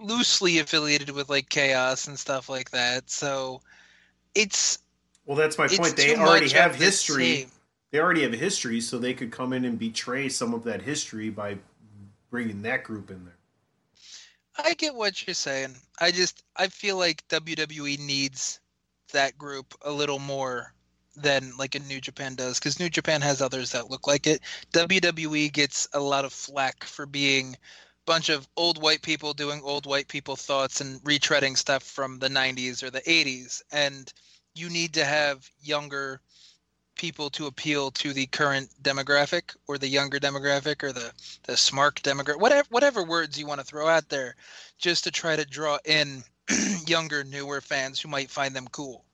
loosely 0.00 0.58
affiliated 0.58 1.10
with 1.10 1.28
like 1.28 1.48
Chaos 1.50 2.08
and 2.08 2.18
stuff 2.18 2.48
like 2.48 2.70
that. 2.70 3.10
So 3.10 3.60
it's 4.34 4.78
Well, 5.26 5.36
that's 5.36 5.58
my 5.58 5.68
point. 5.68 5.96
They 5.96 6.16
already 6.16 6.48
have 6.50 6.72
of 6.72 6.78
the 6.78 6.84
history. 6.86 7.46
They 7.92 8.00
already 8.00 8.22
have 8.22 8.32
history, 8.32 8.80
so 8.80 8.98
they 8.98 9.14
could 9.14 9.30
come 9.30 9.52
in 9.52 9.64
and 9.64 9.78
betray 9.78 10.28
some 10.28 10.54
of 10.54 10.64
that 10.64 10.82
history 10.82 11.30
by 11.30 11.58
bringing 12.30 12.62
that 12.62 12.84
group 12.84 13.10
in 13.10 13.24
there. 13.24 13.36
I 14.58 14.74
get 14.74 14.94
what 14.94 15.26
you're 15.26 15.34
saying. 15.34 15.76
I 16.00 16.10
just 16.10 16.42
I 16.56 16.68
feel 16.68 16.96
like 16.96 17.26
WWE 17.28 17.98
needs 17.98 18.60
that 19.12 19.38
group 19.38 19.74
a 19.82 19.92
little 19.92 20.18
more 20.18 20.72
than 21.16 21.56
like 21.56 21.74
a 21.74 21.80
New 21.80 22.00
Japan 22.00 22.34
does 22.34 22.58
because 22.58 22.78
New 22.78 22.90
Japan 22.90 23.22
has 23.22 23.40
others 23.40 23.72
that 23.72 23.90
look 23.90 24.06
like 24.06 24.26
it. 24.26 24.40
WWE 24.72 25.52
gets 25.52 25.88
a 25.92 26.00
lot 26.00 26.24
of 26.24 26.32
flack 26.32 26.84
for 26.84 27.06
being 27.06 27.54
a 27.54 27.56
bunch 28.04 28.28
of 28.28 28.46
old 28.56 28.80
white 28.82 29.02
people 29.02 29.32
doing 29.32 29.60
old 29.62 29.86
white 29.86 30.08
people 30.08 30.36
thoughts 30.36 30.80
and 30.80 31.02
retreading 31.02 31.56
stuff 31.56 31.82
from 31.82 32.18
the 32.18 32.28
90s 32.28 32.82
or 32.82 32.90
the 32.90 33.00
80s 33.00 33.62
and 33.72 34.12
you 34.54 34.70
need 34.70 34.94
to 34.94 35.04
have 35.04 35.48
younger 35.62 36.20
people 36.96 37.30
to 37.30 37.46
appeal 37.46 37.90
to 37.92 38.12
the 38.12 38.26
current 38.26 38.68
demographic 38.82 39.54
or 39.68 39.78
the 39.78 39.86
younger 39.86 40.18
demographic 40.18 40.82
or 40.82 40.92
the 40.92 41.12
the 41.44 41.56
smart 41.56 42.00
demographic 42.02 42.40
whatever 42.40 42.66
whatever 42.70 43.02
words 43.04 43.38
you 43.38 43.46
want 43.46 43.60
to 43.60 43.66
throw 43.66 43.86
out 43.86 44.08
there 44.08 44.34
just 44.78 45.04
to 45.04 45.10
try 45.10 45.36
to 45.36 45.44
draw 45.44 45.78
in 45.84 46.22
younger 46.86 47.22
newer 47.24 47.60
fans 47.60 48.00
who 48.00 48.08
might 48.08 48.30
find 48.30 48.54
them 48.54 48.66
cool 48.72 49.04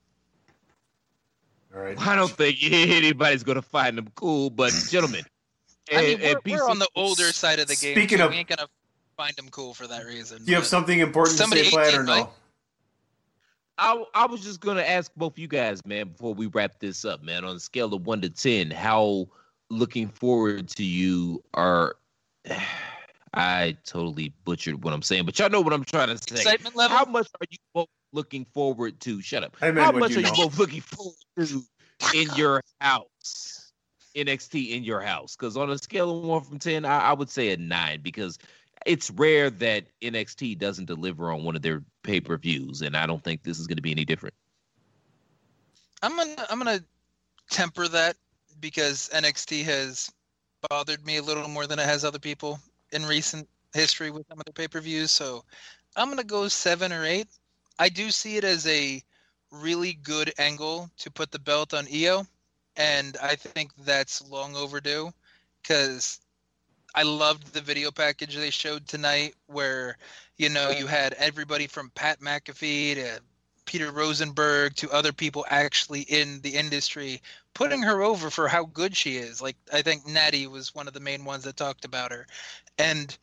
All 1.75 1.81
right. 1.83 1.99
I 2.07 2.17
don't 2.17 2.31
think 2.31 2.59
anybody's 2.63 3.43
gonna 3.43 3.63
find 3.63 3.99
them 3.99 4.09
cool, 4.15 4.51
but 4.51 4.73
gentlemen, 4.89 5.25
i 5.93 5.97
mean 6.03 6.13
and- 6.13 6.23
we're, 6.23 6.29
and 6.29 6.39
we're 6.47 6.69
on 6.71 6.79
the 6.79 6.89
older 6.95 7.33
side 7.33 7.59
of 7.59 7.67
the 7.69 7.77
game 7.77 7.95
Speaking 7.95 8.19
so 8.19 8.27
of- 8.27 8.31
we 8.31 8.37
ain't 8.39 8.49
gonna 8.49 8.69
find 9.17 9.35
them 9.37 9.49
cool 9.51 9.75
for 9.75 9.87
that 9.87 10.07
reason 10.07 10.39
Do 10.45 10.51
you 10.51 10.57
have 10.57 10.67
something 10.67 11.01
important 11.01 11.37
Somebody 11.39 11.63
to 11.65 11.71
say, 11.71 11.73
Platt, 11.73 11.95
or 11.95 12.03
no? 12.05 12.31
Right? 13.83 14.05
I, 14.15 14.23
I 14.23 14.27
was 14.27 14.43
just 14.43 14.61
gonna 14.61 14.83
ask 14.83 15.13
both 15.17 15.39
you 15.39 15.49
guys, 15.49 15.85
man, 15.85 16.09
before 16.09 16.35
we 16.35 16.47
wrap 16.47 16.79
this 16.79 17.05
up, 17.05 17.23
man. 17.23 17.45
On 17.45 17.57
a 17.57 17.61
scale 17.61 17.93
of 17.95 18.07
one 18.07 18.21
to 18.23 18.31
ten, 18.31 18.71
how 18.71 19.29
looking 19.71 20.09
forward 20.09 20.69
to 20.71 20.85
you 20.85 21.43
are? 21.55 21.97
I 23.35 23.79
totally 23.87 24.35
butchered 24.45 24.85
what 24.85 24.93
I'm 24.93 25.01
saying, 25.01 25.25
but 25.25 25.39
y'all 25.39 25.49
know 25.49 25.63
what 25.63 25.73
I'm 25.73 25.85
trying 25.85 26.09
to 26.09 26.19
say. 26.19 26.35
excitement 26.35 26.77
level 26.77 26.95
How 26.95 27.07
much 27.07 27.29
are 27.41 27.47
you 27.49 27.57
both 27.73 27.89
looking 28.13 28.45
forward 28.45 29.01
to? 29.01 29.23
Shut 29.23 29.43
up. 29.43 29.57
I 29.63 29.71
meant 29.71 29.79
How 29.79 29.93
much 29.93 30.11
you 30.11 30.19
are 30.19 30.21
you 30.21 30.27
know. 30.27 30.35
both 30.35 30.59
looking 30.59 30.83
forward 30.83 31.15
to 31.39 31.63
in 32.15 32.29
your 32.37 32.61
house? 32.83 33.73
NXT 34.15 34.73
in 34.73 34.85
your 34.85 35.01
house? 35.01 35.35
Because 35.35 35.57
on 35.57 35.71
a 35.71 35.79
scale 35.79 36.17
of 36.19 36.25
one 36.25 36.43
from 36.43 36.59
ten, 36.59 36.85
I, 36.85 36.99
I 36.99 37.13
would 37.15 37.31
say 37.31 37.53
a 37.53 37.57
nine 37.57 38.01
because 38.03 38.39
it's 38.87 39.11
rare 39.11 39.51
that 39.51 39.85
NXT 40.03 40.59
doesn't 40.59 40.87
deliver 40.87 41.31
on 41.31 41.45
one 41.45 41.57
of 41.57 41.63
their 41.63 41.83
pay 42.03 42.21
per 42.21 42.37
views, 42.37 42.83
and 42.83 42.97
I 42.97 43.07
don't 43.07 43.23
think 43.23 43.43
this 43.43 43.59
is 43.59 43.67
going 43.67 43.77
to 43.77 43.83
be 43.83 43.93
any 43.93 44.05
different. 44.05 44.35
I'm 46.03 46.17
gonna 46.17 46.47
I'm 46.51 46.59
gonna 46.59 46.81
temper 47.51 47.87
that 47.89 48.17
because 48.61 49.09
NXT 49.15 49.65
has 49.65 50.11
bothered 50.69 51.05
me 51.07 51.19
a 51.19 51.23
little 51.23 51.49
more 51.49 51.67
than 51.67 51.79
it 51.79 51.85
has 51.85 52.05
other 52.05 52.19
people 52.19 52.61
in 52.93 53.07
recent 53.07 53.49
history 53.73 54.11
with 54.11 54.27
some 54.29 54.39
of 54.39 54.45
their 54.45 54.53
pay-per-views. 54.53 55.11
So 55.11 55.45
I'm 55.97 56.09
gonna 56.09 56.25
go 56.25 56.49
seven 56.49 56.93
or 56.93 57.05
eight. 57.05 57.29
I 57.79 57.89
do 57.89 58.11
see 58.11 58.37
it 58.37 58.45
as 58.45 58.67
a 58.67 59.03
really 59.51 59.93
good 59.93 60.33
angle 60.39 60.91
to 60.99 61.11
put 61.11 61.31
the 61.31 61.39
belt 61.39 61.73
on 61.75 61.87
Io, 61.93 62.27
and 62.77 63.17
I 63.23 63.37
think 63.37 63.71
that's 63.85 64.29
long 64.29 64.57
overdue 64.57 65.13
because 65.63 66.21
I 66.95 67.03
loved 67.05 67.53
the 67.53 67.61
video 67.61 67.91
package 67.91 68.37
they 68.37 68.51
showed 68.51 68.87
tonight 68.87 69.35
where 69.47 69.97
you 70.37 70.49
know 70.49 70.71
you 70.71 70.87
had 70.87 71.15
everybody 71.15 71.67
from 71.67 71.91
Pat 71.95 72.21
McAfee 72.21 72.95
to 72.97 73.21
Peter 73.65 73.91
Rosenberg 73.91 74.75
to 74.77 74.91
other 74.91 75.13
people 75.13 75.47
actually 75.49 76.03
in 76.03 76.41
the 76.43 76.57
industry 76.57 77.23
putting 77.55 77.83
her 77.83 78.03
over 78.03 78.31
for 78.31 78.49
how 78.49 78.65
good 78.65 78.97
she 78.97 79.17
is. 79.17 79.41
Like 79.41 79.57
I 79.73 79.83
think 79.83 80.07
Natty 80.07 80.47
was 80.47 80.75
one 80.75 80.89
of 80.89 80.95
the 80.95 81.01
main 81.01 81.25
ones 81.25 81.45
that 81.45 81.57
talked 81.57 81.85
about 81.85 82.13
her. 82.13 82.27
And 82.79 83.17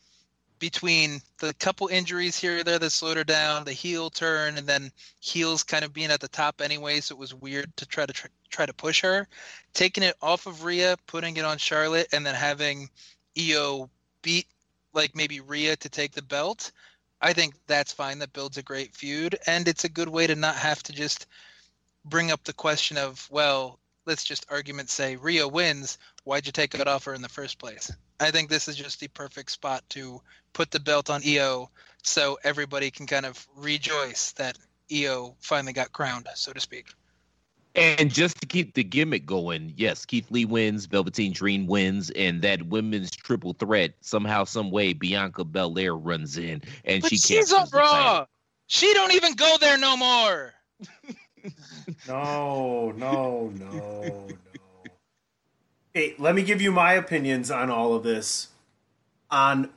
between 0.60 1.22
the 1.40 1.54
couple 1.56 1.88
injuries 1.88 2.38
here 2.38 2.60
or 2.60 2.64
there 2.64 2.80
that 2.80 2.90
slowed 2.90 3.18
her 3.18 3.24
down, 3.24 3.64
the 3.64 3.74
heel 3.74 4.10
turn, 4.10 4.58
and 4.58 4.68
then 4.68 4.92
heels 5.20 5.64
kind 5.64 5.86
of 5.86 5.94
being 5.94 6.12
at 6.12 6.20
the 6.20 6.28
top 6.28 6.62
anyway, 6.62 7.00
so 7.00 7.16
it 7.16 7.20
was 7.20 7.34
weird 7.34 7.76
to 7.78 7.86
try 7.86 8.06
to 8.06 8.14
tr- 8.14 8.28
try 8.50 8.66
to 8.66 8.74
push 8.74 9.02
her. 9.02 9.28
Taking 9.74 10.04
it 10.04 10.16
off 10.22 10.48
of 10.48 10.66
Rhea, 10.66 10.98
putting 11.08 11.38
it 11.38 11.46
on 11.46 11.58
Charlotte, 11.58 12.10
and 12.12 12.26
then 12.26 12.36
having 12.36 12.90
Io 13.38 13.90
beat 14.22 14.48
like 14.94 15.16
maybe 15.16 15.40
Rhea 15.40 15.76
to 15.78 15.90
take 15.90 16.14
the 16.14 16.22
belt. 16.22 16.72
I 17.22 17.34
think 17.34 17.56
that's 17.68 17.92
fine. 17.92 18.20
That 18.20 18.34
builds 18.34 18.58
a 18.58 18.64
great 18.64 18.96
feud, 18.96 19.38
and 19.46 19.68
it's 19.68 19.84
a 19.84 19.90
good 19.90 20.10
way 20.10 20.28
to 20.28 20.36
not 20.36 20.56
have 20.56 20.82
to 20.84 20.94
just 20.94 21.28
bring 22.06 22.32
up 22.32 22.44
the 22.44 22.54
question 22.54 22.98
of, 22.98 23.28
well, 23.30 23.80
let's 24.06 24.24
just 24.24 24.46
argument 24.50 24.90
say 24.90 25.16
Rhea 25.16 25.48
wins. 25.48 25.98
Why'd 26.24 26.46
you 26.46 26.52
take 26.52 26.74
it 26.74 26.88
off 26.88 27.06
her 27.06 27.14
in 27.14 27.22
the 27.22 27.30
first 27.30 27.60
place? 27.60 27.92
I 28.20 28.32
think 28.32 28.50
this 28.50 28.68
is 28.68 28.76
just 28.76 29.00
the 29.00 29.08
perfect 29.10 29.52
spot 29.52 29.84
to 29.90 30.22
put 30.54 30.72
the 30.72 30.80
belt 30.80 31.10
on 31.10 31.22
Io, 31.26 31.70
so 32.04 32.38
everybody 32.44 32.90
can 32.90 33.06
kind 33.06 33.26
of 33.26 33.48
rejoice 33.56 34.32
that 34.34 34.58
Io 34.92 35.36
finally 35.40 35.74
got 35.74 35.92
crowned, 35.92 36.28
so 36.36 36.52
to 36.52 36.60
speak. 36.60 36.88
And 37.80 38.14
just 38.14 38.42
to 38.42 38.46
keep 38.46 38.74
the 38.74 38.84
gimmick 38.84 39.26
going, 39.26 39.74
yes, 39.78 40.06
Keith 40.06 40.30
Lee 40.32 40.44
wins, 40.46 40.86
Velveteen 40.86 41.32
Dream 41.32 41.66
wins, 41.66 42.10
and 42.12 42.42
that 42.42 42.64
women's 42.64 43.10
triple 43.10 43.54
threat 43.54 43.94
somehow, 44.02 44.44
some 44.44 44.70
way, 44.70 44.92
Bianca 44.92 45.46
Belair 45.46 45.96
runs 45.96 46.38
in 46.38 46.62
and 46.84 47.02
But 47.02 47.10
she 47.10 47.18
she's 47.18 47.54
on 47.54 47.60
captures 47.60 47.72
the 47.72 47.78
title. 47.80 48.04
Raw. 48.20 48.26
She 48.68 48.94
don't 48.94 49.14
even 49.14 49.34
go 49.34 49.56
there 49.60 49.78
no 49.78 49.98
more. 49.98 50.54
No, 52.08 52.92
no, 52.98 53.52
no, 53.56 53.72
no. 54.04 54.28
Hey, 55.94 56.14
let 56.20 56.36
me 56.36 56.44
give 56.44 56.62
you 56.62 56.72
my 56.72 56.94
opinions 56.94 57.50
on 57.50 57.70
all 57.70 57.94
of 57.96 58.04
this 58.04 58.50
on 59.32 59.70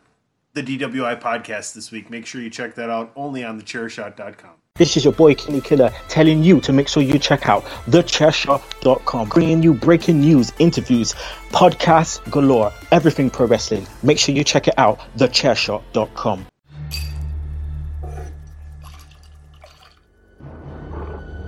the 0.52 0.62
DWI 0.62 1.20
podcast 1.20 1.72
this 1.74 1.90
week. 1.90 2.10
Make 2.10 2.26
sure 2.26 2.40
you 2.40 2.50
check 2.50 2.74
that 2.74 2.90
out 2.90 3.12
only 3.16 3.44
on 3.44 3.60
thechairshot.com. 3.60 4.61
This 4.76 4.96
is 4.96 5.04
your 5.04 5.12
boy 5.12 5.34
Kenny 5.34 5.60
Killer 5.60 5.92
telling 6.08 6.42
you 6.42 6.58
to 6.62 6.72
make 6.72 6.88
sure 6.88 7.02
you 7.02 7.18
check 7.18 7.46
out 7.46 7.62
thechairshot.com, 7.90 9.28
bringing 9.28 9.62
you 9.62 9.74
breaking 9.74 10.18
news, 10.18 10.50
interviews, 10.58 11.12
podcasts 11.50 12.18
galore, 12.30 12.72
everything 12.90 13.28
pro 13.28 13.44
wrestling. 13.44 13.86
Make 14.02 14.18
sure 14.18 14.34
you 14.34 14.42
check 14.42 14.68
it 14.68 14.74
out, 14.78 14.98
thechairshot.com. 15.18 16.46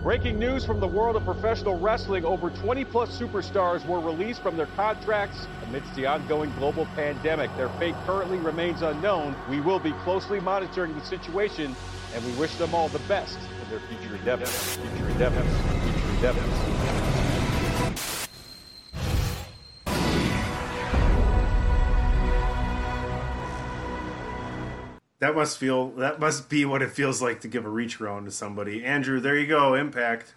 Breaking 0.02 0.38
news 0.38 0.66
from 0.66 0.80
the 0.80 0.86
world 0.86 1.16
of 1.16 1.24
professional 1.24 1.78
wrestling 1.78 2.26
over 2.26 2.50
20 2.50 2.84
plus 2.84 3.18
superstars 3.18 3.86
were 3.86 4.00
released 4.00 4.42
from 4.42 4.58
their 4.58 4.66
contracts 4.76 5.46
amidst 5.66 5.94
the 5.94 6.04
ongoing 6.04 6.52
global 6.58 6.84
pandemic. 6.94 7.50
Their 7.56 7.70
fate 7.80 7.94
currently 8.04 8.36
remains 8.36 8.82
unknown. 8.82 9.34
We 9.48 9.62
will 9.62 9.78
be 9.78 9.92
closely 10.04 10.40
monitoring 10.40 10.92
the 10.92 11.04
situation 11.06 11.74
and 12.14 12.24
we 12.24 12.32
wish 12.32 12.54
them 12.54 12.74
all 12.74 12.88
the 12.88 13.00
best 13.00 13.38
in 13.62 13.70
their 13.70 13.80
future 13.80 14.14
endeavors. 14.14 14.76
Future 14.76 15.08
endeavors. 15.08 15.46
Future 15.82 16.10
endeavors. 16.10 16.74
That 25.18 25.34
must 25.34 25.58
feel 25.58 25.88
that 25.92 26.20
must 26.20 26.50
be 26.50 26.64
what 26.64 26.82
it 26.82 26.90
feels 26.90 27.22
like 27.22 27.40
to 27.40 27.48
give 27.48 27.64
a 27.64 27.68
reach 27.68 28.00
around 28.00 28.26
to 28.26 28.30
somebody. 28.30 28.84
Andrew, 28.84 29.20
there 29.20 29.38
you 29.38 29.46
go, 29.46 29.74
impact. 29.74 30.34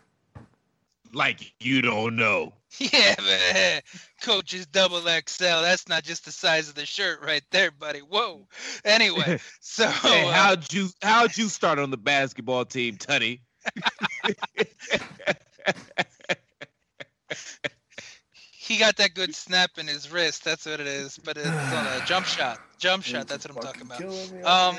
Like 1.13 1.53
you 1.59 1.81
don't 1.81 2.15
know. 2.15 2.53
Yeah, 2.79 3.15
man. 3.23 3.81
Coach 4.21 4.53
is 4.53 4.65
double 4.67 4.99
XL. 4.99 5.61
That's 5.61 5.87
not 5.87 6.03
just 6.03 6.25
the 6.25 6.31
size 6.31 6.69
of 6.69 6.75
the 6.75 6.85
shirt 6.85 7.21
right 7.23 7.43
there, 7.51 7.71
buddy. 7.71 7.99
Whoa. 7.99 8.47
Anyway, 8.83 9.39
so 9.61 9.87
Hey, 9.87 10.27
uh, 10.27 10.31
how'd 10.31 10.71
you 10.73 10.89
how'd 11.01 11.37
you 11.37 11.47
start 11.49 11.79
on 11.79 11.91
the 11.91 11.97
basketball 11.97 12.65
team, 12.65 12.97
Tutty? 12.97 13.39
he 18.51 18.77
got 18.77 18.97
that 18.97 19.13
good 19.13 19.33
snap 19.33 19.71
in 19.77 19.87
his 19.87 20.11
wrist. 20.11 20.43
That's 20.43 20.65
what 20.65 20.79
it 20.79 20.87
is. 20.87 21.17
But 21.17 21.37
it's 21.37 21.47
on 21.47 21.87
a 21.87 22.05
jump 22.05 22.25
shot. 22.27 22.59
Jump 22.77 23.03
shot. 23.03 23.27
That's 23.27 23.47
what 23.47 23.55
I'm 23.55 23.63
talking 23.63 23.83
about. 23.83 24.01
Um, 24.45 24.77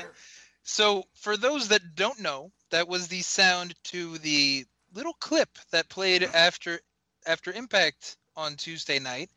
so 0.63 1.03
for 1.15 1.35
those 1.35 1.69
that 1.69 1.95
don't 1.95 2.19
know, 2.19 2.51
that 2.69 2.87
was 2.87 3.07
the 3.07 3.21
sound 3.21 3.73
to 3.85 4.17
the 4.19 4.65
little 4.93 5.13
clip 5.13 5.49
that 5.71 5.89
played 5.89 6.23
after 6.23 6.79
after 7.25 7.51
Impact 7.51 8.17
on 8.35 8.55
Tuesday 8.55 8.99
night, 8.99 9.29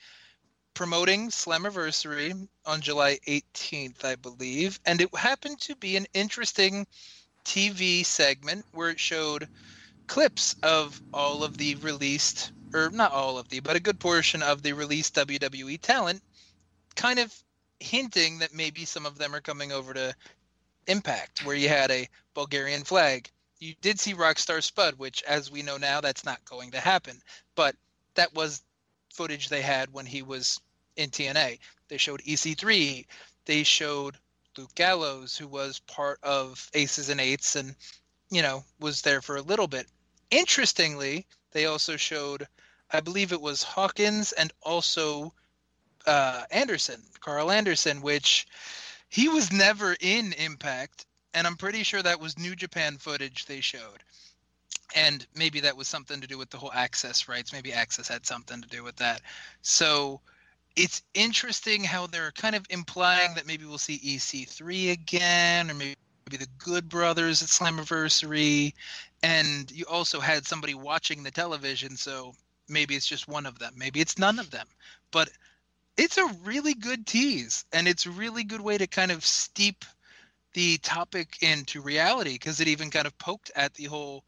promoting 0.74 1.28
Slammiversary 1.28 2.48
on 2.64 2.80
July 2.80 3.18
18th, 3.26 4.04
I 4.04 4.16
believe, 4.16 4.80
and 4.86 5.00
it 5.00 5.14
happened 5.14 5.60
to 5.62 5.76
be 5.76 5.96
an 5.96 6.06
interesting 6.14 6.86
TV 7.44 8.04
segment 8.04 8.64
where 8.72 8.90
it 8.90 9.00
showed 9.00 9.48
clips 10.06 10.56
of 10.62 11.00
all 11.12 11.44
of 11.44 11.58
the 11.58 11.74
released, 11.76 12.52
or 12.74 12.90
not 12.90 13.12
all 13.12 13.38
of 13.38 13.48
the, 13.48 13.60
but 13.60 13.76
a 13.76 13.80
good 13.80 13.98
portion 13.98 14.42
of 14.42 14.62
the 14.62 14.72
released 14.72 15.14
WWE 15.14 15.80
talent, 15.80 16.22
kind 16.94 17.18
of 17.18 17.34
hinting 17.80 18.38
that 18.38 18.54
maybe 18.54 18.84
some 18.84 19.06
of 19.06 19.18
them 19.18 19.34
are 19.34 19.40
coming 19.40 19.72
over 19.72 19.92
to 19.94 20.14
Impact, 20.86 21.44
where 21.44 21.56
you 21.56 21.68
had 21.68 21.90
a 21.90 22.08
Bulgarian 22.34 22.84
flag. 22.84 23.30
You 23.62 23.76
did 23.80 24.00
see 24.00 24.12
Rockstar 24.12 24.60
Spud, 24.60 24.98
which, 24.98 25.22
as 25.22 25.52
we 25.52 25.62
know 25.62 25.76
now, 25.76 26.00
that's 26.00 26.24
not 26.24 26.44
going 26.44 26.72
to 26.72 26.80
happen. 26.80 27.22
But 27.54 27.76
that 28.14 28.34
was 28.34 28.64
footage 29.14 29.48
they 29.48 29.62
had 29.62 29.92
when 29.92 30.04
he 30.04 30.20
was 30.20 30.60
in 30.96 31.10
TNA. 31.10 31.60
They 31.86 31.96
showed 31.96 32.24
EC3. 32.24 33.06
They 33.44 33.62
showed 33.62 34.16
Luke 34.58 34.74
Gallows, 34.74 35.36
who 35.36 35.46
was 35.46 35.78
part 35.78 36.18
of 36.24 36.68
Aces 36.74 37.08
and 37.08 37.20
Eights 37.20 37.54
and, 37.54 37.76
you 38.32 38.42
know, 38.42 38.64
was 38.80 39.02
there 39.02 39.22
for 39.22 39.36
a 39.36 39.42
little 39.42 39.68
bit. 39.68 39.86
Interestingly, 40.32 41.24
they 41.52 41.66
also 41.66 41.96
showed, 41.96 42.48
I 42.90 42.98
believe 42.98 43.32
it 43.32 43.40
was 43.40 43.62
Hawkins 43.62 44.32
and 44.32 44.52
also 44.62 45.32
uh, 46.04 46.42
Anderson, 46.50 47.00
Karl 47.20 47.52
Anderson, 47.52 48.02
which 48.02 48.44
he 49.08 49.28
was 49.28 49.52
never 49.52 49.96
in 50.00 50.32
Impact. 50.32 51.06
And 51.34 51.46
I'm 51.46 51.56
pretty 51.56 51.82
sure 51.82 52.02
that 52.02 52.20
was 52.20 52.38
New 52.38 52.54
Japan 52.54 52.98
footage 52.98 53.46
they 53.46 53.60
showed. 53.60 54.02
And 54.94 55.26
maybe 55.34 55.60
that 55.60 55.76
was 55.76 55.88
something 55.88 56.20
to 56.20 56.26
do 56.26 56.36
with 56.38 56.50
the 56.50 56.58
whole 56.58 56.70
AXS 56.70 57.28
rights. 57.28 57.52
Maybe 57.52 57.70
AXS 57.70 58.08
had 58.08 58.26
something 58.26 58.60
to 58.60 58.68
do 58.68 58.82
with 58.82 58.96
that. 58.96 59.22
So 59.62 60.20
it's 60.76 61.02
interesting 61.14 61.84
how 61.84 62.06
they're 62.06 62.32
kind 62.32 62.54
of 62.54 62.66
implying 62.70 63.34
that 63.34 63.46
maybe 63.46 63.64
we'll 63.64 63.78
see 63.78 63.98
EC3 63.98 64.92
again, 64.92 65.70
or 65.70 65.74
maybe 65.74 65.96
the 66.30 66.46
Good 66.58 66.88
Brothers 66.88 67.42
at 67.42 67.48
Slammiversary, 67.48 68.72
and 69.22 69.70
you 69.70 69.84
also 69.86 70.20
had 70.20 70.46
somebody 70.46 70.74
watching 70.74 71.22
the 71.22 71.30
television, 71.30 71.96
so 71.96 72.34
maybe 72.68 72.94
it's 72.94 73.06
just 73.06 73.28
one 73.28 73.44
of 73.44 73.58
them, 73.58 73.74
maybe 73.76 74.00
it's 74.00 74.18
none 74.18 74.38
of 74.38 74.50
them, 74.50 74.66
but 75.10 75.28
it's 75.98 76.16
a 76.16 76.34
really 76.42 76.74
good 76.74 77.06
tease, 77.06 77.64
and 77.72 77.86
it's 77.86 78.06
a 78.06 78.10
really 78.10 78.44
good 78.44 78.62
way 78.62 78.78
to 78.78 78.86
kind 78.86 79.10
of 79.10 79.24
steep 79.24 79.84
the 80.54 80.78
topic 80.78 81.38
into 81.42 81.80
reality 81.80 82.32
because 82.32 82.60
it 82.60 82.68
even 82.68 82.90
kind 82.90 83.06
of 83.06 83.16
poked 83.18 83.50
at 83.56 83.74
the 83.74 83.84
whole 83.84 84.24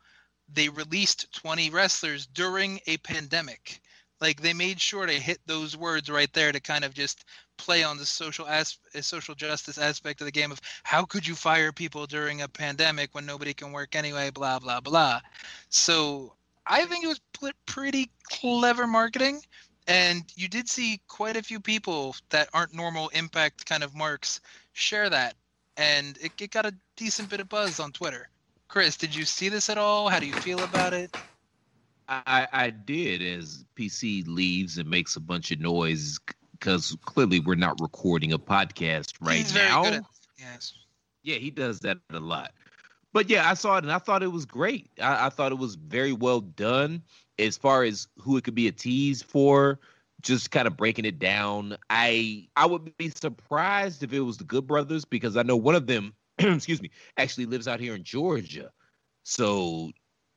they 0.52 0.68
released 0.68 1.32
20 1.32 1.70
wrestlers 1.70 2.26
during 2.26 2.80
a 2.86 2.98
pandemic. 2.98 3.80
Like 4.20 4.40
they 4.40 4.52
made 4.52 4.80
sure 4.80 5.06
to 5.06 5.12
hit 5.12 5.40
those 5.46 5.76
words 5.76 6.10
right 6.10 6.32
there 6.32 6.52
to 6.52 6.60
kind 6.60 6.84
of 6.84 6.94
just 6.94 7.24
play 7.56 7.82
on 7.82 7.98
the 7.98 8.06
social 8.06 8.46
as 8.46 8.78
uh, 8.94 9.00
social 9.00 9.34
justice 9.34 9.78
aspect 9.78 10.20
of 10.20 10.26
the 10.26 10.32
game 10.32 10.52
of 10.52 10.60
how 10.82 11.04
could 11.04 11.26
you 11.26 11.34
fire 11.34 11.72
people 11.72 12.06
during 12.06 12.42
a 12.42 12.48
pandemic 12.48 13.14
when 13.14 13.26
nobody 13.26 13.54
can 13.54 13.72
work 13.72 13.94
anyway? 13.94 14.30
Blah 14.30 14.58
blah 14.58 14.80
blah. 14.80 15.20
So 15.68 16.34
i 16.66 16.84
think 16.86 17.04
it 17.04 17.08
was 17.08 17.20
pretty 17.66 18.10
clever 18.30 18.86
marketing 18.86 19.40
and 19.86 20.24
you 20.34 20.48
did 20.48 20.68
see 20.68 21.00
quite 21.08 21.36
a 21.36 21.42
few 21.42 21.60
people 21.60 22.16
that 22.30 22.48
aren't 22.54 22.72
normal 22.72 23.08
impact 23.10 23.66
kind 23.66 23.82
of 23.82 23.94
marks 23.94 24.40
share 24.72 25.10
that 25.10 25.34
and 25.76 26.18
it, 26.20 26.32
it 26.40 26.50
got 26.50 26.66
a 26.66 26.74
decent 26.96 27.28
bit 27.28 27.40
of 27.40 27.48
buzz 27.48 27.80
on 27.80 27.92
twitter 27.92 28.28
chris 28.68 28.96
did 28.96 29.14
you 29.14 29.24
see 29.24 29.48
this 29.48 29.68
at 29.68 29.78
all 29.78 30.08
how 30.08 30.18
do 30.18 30.26
you 30.26 30.34
feel 30.34 30.62
about 30.62 30.92
it 30.92 31.16
I, 32.08 32.46
I 32.52 32.70
did 32.70 33.22
as 33.22 33.64
PC 33.76 34.26
leaves 34.26 34.78
and 34.78 34.88
makes 34.88 35.16
a 35.16 35.20
bunch 35.20 35.50
of 35.50 35.60
noise 35.60 36.18
because 36.52 36.96
clearly 37.04 37.40
we're 37.40 37.54
not 37.54 37.80
recording 37.80 38.32
a 38.32 38.38
podcast 38.38 39.14
right 39.20 39.38
He's 39.38 39.54
now. 39.54 39.84
At, 39.86 40.04
yes. 40.38 40.74
Yeah, 41.22 41.36
he 41.36 41.50
does 41.50 41.80
that 41.80 41.98
a 42.10 42.20
lot. 42.20 42.52
But 43.12 43.30
yeah, 43.30 43.48
I 43.48 43.54
saw 43.54 43.76
it 43.76 43.84
and 43.84 43.92
I 43.92 43.98
thought 43.98 44.22
it 44.22 44.32
was 44.32 44.44
great. 44.44 44.90
I, 45.00 45.26
I 45.26 45.28
thought 45.30 45.52
it 45.52 45.58
was 45.58 45.76
very 45.76 46.12
well 46.12 46.40
done 46.40 47.02
as 47.38 47.56
far 47.56 47.84
as 47.84 48.08
who 48.18 48.36
it 48.36 48.44
could 48.44 48.54
be 48.54 48.68
a 48.68 48.72
tease 48.72 49.22
for. 49.22 49.78
Just 50.24 50.50
kind 50.50 50.66
of 50.66 50.76
breaking 50.76 51.04
it 51.04 51.18
down. 51.18 51.76
I 51.90 52.48
I 52.56 52.66
would 52.66 52.96
be 52.96 53.10
surprised 53.10 54.02
if 54.02 54.12
it 54.12 54.20
was 54.20 54.38
the 54.38 54.44
Good 54.44 54.66
Brothers 54.66 55.04
because 55.04 55.36
I 55.36 55.42
know 55.42 55.56
one 55.56 55.74
of 55.74 55.86
them, 55.86 56.14
excuse 56.38 56.82
me, 56.82 56.90
actually 57.16 57.46
lives 57.46 57.68
out 57.68 57.78
here 57.78 57.94
in 57.94 58.02
Georgia. 58.02 58.72
So 59.22 59.90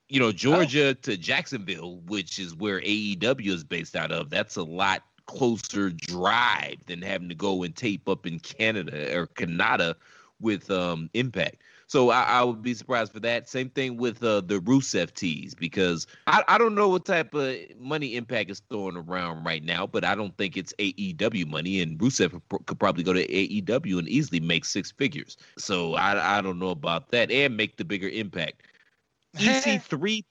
you 0.10 0.20
know, 0.20 0.32
Georgia 0.32 0.90
oh. 0.90 0.94
to 0.94 1.18
Jacksonville, 1.18 1.98
which 2.06 2.40
is 2.40 2.56
where 2.56 2.80
AEW 2.82 3.48
is 3.48 3.64
based 3.64 3.96
out 3.96 4.12
of, 4.12 4.30
that's 4.30 4.56
a 4.56 4.64
lot 4.64 5.04
closer 5.26 5.90
drive 5.90 6.78
than 6.86 7.02
having 7.02 7.30
to 7.30 7.36
go 7.36 7.64
and 7.64 7.76
tape 7.76 8.08
up 8.08 8.26
in 8.26 8.40
Canada 8.40 9.18
or 9.18 9.28
Canada 9.28 9.96
with 10.40 10.72
um, 10.72 11.10
Impact. 11.14 11.62
So 11.88 12.10
I, 12.10 12.24
I, 12.24 12.44
would 12.44 12.62
be 12.62 12.74
surprised 12.74 13.14
for 13.14 13.22
that. 13.22 13.48
Same 13.48 13.70
thing 13.70 13.96
with 13.96 14.22
uh, 14.22 14.42
the 14.42 14.60
Rusev 14.60 15.14
tees 15.14 15.56
because 15.56 16.06
I, 16.28 16.44
I 16.50 16.58
don't 16.58 16.76
know 16.76 16.90
what 16.90 17.06
type 17.06 17.34
of 17.34 17.56
money 17.80 18.18
Impact 18.18 18.52
is 18.52 18.62
throwing 18.70 18.98
around 18.98 19.46
right 19.46 19.64
now, 19.64 19.88
but 19.88 20.04
I 20.04 20.14
don't 20.14 20.36
think 20.38 20.58
it's 20.58 20.74
AEW 20.80 21.48
money. 21.48 21.82
And 21.82 21.98
Rusev 21.98 22.42
could 22.66 22.80
probably 22.80 23.04
go 23.04 23.14
to 23.14 23.26
AEW 23.26 24.00
and 24.00 24.10
easily 24.10 24.42
make 24.42 24.66
six 24.66 24.92
figures. 24.92 25.38
So 25.58 25.94
I, 25.94 26.40
I 26.40 26.42
don't 26.42 26.60
know 26.60 26.72
about 26.72 27.10
that 27.12 27.32
and 27.32 27.56
make 27.56 27.78
the 27.78 27.86
bigger 27.86 28.10
impact. 28.10 28.64
EC3 29.38 30.26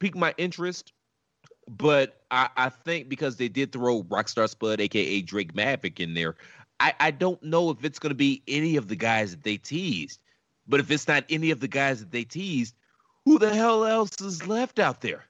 piqued 0.00 0.16
my 0.16 0.34
interest, 0.38 0.92
but 1.68 2.22
I, 2.32 2.48
I 2.56 2.68
think 2.68 3.08
because 3.08 3.36
they 3.36 3.48
did 3.48 3.70
throw 3.70 4.02
Rockstar 4.04 4.48
Spud, 4.48 4.80
aka 4.80 5.22
Drake 5.22 5.54
Maverick, 5.54 6.00
in 6.00 6.14
there, 6.14 6.34
I, 6.80 6.94
I 6.98 7.10
don't 7.12 7.40
know 7.44 7.70
if 7.70 7.84
it's 7.84 8.00
going 8.00 8.10
to 8.10 8.16
be 8.16 8.42
any 8.48 8.76
of 8.76 8.88
the 8.88 8.96
guys 8.96 9.30
that 9.30 9.44
they 9.44 9.56
teased. 9.56 10.18
But 10.70 10.80
if 10.80 10.90
it's 10.90 11.08
not 11.08 11.24
any 11.28 11.50
of 11.50 11.60
the 11.60 11.68
guys 11.68 12.00
that 12.00 12.10
they 12.10 12.24
teased, 12.24 12.74
who 13.24 13.38
the 13.38 13.54
hell 13.54 13.84
else 13.84 14.20
is 14.20 14.46
left 14.46 14.78
out 14.78 15.00
there? 15.00 15.26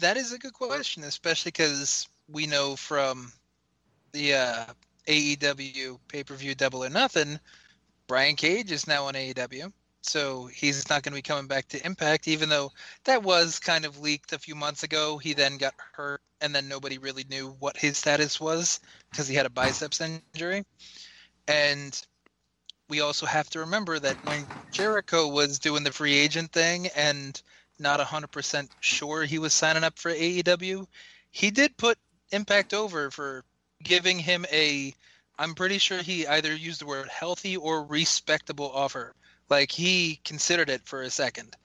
That 0.00 0.16
is 0.16 0.32
a 0.32 0.38
good 0.38 0.52
question, 0.52 1.04
especially 1.04 1.50
because 1.50 2.08
we 2.28 2.46
know 2.46 2.76
from 2.76 3.32
the 4.12 4.34
uh, 4.34 4.64
AEW 5.06 5.98
pay 6.08 6.24
per 6.24 6.34
view 6.34 6.54
Double 6.54 6.84
or 6.84 6.90
Nothing, 6.90 7.38
Brian 8.06 8.36
Cage 8.36 8.70
is 8.70 8.86
now 8.86 9.06
on 9.06 9.14
AEW 9.14 9.72
so 10.06 10.46
he's 10.46 10.88
not 10.90 11.02
going 11.02 11.12
to 11.12 11.18
be 11.18 11.22
coming 11.22 11.46
back 11.46 11.68
to 11.68 11.84
Impact, 11.84 12.28
even 12.28 12.48
though 12.48 12.70
that 13.04 13.22
was 13.22 13.58
kind 13.58 13.84
of 13.84 14.00
leaked 14.00 14.32
a 14.32 14.38
few 14.38 14.54
months 14.54 14.82
ago. 14.82 15.18
He 15.18 15.32
then 15.32 15.56
got 15.56 15.74
hurt, 15.92 16.20
and 16.40 16.54
then 16.54 16.68
nobody 16.68 16.98
really 16.98 17.24
knew 17.28 17.56
what 17.58 17.76
his 17.76 17.96
status 17.96 18.40
was 18.40 18.80
because 19.10 19.26
he 19.26 19.34
had 19.34 19.46
a 19.46 19.50
biceps 19.50 20.00
injury. 20.00 20.64
And 21.48 22.00
we 22.88 23.00
also 23.00 23.26
have 23.26 23.48
to 23.50 23.60
remember 23.60 23.98
that 23.98 24.18
when 24.24 24.48
Jericho 24.70 25.28
was 25.28 25.58
doing 25.58 25.84
the 25.84 25.92
free 25.92 26.14
agent 26.14 26.52
thing 26.52 26.88
and 26.88 27.40
not 27.78 28.00
100% 28.00 28.68
sure 28.80 29.24
he 29.24 29.38
was 29.38 29.54
signing 29.54 29.84
up 29.84 29.98
for 29.98 30.10
AEW, 30.12 30.86
he 31.30 31.50
did 31.50 31.76
put 31.76 31.98
Impact 32.30 32.74
over 32.74 33.10
for 33.10 33.44
giving 33.82 34.18
him 34.18 34.44
a 34.50 34.94
I'm 35.38 35.54
pretty 35.54 35.78
sure 35.78 36.02
he 36.02 36.26
either 36.26 36.54
used 36.54 36.80
the 36.80 36.86
word 36.86 37.08
healthy 37.08 37.56
or 37.56 37.84
respectable 37.84 38.70
offer 38.72 39.14
like 39.48 39.70
he 39.70 40.20
considered 40.24 40.70
it 40.70 40.82
for 40.84 41.02
a 41.02 41.10
second. 41.10 41.56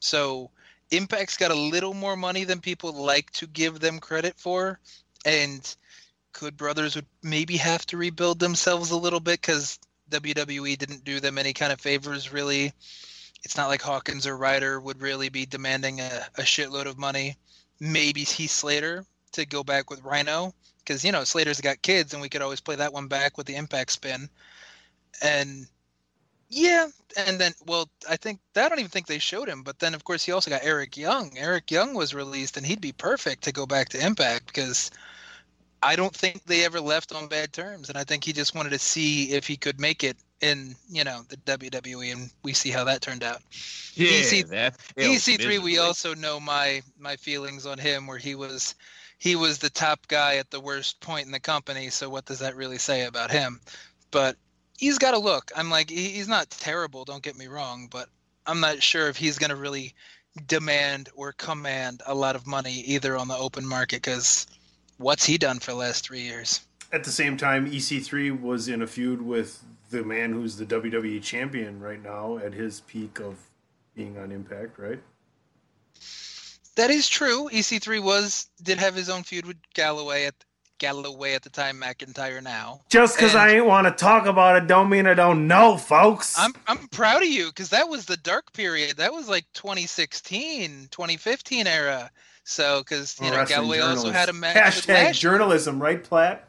So 0.00 0.50
Impact's 0.90 1.36
got 1.36 1.50
a 1.50 1.54
little 1.54 1.94
more 1.94 2.16
money 2.16 2.44
than 2.44 2.60
people 2.60 2.92
like 2.92 3.30
to 3.32 3.46
give 3.46 3.80
them 3.80 3.98
credit 3.98 4.38
for, 4.38 4.78
and 5.24 5.76
Good 6.32 6.56
Brothers 6.56 6.94
would 6.94 7.06
maybe 7.22 7.56
have 7.56 7.86
to 7.86 7.96
rebuild 7.96 8.38
themselves 8.38 8.90
a 8.90 8.96
little 8.96 9.20
bit 9.20 9.40
because 9.40 9.78
WWE 10.20 10.78
didn't 10.78 11.04
do 11.04 11.20
them 11.20 11.38
any 11.38 11.52
kind 11.52 11.72
of 11.72 11.80
favors 11.80 12.32
really. 12.32 12.72
It's 13.42 13.56
not 13.56 13.68
like 13.68 13.82
Hawkins 13.82 14.26
or 14.26 14.36
Ryder 14.36 14.80
would 14.80 15.02
really 15.02 15.28
be 15.28 15.46
demanding 15.46 16.00
a, 16.00 16.26
a 16.36 16.42
shitload 16.42 16.86
of 16.86 16.98
money. 16.98 17.36
Maybe 17.80 18.22
Heath 18.24 18.50
Slater 18.50 19.04
to 19.32 19.44
go 19.44 19.62
back 19.62 19.90
with 19.90 20.02
Rhino 20.02 20.54
because 20.78 21.04
you 21.04 21.12
know 21.12 21.24
Slater's 21.24 21.60
got 21.60 21.82
kids 21.82 22.12
and 22.12 22.22
we 22.22 22.28
could 22.28 22.42
always 22.42 22.60
play 22.60 22.76
that 22.76 22.92
one 22.92 23.08
back 23.08 23.36
with 23.36 23.46
the 23.46 23.56
Impact 23.56 23.90
spin. 23.90 24.28
And 25.22 25.66
yeah, 26.48 26.88
and 27.16 27.38
then 27.38 27.52
well, 27.66 27.88
I 28.08 28.16
think 28.16 28.40
I 28.56 28.68
don't 28.68 28.78
even 28.78 28.90
think 28.90 29.06
they 29.06 29.18
showed 29.18 29.48
him. 29.48 29.62
But 29.62 29.78
then 29.78 29.94
of 29.94 30.04
course 30.04 30.24
he 30.24 30.32
also 30.32 30.50
got 30.50 30.64
Eric 30.64 30.96
Young. 30.96 31.36
Eric 31.36 31.70
Young 31.70 31.94
was 31.94 32.14
released, 32.14 32.56
and 32.56 32.64
he'd 32.64 32.80
be 32.80 32.92
perfect 32.92 33.44
to 33.44 33.52
go 33.52 33.66
back 33.66 33.88
to 33.90 34.04
Impact 34.04 34.46
because 34.46 34.90
I 35.84 35.96
don't 35.96 36.14
think 36.14 36.42
they 36.44 36.64
ever 36.64 36.80
left 36.80 37.14
on 37.14 37.28
bad 37.28 37.52
terms, 37.52 37.90
and 37.90 37.98
I 37.98 38.04
think 38.04 38.24
he 38.24 38.32
just 38.32 38.54
wanted 38.54 38.70
to 38.70 38.78
see 38.78 39.32
if 39.32 39.46
he 39.46 39.56
could 39.56 39.78
make 39.78 40.02
it 40.02 40.16
in 40.40 40.74
you 40.88 41.04
know 41.04 41.22
the 41.28 41.36
WWE, 41.36 42.10
and 42.10 42.30
we 42.42 42.54
see 42.54 42.70
how 42.70 42.84
that 42.84 43.02
turned 43.02 43.22
out. 43.22 43.42
Yeah, 43.94 44.08
EC, 44.08 44.46
that 44.48 44.78
EC3. 44.96 45.58
We 45.60 45.78
also 45.78 46.14
know 46.14 46.40
my 46.40 46.82
my 46.98 47.16
feelings 47.16 47.66
on 47.66 47.78
him, 47.78 48.06
where 48.06 48.18
he 48.18 48.34
was 48.34 48.74
he 49.18 49.36
was 49.36 49.58
the 49.58 49.70
top 49.70 50.08
guy 50.08 50.36
at 50.36 50.50
the 50.50 50.60
worst 50.60 51.00
point 51.00 51.26
in 51.26 51.32
the 51.32 51.40
company. 51.40 51.90
So 51.90 52.08
what 52.08 52.24
does 52.24 52.38
that 52.38 52.56
really 52.56 52.78
say 52.78 53.04
about 53.04 53.30
him? 53.30 53.60
But 54.10 54.36
he's 54.78 54.98
got 54.98 55.14
a 55.14 55.18
look. 55.18 55.50
I'm 55.54 55.70
like, 55.70 55.90
he's 55.90 56.28
not 56.28 56.50
terrible. 56.50 57.04
Don't 57.04 57.22
get 57.22 57.36
me 57.36 57.46
wrong, 57.46 57.88
but 57.90 58.08
I'm 58.46 58.60
not 58.60 58.82
sure 58.82 59.08
if 59.08 59.16
he's 59.16 59.38
going 59.38 59.50
to 59.50 59.56
really 59.56 59.94
demand 60.46 61.10
or 61.14 61.32
command 61.32 62.02
a 62.06 62.14
lot 62.14 62.36
of 62.36 62.46
money 62.46 62.80
either 62.80 63.16
on 63.16 63.28
the 63.28 63.36
open 63.36 63.66
market 63.66 64.02
because 64.02 64.46
what's 64.98 65.24
he 65.24 65.38
done 65.38 65.58
for 65.58 65.72
the 65.72 65.76
last 65.76 66.04
three 66.04 66.20
years? 66.20 66.60
At 66.92 67.04
the 67.04 67.10
same 67.10 67.36
time, 67.36 67.70
EC3 67.70 68.40
was 68.40 68.68
in 68.68 68.82
a 68.82 68.86
feud 68.86 69.20
with 69.22 69.62
the 69.90 70.04
man 70.04 70.32
who's 70.32 70.56
the 70.56 70.66
WWE 70.66 71.22
champion 71.22 71.80
right 71.80 72.02
now 72.02 72.38
at 72.38 72.52
his 72.52 72.80
peak 72.80 73.20
of 73.20 73.36
being 73.94 74.18
on 74.18 74.32
Impact, 74.32 74.78
right? 74.78 75.00
That 76.76 76.90
is 76.90 77.08
true. 77.08 77.48
EC3 77.52 78.02
was 78.02 78.48
did 78.62 78.78
have 78.78 78.94
his 78.94 79.08
own 79.08 79.22
feud 79.22 79.46
with 79.46 79.56
Galloway 79.74 80.24
at 80.24 80.34
Galloway 80.78 81.34
at 81.34 81.42
the 81.42 81.50
time, 81.50 81.80
McIntyre 81.80 82.42
now. 82.42 82.80
Just 82.88 83.16
because 83.16 83.34
I 83.34 83.50
ain't 83.50 83.66
want 83.66 83.86
to 83.86 83.92
talk 83.92 84.26
about 84.26 84.56
it, 84.56 84.66
don't 84.66 84.88
mean 84.88 85.06
I 85.06 85.14
don't 85.14 85.46
know, 85.46 85.76
folks. 85.76 86.34
I'm 86.36 86.52
I'm 86.66 86.88
proud 86.88 87.22
of 87.22 87.28
you 87.28 87.46
because 87.46 87.68
that 87.70 87.88
was 87.88 88.06
the 88.06 88.16
dark 88.16 88.52
period. 88.52 88.96
That 88.96 89.12
was 89.12 89.28
like 89.28 89.46
2016, 89.54 90.88
2015 90.90 91.66
era. 91.66 92.10
So 92.44 92.80
because 92.80 93.18
you 93.20 93.26
I'm 93.26 93.32
know 93.32 93.38
wrestling 93.38 93.56
Galloway 93.62 93.78
also 93.80 94.10
had 94.10 94.28
a 94.28 94.32
match 94.32 94.56
Hashtag 94.56 94.88
Lashley. 94.88 95.20
journalism, 95.20 95.80
right, 95.82 96.02
Platt? 96.02 96.46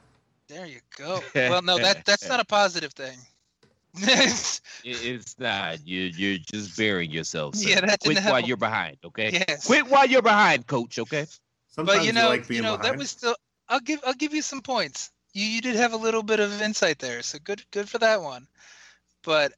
There 0.47 0.65
you 0.65 0.79
go. 0.97 1.21
Well, 1.35 1.61
no, 1.61 1.77
that 1.79 2.05
that's 2.05 2.27
not 2.27 2.39
a 2.39 2.45
positive 2.45 2.93
thing. 2.93 3.17
It's 4.83 5.39
not. 5.39 5.87
You 5.87 6.01
you're 6.15 6.37
just 6.37 6.77
burying 6.77 7.11
yourself. 7.11 7.55
Sir. 7.55 7.69
Yeah, 7.69 7.81
that 7.81 8.01
Quit 8.01 8.17
didn't 8.17 8.25
while 8.25 8.35
help. 8.35 8.47
you're 8.47 8.57
behind. 8.57 8.97
Okay. 9.03 9.31
Yes. 9.47 9.65
Quit 9.65 9.87
while 9.87 10.05
you're 10.05 10.21
behind, 10.21 10.67
Coach. 10.67 10.99
Okay. 10.99 11.25
Sometimes 11.69 11.99
but 11.99 12.05
you 12.05 12.13
know, 12.13 12.27
like 12.27 12.47
being 12.47 12.57
you 12.63 12.69
know 12.69 12.77
that 12.77 12.97
was 12.97 13.09
still. 13.09 13.35
I'll 13.69 13.79
give 13.79 14.01
I'll 14.05 14.13
give 14.13 14.33
you 14.33 14.41
some 14.41 14.61
points. 14.61 15.11
You 15.33 15.45
you 15.45 15.61
did 15.61 15.75
have 15.75 15.93
a 15.93 15.97
little 15.97 16.23
bit 16.23 16.39
of 16.39 16.61
insight 16.61 16.99
there, 16.99 17.21
so 17.23 17.39
good 17.43 17.63
good 17.71 17.89
for 17.89 17.97
that 17.99 18.21
one. 18.21 18.47
But 19.23 19.53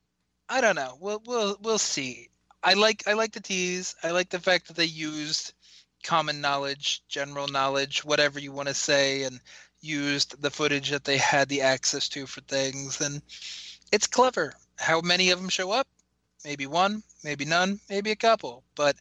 I 0.48 0.62
don't 0.62 0.76
know. 0.76 0.98
We'll 1.02 1.22
we'll 1.26 1.58
we'll 1.62 1.78
see. 1.78 2.30
I 2.64 2.74
like 2.74 3.08
I 3.08 3.14
like 3.14 3.34
the 3.34 3.42
tease. 3.42 3.96
I 4.04 4.12
like 4.12 4.30
the 4.30 4.40
fact 4.40 4.68
that 4.68 4.76
they 4.78 4.86
used 4.86 5.54
common 6.08 6.40
knowledge, 6.40 7.04
general 7.10 7.50
knowledge, 7.50 8.06
whatever 8.06 8.40
you 8.40 8.54
want 8.54 8.70
to 8.70 8.74
say, 8.74 9.24
and 9.24 9.42
used 9.82 10.42
the 10.42 10.50
footage 10.50 10.90
that 10.90 11.04
they 11.04 11.18
had 11.18 11.50
the 11.50 11.62
access 11.62 12.08
to 12.08 12.26
for 12.26 12.40
things. 12.42 13.02
And 13.02 13.22
it's 13.92 14.08
clever. 14.08 14.54
How 14.78 15.02
many 15.02 15.32
of 15.32 15.42
them 15.42 15.50
show 15.50 15.72
up? 15.72 15.86
Maybe 16.46 16.66
one, 16.66 17.04
maybe 17.26 17.44
none, 17.44 17.82
maybe 17.90 18.12
a 18.12 18.16
couple. 18.16 18.64
But 18.76 18.96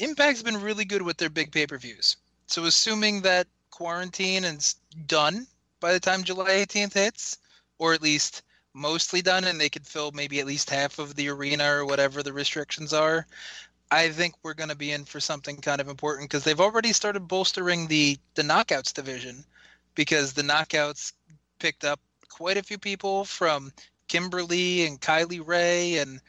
Impact's 0.00 0.42
been 0.42 0.60
really 0.60 0.84
good 0.84 1.02
with 1.02 1.18
their 1.18 1.30
big 1.30 1.52
pay 1.52 1.68
per 1.68 1.78
views. 1.78 2.16
So 2.48 2.64
assuming 2.64 3.22
that 3.22 3.46
quarantine 3.70 4.42
is 4.42 4.74
done 5.06 5.46
by 5.78 5.92
the 5.92 6.00
time 6.00 6.24
July 6.24 6.50
18th 6.50 6.94
hits, 6.94 7.38
or 7.78 7.94
at 7.94 8.02
least 8.02 8.42
mostly 8.74 9.22
done, 9.22 9.44
and 9.44 9.60
they 9.60 9.68
could 9.68 9.86
fill 9.86 10.10
maybe 10.10 10.40
at 10.40 10.46
least 10.46 10.68
half 10.68 10.98
of 10.98 11.14
the 11.14 11.28
arena 11.28 11.70
or 11.70 11.84
whatever 11.84 12.22
the 12.24 12.32
restrictions 12.32 12.92
are, 12.92 13.24
I 13.90 14.10
think 14.10 14.34
we're 14.42 14.54
going 14.54 14.68
to 14.68 14.76
be 14.76 14.92
in 14.92 15.04
for 15.04 15.20
something 15.20 15.56
kind 15.56 15.80
of 15.80 15.88
important 15.88 16.28
because 16.28 16.44
they've 16.44 16.60
already 16.60 16.92
started 16.92 17.28
bolstering 17.28 17.86
the 17.86 18.18
the 18.34 18.42
knockouts 18.42 18.92
division 18.92 19.44
because 19.94 20.32
the 20.32 20.42
knockouts 20.42 21.12
picked 21.58 21.84
up 21.84 22.00
quite 22.28 22.56
a 22.56 22.62
few 22.62 22.78
people 22.78 23.24
from 23.24 23.72
Kimber 24.06 24.42
Lee 24.42 24.86
and 24.86 25.00
Kylie 25.00 25.46
Rae 25.46 25.98
and 25.98 26.20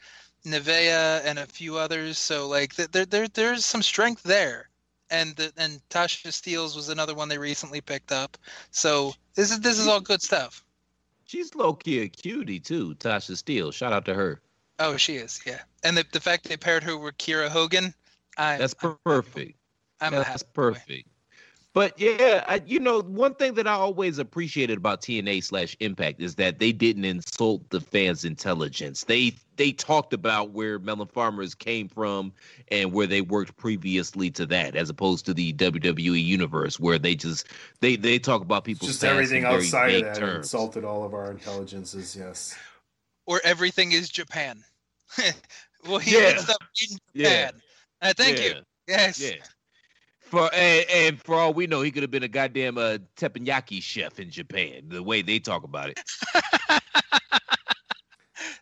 Nevaeh 0.46 1.22
and 1.24 1.38
a 1.38 1.46
few 1.46 1.76
others. 1.76 2.18
So 2.18 2.48
like 2.48 2.74
there 2.74 3.06
there 3.06 3.28
there's 3.28 3.64
some 3.64 3.82
strength 3.82 4.22
there. 4.22 4.68
And 5.12 5.34
the, 5.34 5.52
and 5.56 5.80
Tasha 5.90 6.28
Steelz 6.28 6.76
was 6.76 6.88
another 6.88 7.14
one 7.14 7.28
they 7.28 7.38
recently 7.38 7.80
picked 7.80 8.12
up. 8.12 8.38
So 8.70 9.12
this 9.34 9.50
is 9.50 9.60
this 9.60 9.78
is 9.78 9.86
all 9.86 10.00
good 10.00 10.22
stuff. 10.22 10.64
She's 11.24 11.54
low 11.54 11.74
key 11.74 12.00
a 12.00 12.08
cutie 12.08 12.60
too. 12.60 12.94
Tasha 12.94 13.36
Steele. 13.36 13.70
Shout 13.70 13.92
out 13.92 14.04
to 14.06 14.14
her. 14.14 14.40
Oh, 14.80 14.96
she 14.96 15.16
is, 15.16 15.40
yeah. 15.46 15.60
And 15.84 15.96
the 15.96 16.04
the 16.10 16.20
fact 16.20 16.48
they 16.48 16.56
paired 16.56 16.82
her 16.82 16.96
with 16.96 17.18
Kiera 17.18 17.48
Hogan, 17.48 17.94
I 18.36 18.56
That's 18.56 18.74
perfect. 18.74 19.58
I'm 20.00 20.12
That's 20.12 20.26
happy 20.26 20.44
boy. 20.44 20.52
perfect. 20.54 21.08
But 21.72 22.00
yeah, 22.00 22.44
I, 22.48 22.62
you 22.66 22.80
know, 22.80 23.00
one 23.00 23.34
thing 23.34 23.54
that 23.54 23.68
I 23.68 23.74
always 23.74 24.18
appreciated 24.18 24.76
about 24.78 25.02
TNA 25.02 25.44
slash 25.44 25.76
Impact 25.78 26.20
is 26.20 26.34
that 26.34 26.58
they 26.58 26.72
didn't 26.72 27.04
insult 27.04 27.68
the 27.70 27.80
fans' 27.80 28.24
intelligence. 28.24 29.04
They 29.04 29.34
they 29.54 29.70
talked 29.70 30.12
about 30.12 30.50
where 30.50 30.80
Melon 30.80 31.06
Farmers 31.06 31.54
came 31.54 31.86
from 31.86 32.32
and 32.72 32.92
where 32.92 33.06
they 33.06 33.20
worked 33.20 33.56
previously 33.56 34.32
to 34.32 34.46
that, 34.46 34.74
as 34.74 34.90
opposed 34.90 35.26
to 35.26 35.34
the 35.34 35.52
WWE 35.52 36.24
universe 36.24 36.80
where 36.80 36.98
they 36.98 37.14
just 37.14 37.46
they 37.78 37.94
they 37.94 38.18
talk 38.18 38.42
about 38.42 38.64
people's 38.64 38.90
Just 38.90 39.04
everything 39.04 39.44
outside 39.44 39.94
of 39.94 40.02
that 40.02 40.16
terms. 40.16 40.46
insulted 40.46 40.84
all 40.84 41.04
of 41.04 41.14
our 41.14 41.30
intelligences, 41.30 42.16
yes. 42.16 42.56
or 43.26 43.40
everything 43.44 43.92
is 43.92 44.08
Japan. 44.08 44.64
well, 45.86 45.98
he 45.98 46.12
Yeah. 46.14 46.20
mixed 46.32 46.50
up 46.50 46.62
in 46.82 46.98
Yeah. 47.14 47.46
Japan. 47.46 47.60
Uh, 48.02 48.12
thank 48.16 48.38
Yeah. 48.38 48.44
you. 48.44 48.54
Yes. 48.88 49.20
Yeah. 49.20 49.36
For 50.20 50.48
and, 50.54 50.86
and 50.90 51.20
for 51.20 51.34
all 51.34 51.52
we 51.52 51.66
know, 51.66 51.82
he 51.82 51.90
could 51.90 52.02
have 52.02 52.10
been 52.10 52.22
a 52.22 52.28
goddamn 52.28 52.78
uh, 52.78 52.98
teppanyaki 53.16 53.82
chef 53.82 54.20
in 54.20 54.30
Japan. 54.30 54.82
The 54.88 55.02
way 55.02 55.22
they 55.22 55.38
talk 55.38 55.64
about 55.64 55.90
it. 55.90 56.00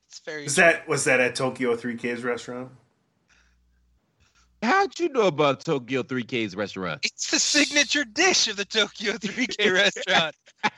It's 0.08 0.20
very 0.24 0.44
Was 0.44 0.56
that 0.56 0.88
was 0.88 1.04
that 1.04 1.20
at 1.20 1.34
Tokyo 1.34 1.76
3K's 1.76 2.22
restaurant? 2.24 2.70
How'd 4.62 4.98
you 4.98 5.08
know 5.10 5.26
about 5.28 5.64
Tokyo 5.64 6.02
3K's 6.02 6.56
restaurant? 6.56 7.00
It's 7.04 7.30
the 7.30 7.38
signature 7.38 8.04
dish 8.04 8.48
of 8.48 8.56
the 8.56 8.64
Tokyo 8.64 9.12
3K 9.12 9.72
restaurant. 9.72 10.34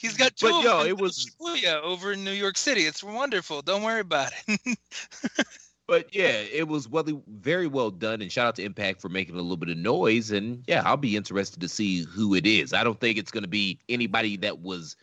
He's 0.00 0.16
got 0.16 0.36
two 0.36 0.50
But 0.50 0.64
yo, 0.64 0.84
it 0.84 0.98
was 0.98 1.26
Shibuya 1.40 1.82
over 1.82 2.12
in 2.12 2.24
New 2.24 2.32
York 2.32 2.56
City. 2.56 2.82
It's 2.82 3.02
wonderful. 3.02 3.62
Don't 3.62 3.82
worry 3.82 4.00
about 4.00 4.32
it. 4.46 4.78
But 5.88 6.14
yeah, 6.14 6.42
it 6.52 6.68
was 6.68 6.86
well, 6.86 7.06
very 7.26 7.66
well 7.66 7.90
done, 7.90 8.20
and 8.20 8.30
shout 8.30 8.46
out 8.46 8.56
to 8.56 8.62
Impact 8.62 9.00
for 9.00 9.08
making 9.08 9.36
a 9.36 9.38
little 9.38 9.56
bit 9.56 9.70
of 9.70 9.78
noise. 9.78 10.30
And 10.30 10.62
yeah, 10.68 10.82
I'll 10.84 10.98
be 10.98 11.16
interested 11.16 11.62
to 11.62 11.68
see 11.68 12.04
who 12.04 12.34
it 12.34 12.46
is. 12.46 12.74
I 12.74 12.84
don't 12.84 13.00
think 13.00 13.16
it's 13.16 13.30
going 13.30 13.42
to 13.42 13.48
be 13.48 13.80
anybody 13.88 14.36
that 14.36 14.60
was 14.60 14.96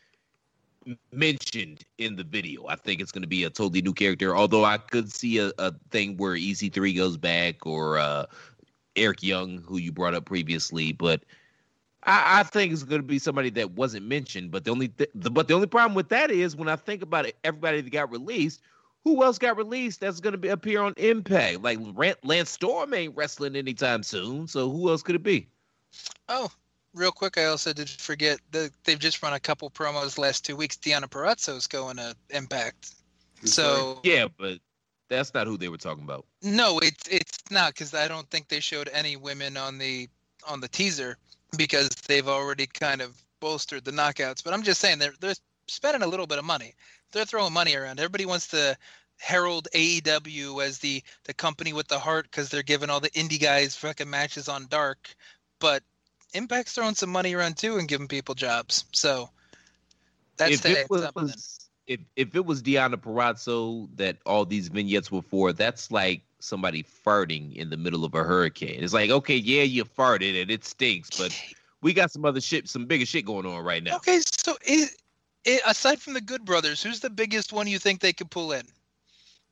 mentioned 1.12 1.84
in 1.98 2.16
the 2.16 2.24
video. 2.24 2.68
I 2.68 2.76
think 2.76 3.02
it's 3.02 3.12
going 3.12 3.24
to 3.24 3.28
be 3.28 3.46
a 3.46 3.50
totally 3.50 3.82
new 3.82 3.94
character. 3.94 4.38
Although 4.38 4.64
I 4.64 4.78
could 4.78 5.12
see 5.12 5.40
a, 5.40 5.52
a 5.58 5.74
thing 5.90 6.18
where 6.18 6.36
EC3 6.36 6.96
goes 6.96 7.18
back 7.18 7.66
or 7.66 7.98
uh, 7.98 8.28
Eric 8.96 9.24
Young, 9.24 9.64
who 9.68 9.80
you 9.80 9.92
brought 9.92 10.14
up 10.14 10.26
previously, 10.26 10.94
but. 10.94 11.24
I, 12.06 12.40
I 12.40 12.44
think 12.44 12.72
it's 12.72 12.84
going 12.84 13.02
to 13.02 13.08
be 13.08 13.20
somebody 13.20 13.50
that 13.52 13.72
wasn't 13.72 14.06
mentioned, 14.06 14.52
but 14.52 14.64
the 14.64 14.72
only 14.72 14.90
th- 14.90 15.10
the, 15.16 15.30
but 15.30 15.48
the 15.48 15.54
only 15.54 15.68
problem 15.68 15.96
with 15.96 16.10
that 16.10 16.32
is 16.32 16.56
when 16.56 16.70
I 16.70 16.76
think 16.76 17.02
about 17.02 17.26
it, 17.26 17.36
everybody 17.44 17.82
that 17.82 17.90
got 17.90 18.12
released, 18.12 18.62
who 19.04 19.24
else 19.24 19.38
got 19.38 19.58
released 19.58 20.00
that's 20.02 20.20
going 20.20 20.34
to 20.34 20.38
be 20.38 20.50
appear 20.50 20.82
on 20.82 20.94
Impact? 20.98 21.62
Like 21.62 21.80
Lance 22.24 22.50
Storm 22.50 22.94
ain't 22.94 23.16
wrestling 23.16 23.56
anytime 23.56 24.04
soon, 24.04 24.48
so 24.48 24.70
who 24.70 24.90
else 24.90 25.04
could 25.04 25.16
it 25.16 25.24
be? 25.24 25.48
oh, 26.30 26.52
real 26.94 27.12
quick, 27.12 27.38
I 27.38 27.46
also 27.46 27.74
did 27.74 27.90
forget 27.90 28.40
that 28.52 28.72
they've 28.84 29.00
just 29.00 29.22
run 29.22 29.34
a 29.34 29.40
couple 29.40 29.70
promos 29.70 30.16
the 30.16 30.22
last 30.22 30.46
two 30.46 30.56
weeks. 30.56 30.76
Deonna 30.78 31.06
Purrazzo's 31.06 31.68
going 31.68 31.98
to 31.98 32.16
Impact. 32.30 32.96
So 33.44 34.00
Yeah, 34.04 34.28
but 34.38 34.60
that's 35.10 35.34
not 35.34 35.48
who 35.48 35.58
they 35.58 35.70
were 35.70 35.78
talking 35.78 36.04
about. 36.04 36.26
No, 36.42 36.80
it's 36.80 37.08
it's 37.08 37.40
not 37.52 37.74
because 37.74 37.94
I 37.94 38.08
don't 38.08 38.30
think 38.30 38.48
they 38.48 38.60
showed 38.60 38.90
any 38.92 39.18
women 39.18 39.58
on 39.58 39.78
the 39.78 40.10
on 40.48 40.62
the 40.62 40.68
teaser 40.68 41.18
because 41.58 41.90
they've 42.08 42.28
already 42.28 42.68
kind 42.68 43.02
of 43.02 43.16
bolstered 43.40 43.86
the 43.86 43.92
knockouts. 43.92 44.44
But 44.44 44.54
I'm 44.54 44.64
just 44.64 44.82
saying 44.82 45.00
they're 45.00 45.14
they're 45.20 45.36
spending 45.68 46.04
a 46.04 46.08
little 46.08 46.28
bit 46.28 46.40
of 46.40 46.46
money. 46.46 46.74
They're 47.12 47.26
throwing 47.26 47.54
money 47.54 47.76
around. 47.76 48.00
Everybody 48.00 48.26
wants 48.26 48.48
to 48.50 48.78
herald 49.18 49.68
AEW 49.74 50.64
as 50.64 50.80
the 50.80 51.02
the 51.24 51.34
company 51.34 51.74
with 51.74 51.88
the 51.88 52.00
heart 52.00 52.26
because 52.30 52.50
they're 52.50 52.64
giving 52.64 52.90
all 52.90 53.00
the 53.00 53.10
indie 53.12 53.42
guys 53.42 53.76
fucking 53.76 54.10
matches 54.10 54.50
on 54.50 54.68
Dark, 54.68 55.16
but 55.60 55.84
Impact's 56.34 56.74
throwing 56.74 56.96
some 56.96 57.12
money 57.12 57.34
around 57.34 57.58
too 57.58 57.78
and 57.78 57.88
giving 57.88 58.08
people 58.08 58.36
jobs. 58.36 58.86
So 58.92 59.30
that's 60.38 60.56
if 60.56 60.62
the 60.64 60.82
it 60.82 60.90
was, 60.90 61.70
if 61.88 62.00
if 62.16 62.36
it 62.36 62.46
was 62.46 62.62
Deonna 62.62 62.98
Purrazzo 62.98 63.88
that 63.96 64.18
all 64.26 64.46
these 64.46 64.68
vignettes 64.68 65.12
were 65.12 65.22
for, 65.22 65.54
that's 65.54 65.92
like 65.92 66.22
somebody 66.46 66.84
farting 66.84 67.56
in 67.56 67.70
the 67.70 67.78
middle 67.78 68.06
of 68.06 68.14
a 68.14 68.24
hurricane. 68.24 68.84
It's 68.84 68.94
like, 68.94 69.10
okay, 69.10 69.36
yeah, 69.36 69.64
you 69.64 69.86
farted 69.86 70.42
and 70.42 70.52
it 70.52 70.64
stinks, 70.64 71.10
but 71.18 71.38
we 71.82 71.94
got 71.94 72.12
some 72.12 72.26
other 72.26 72.42
shit, 72.42 72.70
some 72.70 72.86
bigger 72.86 73.06
shit 73.06 73.26
going 73.26 73.46
on 73.46 73.64
right 73.64 73.84
now. 73.84 73.98
Okay, 73.98 74.20
so 74.40 74.56
is, 74.66 74.98
aside 75.66 76.02
from 76.02 76.14
the 76.14 76.22
Good 76.22 76.46
Brothers, 76.46 76.82
who's 76.82 77.00
the 77.00 77.10
biggest 77.10 77.54
one 77.54 77.68
you 77.68 77.80
think 77.80 78.00
they 78.00 78.14
could 78.14 78.32
pull 78.32 78.52
in? 78.52 78.66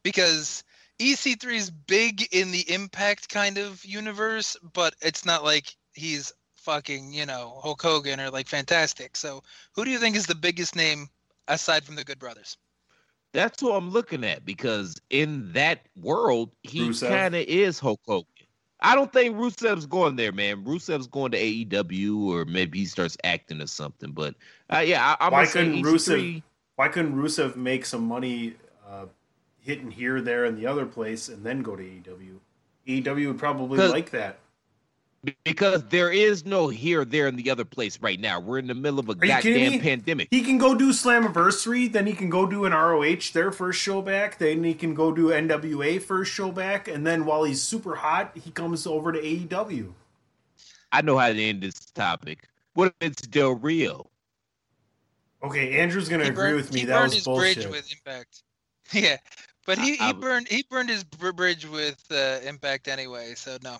Because 0.03 0.63
EC3 0.99 1.53
is 1.53 1.69
big 1.69 2.27
in 2.33 2.51
the 2.51 2.71
Impact 2.71 3.29
kind 3.29 3.57
of 3.57 3.83
universe, 3.83 4.57
but 4.73 4.95
it's 5.01 5.25
not 5.25 5.43
like 5.43 5.75
he's 5.93 6.33
fucking, 6.55 7.13
you 7.13 7.25
know, 7.25 7.59
Hulk 7.61 7.81
Hogan 7.81 8.19
or 8.19 8.29
like 8.29 8.47
Fantastic. 8.47 9.17
So 9.17 9.43
who 9.73 9.85
do 9.85 9.91
you 9.91 9.99
think 9.99 10.15
is 10.15 10.25
the 10.25 10.35
biggest 10.35 10.75
name 10.75 11.09
aside 11.47 11.83
from 11.83 11.95
the 11.95 12.03
Good 12.03 12.19
Brothers? 12.19 12.57
That's 13.33 13.59
who 13.59 13.71
I'm 13.71 13.89
looking 13.89 14.23
at 14.23 14.45
because 14.45 14.95
in 15.09 15.51
that 15.53 15.87
world, 15.99 16.51
he 16.61 16.93
kind 16.93 17.35
of 17.35 17.41
is 17.41 17.79
Hulk 17.79 17.99
Hogan. 18.05 18.27
I 18.79 18.95
don't 18.95 19.11
think 19.11 19.35
Rusev's 19.35 19.85
going 19.85 20.17
there, 20.17 20.31
man. 20.31 20.63
Rusev's 20.65 21.07
going 21.07 21.31
to 21.31 21.39
AEW 21.39 22.27
or 22.27 22.45
maybe 22.45 22.79
he 22.79 22.85
starts 22.85 23.17
acting 23.23 23.61
or 23.61 23.67
something. 23.67 24.11
But 24.11 24.35
uh, 24.71 24.79
yeah, 24.79 25.15
I, 25.19 25.25
I'm 25.25 25.31
Why 25.31 25.45
couldn't 25.45 25.81
EC3 25.81 25.83
Rusev? 25.83 26.43
Why 26.75 26.87
couldn't 26.89 27.15
Rusev 27.15 27.55
make 27.55 27.85
some 27.85 28.03
money 28.03 28.55
uh, 28.87 29.05
hitting 29.59 29.89
here, 29.89 30.21
there, 30.21 30.45
and 30.45 30.57
the 30.57 30.67
other 30.67 30.85
place, 30.85 31.29
and 31.29 31.45
then 31.45 31.61
go 31.61 31.75
to 31.75 31.83
AEW? 31.83 32.37
AEW 32.87 33.27
would 33.27 33.39
probably 33.39 33.87
like 33.87 34.09
that. 34.11 34.39
Because 35.43 35.83
there 35.85 36.11
is 36.11 36.45
no 36.45 36.67
here, 36.67 37.05
there, 37.05 37.27
and 37.27 37.37
the 37.37 37.49
other 37.49 37.65
place 37.65 37.99
right 38.01 38.19
now. 38.19 38.39
We're 38.39 38.59
in 38.59 38.67
the 38.67 38.73
middle 38.75 38.99
of 38.99 39.07
a 39.09 39.13
Are 39.13 39.15
goddamn 39.15 39.79
pandemic. 39.79 40.27
He 40.31 40.41
can 40.41 40.57
go 40.57 40.75
do 40.75 40.91
Slammiversary, 40.91 41.91
then 41.91 42.05
he 42.05 42.13
can 42.13 42.29
go 42.29 42.45
do 42.45 42.65
an 42.65 42.73
ROH 42.73 43.31
their 43.33 43.51
first 43.51 43.79
show 43.81 44.01
back, 44.01 44.37
then 44.37 44.63
he 44.63 44.73
can 44.73 44.93
go 44.93 45.11
do 45.11 45.27
NWA 45.29 46.01
first 46.01 46.31
show 46.33 46.51
back, 46.51 46.87
and 46.87 47.05
then 47.07 47.25
while 47.25 47.43
he's 47.43 47.61
super 47.61 47.95
hot, 47.95 48.31
he 48.43 48.51
comes 48.51 48.85
over 48.85 49.11
to 49.11 49.19
AEW. 49.19 49.93
I 50.91 51.01
know 51.01 51.17
how 51.17 51.29
to 51.29 51.41
end 51.41 51.61
this 51.61 51.79
topic. 51.91 52.47
What 52.73 52.93
if 53.01 53.11
it's 53.11 53.21
Del 53.23 53.53
Rio? 53.55 54.09
Okay, 55.43 55.79
Andrew's 55.79 56.07
gonna 56.09 56.23
He 56.23 56.29
agree 56.29 56.43
burned- 56.51 56.55
with 56.57 56.73
me. 56.73 56.79
He 56.81 56.85
That 56.85 56.93
burned 56.95 57.03
was 57.05 57.13
his 57.15 57.23
bullshit. 57.25 57.55
bridge 57.55 57.67
with 57.67 57.91
Impact. 57.91 58.43
Yeah, 58.93 59.17
but 59.65 59.77
he, 59.79 59.93
I- 59.93 59.95
he 59.95 59.99
I- 60.01 60.11
burned 60.13 60.47
he 60.49 60.63
burned 60.69 60.89
his 60.89 61.03
bridge 61.03 61.65
with 61.67 62.03
uh, 62.11 62.39
Impact 62.45 62.87
anyway. 62.87 63.33
So 63.35 63.57
no, 63.63 63.77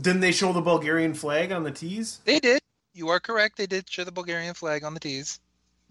Didn't 0.00 0.20
they 0.20 0.32
show 0.32 0.52
the 0.52 0.60
Bulgarian 0.62 1.14
flag 1.14 1.52
on 1.52 1.62
the 1.64 1.70
tees? 1.70 2.20
they 2.24 2.40
did. 2.40 2.60
You 2.94 3.08
are 3.08 3.20
correct. 3.20 3.56
They 3.56 3.66
did 3.66 3.88
show 3.88 4.04
the 4.04 4.12
Bulgarian 4.12 4.54
flag 4.54 4.84
on 4.84 4.94
the 4.94 5.00
tees. 5.00 5.40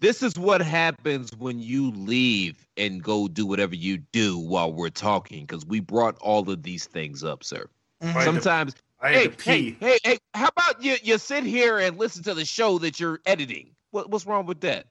This 0.00 0.22
is 0.22 0.36
what 0.38 0.60
happens 0.60 1.30
when 1.36 1.60
you 1.60 1.90
leave 1.92 2.66
and 2.76 3.02
go 3.02 3.28
do 3.28 3.46
whatever 3.46 3.74
you 3.74 3.98
do 3.98 4.36
while 4.38 4.72
we're 4.72 4.88
talking, 4.90 5.44
because 5.46 5.64
we 5.64 5.78
brought 5.80 6.16
all 6.20 6.48
of 6.50 6.62
these 6.64 6.86
things 6.86 7.22
up, 7.22 7.44
sir. 7.44 7.68
Mm-hmm. 8.02 8.06
I 8.06 8.10
had 8.10 8.18
to- 8.18 8.24
Sometimes, 8.24 8.74
I 9.00 9.08
had 9.08 9.16
hey, 9.16 9.24
to 9.28 9.30
pee. 9.30 9.76
hey, 9.80 9.92
hey, 9.92 9.98
hey, 10.04 10.18
how 10.34 10.48
about 10.48 10.82
you? 10.82 10.96
You 11.02 11.18
sit 11.18 11.44
here 11.44 11.78
and 11.78 11.96
listen 11.98 12.22
to 12.24 12.34
the 12.34 12.44
show 12.44 12.78
that 12.78 12.98
you're 12.98 13.20
editing. 13.26 13.70
What, 13.92 14.10
what's 14.10 14.26
wrong 14.26 14.46
with 14.46 14.60
that? 14.62 14.86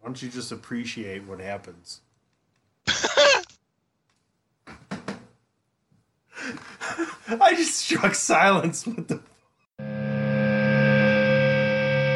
Why 0.00 0.08
don't 0.08 0.20
you 0.22 0.28
just 0.28 0.50
appreciate 0.50 1.24
what 1.26 1.38
happens? 1.40 2.00
I 7.40 7.54
just 7.54 7.76
struck 7.76 8.14
silence 8.14 8.86
with 8.86 9.08
the. 9.08 9.20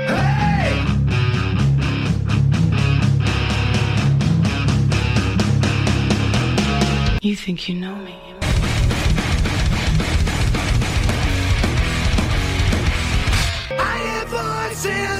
Hey! 0.06 0.84
You 7.22 7.36
think 7.36 7.68
you 7.68 7.74
know 7.76 7.96
me? 7.96 8.14
I 13.78 13.98
hear 14.82 15.15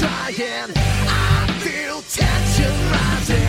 trying. 0.00 0.72
I 0.72 1.46
feel 1.60 2.00
tension 2.02 2.74
rising. 2.94 3.48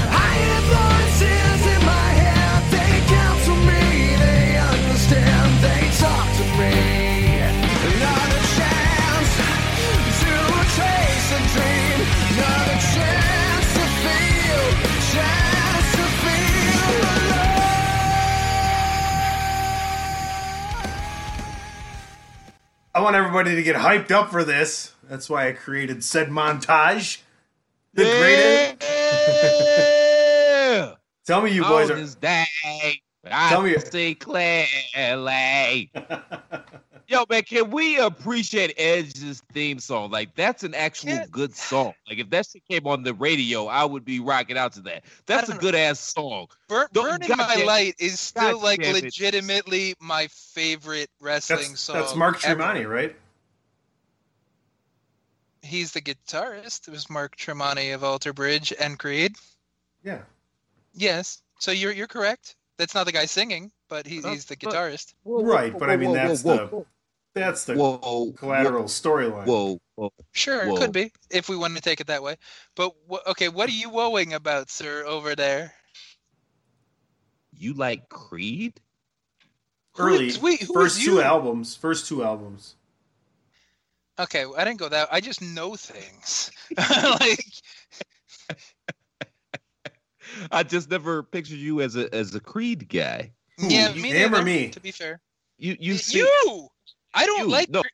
In 1.61 1.81
my 1.85 2.09
head. 2.23 2.61
They 2.73 2.91
me. 3.69 3.83
They 4.23 4.57
understand. 4.57 5.51
They 5.61 5.83
talk 6.01 6.27
to 6.39 6.45
me. 6.59 6.75
Not 8.03 8.29
a 8.39 8.41
chance 8.57 9.31
to 10.21 10.33
chase 10.75 11.29
a 11.37 11.41
dream. 11.53 11.99
Not 12.41 12.65
a 12.67 12.77
chance 12.95 13.69
to 13.77 13.85
feel. 14.03 14.63
Chance 15.13 15.89
to 15.97 16.05
feel 16.23 16.81
alive. 16.99 17.61
I 22.93 22.99
want 22.99 23.15
everybody 23.15 23.55
to 23.55 23.63
get 23.63 23.75
hyped 23.75 24.11
up 24.11 24.31
for 24.31 24.43
this. 24.43 24.93
That's 25.11 25.29
why 25.29 25.49
I 25.49 25.51
created 25.51 26.05
said 26.05 26.29
montage. 26.29 27.17
The 27.93 28.03
greatest. 28.05 28.81
Yeah. 28.81 30.93
Tell 31.27 31.41
me 31.41 31.51
you 31.51 31.63
boys 31.63 31.91
On 31.91 31.97
are. 31.97 31.99
this 31.99 32.15
day, 32.15 32.45
I 33.29 33.49
Tell 33.49 33.61
me- 33.61 33.77
see 33.77 34.15
clearly. 34.15 35.91
Yo, 37.09 37.25
man, 37.29 37.43
can 37.43 37.69
we 37.71 37.97
appreciate 37.99 38.73
Edge's 38.77 39.43
theme 39.51 39.79
song? 39.79 40.11
Like, 40.11 40.33
that's 40.35 40.63
an 40.63 40.73
actual 40.73 41.09
Yeah. 41.09 41.25
good 41.29 41.53
song. 41.57 41.93
Like, 42.07 42.19
if 42.19 42.29
that 42.29 42.45
shit 42.49 42.63
came 42.69 42.87
on 42.87 43.03
the 43.03 43.13
radio, 43.13 43.67
I 43.67 43.83
would 43.83 44.05
be 44.05 44.21
rocking 44.21 44.57
out 44.57 44.71
to 44.73 44.81
that. 44.83 45.03
That's 45.25 45.49
a 45.49 45.51
don't- 45.51 45.59
good 45.61 45.75
ass 45.75 45.99
song. 45.99 46.47
Bur- 46.69 46.87
Don't- 46.93 47.19
Burning 47.19 47.35
My 47.37 47.55
Light 47.65 47.95
is 47.99 48.17
still 48.17 48.53
God 48.53 48.63
like 48.63 48.79
damn 48.81 48.95
it. 48.95 49.03
legitimately 49.03 49.95
my 49.99 50.27
favorite 50.27 51.09
wrestling 51.19 51.67
That's, 51.71 51.81
song. 51.81 51.95
that's 51.97 52.15
Mark 52.15 52.45
ever. 52.45 52.63
Tremonti, 52.63 52.89
right? 52.89 53.13
He's 55.61 55.91
the 55.91 56.01
guitarist. 56.01 56.87
It 56.87 56.91
was 56.91 57.09
Mark 57.09 57.37
Tremonti 57.37 57.93
of 57.93 58.03
Alter 58.03 58.33
Bridge 58.33 58.73
and 58.79 58.97
Creed. 58.97 59.35
Yeah. 60.03 60.19
Yes. 60.93 61.41
So 61.59 61.71
you're 61.71 61.91
you're 61.91 62.07
correct. 62.07 62.55
That's 62.77 62.95
not 62.95 63.05
the 63.05 63.11
guy 63.11 63.25
singing, 63.25 63.71
but 63.89 64.07
he's 64.07 64.25
Uh, 64.25 64.31
he's 64.31 64.45
the 64.45 64.57
but- 64.59 64.73
guitarist. 64.73 65.13
Right, 65.23 65.77
but 65.77 65.89
I 65.89 65.97
mean, 65.97 66.13
that's 66.13 66.41
the- 66.41 66.65
whoa, 66.67 66.87
That's 67.33 67.63
the 67.65 67.75
whoa, 67.75 67.97
whoa, 67.99 68.31
collateral 68.33 68.85
storyline. 68.85 69.45
Whoa, 69.45 69.79
whoa. 69.95 70.11
Sure, 70.33 70.65
Whoa. 70.67 70.75
it 70.75 70.79
could 70.79 70.91
be 70.91 71.13
if 71.29 71.47
we 71.47 71.55
want 71.55 71.75
to 71.75 71.81
take 71.81 72.01
it 72.01 72.07
that 72.07 72.23
way. 72.23 72.35
But 72.75 72.93
wh- 73.09 73.25
okay, 73.29 73.47
what 73.49 73.69
are 73.69 73.73
you 73.73 73.89
woeing 73.89 74.33
about, 74.33 74.69
sir, 74.69 75.05
over 75.05 75.33
there? 75.35 75.73
You 77.53 77.73
like 77.73 78.09
Creed? 78.09 78.81
Who 79.93 80.03
Early 80.03 80.27
is- 80.27 80.39
wait, 80.39 80.61
who 80.63 80.73
first 80.73 80.97
is 80.99 81.05
two 81.05 81.21
albums. 81.21 81.75
First 81.75 82.07
two 82.07 82.23
albums. 82.23 82.75
Okay, 84.21 84.45
I 84.57 84.63
didn't 84.63 84.79
go 84.79 84.89
that. 84.89 85.07
I 85.11 85.19
just 85.21 85.41
know 85.41 85.75
things. 85.75 86.51
like 86.77 87.45
I 90.51 90.63
just 90.63 90.89
never 90.89 91.23
pictured 91.23 91.57
you 91.57 91.81
as 91.81 91.95
a 91.95 92.13
as 92.13 92.33
a 92.35 92.39
Creed 92.39 92.87
guy. 92.89 93.31
yeah, 93.57 93.89
you- 93.91 94.01
me 94.01 94.09
him 94.09 94.33
or 94.35 94.41
me? 94.43 94.69
To 94.69 94.79
be 94.79 94.91
fair, 94.91 95.19
You 95.57 95.75
you 95.79 95.95
see, 95.95 96.19
you. 96.19 96.67
I 97.13 97.25
don't 97.25 97.47
you, 97.47 97.51
like. 97.51 97.69
no. 97.69 97.81
Cre- 97.81 97.87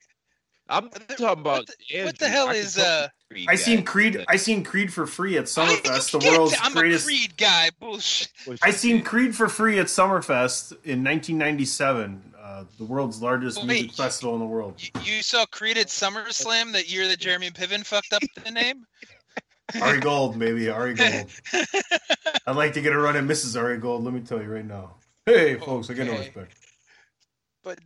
I'm 0.69 0.89
talking 0.89 1.39
about 1.39 1.65
the- 1.89 2.03
what 2.03 2.19
the 2.19 2.27
hell 2.27 2.49
I 2.49 2.55
is, 2.55 2.75
tell 2.75 2.85
uh, 3.05 3.07
Creed 3.31 3.47
I 3.49 3.55
seen 3.55 3.83
Creed. 3.85 4.25
I 4.27 4.35
seen 4.35 4.63
Creed 4.65 4.91
for 4.93 5.07
free 5.07 5.37
at 5.37 5.45
Summerfest, 5.45 6.11
the 6.19 6.29
world's 6.29 6.53
to- 6.57 6.63
I'm 6.63 6.73
greatest. 6.73 7.05
a 7.05 7.07
Creed 7.07 7.37
guy. 7.37 7.69
Bullshit. 7.79 8.29
I 8.61 8.71
seen 8.71 9.01
Creed 9.01 9.33
for 9.35 9.47
free 9.47 9.79
at 9.79 9.85
Summerfest 9.87 10.73
in 10.83 11.03
1997, 11.05 12.33
uh, 12.47 12.63
the 12.77 12.85
world's 12.85 13.21
largest 13.21 13.57
Wait, 13.59 13.67
music 13.67 13.91
festival 13.91 14.33
in 14.35 14.39
the 14.39 14.45
world. 14.45 14.75
You, 14.79 14.89
you 15.03 15.21
saw 15.21 15.45
Creed 15.47 15.77
at 15.77 15.87
SummerSlam 15.87 16.71
that 16.73 16.89
year 16.89 17.07
that 17.07 17.19
Jeremy 17.19 17.49
Piven 17.51 17.85
fucked 17.85 18.13
up 18.13 18.21
the 18.43 18.51
name. 18.51 18.85
Ari 19.81 19.99
Gold, 19.99 20.37
maybe 20.37 20.69
Ari 20.69 20.93
Gold. 20.95 21.25
I'd 22.45 22.55
like 22.55 22.73
to 22.73 22.81
get 22.81 22.93
a 22.93 22.97
run 22.97 23.17
at 23.17 23.25
Mrs. 23.25 23.59
Ari 23.59 23.79
Gold. 23.79 24.05
Let 24.05 24.13
me 24.13 24.21
tell 24.21 24.41
you 24.41 24.47
right 24.47 24.65
now. 24.65 24.95
Hey, 25.25 25.55
folks, 25.55 25.89
I 25.89 25.93
get 25.93 26.07
no 26.07 26.13
respect. 26.17 26.53
But 27.65 27.79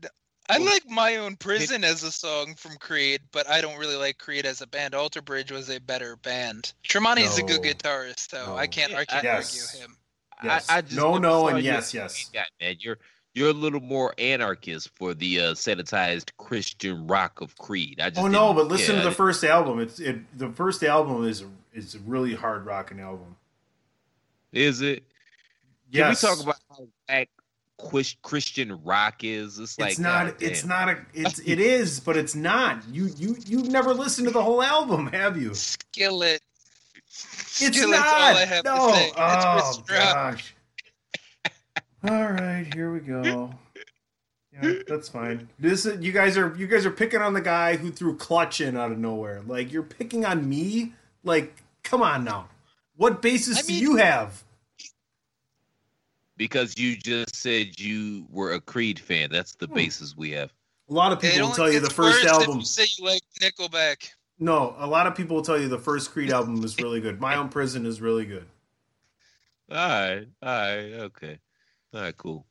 I 0.48 0.60
like 0.60 0.88
My 0.88 1.16
Own 1.16 1.38
Prison 1.38 1.84
as 1.84 2.04
a 2.04 2.12
song 2.12 2.54
from 2.56 2.76
Creed, 2.78 3.22
but 3.32 3.50
I 3.50 3.62
don't 3.62 3.80
really 3.80 3.96
like 3.96 4.20
Creed 4.20 4.46
as 4.46 4.62
a 4.62 4.68
band. 4.68 4.94
Alter 4.94 5.24
Bridge 5.24 5.52
was 5.52 5.72
a 5.72 5.80
better 5.80 6.18
band. 6.18 6.74
Tremonti's 6.88 7.40
a 7.40 7.44
good 7.44 7.64
guitarist, 7.64 8.30
though. 8.30 8.46
No. 8.46 8.58
I 8.58 8.68
can't, 8.68 8.94
I 8.94 9.06
can't 9.06 9.24
Yes. 9.24 9.74
argue 9.74 9.86
him. 9.86 9.98
Yes. 10.44 10.70
I, 10.70 10.78
I 10.78 10.82
just 10.82 10.96
No, 10.96 11.18
no, 11.18 11.48
and 11.48 11.64
yes, 11.64 11.96
yes. 11.96 12.14
Creed 12.30 12.44
guy, 12.44 12.66
man. 12.66 12.76
You're 12.80 13.00
you're 13.34 13.50
a 13.50 13.54
little 13.54 13.80
more 13.80 14.14
anarchist 14.18 14.90
for 14.96 15.14
the 15.14 15.40
uh, 15.40 15.54
sanitized 15.54 16.32
Christian 16.38 17.08
rock 17.08 17.42
of 17.42 17.58
Creed. 17.58 18.00
I 18.02 18.10
just 18.10 18.22
Oh 18.22 18.28
no, 18.28 18.54
but 18.54 18.68
listen 18.68 18.96
yeah, 18.96 19.04
to 19.04 19.10
the 19.10 19.16
first 19.16 19.44
album. 19.44 19.80
It's 19.80 20.00
it. 20.00 20.18
The 20.38 20.50
first 20.50 20.84
album 20.84 21.28
is 21.28 21.44
is 21.74 21.96
a 21.96 22.00
really 22.00 22.36
hard 22.36 22.66
rocking 22.66 23.00
album. 23.00 23.36
Is 24.52 24.82
it? 24.82 25.04
Can 25.94 26.10
we 26.10 26.16
talk 26.16 26.42
about 26.42 26.58
how 26.70 26.88
Zach 27.10 27.30
quish, 27.82 28.18
Christian 28.22 28.82
rock 28.84 29.24
is. 29.24 29.60
It's 29.60 29.80
like 29.80 29.92
it's 29.92 30.00
not. 30.00 30.26
God 30.26 30.36
It's 30.44 30.66
not 30.66 30.90
a. 30.90 30.98
It's 31.14 31.40
it 31.46 31.60
is, 31.60 32.00
but 32.00 32.18
it's 32.18 32.36
not. 32.36 32.84
You 32.90 33.10
you 33.18 33.38
you've 33.46 33.70
never 33.70 33.94
listened 33.94 34.28
to 34.28 34.34
the 34.34 34.44
whole 34.44 34.64
album, 34.64 35.08
have 35.08 35.42
you? 35.42 35.54
Skillet. 35.54 36.42
It's 37.08 37.56
Skillet's 37.58 37.92
not. 37.92 38.08
all 38.08 38.38
I 38.38 38.46
have 38.46 38.66
no. 38.66 38.88
to 38.88 38.94
say. 38.94 39.08
It's 39.08 39.16
oh 39.18 39.84
Chris 39.86 40.00
Rock. 40.00 40.14
gosh. 40.14 40.56
All 42.08 42.32
right, 42.32 42.66
here 42.74 42.92
we 42.92 43.00
go. 43.00 43.52
Yeah, 44.62 44.74
that's 44.86 45.08
fine. 45.08 45.48
This 45.60 45.86
is, 45.86 46.04
you 46.04 46.12
guys 46.12 46.38
are 46.38 46.54
you 46.58 46.68
guys 46.68 46.86
are 46.86 46.92
picking 46.92 47.22
on 47.22 47.34
the 47.34 47.40
guy 47.40 47.78
who 47.78 47.90
threw 47.90 48.18
clutch 48.18 48.60
in 48.60 48.76
out 48.76 48.92
of 48.92 48.98
nowhere. 48.98 49.42
Like 49.48 49.72
you're 49.72 49.82
picking 49.82 50.26
on 50.26 50.48
me. 50.50 50.92
Like, 51.24 51.56
come 51.84 52.02
on 52.02 52.26
now. 52.26 52.50
What 52.98 53.22
basis 53.22 53.60
I 53.60 53.62
do 53.62 53.74
you 53.74 53.96
have? 53.96 54.44
because 56.36 56.78
you 56.78 56.98
just 56.98 57.34
said 57.36 57.80
you 57.80 58.26
were 58.30 58.52
a 58.52 58.60
Creed 58.60 59.00
fan. 59.00 59.30
That's 59.32 59.56
the 59.56 59.68
Hmm. 59.68 59.76
basis 59.76 60.18
we 60.18 60.32
have. 60.32 60.52
A 60.90 60.94
lot 60.94 61.14
of 61.14 61.20
people 61.22 61.48
will 61.48 61.56
tell 61.56 61.72
you 61.72 61.80
the 61.80 61.90
first 61.90 62.22
worse 62.24 62.34
album. 62.34 62.58
If 62.58 62.62
you 62.62 62.66
say 62.66 62.88
you 62.98 63.06
like 63.06 63.22
Nickelback. 63.40 64.10
No, 64.38 64.76
a 64.80 64.86
lot 64.88 65.08
of 65.08 65.16
people 65.16 65.38
will 65.38 65.44
tell 65.46 65.60
you 65.62 65.70
the 65.70 65.80
first 65.80 66.12
Creed 66.12 66.30
album 66.30 66.62
is 66.66 66.78
really 66.78 67.00
good. 67.00 67.22
My 67.22 67.36
Own 67.38 67.48
Prison 67.48 67.86
is 67.86 68.02
really 68.02 68.26
good. 68.26 68.48
All 69.72 69.78
right, 69.78 70.28
all 70.44 70.50
right, 70.50 70.94
okay, 71.06 71.40
all 71.94 72.02
right, 72.02 72.18
cool. 72.18 72.46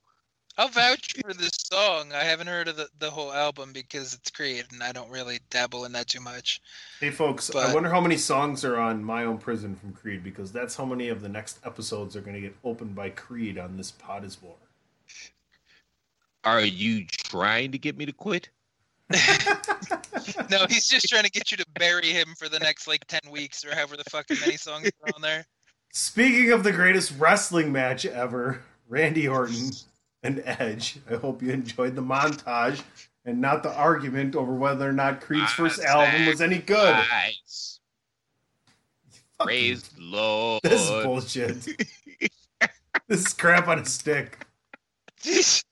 I'll 0.58 0.68
vouch 0.68 1.14
for 1.22 1.32
this 1.32 1.52
song. 1.54 2.12
I 2.12 2.24
haven't 2.24 2.48
heard 2.48 2.68
of 2.68 2.76
the, 2.76 2.88
the 2.98 3.10
whole 3.10 3.32
album 3.32 3.72
because 3.72 4.12
it's 4.12 4.30
Creed, 4.30 4.66
and 4.72 4.82
I 4.82 4.92
don't 4.92 5.10
really 5.10 5.38
dabble 5.48 5.84
in 5.84 5.92
that 5.92 6.08
too 6.08 6.20
much. 6.20 6.60
Hey, 7.00 7.10
folks, 7.10 7.54
I 7.54 7.72
wonder 7.72 7.88
how 7.88 8.00
many 8.00 8.16
songs 8.16 8.64
are 8.64 8.76
on 8.76 9.02
My 9.02 9.24
Own 9.24 9.38
Prison 9.38 9.74
from 9.74 9.92
Creed 9.92 10.22
because 10.22 10.52
that's 10.52 10.76
how 10.76 10.84
many 10.84 11.08
of 11.08 11.22
the 11.22 11.28
next 11.28 11.60
episodes 11.64 12.14
are 12.16 12.20
going 12.20 12.34
to 12.34 12.40
get 12.40 12.54
opened 12.64 12.94
by 12.94 13.10
Creed 13.10 13.56
on 13.56 13.76
this 13.76 13.90
Pod 13.92 14.24
is 14.24 14.42
War. 14.42 14.56
Are 16.44 16.60
you 16.60 17.06
trying 17.06 17.72
to 17.72 17.78
get 17.78 17.96
me 17.96 18.04
to 18.06 18.12
quit? 18.12 18.50
No, 20.50 20.66
he's 20.68 20.88
just 20.88 21.08
trying 21.08 21.24
to 21.24 21.30
get 21.30 21.50
you 21.50 21.56
to 21.56 21.66
bury 21.78 22.08
him 22.08 22.34
for 22.36 22.48
the 22.48 22.58
next 22.58 22.86
like 22.86 23.06
ten 23.06 23.20
weeks 23.30 23.64
or 23.64 23.74
however 23.74 23.96
the 23.96 24.04
fucking 24.10 24.38
many 24.40 24.56
songs 24.56 24.90
are 25.02 25.12
on 25.14 25.22
there. 25.22 25.46
Speaking 25.92 26.52
of 26.52 26.62
the 26.62 26.72
greatest 26.72 27.12
wrestling 27.18 27.72
match 27.72 28.04
ever, 28.06 28.62
Randy 28.90 29.28
Orton 29.28 29.70
and 30.22 30.42
Edge. 30.44 30.98
I 31.08 31.14
hope 31.14 31.42
you 31.42 31.50
enjoyed 31.50 31.94
the 31.94 32.02
montage 32.02 32.82
and 33.24 33.40
not 33.40 33.62
the 33.62 33.72
argument 33.72 34.34
over 34.34 34.52
whether 34.52 34.86
or 34.88 34.92
not 34.92 35.20
Creed's 35.20 35.52
first 35.52 35.80
album 35.80 36.26
was 36.26 36.42
any 36.42 36.58
good. 36.58 36.92
Nice. 36.92 37.78
Praise 39.38 39.84
the 39.84 40.02
Lord. 40.02 40.60
This 40.64 40.82
is 40.82 41.04
bullshit. 41.04 41.62
this 43.08 43.26
is 43.26 43.32
crap 43.32 43.68
on 43.68 43.78
a 43.78 43.84
stick. 43.86 44.44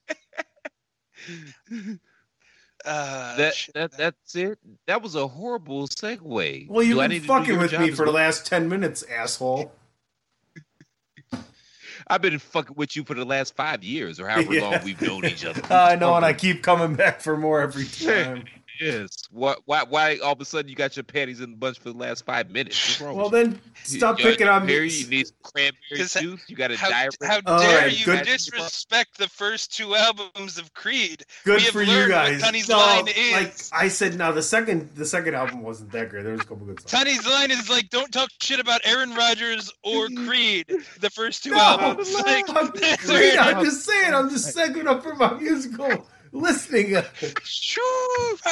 Uh, 2.84 3.36
that, 3.36 3.54
that 3.74 3.92
that's 3.92 4.34
it. 4.36 4.58
That 4.86 5.02
was 5.02 5.14
a 5.14 5.26
horrible 5.26 5.88
segue. 5.88 6.68
Well, 6.68 6.82
you've 6.82 6.96
Do 6.96 7.02
been 7.02 7.10
need 7.10 7.16
to 7.16 7.20
do 7.22 7.26
fucking 7.26 7.58
with 7.58 7.72
job 7.72 7.80
me 7.82 7.90
as 7.90 7.96
for 7.96 8.06
the 8.06 8.12
last 8.12 8.46
10 8.46 8.68
minutes, 8.68 9.02
asshole. 9.02 9.72
I've 12.10 12.22
been 12.22 12.38
fucking 12.38 12.76
with 12.76 12.96
you 12.96 13.04
for 13.04 13.14
the 13.14 13.24
last 13.24 13.54
five 13.54 13.84
years, 13.84 14.18
or 14.20 14.28
however 14.28 14.54
Yeah. 14.58 14.62
long 14.62 14.80
we've 14.84 15.00
known 15.00 15.24
each 15.26 15.44
other. 15.44 15.62
I 15.72 15.96
know, 15.96 16.14
and 16.14 16.24
I 16.24 16.32
keep 16.32 16.62
coming 16.62 16.94
back 16.96 17.20
for 17.20 17.36
more 17.36 17.60
every 17.60 17.84
time. 17.86 18.44
Yes. 18.80 19.10
Why, 19.30 19.54
why? 19.64 19.82
Why? 19.88 20.18
All 20.18 20.32
of 20.32 20.40
a 20.40 20.44
sudden, 20.44 20.68
you 20.68 20.76
got 20.76 20.96
your 20.96 21.04
panties 21.04 21.40
in 21.40 21.50
the 21.52 21.56
bunch 21.56 21.78
for 21.78 21.90
the 21.92 21.98
last 21.98 22.24
five 22.24 22.50
minutes? 22.50 22.76
What's 22.88 23.00
wrong 23.00 23.16
Well, 23.16 23.28
then 23.30 23.60
stop 23.84 24.18
You- 24.18 24.24
picking 24.26 24.48
on 24.48 24.66
me. 24.66 24.72
You 24.74 25.06
need 25.08 25.26
some 25.26 25.36
cranberry 25.42 25.74
'Cause 25.96 26.12
juice. 26.14 26.42
You 26.48 26.56
got 26.56 26.70
a 26.70 26.76
how, 26.76 26.88
diarrhea. 26.90 27.08
how 27.22 27.40
dare 27.40 27.78
right, 27.82 27.98
you 27.98 28.04
good- 28.04 28.24
disrespect 28.24 29.18
the 29.18 29.28
first 29.28 29.76
two 29.76 29.94
albums 29.94 30.58
of 30.58 30.72
Creed? 30.74 31.24
Good 31.44 31.56
we 31.58 31.62
have 31.64 31.72
for 31.72 31.82
you 31.82 31.92
learned 31.92 32.12
what 32.12 32.24
guys. 32.26 32.42
Tunney's 32.42 32.68
No, 32.68 32.78
line 32.78 33.08
is. 33.08 33.32
like 33.32 33.54
I 33.72 33.88
said, 33.88 34.16
now 34.16 34.32
the 34.32 34.42
second 34.42 34.90
the 34.94 35.04
second 35.06 35.34
album 35.34 35.62
wasn't 35.62 35.90
that 35.92 36.08
great. 36.10 36.22
There 36.24 36.32
was 36.32 36.40
a 36.42 36.44
couple 36.44 36.66
good 36.66 36.80
songs. 36.80 36.90
Tunney's 36.90 37.26
line 37.26 37.50
is 37.50 37.68
like, 37.68 37.90
"Don't 37.90 38.12
talk 38.12 38.30
shit 38.40 38.60
about 38.60 38.80
Aaron 38.84 39.14
Rodgers 39.14 39.70
or 39.82 40.08
Creed." 40.26 40.66
The 41.00 41.10
first 41.10 41.44
two 41.44 41.50
No, 41.50 41.58
albums, 41.58 42.12
like, 42.14 42.48
I'm, 42.54 42.70
that's 42.74 43.08
I'm 43.38 43.64
just 43.64 43.84
saying, 43.84 44.14
I'm 44.14 44.30
just 44.30 44.56
segueing 44.56 44.86
up 44.86 45.02
for 45.02 45.14
my 45.14 45.34
musical 45.34 46.06
listening. 46.32 46.96
Shoo! 47.42 48.36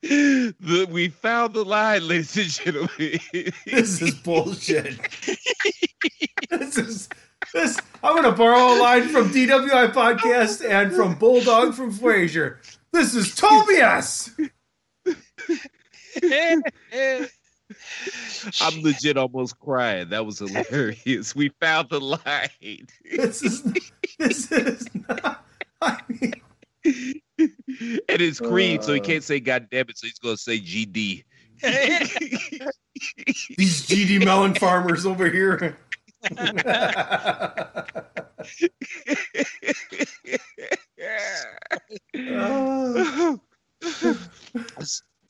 The, 0.00 0.86
we 0.90 1.08
found 1.08 1.54
the 1.54 1.64
line, 1.64 2.06
ladies 2.06 2.36
and 2.36 2.48
gentlemen. 2.48 3.18
This 3.66 4.00
is 4.00 4.14
bullshit. 4.14 4.96
this 6.50 6.78
is 6.78 7.08
this. 7.52 7.80
I'm 8.02 8.14
gonna 8.14 8.32
borrow 8.32 8.74
a 8.74 8.78
line 8.80 9.08
from 9.08 9.30
DWI 9.30 9.92
podcast 9.92 10.68
and 10.68 10.92
from 10.92 11.16
Bulldog 11.16 11.74
from 11.74 11.92
Frasier. 11.92 12.58
This 12.92 13.14
is 13.14 13.34
Tobias. 13.34 14.30
I'm 18.60 18.82
legit 18.82 19.16
almost 19.16 19.58
crying. 19.58 20.10
That 20.10 20.24
was 20.24 20.38
hilarious. 20.38 21.34
We 21.34 21.50
found 21.60 21.90
the 21.90 22.00
line. 22.00 22.86
This 23.04 23.42
is 23.42 23.62
this 24.18 24.52
is 24.52 24.86
not. 25.08 25.44
I 25.80 25.98
mean, 26.08 26.34
and 26.84 28.20
it's 28.22 28.40
Creed, 28.40 28.82
so 28.82 28.92
he 28.92 29.00
Uh. 29.00 29.04
can't 29.04 29.24
say 29.24 29.40
God 29.40 29.68
damn 29.70 29.88
it, 29.88 29.98
so 29.98 30.06
he's 30.06 30.18
gonna 30.18 30.36
say 30.36 30.58
GD. 30.58 31.24
these 33.56 33.86
GD 33.86 34.24
melon 34.24 34.54
farmers 34.54 35.04
over 35.06 35.28
here. 35.30 35.78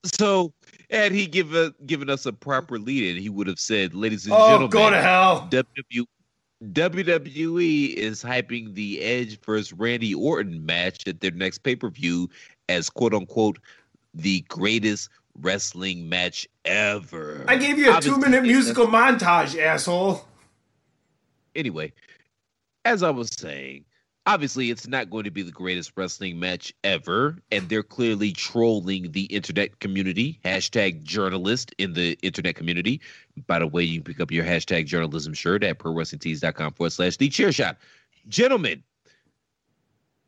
So 0.05 0.53
had 0.91 1.13
he 1.13 1.27
given 1.27 1.75
given 1.87 2.09
us 2.09 2.27
a 2.27 2.33
proper 2.33 2.79
lead 2.79 3.17
in, 3.17 3.23
he 3.23 3.29
would 3.29 3.47
have 3.47 3.59
said, 3.59 3.95
ladies 3.95 4.25
and 4.27 4.35
oh, 4.35 4.49
gentlemen, 4.49 4.71
go 4.71 4.91
to 4.91 5.01
hell. 5.03 5.49
WW, 5.51 6.07
WWE 6.65 7.95
is 7.95 8.23
hyping 8.23 8.75
the 8.75 9.01
Edge 9.01 9.41
versus 9.41 9.73
Randy 9.73 10.15
Orton 10.15 10.65
match 10.67 11.07
at 11.07 11.21
their 11.21 11.31
next 11.31 11.59
pay 11.59 11.77
per 11.77 11.89
view 11.89 12.29
as 12.69 12.91
quote 12.91 13.15
unquote 13.15 13.59
the 14.15 14.41
greatest 14.49 15.09
wrestling 15.41 16.09
match 16.09 16.49
ever. 16.65 17.45
I 17.47 17.57
gave 17.57 17.79
you 17.79 17.91
a 17.91 17.95
Obviously, 17.95 18.21
two 18.21 18.29
minute 18.29 18.43
musical 18.43 18.87
montage, 18.87 19.57
asshole. 19.59 20.27
Anyway, 21.55 21.93
as 22.85 23.03
I 23.03 23.11
was 23.11 23.31
saying, 23.31 23.85
obviously 24.29 24.71
it's 24.71 24.87
not 24.87 25.09
going 25.09 25.25
to 25.25 25.31
be 25.31 25.41
the 25.41 25.51
greatest 25.51 25.93
wrestling 25.97 26.39
match 26.39 26.75
ever, 26.85 27.39
and 27.51 27.67
they're 27.71 27.83
clearly 27.83 28.31
trolling 28.31 29.11
the 29.13 29.23
internet 29.25 29.81
community. 29.81 30.39
Hashtag 30.45 31.03
journalist 31.03 31.75
in 31.79 31.95
the 31.95 32.19
internet 32.23 32.55
community. 32.55 33.01
By 33.47 33.59
the 33.59 33.67
way, 33.67 33.85
you 33.85 34.03
can 34.03 34.05
pick 34.05 34.21
up 34.21 34.31
your 34.31 34.45
hashtag 34.45 34.85
journalism 34.85 35.33
shirt 35.33 35.65
at 35.65 35.79
prowrestlingtees.com 35.79 36.75
forward 36.75 36.91
slash 36.91 37.17
the 37.17 37.31
chair 37.31 37.53
shot. 37.53 37.79
Gentlemen, 38.29 38.83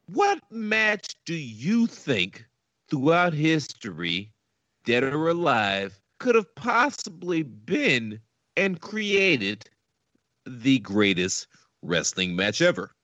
what 0.06 0.40
match 0.50 1.14
do 1.26 1.34
you 1.34 1.86
think 1.86 2.46
throughout 2.88 3.34
history, 3.34 4.32
dead 4.86 5.04
or 5.04 5.28
alive, 5.28 6.00
could 6.18 6.36
have 6.36 6.54
possibly 6.54 7.42
been 7.42 8.18
and 8.56 8.80
created 8.80 9.68
the 10.46 10.78
greatest 10.78 11.48
wrestling 11.82 12.34
match 12.34 12.62
ever? 12.62 12.94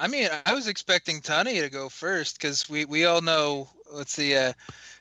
I 0.00 0.06
mean, 0.08 0.28
I 0.46 0.54
was 0.54 0.68
expecting 0.68 1.20
Tunney 1.20 1.60
to 1.60 1.68
go 1.68 1.88
first 1.88 2.40
because 2.40 2.68
we, 2.68 2.84
we 2.84 3.04
all 3.04 3.20
know. 3.20 3.68
Let's 3.92 4.12
see, 4.12 4.36
uh, 4.36 4.52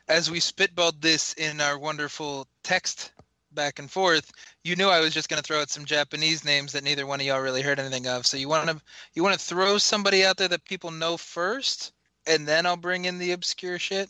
as 0.08 0.32
we 0.32 0.40
spitballed 0.40 1.02
this 1.02 1.34
in 1.34 1.62
our 1.62 1.78
wonderful 1.78 2.48
text 2.64 3.12
back 3.52 3.80
and 3.80 3.90
forth, 3.90 4.32
you 4.64 4.76
knew 4.76 4.88
I 4.88 5.00
was 5.00 5.14
just 5.14 5.30
going 5.30 5.42
to 5.42 5.46
throw 5.46 5.62
out 5.62 5.70
some 5.70 5.86
Japanese 5.86 6.46
names 6.46 6.72
that 6.72 6.84
neither 6.84 7.06
one 7.06 7.20
of 7.20 7.26
y'all 7.26 7.42
really 7.42 7.62
heard 7.62 7.80
anything 7.80 8.08
of. 8.08 8.26
So 8.26 8.38
you 8.38 8.50
want 8.50 8.70
to 8.70 8.82
you 9.14 9.24
want 9.24 9.38
to 9.38 9.46
throw 9.46 9.78
somebody 9.78 10.26
out 10.26 10.38
there 10.38 10.48
that 10.48 10.66
people 10.66 10.92
know 10.92 11.18
first, 11.18 11.92
and 12.26 12.48
then 12.48 12.66
I'll 12.66 12.78
bring 12.78 13.06
in 13.06 13.20
the 13.20 13.34
obscure 13.34 13.80
shit. 13.80 14.10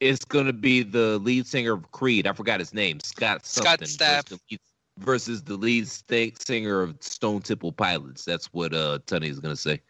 It's 0.00 0.24
gonna 0.24 0.52
be 0.52 0.82
the 0.82 1.18
lead 1.18 1.46
singer 1.46 1.72
of 1.72 1.90
Creed. 1.90 2.26
I 2.26 2.32
forgot 2.32 2.60
his 2.60 2.74
name. 2.74 3.00
Scott 3.00 3.46
Scott 3.46 3.80
something. 3.80 3.88
Stapp. 3.88 4.28
Versus 4.28 4.28
the 4.28 4.38
lead, 4.50 4.60
versus 4.98 5.42
the 5.42 5.56
lead 5.56 5.88
sta- 5.88 6.34
singer 6.38 6.82
of 6.82 6.96
Stone 7.00 7.42
Temple 7.42 7.72
Pilots. 7.72 8.24
That's 8.24 8.46
what 8.52 8.74
uh 8.74 8.98
Tunney 9.06 9.30
is 9.30 9.40
gonna 9.40 9.56
say. 9.56 9.80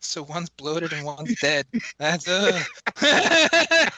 So 0.00 0.22
one's 0.22 0.48
bloated 0.48 0.92
and 0.92 1.04
one's 1.04 1.38
dead. 1.40 1.66
That's 1.98 2.26
uh. 2.28 2.62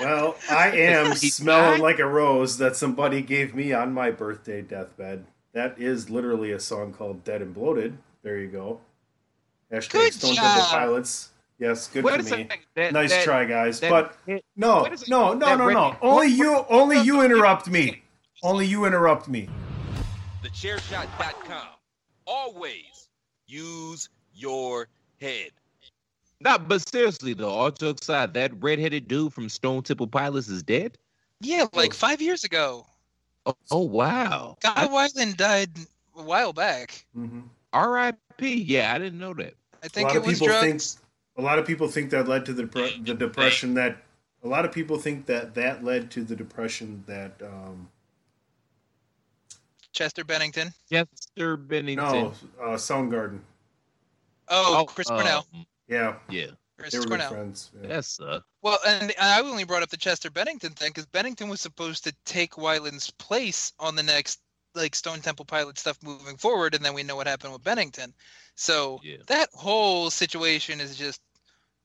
Well, 0.00 0.36
I 0.50 0.68
am 0.70 1.14
smelling 1.14 1.80
like 1.80 1.98
a 1.98 2.06
rose 2.06 2.58
that 2.58 2.76
somebody 2.76 3.22
gave 3.22 3.54
me 3.54 3.72
on 3.72 3.92
my 3.92 4.10
birthday 4.10 4.62
deathbed. 4.62 5.24
That 5.54 5.78
is 5.78 6.10
literally 6.10 6.52
a 6.52 6.60
song 6.60 6.92
called 6.92 7.24
Dead 7.24 7.40
and 7.42 7.54
Bloated. 7.54 7.96
There 8.22 8.38
you 8.38 8.48
go. 8.48 8.80
Hashtag 9.72 9.90
Good 9.92 10.14
Stone 10.14 10.34
job. 10.34 10.68
Pilots. 10.70 11.30
Yes, 11.58 11.86
good 11.88 12.04
Wait 12.04 12.22
for 12.26 12.36
me. 12.36 12.48
That- 12.74 12.92
nice 12.92 13.10
that- 13.10 13.24
try, 13.24 13.44
guys. 13.44 13.78
that- 13.80 13.90
but 13.90 14.16
no, 14.56 14.82
wait 14.82 14.92
a 14.92 14.98
second. 14.98 15.10
no, 15.12 15.32
no, 15.34 15.54
no, 15.56 15.56
no. 15.56 15.66
Randy- 15.66 15.98
Only 16.02 16.26
you, 16.28 16.64
only 16.68 17.00
you 17.00 17.22
interrupt 17.22 17.68
me. 17.68 18.02
Only 18.42 18.66
you 18.66 18.84
interrupt 18.84 19.28
me. 19.28 19.48
thechairshot.com. 20.42 21.68
Always 22.26 23.08
use 23.46 24.08
your 24.34 24.88
head. 25.20 25.50
Nah, 26.40 26.58
but 26.58 26.86
seriously 26.88 27.34
though, 27.34 27.50
all 27.50 27.70
jokes 27.70 28.02
aside, 28.02 28.34
that 28.34 28.52
redheaded 28.60 29.08
dude 29.08 29.32
from 29.32 29.48
Stone 29.48 29.82
Temple 29.84 30.08
Pilots 30.08 30.48
is 30.48 30.62
dead. 30.62 30.98
Yeah, 31.40 31.66
like 31.72 31.94
five 31.94 32.20
years 32.20 32.44
ago. 32.44 32.86
Oh, 33.46 33.54
oh 33.70 33.82
wow. 33.82 34.56
Guy 34.60 34.86
Weiland 34.86 35.36
died 35.36 35.70
a 36.16 36.22
while 36.22 36.52
back. 36.52 37.04
Mm-hmm. 37.16 37.40
R.I.P. 37.72 38.54
Yeah, 38.62 38.92
I 38.94 38.98
didn't 38.98 39.18
know 39.18 39.34
that. 39.34 39.54
I 39.82 39.88
think 39.88 40.08
lot 40.08 40.16
it 40.16 40.18
of 40.18 40.26
was 40.26 40.34
people 40.34 40.48
drugs. 40.48 40.94
think 40.94 41.06
a 41.36 41.42
lot 41.42 41.58
of 41.58 41.66
people 41.66 41.88
think 41.88 42.10
that 42.10 42.28
led 42.28 42.46
to 42.46 42.52
the 42.52 42.64
depre- 42.64 43.04
the 43.04 43.14
depression 43.14 43.74
that 43.74 43.96
a 44.44 44.48
lot 44.48 44.64
of 44.64 44.72
people 44.72 44.98
think 44.98 45.26
that 45.26 45.54
that 45.54 45.84
led 45.84 46.10
to 46.12 46.22
the 46.22 46.36
depression 46.36 47.02
that 47.06 47.40
um 47.42 47.88
Chester 49.92 50.24
Bennington. 50.24 50.72
Chester 50.90 51.56
Bennington. 51.56 52.04
no 52.04 52.32
uh, 52.60 52.76
Soundgarden. 52.76 53.40
Oh, 54.52 54.84
Chris 54.86 55.10
um, 55.10 55.16
Cornell. 55.16 55.46
Yeah, 55.88 56.16
Yeah. 56.30 56.46
Chris 56.78 56.92
they 56.92 56.98
were 56.98 57.06
good 57.06 57.22
friends. 57.22 57.70
Yeah. 57.80 57.88
That's 57.88 58.20
uh 58.20 58.40
Well, 58.62 58.78
and 58.86 59.12
I 59.20 59.40
only 59.40 59.64
brought 59.64 59.82
up 59.82 59.90
the 59.90 59.96
Chester 59.96 60.30
Bennington 60.30 60.72
thing 60.72 60.90
because 60.90 61.06
Bennington 61.06 61.48
was 61.48 61.60
supposed 61.60 62.04
to 62.04 62.14
take 62.24 62.52
Weiland's 62.54 63.10
place 63.10 63.72
on 63.78 63.94
the 63.94 64.02
next 64.02 64.40
like 64.74 64.94
Stone 64.94 65.20
Temple 65.20 65.44
Pilot 65.44 65.78
stuff 65.78 65.98
moving 66.02 66.36
forward, 66.36 66.74
and 66.74 66.84
then 66.84 66.94
we 66.94 67.02
know 67.02 67.14
what 67.16 67.26
happened 67.26 67.52
with 67.52 67.62
Bennington. 67.62 68.14
So 68.54 69.00
Yeah. 69.02 69.18
that 69.26 69.48
whole 69.52 70.10
situation 70.10 70.80
is 70.80 70.96
just 70.96 71.20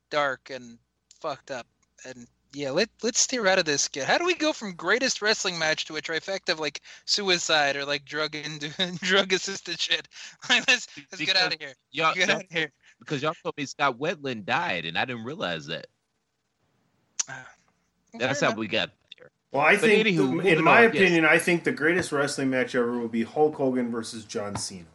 dark 0.10 0.50
and 0.50 0.80
fucked 1.22 1.52
up. 1.52 1.68
And 2.06 2.28
yeah, 2.58 2.72
let 2.72 2.90
let's 3.04 3.20
steer 3.20 3.46
out 3.46 3.60
of 3.60 3.66
this. 3.66 3.88
Kid. 3.88 4.06
How 4.06 4.18
do 4.18 4.26
we 4.26 4.34
go 4.34 4.52
from 4.52 4.74
greatest 4.74 5.22
wrestling 5.22 5.60
match 5.60 5.86
to 5.86 5.96
a 5.98 6.02
trifecta 6.02 6.50
of 6.54 6.60
like 6.60 6.82
suicide 7.06 7.76
or 7.76 7.86
like 7.86 8.04
drug 8.04 8.34
and 8.36 8.60
drug 9.02 9.32
assisted 9.32 9.80
shit? 9.80 10.08
Like, 10.50 10.68
let's 10.68 10.88
let's 11.12 11.24
get 11.24 11.36
out 11.38 11.54
of 11.54 11.60
here. 11.60 11.74
Y'all, 11.92 12.16
Get 12.16 12.30
y'all- 12.30 12.38
out 12.38 12.44
of 12.46 12.52
here. 12.52 12.72
because 13.00 13.22
y'all 13.22 13.36
told 13.44 13.56
me 13.58 13.66
Scott 13.66 14.00
Weiland 14.00 14.46
died, 14.46 14.86
and 14.86 14.98
I 14.98 15.06
didn't 15.06 15.24
realize 15.24 15.68
that. 15.68 15.86
Ah, 17.30 17.48
That's 18.16 18.42
how 18.42 18.54
we 18.56 18.68
got 18.68 18.90
there. 19.20 19.30
Well, 19.52 19.62
I 19.62 19.74
But 19.74 19.82
think, 19.82 20.08
anywho, 20.08 20.42
the- 20.42 20.50
in 20.58 20.64
my 20.64 20.78
on, 20.88 20.94
yes. 20.94 21.02
opinion, 21.04 21.26
I 21.26 21.38
think 21.38 21.64
the 21.64 21.72
greatest 21.72 22.12
wrestling 22.12 22.50
match 22.50 22.74
ever 22.74 22.98
will 22.98 23.08
be 23.08 23.22
Hulk 23.24 23.54
Hogan 23.56 23.92
versus 23.92 24.26
John 24.26 24.56
Cena. 24.56 24.86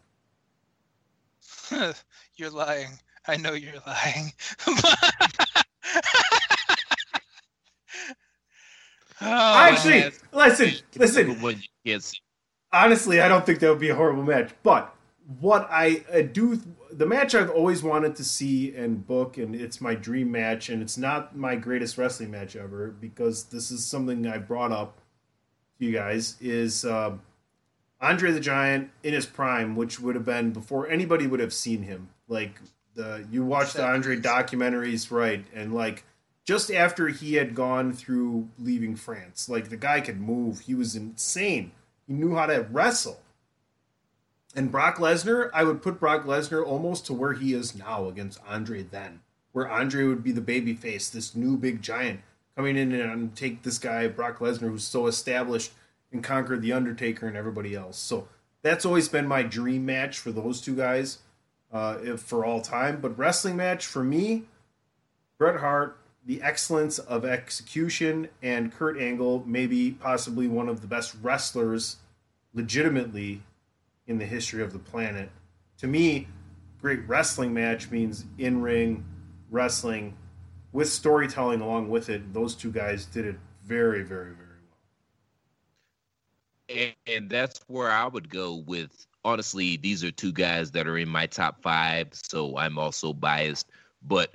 you're 2.36 2.50
lying. 2.50 2.98
I 3.28 3.36
know 3.36 3.52
you're 3.52 3.74
lying. 3.86 4.32
Oh, 9.22 9.58
Actually, 9.58 10.10
listen, 10.32 10.72
listen. 10.96 11.40
When 11.40 11.56
you 11.56 11.68
can't 11.86 12.02
see. 12.02 12.18
honestly, 12.72 13.20
I 13.20 13.28
don't 13.28 13.46
think 13.46 13.60
that 13.60 13.68
would 13.68 13.78
be 13.78 13.90
a 13.90 13.94
horrible 13.94 14.22
match. 14.22 14.50
But 14.62 14.94
what 15.40 15.68
I 15.70 16.04
uh, 16.12 16.22
do, 16.22 16.60
the 16.90 17.06
match 17.06 17.34
I've 17.34 17.50
always 17.50 17.82
wanted 17.82 18.16
to 18.16 18.24
see 18.24 18.74
and 18.74 19.06
book, 19.06 19.38
and 19.38 19.54
it's 19.54 19.80
my 19.80 19.94
dream 19.94 20.30
match, 20.32 20.68
and 20.68 20.82
it's 20.82 20.98
not 20.98 21.36
my 21.36 21.54
greatest 21.56 21.96
wrestling 21.98 22.30
match 22.30 22.56
ever 22.56 22.88
because 22.88 23.44
this 23.44 23.70
is 23.70 23.84
something 23.84 24.26
I 24.26 24.38
brought 24.38 24.72
up 24.72 24.98
to 25.78 25.84
you 25.84 25.92
guys 25.92 26.36
is 26.40 26.84
uh, 26.84 27.12
Andre 28.00 28.32
the 28.32 28.40
Giant 28.40 28.90
in 29.02 29.14
his 29.14 29.26
prime, 29.26 29.76
which 29.76 30.00
would 30.00 30.14
have 30.16 30.24
been 30.24 30.50
before 30.50 30.88
anybody 30.88 31.26
would 31.26 31.40
have 31.40 31.52
seen 31.52 31.82
him. 31.82 32.08
Like 32.28 32.60
the 32.94 33.26
you 33.30 33.44
watch 33.44 33.72
the 33.74 33.84
Andre 33.84 34.16
documentaries, 34.16 35.10
right? 35.10 35.44
And 35.54 35.72
like 35.74 36.04
just 36.44 36.70
after 36.70 37.08
he 37.08 37.34
had 37.34 37.54
gone 37.54 37.92
through 37.92 38.48
leaving 38.58 38.96
France, 38.96 39.48
like 39.48 39.68
the 39.68 39.76
guy 39.76 40.00
could 40.00 40.20
move. 40.20 40.60
He 40.60 40.74
was 40.74 40.96
insane. 40.96 41.72
He 42.06 42.14
knew 42.14 42.34
how 42.34 42.46
to 42.46 42.66
wrestle. 42.70 43.20
And 44.54 44.70
Brock 44.70 44.96
Lesnar, 44.96 45.50
I 45.54 45.64
would 45.64 45.82
put 45.82 46.00
Brock 46.00 46.24
Lesnar 46.24 46.66
almost 46.66 47.06
to 47.06 47.14
where 47.14 47.32
he 47.32 47.54
is 47.54 47.74
now 47.74 48.08
against 48.08 48.40
Andre 48.46 48.82
then, 48.82 49.20
where 49.52 49.68
Andre 49.68 50.04
would 50.04 50.22
be 50.22 50.32
the 50.32 50.40
baby 50.40 50.74
face, 50.74 51.08
this 51.08 51.34
new 51.34 51.56
big 51.56 51.80
giant 51.80 52.20
coming 52.56 52.76
in 52.76 52.92
and 52.92 53.34
take 53.34 53.62
this 53.62 53.78
guy, 53.78 54.08
Brock 54.08 54.38
Lesnar, 54.40 54.68
who's 54.68 54.84
so 54.84 55.06
established 55.06 55.72
and 56.12 56.22
conquered 56.22 56.60
The 56.60 56.72
Undertaker 56.72 57.26
and 57.26 57.36
everybody 57.36 57.74
else. 57.74 57.98
So 57.98 58.28
that's 58.60 58.84
always 58.84 59.08
been 59.08 59.26
my 59.26 59.42
dream 59.42 59.86
match 59.86 60.18
for 60.18 60.30
those 60.32 60.60
two 60.60 60.76
guys 60.76 61.18
uh, 61.72 62.16
for 62.16 62.44
all 62.44 62.60
time. 62.60 63.00
But 63.00 63.16
wrestling 63.16 63.56
match 63.56 63.86
for 63.86 64.04
me, 64.04 64.42
Bret 65.38 65.60
Hart, 65.60 65.96
the 66.26 66.42
excellence 66.42 66.98
of 66.98 67.24
execution, 67.24 68.28
and 68.42 68.72
Kurt 68.72 68.98
Angle, 68.98 69.42
maybe 69.46 69.92
possibly 69.92 70.46
one 70.46 70.68
of 70.68 70.80
the 70.80 70.86
best 70.86 71.16
wrestlers 71.22 71.96
legitimately 72.54 73.42
in 74.06 74.18
the 74.18 74.26
history 74.26 74.62
of 74.62 74.72
the 74.72 74.78
planet. 74.78 75.30
To 75.78 75.86
me, 75.86 76.28
great 76.80 77.00
wrestling 77.08 77.52
match 77.52 77.90
means 77.90 78.24
in 78.38 78.62
ring 78.62 79.04
wrestling 79.50 80.16
with 80.72 80.88
storytelling 80.88 81.60
along 81.60 81.90
with 81.90 82.08
it. 82.08 82.32
Those 82.32 82.54
two 82.54 82.70
guys 82.70 83.04
did 83.04 83.26
it 83.26 83.36
very, 83.64 84.02
very, 84.02 84.32
very 84.32 84.42
and, 86.74 86.94
and 87.06 87.30
that's 87.30 87.60
where 87.66 87.90
I 87.90 88.06
would 88.06 88.28
go 88.28 88.56
with. 88.66 89.06
Honestly, 89.24 89.76
these 89.76 90.02
are 90.02 90.10
two 90.10 90.32
guys 90.32 90.70
that 90.72 90.86
are 90.86 90.98
in 90.98 91.08
my 91.08 91.26
top 91.26 91.62
five, 91.62 92.08
so 92.12 92.56
I'm 92.56 92.78
also 92.78 93.12
biased. 93.12 93.68
But 94.02 94.34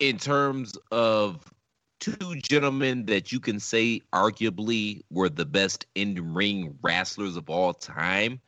in 0.00 0.16
terms 0.16 0.76
of 0.90 1.52
two 2.00 2.34
gentlemen 2.36 3.04
that 3.06 3.30
you 3.30 3.38
can 3.38 3.60
say 3.60 4.00
arguably 4.12 5.02
were 5.10 5.28
the 5.28 5.44
best 5.44 5.86
in 5.94 6.34
ring 6.34 6.76
wrestlers 6.82 7.36
of 7.36 7.48
all 7.50 7.74
time, 7.74 8.40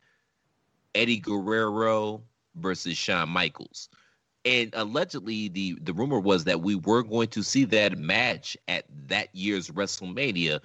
Eddie 0.95 1.19
Guerrero 1.19 2.23
versus 2.55 2.97
Shawn 2.97 3.29
Michaels. 3.29 3.89
And 4.45 4.71
allegedly, 4.73 5.47
the, 5.47 5.77
the 5.81 5.93
rumor 5.93 6.19
was 6.19 6.43
that 6.43 6.61
we 6.61 6.75
were 6.75 7.03
going 7.03 7.29
to 7.29 7.43
see 7.43 7.63
that 7.65 7.97
match 7.97 8.57
at 8.67 8.85
that 9.07 9.33
year's 9.33 9.69
WrestleMania 9.69 10.59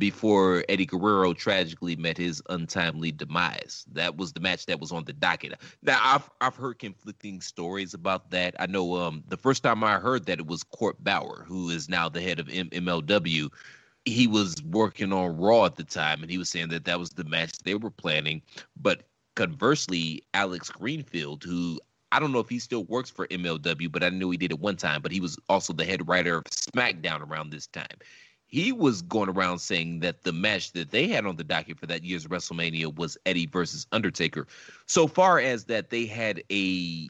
before 0.00 0.64
Eddie 0.68 0.86
Guerrero 0.86 1.34
tragically 1.34 1.94
met 1.94 2.16
his 2.16 2.42
untimely 2.48 3.12
demise. 3.12 3.84
That 3.92 4.16
was 4.16 4.32
the 4.32 4.40
match 4.40 4.66
that 4.66 4.80
was 4.80 4.90
on 4.90 5.04
the 5.04 5.12
docket. 5.12 5.60
Now 5.82 6.00
I've 6.02 6.28
I've 6.40 6.56
heard 6.56 6.80
conflicting 6.80 7.40
stories 7.40 7.94
about 7.94 8.30
that. 8.30 8.56
I 8.58 8.66
know 8.66 8.96
um 8.96 9.22
the 9.28 9.36
first 9.36 9.62
time 9.62 9.84
I 9.84 9.98
heard 10.00 10.24
that 10.26 10.40
it 10.40 10.46
was 10.46 10.64
Court 10.64 10.96
Bauer, 11.04 11.44
who 11.46 11.68
is 11.68 11.88
now 11.88 12.08
the 12.08 12.20
head 12.20 12.40
of 12.40 12.48
M- 12.48 12.70
MLW. 12.70 13.50
He 14.06 14.26
was 14.26 14.60
working 14.64 15.12
on 15.12 15.36
Raw 15.36 15.66
at 15.66 15.76
the 15.76 15.84
time, 15.84 16.22
and 16.22 16.30
he 16.30 16.38
was 16.38 16.48
saying 16.48 16.70
that 16.70 16.86
that 16.86 16.98
was 16.98 17.10
the 17.10 17.24
match 17.24 17.52
they 17.58 17.74
were 17.74 17.90
planning. 17.90 18.40
But 18.80 19.02
conversely, 19.36 20.22
Alex 20.32 20.70
Greenfield, 20.70 21.44
who 21.44 21.78
I 22.10 22.18
don't 22.18 22.32
know 22.32 22.40
if 22.40 22.48
he 22.48 22.58
still 22.58 22.84
works 22.84 23.10
for 23.10 23.28
MLW, 23.28 23.92
but 23.92 24.02
I 24.02 24.08
knew 24.08 24.30
he 24.30 24.38
did 24.38 24.52
at 24.52 24.58
one 24.58 24.76
time. 24.76 25.02
But 25.02 25.12
he 25.12 25.20
was 25.20 25.38
also 25.50 25.74
the 25.74 25.84
head 25.84 26.08
writer 26.08 26.38
of 26.38 26.44
SmackDown 26.44 27.20
around 27.20 27.50
this 27.50 27.66
time 27.66 27.98
he 28.50 28.72
was 28.72 29.02
going 29.02 29.28
around 29.28 29.60
saying 29.60 30.00
that 30.00 30.22
the 30.22 30.32
match 30.32 30.72
that 30.72 30.90
they 30.90 31.06
had 31.06 31.24
on 31.24 31.36
the 31.36 31.44
docket 31.44 31.78
for 31.78 31.86
that 31.86 32.04
year's 32.04 32.26
WrestleMania 32.26 32.94
was 32.94 33.16
Eddie 33.24 33.46
versus 33.46 33.86
Undertaker. 33.92 34.46
So 34.86 35.06
far 35.06 35.38
as 35.38 35.64
that 35.64 35.90
they 35.90 36.06
had 36.06 36.42
a 36.50 37.08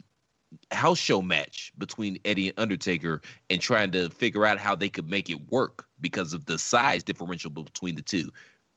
house 0.70 0.98
show 0.98 1.22
match 1.22 1.72
between 1.78 2.18
Eddie 2.24 2.48
and 2.48 2.58
Undertaker 2.58 3.22
and 3.48 3.60
trying 3.60 3.90
to 3.92 4.10
figure 4.10 4.44
out 4.44 4.58
how 4.58 4.74
they 4.74 4.88
could 4.88 5.08
make 5.08 5.30
it 5.30 5.50
work 5.50 5.86
because 6.00 6.34
of 6.34 6.44
the 6.44 6.58
size 6.58 7.02
differential 7.02 7.50
between 7.50 7.94
the 7.94 8.02
two. 8.02 8.30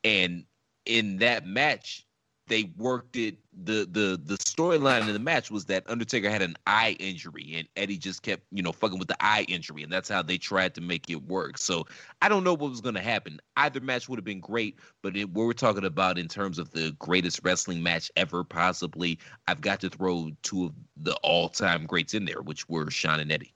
And 0.03 0.45
in 0.85 1.17
that 1.17 1.45
match, 1.45 2.05
they 2.47 2.71
worked 2.77 3.15
it 3.15 3.37
the 3.63 3.87
the 3.91 4.19
the 4.23 4.35
storyline 4.37 5.07
in 5.07 5.13
the 5.13 5.19
match 5.19 5.49
was 5.49 5.65
that 5.65 5.89
Undertaker 5.89 6.29
had 6.29 6.41
an 6.41 6.55
eye 6.67 6.95
injury 6.99 7.53
and 7.55 7.67
Eddie 7.75 7.97
just 7.97 8.21
kept, 8.21 8.43
you 8.51 8.61
know, 8.61 8.71
fucking 8.71 8.99
with 8.99 9.07
the 9.07 9.23
eye 9.23 9.45
injury 9.47 9.83
and 9.83 9.91
that's 9.91 10.09
how 10.09 10.21
they 10.21 10.37
tried 10.37 10.73
to 10.75 10.81
make 10.81 11.09
it 11.09 11.23
work. 11.23 11.57
So 11.57 11.85
I 12.21 12.29
don't 12.29 12.43
know 12.43 12.53
what 12.53 12.71
was 12.71 12.81
going 12.81 12.95
to 12.95 13.01
happen. 13.01 13.39
Either 13.55 13.79
match 13.79 14.09
would 14.09 14.17
have 14.17 14.25
been 14.25 14.39
great, 14.39 14.79
but 15.01 15.15
it, 15.15 15.29
what 15.29 15.45
we're 15.45 15.53
talking 15.53 15.85
about 15.85 16.17
in 16.17 16.27
terms 16.27 16.59
of 16.59 16.71
the 16.71 16.95
greatest 16.99 17.41
wrestling 17.43 17.81
match 17.81 18.11
ever, 18.15 18.43
possibly, 18.43 19.19
I've 19.47 19.61
got 19.61 19.79
to 19.81 19.89
throw 19.89 20.31
two 20.41 20.65
of 20.65 20.73
the 20.97 21.15
all-time 21.23 21.85
greats 21.85 22.13
in 22.13 22.25
there, 22.25 22.41
which 22.41 22.67
were 22.67 22.89
Shawn 22.89 23.19
and 23.19 23.31
Eddie. 23.31 23.53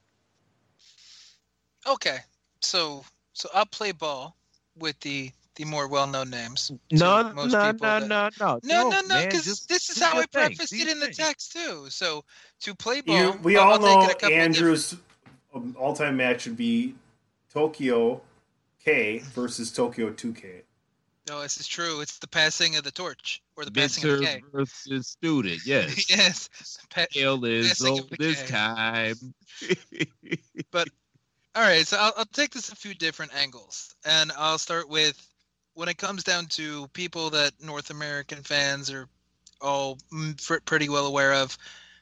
Okay, 1.88 2.20
so 2.62 3.04
so 3.34 3.50
I'll 3.54 3.66
play 3.66 3.92
ball 3.92 4.38
with 4.78 5.00
the 5.00 5.32
the 5.58 5.66
more 5.66 5.88
well-known 5.88 6.30
names. 6.30 6.72
No, 6.92 7.22
no, 7.24 7.34
most 7.34 7.52
no, 7.52 7.72
people 7.74 7.88
no, 7.88 8.00
that- 8.00 8.08
no, 8.08 8.30
no, 8.40 8.60
no, 8.64 8.90
no, 8.90 9.02
no, 9.02 9.08
man, 9.08 9.26
because 9.30 9.66
this 9.66 9.90
is 9.90 10.02
how 10.02 10.14
your 10.14 10.24
I 10.24 10.26
prefaced 10.28 10.72
it 10.74 10.78
your 10.80 10.90
in 10.90 11.00
the 11.00 11.08
text 11.08 11.52
too. 11.52 11.88
So 11.90 12.24
to 12.62 12.74
play 12.76 13.02
ball, 13.02 13.16
You, 13.18 13.32
we 13.44 13.58
I'll- 13.58 13.72
all 13.74 13.86
I'll 13.86 14.08
take 14.08 14.18
it 14.18 14.22
know 14.24 14.30
a 14.30 14.32
Andrew's 14.40 14.96
um, 15.54 15.76
all-time 15.78 16.16
match 16.18 16.46
would 16.46 16.56
be 16.58 16.96
Tokyo 17.54 18.22
K 18.84 19.20
versus 19.34 19.72
Tokyo 19.72 20.12
2K. 20.12 20.62
No, 21.28 21.42
this 21.42 21.58
is 21.58 21.68
true. 21.68 22.00
It's 22.00 22.20
the 22.20 22.28
passing 22.28 22.78
of 22.78 22.84
the 22.84 22.92
torch 22.92 23.42
or 23.58 23.66
the 23.66 23.72
passing 23.72 24.10
of 24.10 24.20
the 24.20 24.26
K. 24.26 24.42
versus 24.54 25.08
student, 25.08 25.60
yes. 25.66 26.10
yes. 26.16 26.50
Pa- 26.90 27.06
Tale 27.12 27.44
is 27.44 27.68
passing 27.70 27.88
old 27.88 28.10
this 28.18 28.42
K. 28.44 28.48
time. 28.48 29.16
But 30.72 30.88
all 31.56 31.64
right, 31.64 31.88
so 31.88 31.98
I'll, 32.00 32.14
I'll 32.18 32.26
take 32.26 32.52
this 32.52 32.72
a 32.72 32.76
few 32.76 32.94
different 32.94 33.34
angles, 33.36 33.96
and 34.06 34.32
I'll 34.38 34.58
start 34.60 34.88
with 34.90 35.18
when 35.78 35.88
it 35.88 36.00
comes 36.00 36.24
down 36.24 36.48
to 36.48 36.88
people 36.88 37.30
that 37.30 37.54
North 37.62 37.92
American 37.92 38.42
fans 38.42 38.90
are 38.90 39.08
all 39.62 40.00
mm, 40.12 40.66
pretty 40.66 40.90
well 40.90 41.06
aware 41.06 41.36
of, 41.36 41.56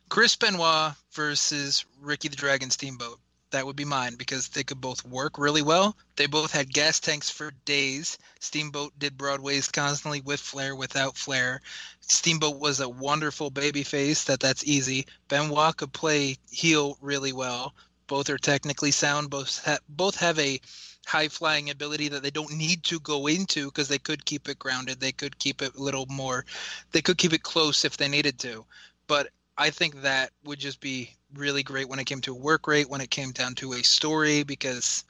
Chris 0.08 0.34
Benoit 0.38 0.94
versus 1.12 1.84
Ricky 2.00 2.30
the 2.30 2.38
Dragon 2.38 2.72
Steamboat. 2.72 3.20
That 3.52 3.66
would 3.66 3.76
be 3.76 3.84
mine 3.84 4.16
because 4.16 4.48
they 4.48 4.64
could 4.64 4.80
both 4.80 5.06
work 5.06 5.38
really 5.38 5.62
well. 5.62 5.98
They 6.16 6.26
both 6.26 6.54
had 6.54 6.74
gas 6.74 7.02
tanks 7.02 7.30
for 7.30 7.52
days. 7.66 8.18
Steamboat 8.40 8.98
did 8.98 9.18
Broadways 9.18 9.68
constantly 9.68 10.22
with 10.22 10.40
Flair, 10.40 10.74
without 10.74 11.18
Flair. 11.18 11.60
Steamboat 12.00 12.60
was 12.60 12.80
a 12.80 12.88
wonderful 12.88 13.50
baby 13.50 13.84
face. 13.84 14.24
That 14.24 14.40
that's 14.40 14.64
easy. 14.64 15.06
Benoit 15.28 15.76
could 15.76 15.92
play 15.92 16.38
heel 16.50 16.98
really 17.02 17.34
well. 17.34 17.76
Both 18.08 18.30
are 18.30 18.38
technically 18.38 18.92
sound. 18.92 19.30
Both 19.30 19.66
ha- 19.66 19.80
both 19.90 20.16
have 20.16 20.40
a 20.40 20.62
high 21.06 21.28
flying 21.28 21.70
ability 21.70 22.08
that 22.10 22.24
they 22.24 22.32
don't 22.32 22.54
need 22.54 22.84
to 22.84 23.00
go 23.00 23.28
into 23.28 23.66
because 23.66 23.88
they 23.88 23.98
could 23.98 24.26
keep 24.26 24.50
it 24.50 24.60
grounded. 24.60 25.00
They 25.00 25.12
could 25.12 25.38
keep 25.40 25.62
it 25.62 25.76
a 25.76 25.82
little 25.82 26.06
more. 26.08 26.46
They 26.92 27.02
could 27.02 27.18
keep 27.18 27.34
it 27.34 27.44
close 27.44 27.86
if 27.86 27.98
they 27.98 28.08
needed 28.08 28.40
to. 28.40 28.66
But 29.08 29.30
I 29.58 29.70
think 29.70 30.02
that 30.02 30.32
would 30.44 30.60
just 30.60 30.82
be 30.82 31.16
really 31.34 31.64
great 31.64 31.88
when 31.88 32.00
it 32.00 32.06
came 32.06 32.22
to 32.22 32.34
a 32.34 32.38
work 32.38 32.68
rate, 32.68 32.90
when 32.90 33.02
it 33.02 33.12
came 33.12 33.32
down 33.32 33.56
to 33.56 33.74
a 33.74 33.84
story, 33.84 34.44
because, 34.44 35.04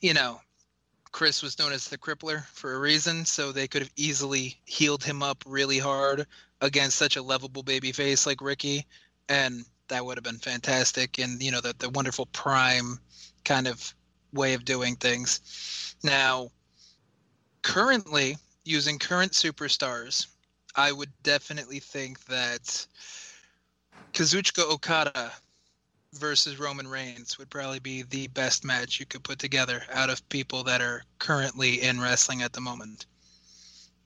you 0.00 0.14
know, 0.14 0.40
Chris 1.10 1.42
was 1.42 1.58
known 1.58 1.72
as 1.72 1.88
the 1.88 1.98
crippler 1.98 2.44
for 2.46 2.74
a 2.74 2.78
reason, 2.78 3.24
so 3.24 3.52
they 3.52 3.68
could 3.68 3.82
have 3.82 3.92
easily 3.96 4.60
healed 4.64 5.04
him 5.04 5.22
up 5.22 5.44
really 5.46 5.78
hard 5.78 6.26
against 6.60 6.96
such 6.96 7.16
a 7.16 7.22
lovable 7.22 7.62
baby 7.62 7.92
face 7.92 8.26
like 8.26 8.40
Ricky, 8.40 8.84
and 9.28 9.64
that 9.88 10.04
would 10.04 10.16
have 10.16 10.24
been 10.24 10.38
fantastic. 10.38 11.18
And 11.18 11.40
you 11.40 11.52
know, 11.52 11.60
the 11.60 11.74
the 11.78 11.90
wonderful 11.90 12.26
prime 12.26 12.98
kind 13.44 13.68
of 13.68 13.94
way 14.34 14.54
of 14.54 14.64
doing 14.64 14.96
things. 14.96 15.94
Now, 16.02 16.50
currently 17.62 18.36
using 18.64 18.98
current 18.98 19.32
superstars, 19.32 20.26
I 20.76 20.92
would 20.92 21.10
definitely 21.22 21.80
think 21.80 22.24
that 22.26 22.86
Kazuchika 24.12 24.70
Okada 24.70 25.32
versus 26.14 26.58
Roman 26.58 26.86
Reigns 26.86 27.38
would 27.38 27.50
probably 27.50 27.80
be 27.80 28.02
the 28.02 28.28
best 28.28 28.64
match 28.64 29.00
you 29.00 29.06
could 29.06 29.24
put 29.24 29.38
together 29.38 29.82
out 29.92 30.10
of 30.10 30.26
people 30.28 30.62
that 30.64 30.80
are 30.80 31.02
currently 31.18 31.82
in 31.82 32.00
wrestling 32.00 32.42
at 32.42 32.52
the 32.52 32.60
moment. 32.60 33.06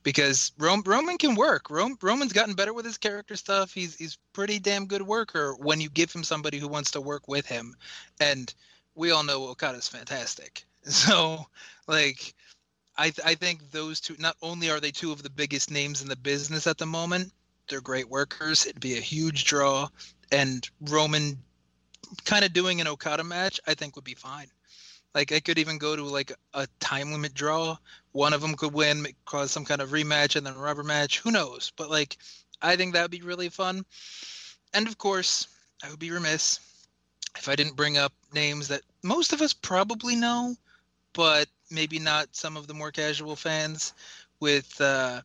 Because 0.02 0.52
Rom- 0.58 0.82
Roman 0.86 1.18
can 1.18 1.34
work. 1.34 1.70
Rom- 1.70 1.98
Roman's 2.00 2.32
gotten 2.32 2.54
better 2.54 2.72
with 2.72 2.86
his 2.86 2.96
character 2.96 3.36
stuff. 3.36 3.72
He's 3.72 3.96
he's 3.96 4.16
pretty 4.32 4.58
damn 4.58 4.86
good 4.86 5.02
worker 5.02 5.54
when 5.58 5.80
you 5.80 5.90
give 5.90 6.12
him 6.12 6.24
somebody 6.24 6.58
who 6.58 6.68
wants 6.68 6.90
to 6.92 7.00
work 7.00 7.28
with 7.28 7.46
him. 7.46 7.74
And 8.20 8.54
we 8.98 9.12
all 9.12 9.22
know 9.22 9.46
Okada's 9.48 9.88
fantastic. 9.88 10.64
So, 10.84 11.44
like, 11.86 12.32
I 12.96 13.10
th- 13.10 13.26
I 13.26 13.34
think 13.34 13.72
those 13.72 14.00
two. 14.00 14.16
Not 14.18 14.36
only 14.40 14.70
are 14.70 14.80
they 14.80 14.90
two 14.90 15.12
of 15.12 15.22
the 15.22 15.28
biggest 15.28 15.70
names 15.70 16.00
in 16.00 16.08
the 16.08 16.16
business 16.16 16.66
at 16.66 16.78
the 16.78 16.86
moment, 16.86 17.30
they're 17.68 17.82
great 17.82 18.08
workers. 18.08 18.64
It'd 18.64 18.80
be 18.80 18.96
a 18.96 19.00
huge 19.00 19.44
draw, 19.44 19.88
and 20.32 20.66
Roman 20.80 21.36
kind 22.24 22.42
of 22.42 22.54
doing 22.54 22.80
an 22.80 22.86
Okada 22.86 23.22
match, 23.22 23.60
I 23.66 23.74
think 23.74 23.96
would 23.96 24.04
be 24.04 24.14
fine. 24.14 24.46
Like 25.14 25.30
I 25.32 25.40
could 25.40 25.58
even 25.58 25.76
go 25.76 25.94
to 25.94 26.04
like 26.04 26.32
a 26.54 26.66
time 26.80 27.12
limit 27.12 27.34
draw. 27.34 27.76
One 28.12 28.32
of 28.32 28.40
them 28.40 28.54
could 28.54 28.72
win, 28.72 29.06
cause 29.26 29.50
some 29.50 29.66
kind 29.66 29.82
of 29.82 29.90
rematch, 29.90 30.36
and 30.36 30.46
then 30.46 30.54
a 30.54 30.58
rubber 30.58 30.84
match. 30.84 31.18
Who 31.18 31.32
knows? 31.32 31.70
But 31.76 31.90
like, 31.90 32.16
I 32.62 32.76
think 32.76 32.94
that'd 32.94 33.10
be 33.10 33.20
really 33.20 33.50
fun. 33.50 33.84
And 34.72 34.86
of 34.86 34.96
course, 34.96 35.48
I 35.84 35.90
would 35.90 35.98
be 35.98 36.12
remiss 36.12 36.60
if 37.38 37.48
I 37.48 37.56
didn't 37.56 37.76
bring 37.76 37.96
up 37.96 38.12
names 38.34 38.68
that 38.68 38.82
most 39.02 39.32
of 39.32 39.40
us 39.40 39.52
probably 39.52 40.16
know, 40.16 40.56
but 41.12 41.48
maybe 41.70 41.98
not 41.98 42.34
some 42.34 42.56
of 42.56 42.66
the 42.66 42.74
more 42.74 42.90
casual 42.90 43.36
fans, 43.36 43.94
with 44.40 44.80
uh, 44.80 45.20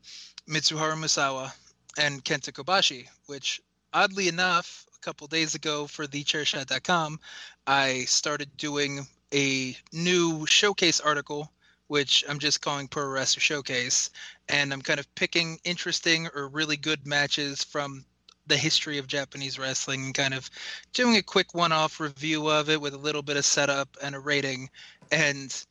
Mitsuharu 0.47 0.95
Misawa 0.95 1.51
and 1.97 2.23
Kenta 2.23 2.51
Kobashi, 2.51 3.07
which 3.27 3.61
oddly 3.93 4.27
enough, 4.27 4.85
a 4.95 4.99
couple 4.99 5.27
days 5.27 5.55
ago 5.55 5.87
for 5.87 6.05
thechairshot.com, 6.05 7.19
I 7.67 8.05
started 8.05 8.55
doing 8.57 9.07
a 9.33 9.75
new 9.91 10.45
showcase 10.45 10.99
article, 10.99 11.51
which 11.87 12.23
I'm 12.27 12.39
just 12.39 12.61
calling 12.61 12.87
Pro 12.87 13.07
Wrestler 13.07 13.41
Showcase, 13.41 14.09
and 14.49 14.73
I'm 14.73 14.81
kind 14.81 14.99
of 14.99 15.13
picking 15.15 15.59
interesting 15.63 16.27
or 16.33 16.47
really 16.47 16.77
good 16.77 17.05
matches 17.05 17.63
from 17.63 18.05
the 18.47 18.57
history 18.57 18.97
of 18.97 19.07
Japanese 19.07 19.57
wrestling 19.57 20.05
and 20.05 20.13
kind 20.13 20.33
of 20.33 20.49
doing 20.93 21.15
a 21.15 21.21
quick 21.21 21.53
one-off 21.53 21.99
review 21.99 22.49
of 22.49 22.69
it 22.69 22.81
with 22.81 22.93
a 22.93 22.97
little 22.97 23.21
bit 23.21 23.37
of 23.37 23.45
setup 23.45 23.97
and 24.01 24.15
a 24.15 24.19
rating. 24.19 24.69
And 25.11 25.65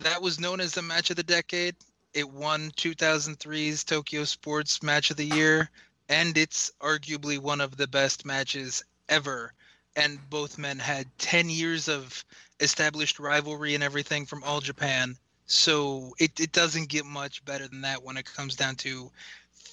that 0.00 0.22
was 0.22 0.38
known 0.38 0.60
as 0.60 0.72
the 0.72 0.82
match 0.82 1.10
of 1.10 1.16
the 1.16 1.22
decade. 1.22 1.76
It 2.14 2.28
won 2.30 2.70
2003's 2.72 3.84
Tokyo 3.84 4.24
Sports 4.24 4.82
Match 4.82 5.10
of 5.10 5.16
the 5.16 5.26
Year, 5.26 5.70
and 6.08 6.36
it's 6.36 6.72
arguably 6.80 7.38
one 7.38 7.60
of 7.60 7.76
the 7.76 7.86
best 7.86 8.24
matches 8.24 8.84
ever. 9.08 9.52
And 9.96 10.18
both 10.30 10.58
men 10.58 10.78
had 10.78 11.06
10 11.18 11.50
years 11.50 11.88
of 11.88 12.24
established 12.60 13.18
rivalry 13.18 13.74
and 13.74 13.84
everything 13.84 14.26
from 14.26 14.42
All 14.44 14.60
Japan. 14.60 15.16
So 15.46 16.14
it, 16.18 16.38
it 16.38 16.52
doesn't 16.52 16.88
get 16.88 17.06
much 17.06 17.44
better 17.44 17.66
than 17.66 17.80
that 17.82 18.02
when 18.02 18.16
it 18.16 18.26
comes 18.26 18.54
down 18.54 18.76
to 18.76 19.10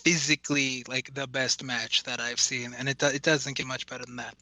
physically 0.04 0.84
like 0.88 1.14
the 1.14 1.28
best 1.28 1.64
match 1.64 2.04
that 2.04 2.20
I've 2.20 2.40
seen, 2.40 2.74
and 2.78 2.90
it 2.90 3.02
it 3.02 3.22
doesn't 3.22 3.58
get 3.58 3.68
much 3.68 3.88
better 3.88 4.06
than 4.06 4.18
that. 4.18 4.36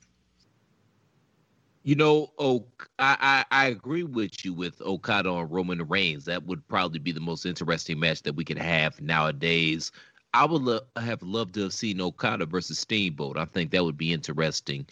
You 1.83 1.95
know, 1.95 2.31
oh, 2.39 2.65
I, 2.97 3.45
I 3.51 3.63
I 3.63 3.65
agree 3.67 4.03
with 4.03 4.45
you 4.45 4.53
with 4.53 4.81
Okada 4.81 5.31
and 5.33 5.51
Roman 5.51 5.83
Reigns. 5.83 6.25
That 6.25 6.45
would 6.45 6.65
probably 6.67 6.99
be 6.99 7.11
the 7.11 7.19
most 7.19 7.45
interesting 7.45 7.99
match 7.99 8.23
that 8.23 8.35
we 8.35 8.45
could 8.45 8.57
have 8.57 8.99
nowadays. 9.01 9.91
I 10.33 10.45
would 10.45 10.61
lo- 10.61 10.79
have 10.95 11.21
loved 11.21 11.53
to 11.55 11.63
have 11.63 11.73
seen 11.73 12.01
Okada 12.01 12.45
versus 12.45 12.79
Steamboat. 12.79 13.37
I 13.37 13.45
think 13.45 13.71
that 13.71 13.83
would 13.83 13.97
be 13.97 14.13
interesting. 14.13 14.87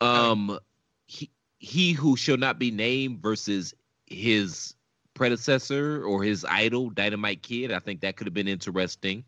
Um, 0.00 0.58
he 1.06 1.30
he 1.58 1.92
who 1.92 2.16
shall 2.16 2.36
not 2.36 2.58
be 2.58 2.70
named 2.70 3.20
versus 3.20 3.74
his 4.06 4.74
predecessor 5.14 6.04
or 6.04 6.22
his 6.22 6.44
idol, 6.44 6.90
Dynamite 6.90 7.42
Kid. 7.42 7.72
I 7.72 7.80
think 7.80 8.02
that 8.02 8.16
could 8.16 8.26
have 8.26 8.34
been 8.34 8.48
interesting. 8.48 9.24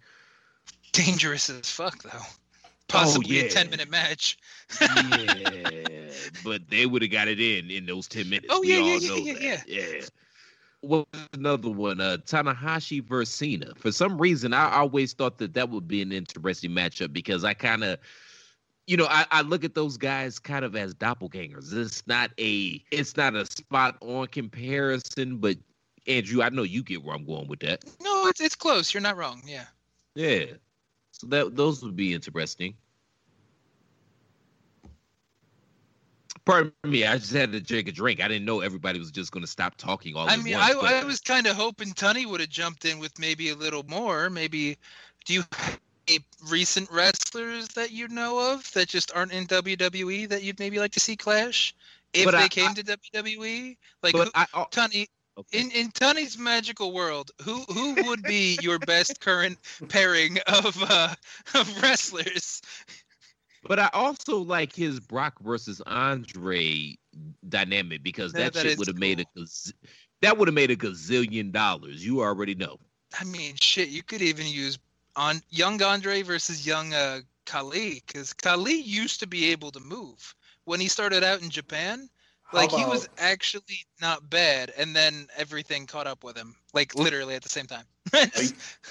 Dangerous 0.93 1.51
as 1.51 1.71
fuck 1.71 2.03
though. 2.03 2.23
Possibly 2.89 3.37
yeah. 3.37 3.45
a 3.45 3.49
10 3.49 3.71
minute 3.71 3.91
match. 3.91 4.37
yeah, 4.81 6.11
but 6.45 6.63
they 6.69 6.87
would 6.87 7.03
have 7.03 7.11
got 7.11 7.29
it 7.29 7.41
in 7.41 7.71
in 7.71 7.87
those 7.87 8.09
ten 8.09 8.29
minutes. 8.29 8.49
Oh, 8.51 8.63
yeah, 8.63 8.79
all 8.79 8.99
yeah, 8.99 9.15
yeah, 9.15 9.39
yeah, 9.39 9.57
that. 9.57 9.69
yeah. 9.69 10.01
Well, 10.83 11.07
another 11.35 11.69
one, 11.69 12.01
uh, 12.01 12.17
Tanahashi 12.25 13.05
versus 13.05 13.35
Cena. 13.35 13.75
For 13.77 13.93
some 13.93 14.19
reason, 14.19 14.55
I 14.55 14.73
always 14.73 15.13
thought 15.13 15.37
that 15.39 15.53
that 15.55 15.69
would 15.69 15.87
be 15.87 16.01
an 16.01 16.11
interesting 16.11 16.71
matchup 16.71 17.13
because 17.13 17.45
I 17.45 17.53
kind 17.53 17.85
of, 17.85 17.99
you 18.87 18.97
know, 18.97 19.07
I, 19.11 19.27
I 19.31 19.43
look 19.43 19.63
at 19.63 19.75
those 19.75 19.99
guys 19.99 20.39
kind 20.39 20.65
of 20.65 20.75
as 20.75 20.95
doppelgangers. 20.95 21.75
It's 21.75 22.07
not 22.07 22.31
a, 22.39 22.83
it's 22.91 23.17
not 23.17 23.35
a 23.35 23.45
spot 23.45 23.99
on 24.01 24.29
comparison, 24.29 25.37
but 25.37 25.59
Andrew, 26.07 26.43
I 26.43 26.49
know 26.49 26.63
you 26.63 26.83
get 26.83 27.05
where 27.05 27.15
I'm 27.15 27.27
going 27.27 27.47
with 27.47 27.61
that. 27.61 27.85
No, 28.01 28.27
it's 28.29 28.41
it's 28.41 28.57
close. 28.57 28.95
You're 28.95 29.03
not 29.03 29.19
wrong. 29.19 29.43
Yeah. 29.45 29.65
Yeah. 30.15 30.47
So 31.21 31.27
that 31.27 31.55
those 31.55 31.83
would 31.83 31.97
be 31.97 32.15
interesting. 32.15 32.75
Pardon 36.47 36.73
me, 36.83 37.05
I 37.05 37.19
just 37.19 37.35
had 37.35 37.53
to 37.53 37.61
drink 37.61 37.89
a 37.89 37.93
drink. 37.93 38.25
I 38.25 38.29
didn't 38.29 38.47
know 38.47 38.61
everybody 38.61 38.99
was 38.99 39.11
just 39.11 39.31
going 39.31 39.43
to 39.45 39.51
stop 39.51 39.77
talking 39.77 40.17
all 40.17 40.27
I 40.31 40.39
mean, 40.39 40.55
once. 40.55 40.71
I, 40.71 40.73
but- 40.81 40.85
I 40.95 41.05
was 41.05 41.21
kind 41.21 41.47
of 41.47 41.57
hoping 41.57 41.89
Tunney 41.93 42.25
would 42.25 42.41
have 42.41 42.49
jumped 42.49 42.87
in 42.87 42.99
with 42.99 43.19
maybe 43.19 43.51
a 43.51 43.55
little 43.55 43.83
more. 43.83 44.31
Maybe, 44.31 44.79
do 45.27 45.35
you 45.35 45.45
have 45.53 45.79
any 46.09 46.21
recent 46.49 46.91
wrestlers 46.91 47.69
that 47.69 47.91
you 47.91 48.09
know 48.09 48.55
of 48.55 48.73
that 48.73 48.89
just 48.89 49.13
aren't 49.15 49.33
in 49.33 49.47
WWE 49.47 50.27
that 50.31 50.43
you'd 50.43 50.59
maybe 50.59 50.79
like 50.79 50.93
to 50.93 51.01
see 51.01 51.17
clash 51.17 51.75
if 52.15 52.25
But 52.25 52.31
they 52.31 52.45
I- 52.45 52.49
came 52.49 52.73
to 52.77 52.83
WWE? 52.83 53.77
Like, 54.03 54.15
who, 54.17 54.25
I, 54.35 54.47
oh, 54.55 54.65
Tunney, 55.45 55.61
in 55.61 55.71
in 55.71 55.91
Tunney's 55.91 56.39
magical 56.39 56.93
world, 56.93 57.31
who 57.43 57.65
who 57.73 58.07
would 58.07 58.23
be 58.25 58.59
your 58.61 58.79
best 58.79 59.21
current 59.21 59.59
pairing 59.89 60.39
of 60.47 60.77
uh, 60.83 61.15
of 61.55 61.83
wrestlers? 61.83 62.63
but 63.63 63.79
I 63.79 63.91
also 63.93 64.39
like 64.39 64.75
his 64.75 65.01
Brock 65.01 65.39
versus 65.41 65.81
Andre 65.87 66.97
dynamic 67.49 68.03
because 68.03 68.33
that, 68.33 68.53
that 68.55 68.63
shit 68.63 68.79
would 68.79 68.89
have 68.89 68.99
made 68.99 69.21
a 69.21 69.25
gaz- 69.37 69.73
that 70.23 70.37
would 70.39 70.49
have 70.49 70.55
made 70.55 70.71
a 70.71 70.77
gazillion 70.77 71.53
dollars. 71.53 72.05
You 72.05 72.21
already 72.23 72.55
know. 72.55 72.79
I 73.19 73.25
mean, 73.25 73.57
shit, 73.57 73.89
you 73.89 74.03
could 74.03 74.23
even 74.23 74.47
use 74.47 74.79
on 75.17 75.43
young 75.51 75.83
Andre 75.83 76.23
versus 76.23 76.67
young 76.67 76.95
uh, 76.95 77.21
Kali, 77.47 78.03
because 78.07 78.33
Kali 78.33 78.75
used 78.75 79.21
to 79.21 79.27
be 79.27 79.51
able 79.51 79.71
to 79.73 79.81
move 79.81 80.35
when 80.65 80.81
he 80.81 80.89
started 80.89 81.25
out 81.25 81.43
in 81.43 81.51
Japan. 81.51 82.09
How 82.51 82.59
Like 82.59 82.71
he 82.73 82.85
was 82.85 83.09
actually 83.17 83.87
not 84.01 84.29
bad, 84.29 84.73
and 84.77 84.95
then 84.95 85.29
everything 85.37 85.87
caught 85.87 86.09
up 86.09 86.25
with 86.25 86.37
him, 86.37 86.57
like 86.75 86.97
literally 86.97 87.37
at 87.37 87.43
the 87.43 87.49
same 87.49 87.67
time. 87.67 87.85
a, 88.13 88.31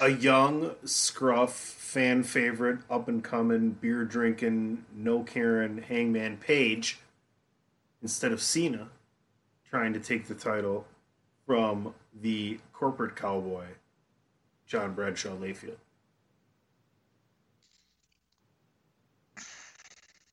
a 0.06 0.08
young 0.08 0.74
scruff 0.84 1.54
fan 1.54 2.22
favorite 2.22 2.78
up 2.88 3.08
and 3.08 3.22
coming 3.22 3.72
beer 3.72 4.04
drinking 4.04 4.84
no 4.94 5.22
Karen 5.24 5.76
hangman 5.76 6.38
page 6.38 7.00
instead 8.02 8.32
of 8.32 8.40
Cena 8.40 8.88
trying 9.68 9.92
to 9.92 10.00
take 10.00 10.26
the 10.26 10.34
title 10.34 10.86
from 11.46 11.94
the 12.22 12.58
corporate 12.72 13.14
cowboy 13.14 13.66
John 14.66 14.94
Bradshaw 14.94 15.36
Layfield. 15.36 15.76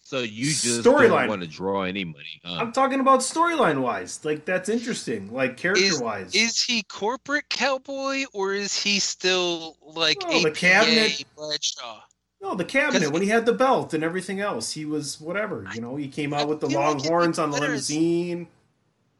So 0.07 0.19
you 0.19 0.45
just 0.45 0.85
don't 0.85 0.95
Storyline. 1.01 1.27
want 1.27 1.41
to 1.41 1.47
draw 1.49 1.81
any 1.83 2.05
money, 2.05 2.39
huh? 2.45 2.59
I'm 2.61 2.71
talking 2.71 3.01
about 3.01 3.19
storyline 3.19 3.81
wise. 3.81 4.23
Like 4.23 4.45
that's 4.45 4.69
interesting. 4.69 5.33
Like 5.33 5.57
character 5.57 5.83
Is, 5.83 5.99
wise. 5.99 6.33
is 6.33 6.63
he 6.63 6.83
corporate 6.83 7.49
cowboy 7.49 8.23
or 8.31 8.53
is 8.53 8.73
he 8.81 8.99
still 8.99 9.75
like 9.81 10.17
No, 10.25 10.41
the 10.43 10.51
cabinet- 10.51 11.25
Bradshaw? 11.35 12.03
No, 12.41 12.55
the 12.55 12.63
cabinet 12.63 13.11
when 13.11 13.21
he 13.21 13.27
had 13.27 13.45
the 13.45 13.51
belt 13.51 13.93
and 13.93 14.01
everything 14.01 14.39
else, 14.39 14.71
he 14.71 14.85
was 14.85 15.19
whatever. 15.19 15.67
You 15.75 15.81
know, 15.81 15.97
he 15.97 16.07
came 16.07 16.33
out 16.33 16.47
with 16.47 16.61
the 16.61 16.69
feel 16.69 16.79
like 16.79 16.87
long 16.99 17.03
horns 17.03 17.37
on 17.37 17.51
the 17.51 17.59
better 17.59 17.73
as- 17.73 17.89
limousine. 17.89 18.47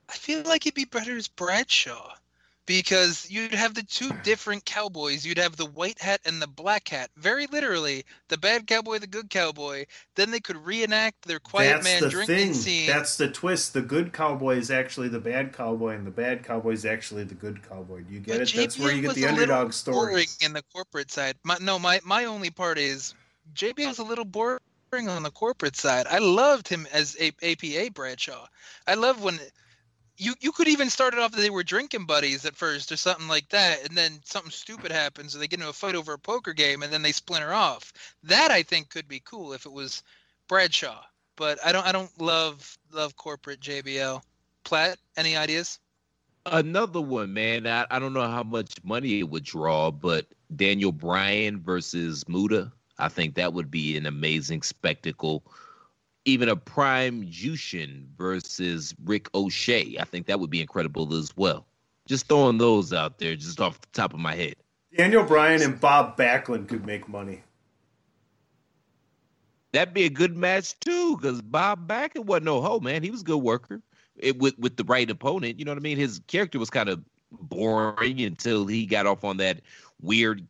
I 0.07 0.13
feel 0.13 0.41
like 0.43 0.63
he'd 0.63 0.73
be 0.73 0.85
better 0.85 1.17
as 1.17 1.27
Bradshaw 1.27 2.13
because 2.67 3.27
you'd 3.31 3.53
have 3.53 3.73
the 3.73 3.83
two 3.83 4.11
different 4.23 4.65
cowboys. 4.65 5.25
You'd 5.25 5.39
have 5.39 5.55
the 5.57 5.65
white 5.65 5.99
hat 5.99 6.21
and 6.25 6.41
the 6.41 6.47
black 6.47 6.89
hat. 6.89 7.09
Very 7.17 7.47
literally, 7.47 8.05
the 8.29 8.37
bad 8.37 8.67
cowboy, 8.67 8.99
the 8.99 9.07
good 9.07 9.31
cowboy. 9.31 9.85
Then 10.15 10.31
they 10.31 10.41
could 10.41 10.57
reenact 10.57 11.23
their 11.27 11.39
quiet 11.39 11.81
That's 11.81 11.85
man 11.85 12.01
the 12.01 12.09
drinking 12.09 12.37
thing. 12.37 12.53
scene. 12.53 12.87
That's 12.87 13.17
the 13.17 13.29
twist. 13.29 13.73
The 13.73 13.81
good 13.81 14.13
cowboy 14.13 14.57
is 14.57 14.69
actually 14.69 15.09
the 15.09 15.19
bad 15.19 15.53
cowboy, 15.53 15.95
and 15.95 16.05
the 16.05 16.11
bad 16.11 16.43
cowboy 16.43 16.73
is 16.73 16.85
actually 16.85 17.23
the 17.23 17.35
good 17.35 17.67
cowboy. 17.67 18.03
Do 18.03 18.13
you 18.13 18.19
get 18.19 18.33
But 18.37 18.41
it? 18.41 18.53
That's 18.53 18.77
where 18.77 18.91
you 18.91 19.01
get 19.01 19.15
the 19.15 19.23
a 19.23 19.31
little 19.33 19.55
underdog 19.55 19.73
boring 19.85 20.27
story. 20.27 20.27
in 20.41 20.53
the 20.53 20.63
corporate 20.73 21.11
side. 21.11 21.37
My, 21.43 21.57
no, 21.61 21.79
my 21.79 22.01
my 22.05 22.25
only 22.25 22.51
part 22.51 22.77
is 22.77 23.15
JBL 23.55 23.87
was 23.87 23.99
a 23.99 24.03
little 24.03 24.25
boring 24.25 24.59
on 25.09 25.23
the 25.23 25.31
corporate 25.31 25.75
side. 25.75 26.05
I 26.07 26.19
loved 26.19 26.67
him 26.67 26.87
as 26.91 27.15
a 27.19 27.31
APA 27.43 27.91
Bradshaw. 27.93 28.47
I 28.87 28.95
love 28.95 29.21
when 29.23 29.39
you 30.17 30.33
you 30.39 30.51
could 30.51 30.67
even 30.67 30.89
start 30.89 31.13
it 31.13 31.19
off 31.19 31.31
that 31.31 31.41
they 31.41 31.49
were 31.49 31.63
drinking 31.63 32.05
buddies 32.05 32.45
at 32.45 32.55
first 32.55 32.91
or 32.91 32.97
something 32.97 33.27
like 33.27 33.49
that, 33.49 33.87
and 33.87 33.95
then 33.95 34.19
something 34.25 34.51
stupid 34.51 34.91
happens, 34.91 35.35
or 35.35 35.39
they 35.39 35.47
get 35.47 35.59
into 35.59 35.69
a 35.69 35.73
fight 35.73 35.95
over 35.95 36.13
a 36.13 36.19
poker 36.19 36.53
game, 36.53 36.83
and 36.83 36.91
then 36.91 37.01
they 37.01 37.11
splinter 37.11 37.53
off. 37.53 37.93
That 38.23 38.51
I 38.51 38.63
think 38.63 38.89
could 38.89 39.07
be 39.07 39.21
cool 39.23 39.53
if 39.53 39.65
it 39.65 39.71
was 39.71 40.03
Bradshaw. 40.47 41.03
But 41.35 41.59
I 41.63 41.71
don't 41.71 41.85
I 41.85 41.91
don't 41.91 42.19
love 42.19 42.77
love 42.91 43.15
corporate 43.15 43.61
JBL. 43.61 44.21
Platt, 44.63 44.97
any 45.15 45.37
ideas? 45.37 45.79
Another 46.45 47.01
one, 47.01 47.33
man. 47.33 47.67
I, 47.67 47.85
I 47.91 47.99
don't 47.99 48.13
know 48.13 48.27
how 48.27 48.43
much 48.43 48.73
money 48.83 49.19
it 49.19 49.29
would 49.29 49.43
draw, 49.43 49.91
but 49.91 50.25
Daniel 50.55 50.91
Bryan 50.91 51.61
versus 51.61 52.27
Muta. 52.27 52.71
I 52.97 53.09
think 53.09 53.35
that 53.35 53.53
would 53.53 53.69
be 53.69 53.97
an 53.97 54.05
amazing 54.05 54.61
spectacle. 54.63 55.43
Even 56.27 56.49
a 56.49 56.57
Prime 56.57 57.23
Jushin 57.25 58.03
versus 58.17 58.93
Ricochet. 59.05 59.95
I 59.97 60.03
think 60.03 60.25
that 60.25 60.41
would 60.41 60.49
be 60.49 60.59
incredible 60.59 61.13
as 61.13 61.31
well. 61.37 61.65
Just 62.05 62.27
throwing 62.27 62.57
those 62.57 62.91
out 62.91 63.17
there, 63.17 63.33
just 63.37 63.61
off 63.61 63.79
the 63.79 63.87
top 63.93 64.13
of 64.13 64.19
my 64.19 64.35
head. 64.35 64.55
Daniel 64.97 65.23
Bryan 65.23 65.61
and 65.61 65.79
Bob 65.79 66.17
Backlund 66.17 66.67
could 66.67 66.85
make 66.85 67.07
money. 67.07 67.43
That'd 69.71 69.93
be 69.93 70.03
a 70.03 70.09
good 70.09 70.35
match 70.35 70.77
too, 70.81 71.15
because 71.15 71.41
Bob 71.41 71.87
Backlund 71.87 72.25
wasn't 72.25 72.45
no 72.45 72.61
hoe, 72.61 72.81
man. 72.81 73.03
He 73.03 73.11
was 73.11 73.21
a 73.21 73.25
good 73.25 73.37
worker 73.37 73.81
it, 74.17 74.37
with 74.37 74.57
with 74.59 74.75
the 74.75 74.83
right 74.83 75.09
opponent. 75.09 75.59
You 75.59 75.65
know 75.65 75.71
what 75.71 75.77
I 75.77 75.81
mean? 75.81 75.97
His 75.97 76.19
character 76.27 76.59
was 76.59 76.69
kind 76.69 76.89
of 76.89 77.01
boring 77.31 78.21
until 78.21 78.65
he 78.65 78.85
got 78.85 79.05
off 79.05 79.23
on 79.23 79.37
that 79.37 79.61
weird 80.01 80.45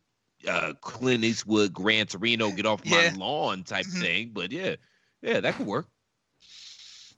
uh, 0.48 0.72
Clint 0.80 1.24
Eastwood, 1.24 1.72
Gran 1.72 2.06
Torino, 2.06 2.50
get 2.52 2.66
off 2.66 2.80
Yeah. 2.84 3.10
my 3.10 3.16
lawn 3.16 3.64
type 3.64 3.86
Mhm. 3.86 4.00
thing. 4.00 4.30
But 4.32 4.52
yeah, 4.52 4.76
yeah, 5.22 5.40
that 5.40 5.56
could 5.56 5.66
work. 5.66 5.86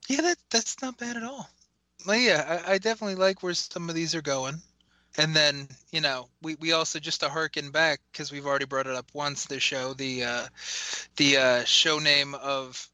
Yeah, 0.08 0.22
that 0.22 0.38
that's 0.50 0.80
not 0.82 0.98
bad 0.98 1.16
at 1.16 1.22
all. 1.22 1.48
Well, 2.06 2.16
yeah, 2.16 2.62
I, 2.66 2.72
I 2.72 2.78
definitely 2.78 3.16
like 3.16 3.42
where 3.42 3.54
some 3.54 3.88
of 3.88 3.94
these 3.94 4.14
are 4.14 4.22
going. 4.22 4.60
And 5.16 5.34
then, 5.34 5.68
you 5.92 6.00
know, 6.00 6.28
we, 6.40 6.54
we 6.56 6.72
also 6.72 6.98
just 6.98 7.20
to 7.20 7.28
harken 7.28 7.70
back 7.70 8.00
because 8.10 8.30
we've 8.30 8.46
already 8.46 8.64
brought 8.64 8.86
it 8.86 8.94
up 8.94 9.10
once. 9.12 9.44
The 9.46 9.60
show, 9.60 9.92
the 9.92 10.24
uh, 10.24 10.46
the 11.16 11.36
uh, 11.36 11.64
show 11.64 11.98
name 11.98 12.34
of 12.36 12.88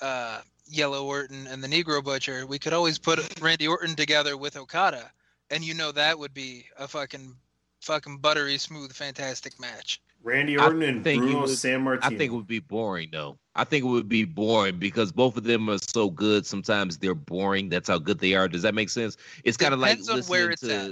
uh, 0.00 0.40
Yellow 0.66 1.06
Orton 1.06 1.46
and 1.46 1.62
the 1.62 1.68
Negro 1.68 2.02
Butcher. 2.02 2.46
We 2.46 2.58
could 2.58 2.72
always 2.72 2.98
put 2.98 3.40
Randy 3.40 3.68
Orton 3.68 3.96
together 3.96 4.36
with 4.36 4.56
Okada, 4.56 5.10
and 5.50 5.62
you 5.62 5.74
know 5.74 5.92
that 5.92 6.18
would 6.18 6.34
be 6.34 6.64
a 6.78 6.88
fucking 6.88 7.34
fucking 7.80 8.18
buttery 8.18 8.58
smooth, 8.58 8.92
fantastic 8.92 9.60
match. 9.60 10.00
Randy 10.28 10.58
I 10.58 10.64
Orton 10.64 10.82
and 10.82 11.04
think 11.04 11.22
Bruno 11.22 11.40
would- 11.42 11.50
Sammartino. 11.50 11.98
I 12.04 12.08
think 12.08 12.22
it 12.22 12.34
would 12.34 12.46
be 12.46 12.60
boring 12.60 13.08
though. 13.12 13.38
I 13.54 13.64
think 13.64 13.84
it 13.84 13.88
would 13.88 14.08
be 14.08 14.24
boring 14.24 14.78
because 14.78 15.10
both 15.10 15.36
of 15.36 15.44
them 15.44 15.68
are 15.68 15.78
so 15.78 16.10
good. 16.10 16.46
Sometimes 16.46 16.98
they're 16.98 17.14
boring. 17.14 17.68
That's 17.68 17.88
how 17.88 17.98
good 17.98 18.18
they 18.20 18.34
are. 18.34 18.46
Does 18.48 18.62
that 18.62 18.74
make 18.74 18.88
sense? 18.90 19.16
It's 19.44 19.56
kind 19.56 19.74
of 19.74 19.80
like 19.80 19.92
Depends 19.92 20.08
on 20.10 20.16
listening 20.16 20.30
where 20.30 20.50
it's 20.50 20.62
to 20.62 20.74
at. 20.74 20.90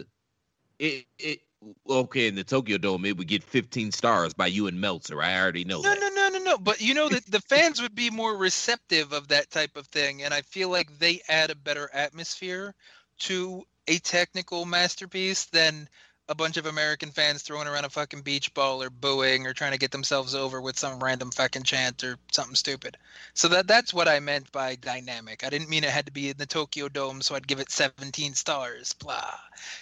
it. 0.79 1.07
It 1.19 1.41
okay 1.89 2.29
in 2.29 2.35
the 2.35 2.45
Tokyo 2.45 2.79
Dome. 2.79 3.05
It 3.07 3.17
would 3.17 3.29
get 3.29 3.43
15 3.43 3.91
stars 3.93 4.35
by 4.35 4.47
you 4.49 4.67
and 4.67 4.81
Meltzer. 4.81 5.23
I 5.23 5.39
already 5.41 5.65
know 5.65 5.81
No, 5.81 5.91
that. 5.95 6.01
no, 6.01 6.09
no, 6.09 6.29
no, 6.39 6.45
no. 6.45 6.59
But 6.59 6.81
you 6.81 6.95
know 6.95 7.09
that 7.09 7.25
the 7.27 7.41
fans 7.49 7.81
would 7.81 7.95
be 7.95 8.11
more 8.11 8.37
receptive 8.37 9.13
of 9.13 9.29
that 9.29 9.51
type 9.51 9.77
of 9.77 9.87
thing, 9.89 10.23
and 10.23 10.33
I 10.35 10.43
feel 10.43 10.69
like 10.69 10.99
they 10.99 11.21
add 11.29 11.51
a 11.51 11.55
better 11.57 11.89
atmosphere 11.93 12.75
to 13.21 13.65
a 13.89 13.99
technical 13.99 14.65
masterpiece 14.65 15.47
than 15.47 15.89
a 16.29 16.35
bunch 16.35 16.57
of 16.57 16.67
American 16.67 17.11
fans 17.11 17.43
throwing 17.43 17.69
around 17.69 17.85
a 17.85 17.91
fucking 17.91 18.23
beach 18.23 18.53
ball 18.55 18.83
or 18.83 18.91
booing 18.91 19.47
or 19.47 19.53
trying 19.53 19.73
to 19.73 19.79
get 19.79 19.91
themselves 19.93 20.35
over 20.35 20.61
with 20.61 20.79
some 20.79 20.99
random 21.03 21.31
fucking 21.31 21.63
chant 21.63 22.03
or 22.03 22.17
something 22.33 22.57
stupid. 22.57 22.97
So 23.35 23.49
that 23.49 23.67
that's 23.67 23.95
what 23.95 24.09
I 24.09 24.19
meant 24.19 24.51
by 24.53 24.77
dynamic. 24.77 25.45
I 25.45 25.51
didn't 25.51 25.69
mean 25.69 25.85
it 25.85 25.91
had 25.91 26.07
to 26.07 26.13
be 26.13 26.31
in 26.31 26.37
the 26.37 26.47
Tokyo 26.47 26.89
Dome, 26.89 27.23
so 27.23 27.35
I'd 27.35 27.47
give 27.47 27.61
it 27.61 27.71
17 27.71 28.35
stars. 28.35 28.93
Blah, 28.95 29.35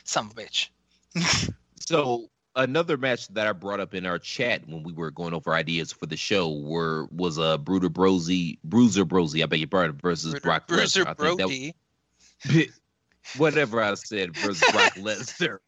some 0.05 0.31
bitch. 0.31 0.69
So 1.87 2.31
another 2.57 2.97
match 2.97 3.29
that 3.29 3.47
I 3.47 3.53
brought 3.53 3.81
up 3.81 3.93
in 3.93 4.07
our 4.07 4.19
chat 4.19 4.67
when 4.67 4.83
we 4.83 4.93
were 4.95 5.11
going 5.11 5.35
over 5.35 5.53
ideas 5.53 5.93
for 5.93 6.07
the 6.07 6.17
show 6.17 6.51
were 6.51 7.07
was 7.11 7.37
a 7.37 7.43
uh, 7.43 7.59
Bruder 7.59 7.91
Brosy, 7.91 8.59
Bruiser 8.65 9.05
Brosy, 9.05 9.43
I 9.43 9.47
beg 9.47 9.61
your 9.61 9.69
pardon, 9.69 9.99
versus 10.01 10.33
Bruiser- 10.33 10.43
Brock 10.43 10.67
Bruiser 10.67 11.05
Lesnar. 11.05 11.09
I 11.09 11.15
think 11.15 11.39
that- 11.39 11.75
Brody. 12.47 12.71
whatever 13.37 13.83
I 13.83 13.95
said 13.95 14.35
versus 14.37 14.65
Brock 14.73 14.95
Lesnar. 14.97 15.59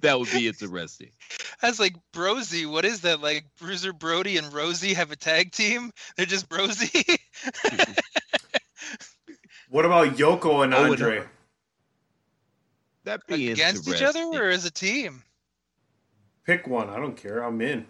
That 0.00 0.18
would 0.18 0.30
be 0.30 0.48
interesting. 0.48 1.10
I 1.62 1.68
was 1.68 1.80
like, 1.80 1.96
Brosy, 2.12 2.70
what 2.70 2.84
is 2.84 3.00
that? 3.02 3.20
Like 3.20 3.44
Bruiser 3.58 3.92
Brody 3.92 4.36
and 4.36 4.52
Rosie 4.52 4.94
have 4.94 5.10
a 5.10 5.16
tag 5.16 5.52
team? 5.52 5.92
They're 6.16 6.26
just 6.26 6.48
Brosy? 6.48 7.18
What 9.70 9.84
about 9.84 10.16
Yoko 10.16 10.64
and 10.64 10.72
Oh, 10.72 10.84
and- 10.84 10.92
Andre? 10.92 11.24
That'd 13.04 13.26
be 13.26 13.50
Against 13.50 13.86
each 13.86 14.00
other 14.00 14.22
or 14.22 14.48
as 14.48 14.64
a 14.64 14.70
team? 14.70 15.22
Pick 16.46 16.66
one. 16.66 16.88
I 16.88 16.96
don't 16.96 17.16
care. 17.16 17.42
I'm 17.44 17.60
in. 17.60 17.84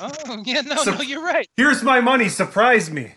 Oh, 0.00 0.42
yeah, 0.46 0.60
no, 0.60 0.76
So- 0.76 0.94
no, 0.94 1.00
you're 1.00 1.24
right. 1.24 1.48
Here's 1.56 1.82
my 1.82 2.00
money. 2.00 2.28
Surprise 2.28 2.92
me. 2.92 3.14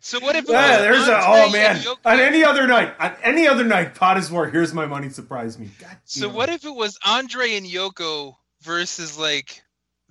So 0.00 0.20
what 0.20 0.36
if 0.36 0.44
it 0.48 0.50
Yeah, 0.50 0.78
was 0.78 0.80
there's 0.80 1.08
a 1.08 1.16
Andre 1.16 1.40
oh 1.40 1.44
and 1.44 1.52
man. 1.52 1.76
Yoko- 1.76 1.96
On 2.04 2.20
any 2.20 2.44
other 2.44 2.66
night, 2.66 2.94
on 3.00 3.14
any 3.22 3.46
other 3.46 3.64
night, 3.64 3.94
pod 3.94 4.18
is 4.18 4.30
war. 4.30 4.48
Here's 4.48 4.72
my 4.74 4.86
money. 4.86 5.08
Surprise 5.08 5.58
me. 5.58 5.70
God 5.78 5.96
So 6.04 6.26
damn 6.26 6.36
what 6.36 6.48
if 6.48 6.64
it 6.64 6.74
was 6.74 6.98
Andre 7.06 7.56
and 7.56 7.66
Yoko 7.66 8.34
versus 8.62 9.18
like 9.18 9.62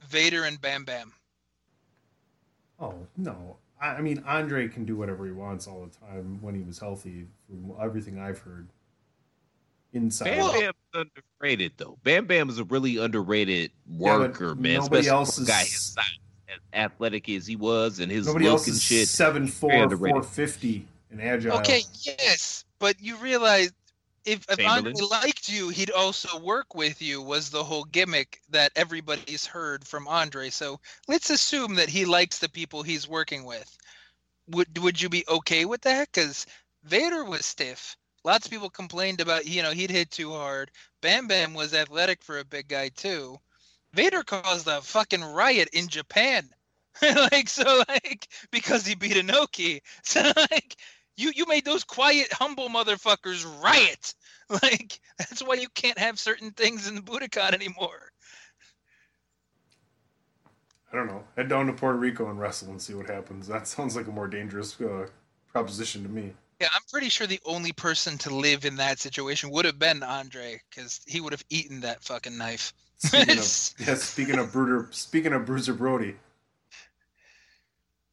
Vader 0.07 0.43
and 0.43 0.59
Bam 0.61 0.85
Bam? 0.85 1.13
Oh 2.79 2.93
no. 3.15 3.57
I 3.81 3.87
I 3.95 4.01
mean, 4.01 4.23
Andre 4.25 4.67
can 4.67 4.85
do 4.85 4.95
whatever 4.95 5.25
he 5.25 5.31
wants 5.31 5.67
all 5.67 5.85
the 5.85 6.05
time 6.07 6.39
when 6.41 6.55
he 6.55 6.61
was 6.61 6.79
healthy. 6.79 7.25
From 7.47 7.73
everything 7.81 8.19
I've 8.19 8.39
heard, 8.39 8.67
inside. 9.93 10.25
Bam 10.25 10.51
Bam's 10.51 10.73
underrated 11.41 11.73
though. 11.77 11.97
Bam 12.03 12.25
Bam 12.25 12.49
is 12.49 12.59
a 12.59 12.63
really 12.65 12.97
underrated 12.97 13.71
Yeah, 13.87 14.17
worker, 14.17 14.55
man. 14.55 14.75
nobody 14.75 15.07
Especially 15.07 15.09
else 15.09 15.35
for 15.35 15.43
a 15.43 15.45
guy 15.45 15.59
his 15.59 15.71
size, 15.71 15.75
as 15.97 15.97
athletic 16.73 17.29
as 17.29 17.47
he 17.47 17.55
was, 17.55 17.99
and 17.99 18.11
his 18.11 18.27
Nobody 18.27 18.45
look 18.45 18.53
else 18.53 18.67
and 18.67 18.75
is 18.75 18.83
shit. 18.83 19.07
seven 19.07 19.47
four, 19.47 19.89
four 19.97 20.23
fifty, 20.23 20.87
and 21.11 21.21
agile. 21.21 21.57
Okay, 21.57 21.81
yes, 22.03 22.65
but 22.79 23.01
you 23.01 23.15
realize 23.17 23.71
if, 24.27 24.45
if 24.49 24.67
Andre 24.67 24.91
liked 25.09 25.47
you, 25.47 25.69
he'd 25.69 25.91
also 25.91 26.37
work 26.39 26.75
with 26.75 27.01
you. 27.01 27.21
Was 27.21 27.49
the 27.49 27.63
whole 27.63 27.85
gimmick 27.85 28.41
that 28.49 28.73
everybody's 28.75 29.45
heard 29.45 29.87
from 29.87 30.07
Andre? 30.07 30.49
So 30.49 30.81
let's 31.07 31.29
assume 31.29 31.75
that 31.75 31.87
he 31.87 32.03
likes 32.03 32.39
the 32.39 32.49
people 32.49 32.83
he's 32.83 33.07
working 33.07 33.45
with. 33.45 33.77
Would 34.49 34.77
would 34.79 35.01
you 35.01 35.07
be 35.07 35.23
okay 35.29 35.63
with 35.63 35.81
that? 35.81 36.09
Because 36.11 36.45
Vader 36.83 37.23
was 37.23 37.45
stiff. 37.45 37.95
Lots 38.25 38.45
of 38.45 38.51
people 38.51 38.69
complained 38.69 39.21
about 39.21 39.47
you 39.47 39.63
know 39.63 39.71
he'd 39.71 39.91
hit 39.91 40.11
too 40.11 40.31
hard. 40.33 40.71
Bam 41.01 41.27
Bam 41.27 41.53
was 41.53 41.73
athletic 41.73 42.21
for 42.21 42.39
a 42.39 42.45
big 42.45 42.67
guy 42.67 42.89
too. 42.89 43.39
Vader 43.93 44.23
caused 44.23 44.67
a 44.67 44.81
fucking 44.81 45.23
riot 45.23 45.69
in 45.73 45.87
Japan. 45.87 46.49
like 47.01 47.47
so 47.47 47.83
like 47.87 48.27
because 48.51 48.85
he 48.85 48.95
beat 48.95 49.13
Inoki. 49.13 49.81
So 50.03 50.21
like 50.51 50.75
you 51.15 51.31
you 51.35 51.45
made 51.47 51.65
those 51.65 51.83
quiet, 51.83 52.31
humble 52.31 52.69
motherfuckers 52.69 53.45
riot. 53.63 54.13
Like 54.49 55.01
that's 55.19 55.41
why 55.43 55.55
you 55.55 55.67
can't 55.75 55.99
have 55.99 56.17
certain 56.17 56.51
things 56.51 56.87
in 56.87 56.95
the 56.95 57.01
Budokan 57.01 57.53
anymore. 57.53 58.13
I 60.91 60.95
don't 60.95 61.07
know. 61.07 61.23
Head 61.35 61.49
down 61.49 61.67
to 61.67 61.73
Puerto 61.73 61.97
Rico 61.97 62.29
and 62.29 62.39
wrestle 62.39 62.69
and 62.69 62.81
see 62.81 62.93
what 62.93 63.09
happens. 63.09 63.47
That 63.47 63.67
sounds 63.67 63.97
like 63.97 64.07
a 64.07 64.11
more 64.11 64.29
dangerous 64.29 64.79
uh, 64.79 65.07
proposition 65.51 66.03
to 66.03 66.09
me. 66.09 66.33
Yeah, 66.61 66.69
I'm 66.73 66.81
pretty 66.89 67.09
sure 67.09 67.27
the 67.27 67.41
only 67.45 67.73
person 67.73 68.17
to 68.19 68.33
live 68.33 68.65
in 68.65 68.77
that 68.77 68.99
situation 68.99 69.51
would 69.51 69.65
have 69.65 69.77
been 69.77 70.01
Andre, 70.01 70.59
because 70.69 71.01
he 71.05 71.19
would 71.19 71.33
have 71.33 71.43
eaten 71.49 71.81
that 71.81 72.03
fucking 72.03 72.37
knife. 72.37 72.73
Speaking 72.97 73.37
of, 73.37 73.69
yeah, 73.87 73.95
speaking 73.95 74.39
of 74.39 74.51
Bruder, 74.51 74.87
speaking 74.91 75.33
of 75.33 75.45
Bruiser 75.45 75.73
Brody, 75.73 76.15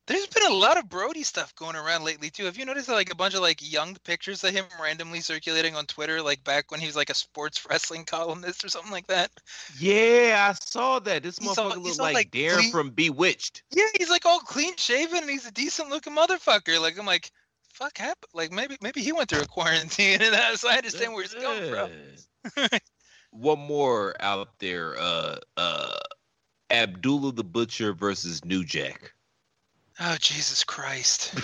There's 0.06 0.26
been 0.26 0.46
a 0.46 0.54
lot 0.54 0.76
of 0.76 0.90
Brody 0.90 1.22
stuff 1.22 1.54
going 1.54 1.74
around 1.76 2.04
lately 2.04 2.28
too. 2.28 2.44
Have 2.44 2.58
you 2.58 2.66
noticed 2.66 2.90
like 2.90 3.10
a 3.10 3.14
bunch 3.14 3.32
of 3.32 3.40
like 3.40 3.60
young 3.62 3.96
pictures 4.04 4.44
of 4.44 4.50
him 4.50 4.66
randomly 4.80 5.20
circulating 5.20 5.74
on 5.74 5.86
Twitter, 5.86 6.20
like 6.20 6.44
back 6.44 6.70
when 6.70 6.80
he 6.80 6.86
was 6.86 6.96
like 6.96 7.08
a 7.08 7.14
sports 7.14 7.64
wrestling 7.70 8.04
columnist 8.04 8.62
or 8.62 8.68
something 8.68 8.92
like 8.92 9.06
that? 9.06 9.30
Yeah, 9.78 10.48
I 10.50 10.52
saw 10.52 10.98
that. 11.00 11.22
This 11.22 11.38
He's 11.38 11.48
motherfucker 11.48 11.76
he's 11.76 11.98
looked 11.98 12.00
like, 12.00 12.14
like, 12.14 12.30
Darrin 12.30 12.58
clean- 12.58 12.70
from 12.70 12.90
Bewitched. 12.90 13.62
Yeah, 13.70 13.86
he's 13.96 14.10
like 14.10 14.26
all 14.26 14.40
clean 14.40 14.76
shaven 14.76 15.18
and 15.18 15.30
he's 15.30 15.46
a 15.46 15.52
decent 15.52 15.88
looking 15.88 16.14
motherfucker. 16.14 16.78
Like 16.78 16.98
I'm 16.98 17.06
like, 17.06 17.30
fuck 17.72 17.96
happened? 17.96 18.30
Like 18.34 18.52
maybe 18.52 18.76
maybe 18.82 19.00
he 19.00 19.12
went 19.12 19.30
through 19.30 19.40
a 19.40 19.46
quarantine 19.46 20.20
and 20.20 20.34
that's 20.34 20.60
so 20.60 20.68
I 20.68 20.76
understand 20.76 21.14
where 21.14 21.22
he's 21.22 21.32
coming 21.32 21.70
from. 21.70 21.90
One 23.34 23.58
more 23.58 24.14
out 24.20 24.48
there. 24.60 24.94
Uh, 24.98 25.36
uh, 25.56 25.98
Abdullah 26.70 27.32
the 27.32 27.44
Butcher 27.44 27.92
versus 27.92 28.44
New 28.44 28.64
Jack. 28.64 29.12
Oh 30.00 30.16
Jesus 30.20 30.64
Christ. 30.64 31.34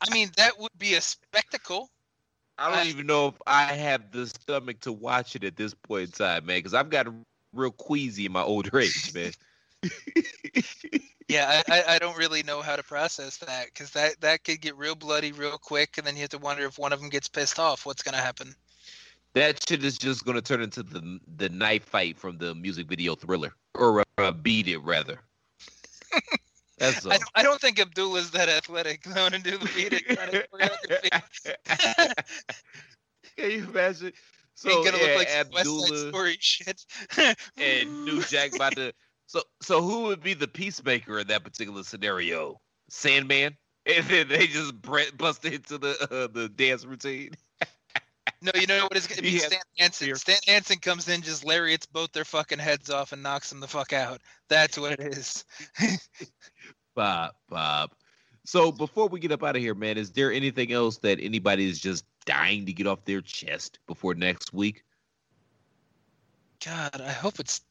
I 0.00 0.12
mean, 0.12 0.30
that 0.36 0.58
would 0.60 0.70
be 0.78 0.94
a 0.94 1.00
spectacle. 1.00 1.90
I 2.58 2.70
don't 2.70 2.86
I- 2.86 2.88
even 2.88 3.06
know 3.06 3.28
if 3.28 3.34
I 3.46 3.64
have 3.72 4.12
the 4.12 4.26
stomach 4.26 4.80
to 4.80 4.92
watch 4.92 5.36
it 5.36 5.44
at 5.44 5.56
this 5.56 5.74
point 5.74 6.04
in 6.04 6.10
time, 6.12 6.46
man, 6.46 6.58
because 6.58 6.74
I've 6.74 6.90
got 6.90 7.06
real 7.52 7.70
queasy 7.72 8.26
in 8.26 8.32
my 8.32 8.42
older 8.42 8.78
age, 8.80 9.12
man. 9.14 9.32
Yeah, 11.28 11.62
I, 11.68 11.82
I, 11.88 11.98
don't 11.98 12.16
really 12.16 12.44
know 12.44 12.62
how 12.62 12.76
to 12.76 12.84
process 12.84 13.38
that 13.38 13.66
because 13.66 13.90
that, 13.90 14.20
that 14.20 14.44
could 14.44 14.60
get 14.60 14.76
real 14.76 14.94
bloody 14.94 15.32
real 15.32 15.58
quick, 15.58 15.98
and 15.98 16.06
then 16.06 16.14
you 16.14 16.20
have 16.20 16.30
to 16.30 16.38
wonder 16.38 16.64
if 16.64 16.78
one 16.78 16.92
of 16.92 17.00
them 17.00 17.08
gets 17.08 17.26
pissed 17.26 17.58
off, 17.58 17.84
what's 17.84 18.04
gonna 18.04 18.16
happen? 18.16 18.54
that 19.36 19.68
shit 19.68 19.84
is 19.84 19.98
just 19.98 20.24
going 20.24 20.34
to 20.34 20.42
turn 20.42 20.62
into 20.62 20.82
the 20.82 21.20
the 21.36 21.50
knife 21.50 21.84
fight 21.84 22.18
from 22.18 22.38
the 22.38 22.54
music 22.54 22.88
video 22.88 23.14
Thriller, 23.14 23.52
or 23.74 24.02
uh, 24.16 24.32
Beat 24.32 24.66
It 24.66 24.78
rather. 24.78 25.20
That's. 26.78 27.06
I 27.06 27.18
don't, 27.18 27.30
I 27.34 27.42
don't 27.42 27.60
think 27.60 27.78
Abdullah's 27.78 28.30
that 28.30 28.48
athletic 28.48 29.02
though 29.04 29.28
to 29.28 29.38
do 29.38 29.58
the 29.58 29.70
beat 29.74 29.92
it 29.92 30.08
kind 30.08 30.34
of 30.34 30.42
choreography. 30.50 32.14
Can 33.36 33.50
you 33.50 33.64
imagine? 33.68 34.12
So 34.54 34.70
Ain't 34.70 34.86
gonna 34.86 34.96
yeah, 34.96 35.04
look 35.04 35.16
like 35.16 35.28
some 35.28 35.50
West 35.52 35.88
Side 35.88 36.08
Story 36.08 36.36
shit. 36.40 36.86
and 37.58 38.04
New 38.06 38.22
Jack 38.22 38.54
about 38.54 38.74
to. 38.76 38.92
So 39.26 39.42
so 39.60 39.82
who 39.82 40.04
would 40.04 40.22
be 40.22 40.34
the 40.34 40.48
peacemaker 40.48 41.18
in 41.18 41.26
that 41.28 41.44
particular 41.44 41.82
scenario? 41.82 42.60
Sandman, 42.88 43.56
and 43.86 44.04
then 44.06 44.28
they 44.28 44.46
just 44.46 44.80
bust 44.82 45.44
into 45.44 45.78
the 45.78 45.96
uh, 46.10 46.28
the 46.32 46.48
dance 46.48 46.84
routine. 46.84 47.34
No, 48.42 48.52
you 48.54 48.66
know 48.66 48.82
what 48.82 48.96
it's 48.96 49.06
gonna 49.06 49.22
be? 49.22 49.32
Has 49.32 49.44
Stan 49.44 49.60
Hansen. 49.78 50.14
Stan 50.14 50.38
Hansen 50.46 50.78
comes 50.78 51.08
in, 51.08 51.22
just 51.22 51.44
lariats 51.44 51.86
both 51.86 52.12
their 52.12 52.24
fucking 52.24 52.58
heads 52.58 52.90
off 52.90 53.12
and 53.12 53.22
knocks 53.22 53.48
them 53.48 53.60
the 53.60 53.66
fuck 53.66 53.94
out. 53.94 54.20
That's 54.48 54.78
what 54.78 54.92
it 54.92 55.00
is. 55.00 55.44
Bob, 56.94 57.32
Bob. 57.48 57.92
So 58.44 58.70
before 58.70 59.08
we 59.08 59.20
get 59.20 59.32
up 59.32 59.42
out 59.42 59.56
of 59.56 59.62
here, 59.62 59.74
man, 59.74 59.96
is 59.96 60.12
there 60.12 60.30
anything 60.30 60.70
else 60.70 60.98
that 60.98 61.18
anybody 61.20 61.68
is 61.68 61.80
just 61.80 62.04
dying 62.26 62.66
to 62.66 62.72
get 62.72 62.86
off 62.86 63.04
their 63.04 63.20
chest 63.20 63.78
before 63.86 64.14
next 64.14 64.52
week? 64.52 64.84
God, 66.64 67.00
I 67.00 67.10
hope 67.10 67.40
it's. 67.40 67.62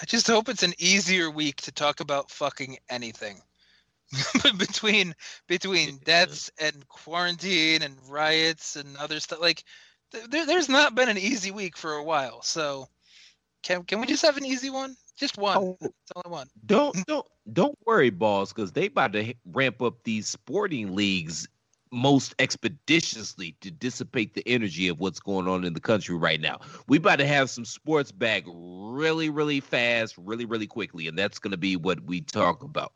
I 0.00 0.04
just 0.06 0.26
hope 0.26 0.48
it's 0.48 0.62
an 0.62 0.74
easier 0.78 1.30
week 1.30 1.62
to 1.62 1.72
talk 1.72 2.00
about 2.00 2.30
fucking 2.30 2.78
anything. 2.88 3.40
between 4.58 5.14
between 5.48 5.98
deaths 6.04 6.50
and 6.60 6.86
quarantine 6.88 7.82
and 7.82 7.96
riots 8.08 8.76
and 8.76 8.96
other 8.96 9.18
stuff, 9.18 9.40
like 9.40 9.64
there, 10.28 10.46
there's 10.46 10.68
not 10.68 10.94
been 10.94 11.08
an 11.08 11.18
easy 11.18 11.50
week 11.50 11.76
for 11.76 11.94
a 11.94 12.04
while. 12.04 12.42
So, 12.42 12.86
can 13.62 13.82
can 13.84 14.00
we 14.00 14.06
just 14.06 14.24
have 14.24 14.36
an 14.36 14.44
easy 14.44 14.70
one? 14.70 14.96
Just 15.16 15.38
one. 15.38 15.56
Oh, 15.56 15.76
That's 15.80 16.12
all 16.14 16.22
I 16.24 16.28
want. 16.28 16.50
don't 16.66 16.94
don't 17.06 17.26
don't 17.52 17.78
worry, 17.86 18.10
balls 18.10 18.52
because 18.52 18.72
they 18.72 18.86
about 18.86 19.12
to 19.14 19.34
ramp 19.52 19.82
up 19.82 20.02
these 20.04 20.28
sporting 20.28 20.94
leagues 20.94 21.48
most 21.94 22.34
expeditiously 22.38 23.56
to 23.60 23.70
dissipate 23.70 24.34
the 24.34 24.46
energy 24.46 24.88
of 24.88 25.00
what's 25.00 25.20
going 25.20 25.48
on 25.48 25.64
in 25.64 25.72
the 25.72 25.80
country 25.80 26.16
right 26.16 26.40
now. 26.40 26.60
We 26.88 26.98
about 26.98 27.20
to 27.20 27.26
have 27.26 27.50
some 27.50 27.64
sports 27.64 28.12
back 28.12 28.44
really, 28.46 29.30
really 29.30 29.60
fast, 29.60 30.14
really, 30.18 30.44
really 30.44 30.66
quickly, 30.66 31.08
and 31.08 31.18
that's 31.18 31.38
gonna 31.38 31.56
be 31.56 31.76
what 31.76 32.00
we 32.04 32.20
talk 32.20 32.62
about. 32.62 32.92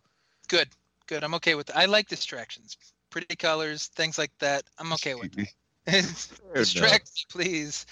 Good, 0.49 0.69
good. 1.07 1.25
I'm 1.25 1.35
okay 1.35 1.55
with. 1.55 1.71
It. 1.71 1.77
I 1.77 1.87
like 1.87 2.09
distractions, 2.09 2.77
pretty 3.11 3.37
colors, 3.37 3.87
things 3.87 4.19
like 4.19 4.33
that. 4.41 4.65
I'm 4.79 4.93
okay 4.95 5.15
with. 5.15 5.35
Distract 6.55 7.11
me, 7.15 7.23
please. 7.31 7.87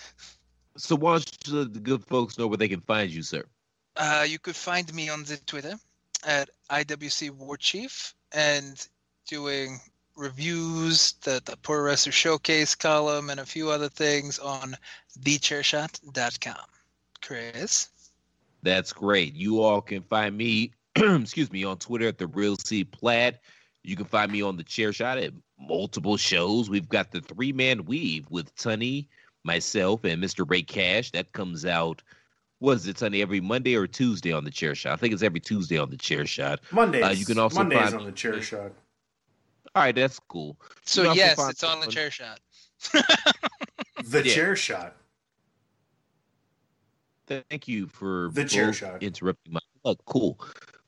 So 0.76 0.94
why 0.96 1.12
don't 1.12 1.38
you 1.46 1.54
let 1.54 1.72
the 1.72 1.80
good 1.80 2.04
folks 2.04 2.36
know 2.36 2.46
where 2.46 2.58
they 2.58 2.68
can 2.68 2.82
find 2.82 3.10
you, 3.10 3.22
sir? 3.22 3.44
Uh, 3.96 4.26
you 4.28 4.38
could 4.38 4.56
find 4.56 4.92
me 4.92 5.08
on 5.08 5.24
the 5.24 5.38
Twitter 5.46 5.74
at 6.24 6.50
IWC 6.70 7.30
War 7.30 7.56
Chief 7.56 8.14
and 8.32 8.86
doing 9.26 9.80
reviews, 10.16 11.12
the, 11.22 11.40
the 11.44 11.56
Pro 11.58 11.80
Wrestler 11.80 12.12
Showcase 12.12 12.74
column, 12.74 13.30
and 13.30 13.40
a 13.40 13.46
few 13.46 13.70
other 13.70 13.88
things 13.88 14.38
on 14.38 14.76
thechairshot.com. 15.20 16.66
Chris? 17.22 17.88
That's 18.62 18.92
great. 18.92 19.34
You 19.34 19.62
all 19.62 19.80
can 19.80 20.02
find 20.02 20.36
me, 20.36 20.72
excuse 20.96 21.52
me, 21.52 21.64
on 21.64 21.78
Twitter 21.78 22.08
at 22.08 22.18
the 22.18 22.26
Real 22.26 22.56
C 22.56 22.84
Platt. 22.84 23.40
You 23.82 23.96
can 23.96 24.06
find 24.06 24.32
me 24.32 24.42
on 24.42 24.56
the 24.56 24.64
Chair 24.64 24.92
Shot 24.92 25.18
at 25.18 25.32
multiple 25.60 26.16
shows. 26.16 26.68
We've 26.68 26.88
got 26.88 27.12
the 27.12 27.20
three 27.20 27.52
man 27.52 27.84
weave 27.84 28.26
with 28.30 28.54
Tunney, 28.56 29.06
myself, 29.44 30.04
and 30.04 30.22
Mr. 30.22 30.48
Ray 30.48 30.62
Cash. 30.62 31.12
That 31.12 31.32
comes 31.32 31.64
out. 31.64 32.02
Was 32.58 32.86
it 32.86 32.96
Tunney 32.96 33.20
every 33.22 33.40
Monday 33.40 33.76
or 33.76 33.86
Tuesday 33.86 34.32
on 34.32 34.44
the 34.44 34.50
Chair 34.50 34.74
Shot? 34.74 34.94
I 34.94 34.96
think 34.96 35.12
it's 35.12 35.22
every 35.22 35.40
Tuesday 35.40 35.78
on 35.78 35.90
the 35.90 35.96
Chair 35.96 36.26
Shot. 36.26 36.60
Mondays. 36.72 37.04
Uh, 37.04 37.08
you 37.08 37.26
can 37.26 37.38
also 37.38 37.58
Mondays 37.58 37.78
find 37.78 37.94
on 37.94 38.04
the 38.06 38.12
chair 38.12 38.40
shot. 38.40 38.72
All 39.76 39.82
right, 39.82 39.94
that's 39.94 40.18
cool. 40.28 40.58
So, 40.86 41.02
can 41.02 41.08
also 41.10 41.18
yes, 41.20 41.48
it's 41.50 41.62
on 41.62 41.80
the 41.80 41.86
chair 41.86 42.10
shot. 42.10 42.40
The 44.04 44.22
Yeah. 44.26 44.34
chair 44.34 44.56
shot. 44.56 44.94
Thank 47.26 47.66
you 47.68 47.86
for 47.86 48.30
The 48.32 48.44
chair 48.44 48.72
shot. 48.72 49.02
interrupting 49.02 49.52
my 49.54 49.60
look. 49.84 50.02
Cool. 50.06 50.40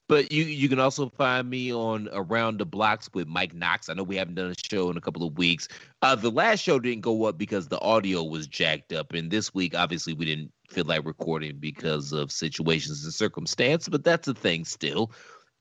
But 0.08 0.32
you 0.32 0.44
you 0.44 0.68
can 0.70 0.78
also 0.78 1.10
find 1.10 1.50
me 1.50 1.72
on 1.72 2.08
Around 2.12 2.58
the 2.60 2.64
Blocks 2.64 3.10
with 3.12 3.26
Mike 3.28 3.54
Knox. 3.54 3.88
I 3.90 3.94
know 3.94 4.04
we 4.04 4.16
haven't 4.16 4.36
done 4.36 4.50
a 4.52 4.54
show 4.70 4.88
in 4.90 4.96
a 4.96 5.00
couple 5.02 5.26
of 5.26 5.36
weeks. 5.36 5.68
Uh, 6.00 6.14
the 6.14 6.30
last 6.30 6.60
show 6.60 6.78
didn't 6.78 7.02
go 7.02 7.24
up 7.24 7.36
because 7.36 7.68
the 7.68 7.80
audio 7.80 8.22
was 8.22 8.46
jacked 8.46 8.92
up, 8.92 9.12
and 9.12 9.30
this 9.30 9.52
week 9.52 9.74
obviously 9.74 10.14
we 10.14 10.24
didn't 10.24 10.50
feel 10.70 10.84
like 10.84 11.04
recording 11.04 11.56
because 11.58 12.12
of 12.12 12.30
situations 12.32 13.04
and 13.04 13.12
circumstance. 13.12 13.86
But 13.88 14.04
that's 14.04 14.28
a 14.28 14.34
thing 14.34 14.64
still. 14.64 15.12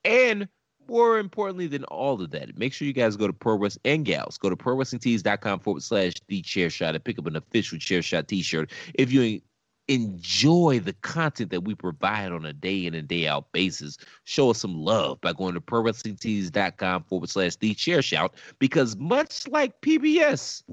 And 0.05 0.47
more 0.89 1.19
importantly 1.19 1.67
than 1.67 1.83
all 1.85 2.21
of 2.21 2.31
that, 2.31 2.57
make 2.57 2.73
sure 2.73 2.87
you 2.87 2.93
guys 2.93 3.15
go 3.15 3.27
to 3.27 3.33
Pro 3.33 3.55
Wrestling 3.57 3.81
and 3.85 4.05
Gals. 4.05 4.37
Go 4.37 4.49
to 4.49 4.55
ProWrestlingTees.com 4.55 5.59
forward 5.59 5.83
slash 5.83 6.13
The 6.27 6.41
Chair 6.41 6.69
Shot 6.69 6.95
and 6.95 7.03
pick 7.03 7.19
up 7.19 7.25
an 7.25 7.35
official 7.35 7.77
Chair 7.77 8.01
Shot 8.01 8.27
T-shirt 8.27 8.71
if 8.95 9.11
you 9.11 9.41
enjoy 9.87 10.79
the 10.79 10.93
content 10.93 11.51
that 11.51 11.63
we 11.63 11.73
provide 11.73 12.31
on 12.31 12.45
a 12.45 12.53
day 12.53 12.85
in 12.85 12.93
and 12.93 13.07
day 13.07 13.27
out 13.27 13.51
basis, 13.51 13.97
show 14.25 14.51
us 14.51 14.59
some 14.59 14.75
love 14.75 15.19
by 15.21 15.33
going 15.33 15.53
to 15.53 15.61
prowrestlingtees.com 15.61 17.03
forward 17.03 17.29
slash 17.29 17.55
the 17.57 17.73
chair 17.73 18.01
shout 18.01 18.35
because 18.59 18.95
much 18.97 19.47
like 19.47 19.79
PBS, 19.81 20.63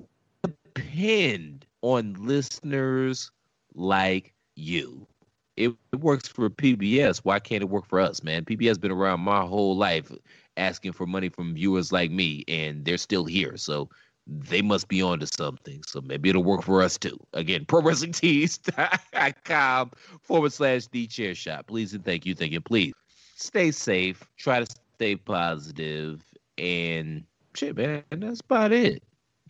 depend 0.43 1.65
on 1.83 2.15
listeners 2.19 3.31
like 3.75 4.35
you. 4.57 5.07
It, 5.57 5.73
it 5.93 6.01
works 6.01 6.29
for 6.29 6.51
PBS. 6.51 7.19
Why 7.19 7.39
can't 7.39 7.63
it 7.63 7.69
work 7.69 7.87
for 7.87 8.01
us, 8.01 8.23
man? 8.23 8.45
PBS 8.45 8.69
has 8.69 8.79
been 8.79 8.91
around 8.91 9.21
my 9.21 9.43
whole 9.43 9.77
life 9.77 10.11
asking 10.57 10.93
for 10.93 11.07
money 11.07 11.29
from 11.29 11.55
viewers 11.55 11.93
like 11.93 12.11
me, 12.11 12.45
and 12.49 12.85
they're 12.85 12.99
still 12.99 13.25
here. 13.25 13.57
So 13.57 13.89
they 14.27 14.63
must 14.63 14.89
be 14.89 15.03
onto 15.03 15.27
something. 15.27 15.83
So 15.87 16.01
maybe 16.01 16.31
it'll 16.31 16.43
work 16.45 16.63
for 16.63 16.83
us 16.83 16.97
too. 16.99 17.19
Again, 17.33 17.65
prowrestlingtees.com 17.67 19.93
forward 20.23 20.53
slash 20.53 20.87
the 20.89 21.07
chair 21.07 21.35
shot. 21.35 21.67
Please 21.67 21.95
and 21.95 22.05
thank 22.05 22.27
you, 22.27 22.35
thank 22.35 22.53
you. 22.53 22.61
Please 22.61 22.93
stay 23.37 23.71
safe, 23.71 24.23
try 24.37 24.65
to 24.65 24.77
stay 24.95 25.15
positive, 25.17 26.23
and 26.59 27.25
shit, 27.55 27.77
man, 27.77 28.03
that's 28.11 28.41
about 28.41 28.73
it. 28.73 29.03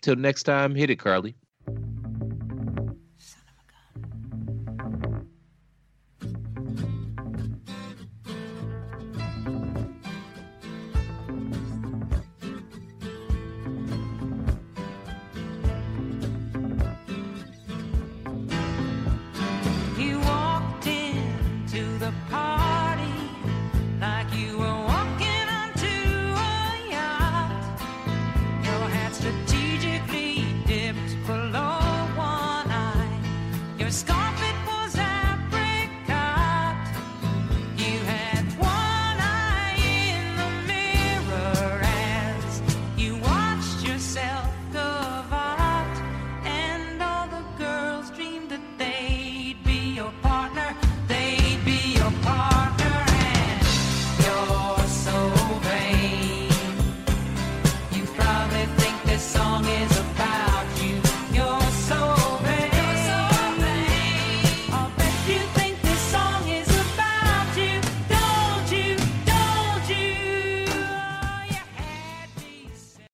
Till 0.02 0.16
next 0.16 0.43
time, 0.43 0.74
hit 0.74 0.90
it, 0.90 0.97
Carly. 0.97 1.35